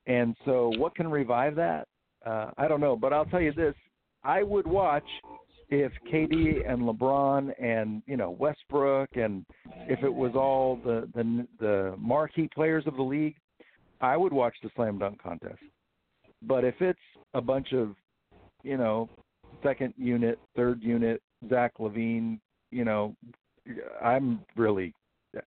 And 0.07 0.35
so, 0.45 0.71
what 0.77 0.95
can 0.95 1.09
revive 1.09 1.55
that? 1.55 1.87
Uh, 2.25 2.51
I 2.57 2.67
don't 2.67 2.81
know, 2.81 2.95
but 2.95 3.13
I'll 3.13 3.25
tell 3.25 3.41
you 3.41 3.53
this: 3.53 3.75
I 4.23 4.43
would 4.43 4.67
watch 4.67 5.05
if 5.69 5.91
KD 6.11 6.69
and 6.69 6.81
LeBron 6.83 7.51
and 7.61 8.03
you 8.05 8.17
know 8.17 8.31
Westbrook 8.31 9.09
and 9.15 9.45
if 9.87 10.03
it 10.03 10.13
was 10.13 10.33
all 10.35 10.79
the 10.83 11.09
the, 11.15 11.47
the 11.59 11.95
marquee 11.97 12.49
players 12.53 12.85
of 12.87 12.95
the 12.95 13.01
league, 13.01 13.35
I 14.01 14.17
would 14.17 14.33
watch 14.33 14.55
the 14.61 14.69
slam 14.75 14.99
dunk 14.99 15.21
contest. 15.21 15.59
But 16.41 16.63
if 16.63 16.75
it's 16.81 16.99
a 17.33 17.41
bunch 17.41 17.73
of 17.73 17.95
you 18.63 18.77
know 18.77 19.09
second 19.63 19.93
unit, 19.97 20.39
third 20.55 20.83
unit, 20.83 21.21
Zach 21.49 21.73
LaVine, 21.79 22.39
you 22.71 22.85
know, 22.85 23.15
I'm 24.03 24.41
really 24.55 24.93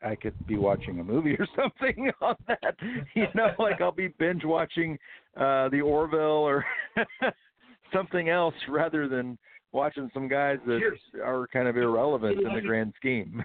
I 0.04 0.16
could 0.16 0.34
be 0.48 0.58
watching 0.58 1.00
a 1.00 1.04
movie 1.04 1.36
or 1.36 1.48
something 1.56 2.12
on 2.22 2.36
that. 2.48 2.76
You 3.16 3.28
know, 3.36 3.50
like 3.60 3.82
I'll 3.82 3.92
be 3.92 4.10
binge 4.20 4.44
watching 4.44 4.98
uh 5.38 5.70
the 5.70 5.82
Orville 5.82 6.22
or 6.22 6.66
something 7.94 8.30
else 8.30 8.56
rather 8.70 9.08
than 9.08 9.38
watching 9.72 10.10
some 10.14 10.28
guys 10.28 10.58
that 10.68 10.80
Cheers. 10.80 11.00
are 11.24 11.48
kind 11.52 11.68
of 11.68 11.78
irrelevant 11.78 12.40
in 12.40 12.54
the 12.54 12.62
grand 12.62 12.94
scheme. 12.96 13.44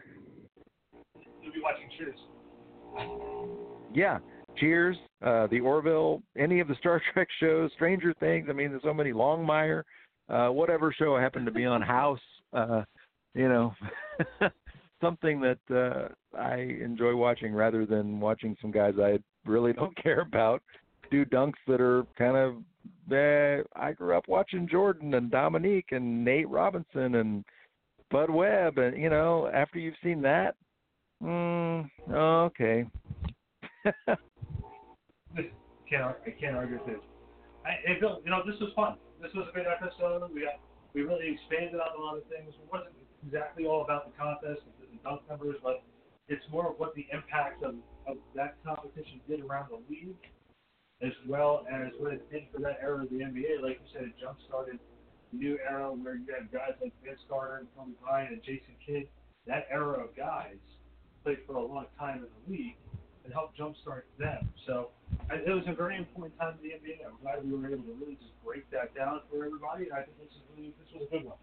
You'll 1.43 1.53
be 1.53 1.61
watching 1.63 1.89
Cheers. 1.99 2.19
Yeah. 3.95 4.19
Cheers, 4.57 4.97
uh, 5.25 5.47
the 5.47 5.61
Orville, 5.61 6.23
any 6.37 6.61
of 6.61 6.69
the 6.69 6.75
Star 6.75 7.01
Trek 7.15 7.29
shows, 7.39 7.71
Stranger 7.77 8.13
Things. 8.21 8.49
I 8.51 8.53
mean, 8.53 8.71
there's 8.71 8.83
so 8.83 8.93
many 8.93 9.13
Longmire, 9.13 9.85
uh, 10.29 10.49
whatever 10.49 10.93
show 10.93 11.17
I 11.17 11.23
happen 11.23 11.45
to 11.45 11.51
be 11.51 11.65
on, 11.65 11.81
House. 11.81 12.21
Uh, 12.53 12.83
you 13.35 13.49
know, 13.49 13.73
something 15.01 15.41
that 15.41 15.59
uh, 15.75 16.09
I 16.39 16.77
enjoy 16.83 17.15
watching 17.15 17.55
rather 17.55 17.87
than 17.87 18.21
watching 18.21 18.57
some 18.61 18.71
guys 18.71 18.95
I 19.03 19.19
really 19.45 19.73
don't 19.75 19.97
care 20.03 20.21
about. 20.21 20.63
do 21.11 21.25
dunks 21.25 21.55
that 21.67 21.81
are 21.81 22.05
kind 22.17 22.37
of. 22.37 22.57
Eh, 23.13 23.63
I 23.75 23.93
grew 23.93 24.17
up 24.17 24.29
watching 24.29 24.69
Jordan 24.69 25.15
and 25.15 25.31
Dominique 25.31 25.91
and 25.91 26.25
Nate 26.25 26.49
Robinson 26.49 27.17
and 27.17 27.45
Spud 28.05 28.31
Webb, 28.31 28.79
and 28.79 28.97
you 28.97 29.11
know, 29.11 29.51
after 29.53 29.79
you've 29.79 29.97
seen 30.03 30.23
that, 30.23 30.55
mm, 31.23 31.89
okay. 32.09 32.87
can't 35.91 36.15
I 36.25 36.31
can't 36.39 36.57
argue 36.57 36.79
with 36.79 36.87
this. 36.87 37.03
I, 37.67 37.99
Bill, 37.99 38.23
you 38.25 38.31
know 38.31 38.43
this 38.47 38.59
was 38.61 38.71
fun. 38.75 38.97
This 39.21 39.35
was 39.35 39.51
a 39.51 39.55
good 39.55 39.67
episode. 39.67 40.23
We 40.33 40.47
got, 40.47 40.63
we 40.95 41.03
really 41.03 41.35
expanded 41.35 41.75
on 41.75 41.99
a 41.99 42.01
lot 42.01 42.17
of 42.17 42.25
things. 42.31 42.55
It 42.55 42.73
wasn't 42.73 42.95
exactly 43.27 43.67
all 43.67 43.83
about 43.83 44.07
the 44.07 44.15
contest 44.17 44.63
and 44.65 44.80
the 44.93 44.99
dunk 45.03 45.23
numbers, 45.29 45.57
but 45.63 45.83
it's 46.29 46.45
more 46.51 46.71
of 46.71 46.79
what 46.79 46.95
the 46.95 47.07
impact 47.13 47.63
of, 47.63 47.75
of 48.07 48.17
that 48.35 48.57
competition 48.65 49.21
did 49.29 49.41
around 49.41 49.71
the 49.71 49.81
league, 49.89 50.23
as 51.03 51.13
well 51.27 51.67
as 51.71 51.91
what 51.99 52.13
it 52.13 52.31
did 52.31 52.43
for 52.55 52.61
that 52.61 52.79
era 52.83 53.03
of 53.03 53.11
the 53.11 53.17
NBA. 53.17 53.63
Like 53.63 53.81
you 53.83 53.89
said, 53.93 54.05
it 54.05 54.15
jump 54.21 54.39
started 54.47 54.79
a 55.33 55.37
new 55.37 55.59
era 55.69 55.91
where 55.93 56.15
you 56.15 56.27
had 56.31 56.51
guys 56.53 56.79
like 56.83 56.93
Vince 57.05 57.21
Carter 57.29 57.59
and 57.59 57.69
Kobe 57.77 57.93
Bryant 58.03 58.33
and 58.33 58.43
Jason 58.43 58.75
Kidd. 58.85 59.09
That 59.47 59.67
era 59.71 60.05
of 60.05 60.15
guys 60.17 60.61
played 61.25 61.39
for 61.47 61.57
a 61.57 61.65
long 61.65 61.87
time 61.99 62.25
in 62.25 62.31
the 62.31 62.43
league 62.47 62.77
and 63.25 63.33
helped 63.33 63.59
jumpstart 63.59 64.09
them. 64.19 64.49
So 64.67 64.91
it 65.31 65.51
was 65.51 65.65
a 65.67 65.75
very 65.75 65.97
important 65.97 66.39
time 66.39 66.55
in 66.63 66.69
the 66.69 66.75
NBA. 66.77 67.07
I'm 67.07 67.19
glad 67.23 67.45
we 67.45 67.53
were 67.53 67.67
able 67.67 67.85
to 67.85 67.97
really 68.01 68.17
just 68.21 68.33
break 68.45 68.69
that 68.71 68.95
down 68.95 69.21
for 69.31 69.45
everybody. 69.45 69.85
And 69.91 69.95
I 69.95 70.03
think 70.03 70.19
this 70.19 70.33
is 70.33 70.43
really, 70.55 70.75
this 70.79 70.89
was 70.95 71.09
a 71.09 71.11
good 71.11 71.25
one. 71.25 71.39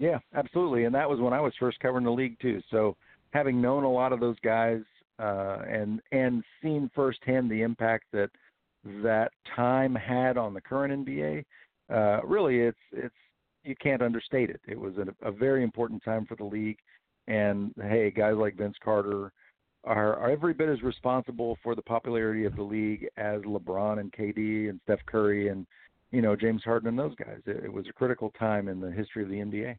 Yeah, 0.00 0.18
absolutely. 0.34 0.84
And 0.84 0.94
that 0.94 1.08
was 1.08 1.20
when 1.20 1.34
I 1.34 1.40
was 1.40 1.52
first 1.60 1.78
covering 1.78 2.04
the 2.04 2.10
league 2.10 2.40
too. 2.40 2.62
So 2.70 2.96
having 3.32 3.60
known 3.60 3.84
a 3.84 3.92
lot 3.92 4.12
of 4.12 4.18
those 4.18 4.38
guys 4.42 4.80
uh, 5.20 5.58
and 5.68 6.00
and 6.10 6.42
seen 6.62 6.90
firsthand 6.94 7.50
the 7.50 7.60
impact 7.60 8.06
that 8.12 8.30
that 9.02 9.30
time 9.54 9.94
had 9.94 10.38
on 10.38 10.54
the 10.54 10.60
current 10.60 11.06
NBA, 11.06 11.44
uh, 11.92 12.26
really 12.26 12.60
it's 12.60 12.78
it's 12.92 13.14
you 13.62 13.76
can't 13.76 14.00
understate 14.00 14.48
it. 14.48 14.62
It 14.66 14.80
was 14.80 14.94
a, 14.96 15.28
a 15.28 15.30
very 15.30 15.62
important 15.62 16.02
time 16.02 16.24
for 16.24 16.34
the 16.34 16.44
league. 16.44 16.78
And 17.28 17.74
hey, 17.82 18.10
guys 18.10 18.36
like 18.36 18.56
Vince 18.56 18.76
Carter 18.82 19.30
are, 19.84 20.16
are 20.16 20.30
every 20.30 20.54
bit 20.54 20.70
as 20.70 20.82
responsible 20.82 21.58
for 21.62 21.74
the 21.74 21.82
popularity 21.82 22.46
of 22.46 22.56
the 22.56 22.62
league 22.62 23.06
as 23.18 23.42
LeBron 23.42 24.00
and 24.00 24.10
KD 24.12 24.70
and 24.70 24.80
Steph 24.84 25.04
Curry 25.04 25.48
and 25.48 25.66
you 26.10 26.22
know 26.22 26.34
James 26.34 26.64
Harden 26.64 26.88
and 26.88 26.98
those 26.98 27.14
guys. 27.16 27.40
It, 27.44 27.64
it 27.64 27.72
was 27.72 27.86
a 27.86 27.92
critical 27.92 28.32
time 28.38 28.68
in 28.68 28.80
the 28.80 28.90
history 28.90 29.22
of 29.22 29.28
the 29.28 29.36
NBA. 29.36 29.76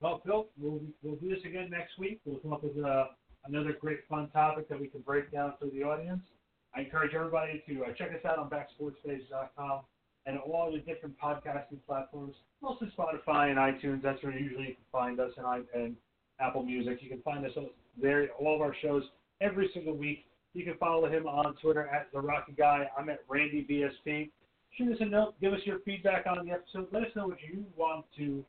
Well, 0.00 0.22
Bill, 0.24 0.46
we'll, 0.60 0.80
we'll 1.02 1.16
do 1.16 1.28
this 1.28 1.44
again 1.44 1.70
next 1.70 1.98
week. 1.98 2.20
We'll 2.24 2.38
come 2.38 2.52
up 2.52 2.62
with 2.62 2.82
uh, 2.84 3.06
another 3.46 3.76
great 3.80 4.00
fun 4.08 4.28
topic 4.30 4.68
that 4.68 4.80
we 4.80 4.86
can 4.86 5.00
break 5.00 5.32
down 5.32 5.54
for 5.58 5.66
the 5.66 5.82
audience. 5.82 6.22
I 6.74 6.82
encourage 6.82 7.14
everybody 7.14 7.62
to 7.68 7.84
uh, 7.84 7.92
check 7.96 8.10
us 8.10 8.24
out 8.24 8.38
on 8.38 8.48
backsportspage.com 8.48 9.80
and 10.26 10.38
all 10.38 10.70
the 10.70 10.78
different 10.78 11.18
podcasting 11.18 11.78
platforms, 11.86 12.34
mostly 12.62 12.92
Spotify 12.96 13.50
and 13.50 13.58
iTunes. 13.58 14.02
That's 14.02 14.22
where 14.22 14.32
usually 14.32 14.68
you 14.68 14.74
can 14.74 14.84
find 14.92 15.18
us, 15.18 15.32
and, 15.36 15.46
I, 15.46 15.60
and 15.74 15.96
Apple 16.38 16.62
Music. 16.62 16.98
You 17.00 17.08
can 17.08 17.22
find 17.22 17.44
us 17.44 17.52
there, 18.00 18.28
all 18.38 18.54
of 18.54 18.60
our 18.60 18.74
shows 18.82 19.02
every 19.40 19.70
single 19.72 19.96
week. 19.96 20.26
You 20.54 20.64
can 20.64 20.76
follow 20.76 21.08
him 21.08 21.26
on 21.26 21.56
Twitter 21.62 21.88
at 21.88 22.12
The 22.12 22.20
Rocket 22.20 22.56
Guy. 22.56 22.88
I'm 22.96 23.08
at 23.08 23.20
Randy 23.28 23.66
BSP. 23.68 24.30
Shoot 24.76 24.92
us 24.92 24.98
a 25.00 25.06
note. 25.06 25.34
Give 25.40 25.52
us 25.52 25.60
your 25.64 25.78
feedback 25.80 26.26
on 26.26 26.46
the 26.46 26.52
episode. 26.52 26.88
Let 26.92 27.04
us 27.04 27.08
know 27.16 27.28
what 27.28 27.38
you 27.40 27.64
want 27.76 28.04
to 28.18 28.44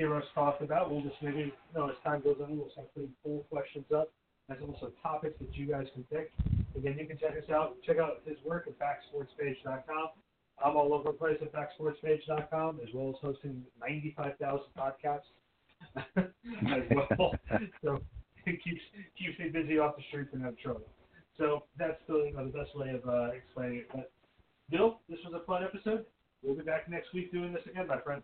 hear 0.00 0.16
us 0.16 0.24
talk 0.34 0.62
about. 0.62 0.90
We'll 0.90 1.02
just 1.02 1.16
maybe, 1.20 1.52
you 1.52 1.52
know, 1.74 1.90
as 1.90 1.96
time 2.02 2.22
goes 2.22 2.36
on, 2.42 2.56
we'll 2.56 2.70
start 2.72 2.88
putting 2.94 3.12
poll 3.22 3.44
questions 3.50 3.84
up. 3.94 4.10
There's 4.48 4.62
also 4.62 4.90
topics 5.02 5.38
that 5.38 5.54
you 5.54 5.66
guys 5.66 5.86
can 5.92 6.04
pick. 6.04 6.32
Again, 6.74 6.96
you 6.98 7.06
can 7.06 7.18
check 7.18 7.36
us 7.36 7.50
out. 7.52 7.76
Check 7.86 7.98
out 7.98 8.22
his 8.24 8.38
work 8.44 8.66
at 8.66 8.78
backsportspage.com. 8.80 10.08
I'm 10.64 10.76
all 10.76 10.94
over 10.94 11.12
the 11.12 11.18
place 11.18 11.36
at 11.42 11.52
backsportspage.com, 11.52 12.80
as 12.82 12.88
well 12.94 13.10
as 13.10 13.16
hosting 13.20 13.62
95,000 13.80 14.64
podcasts 14.76 15.28
as 16.16 16.82
well. 16.90 17.34
so 17.84 18.00
it 18.46 18.64
keeps 18.64 18.80
keeps 19.18 19.38
me 19.38 19.50
busy 19.50 19.78
off 19.78 19.96
the 19.96 20.02
streets 20.08 20.30
and 20.32 20.42
out 20.44 20.52
of 20.52 20.58
trouble. 20.58 20.88
So 21.36 21.64
that's 21.78 22.00
the, 22.08 22.30
you 22.30 22.34
know, 22.34 22.46
the 22.46 22.58
best 22.58 22.74
way 22.74 22.90
of 22.90 23.06
uh, 23.06 23.32
explaining 23.32 23.78
it. 23.80 23.88
But 23.92 24.10
Bill, 24.70 25.00
this 25.10 25.18
was 25.24 25.34
a 25.40 25.44
fun 25.44 25.62
episode. 25.62 26.06
We'll 26.42 26.56
be 26.56 26.62
back 26.62 26.88
next 26.88 27.12
week 27.12 27.32
doing 27.32 27.52
this 27.52 27.62
again, 27.70 27.86
my 27.86 28.00
friend. 28.00 28.22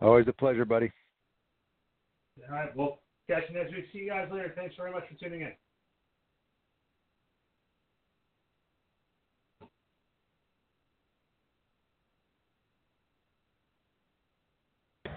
Always 0.00 0.26
a 0.28 0.32
pleasure, 0.32 0.64
buddy. 0.64 0.90
All 2.48 2.54
right. 2.54 2.74
Well, 2.74 3.00
catch 3.28 3.42
you 3.48 3.56
next 3.56 3.72
week. 3.72 3.84
See 3.92 3.98
you 3.98 4.08
guys 4.08 4.28
later. 4.32 4.52
Thanks 4.56 4.74
very 4.76 4.92
much 4.92 5.04
for 5.08 5.14
tuning 5.22 5.42
in. 5.42 5.52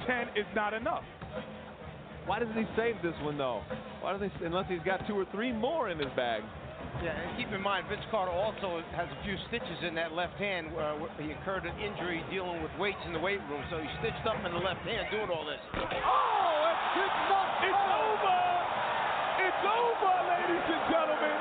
Ten 0.06 0.28
is 0.36 0.46
not 0.54 0.74
enough. 0.74 1.04
Why 2.26 2.40
doesn't 2.40 2.56
he 2.56 2.66
save 2.76 2.96
this 3.02 3.14
one 3.22 3.38
though? 3.38 3.62
Why 4.02 4.12
doesn't 4.12 4.32
he, 4.38 4.46
unless 4.46 4.66
he's 4.68 4.84
got 4.86 5.08
two 5.08 5.14
or 5.14 5.26
three 5.32 5.54
more 5.54 5.90
in 5.90 5.98
his 5.98 6.10
bag? 6.16 6.44
Yeah, 7.04 7.12
and 7.12 7.36
keep 7.36 7.52
in 7.52 7.60
mind, 7.60 7.84
Vince 7.92 8.06
Carter 8.08 8.32
also 8.32 8.80
has 8.96 9.12
a 9.12 9.20
few 9.28 9.36
stitches 9.52 9.76
in 9.84 9.92
that 10.00 10.16
left 10.16 10.40
hand. 10.40 10.72
Uh, 10.72 11.04
he 11.20 11.36
incurred 11.36 11.68
an 11.68 11.76
injury 11.76 12.24
dealing 12.32 12.64
with 12.64 12.72
weights 12.80 13.04
in 13.04 13.12
the 13.12 13.20
weight 13.20 13.44
room, 13.52 13.60
so 13.68 13.76
he 13.84 13.90
stitched 14.00 14.24
up 14.24 14.40
in 14.40 14.56
the 14.56 14.64
left 14.64 14.80
hand 14.88 15.12
doing 15.12 15.28
all 15.28 15.44
this. 15.44 15.60
Oh, 15.76 15.84
it's, 15.84 17.22
not, 17.28 17.48
it's 17.60 17.86
over! 17.92 18.40
It's 19.44 19.64
over, 19.68 20.14
ladies 20.32 20.64
and 20.64 20.84
gentlemen! 20.88 21.38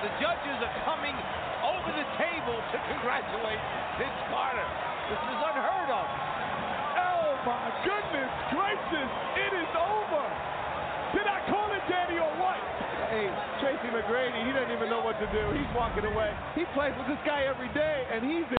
The 0.00 0.10
judges 0.18 0.58
are 0.58 0.76
coming 0.90 1.14
over 1.62 1.90
the 1.94 2.08
table 2.18 2.56
to 2.56 2.76
congratulate 2.88 3.62
Vince 4.00 4.20
Carter. 4.26 4.66
This 5.06 5.22
is 5.22 5.38
unheard 5.38 5.90
of. 5.92 6.39
My 7.46 7.72
goodness 7.88 8.28
gracious, 8.52 9.10
it 9.40 9.52
is 9.56 9.70
over. 9.72 10.24
Did 11.16 11.24
I 11.24 11.40
call 11.48 11.72
it 11.72 11.80
Danny 11.88 12.20
or 12.20 12.28
what? 12.36 12.60
Hey, 13.08 13.32
Tracy 13.64 13.88
McGrady, 13.88 14.44
he 14.46 14.52
doesn't 14.52 14.70
even 14.70 14.90
know 14.90 15.00
what 15.00 15.18
to 15.18 15.26
do. 15.32 15.56
He's 15.56 15.74
walking 15.74 16.04
away. 16.04 16.36
He 16.54 16.64
plays 16.76 16.92
with 16.98 17.08
this 17.08 17.18
guy 17.24 17.48
every 17.48 17.72
day, 17.72 18.04
and 18.12 18.24
he's. 18.28 18.59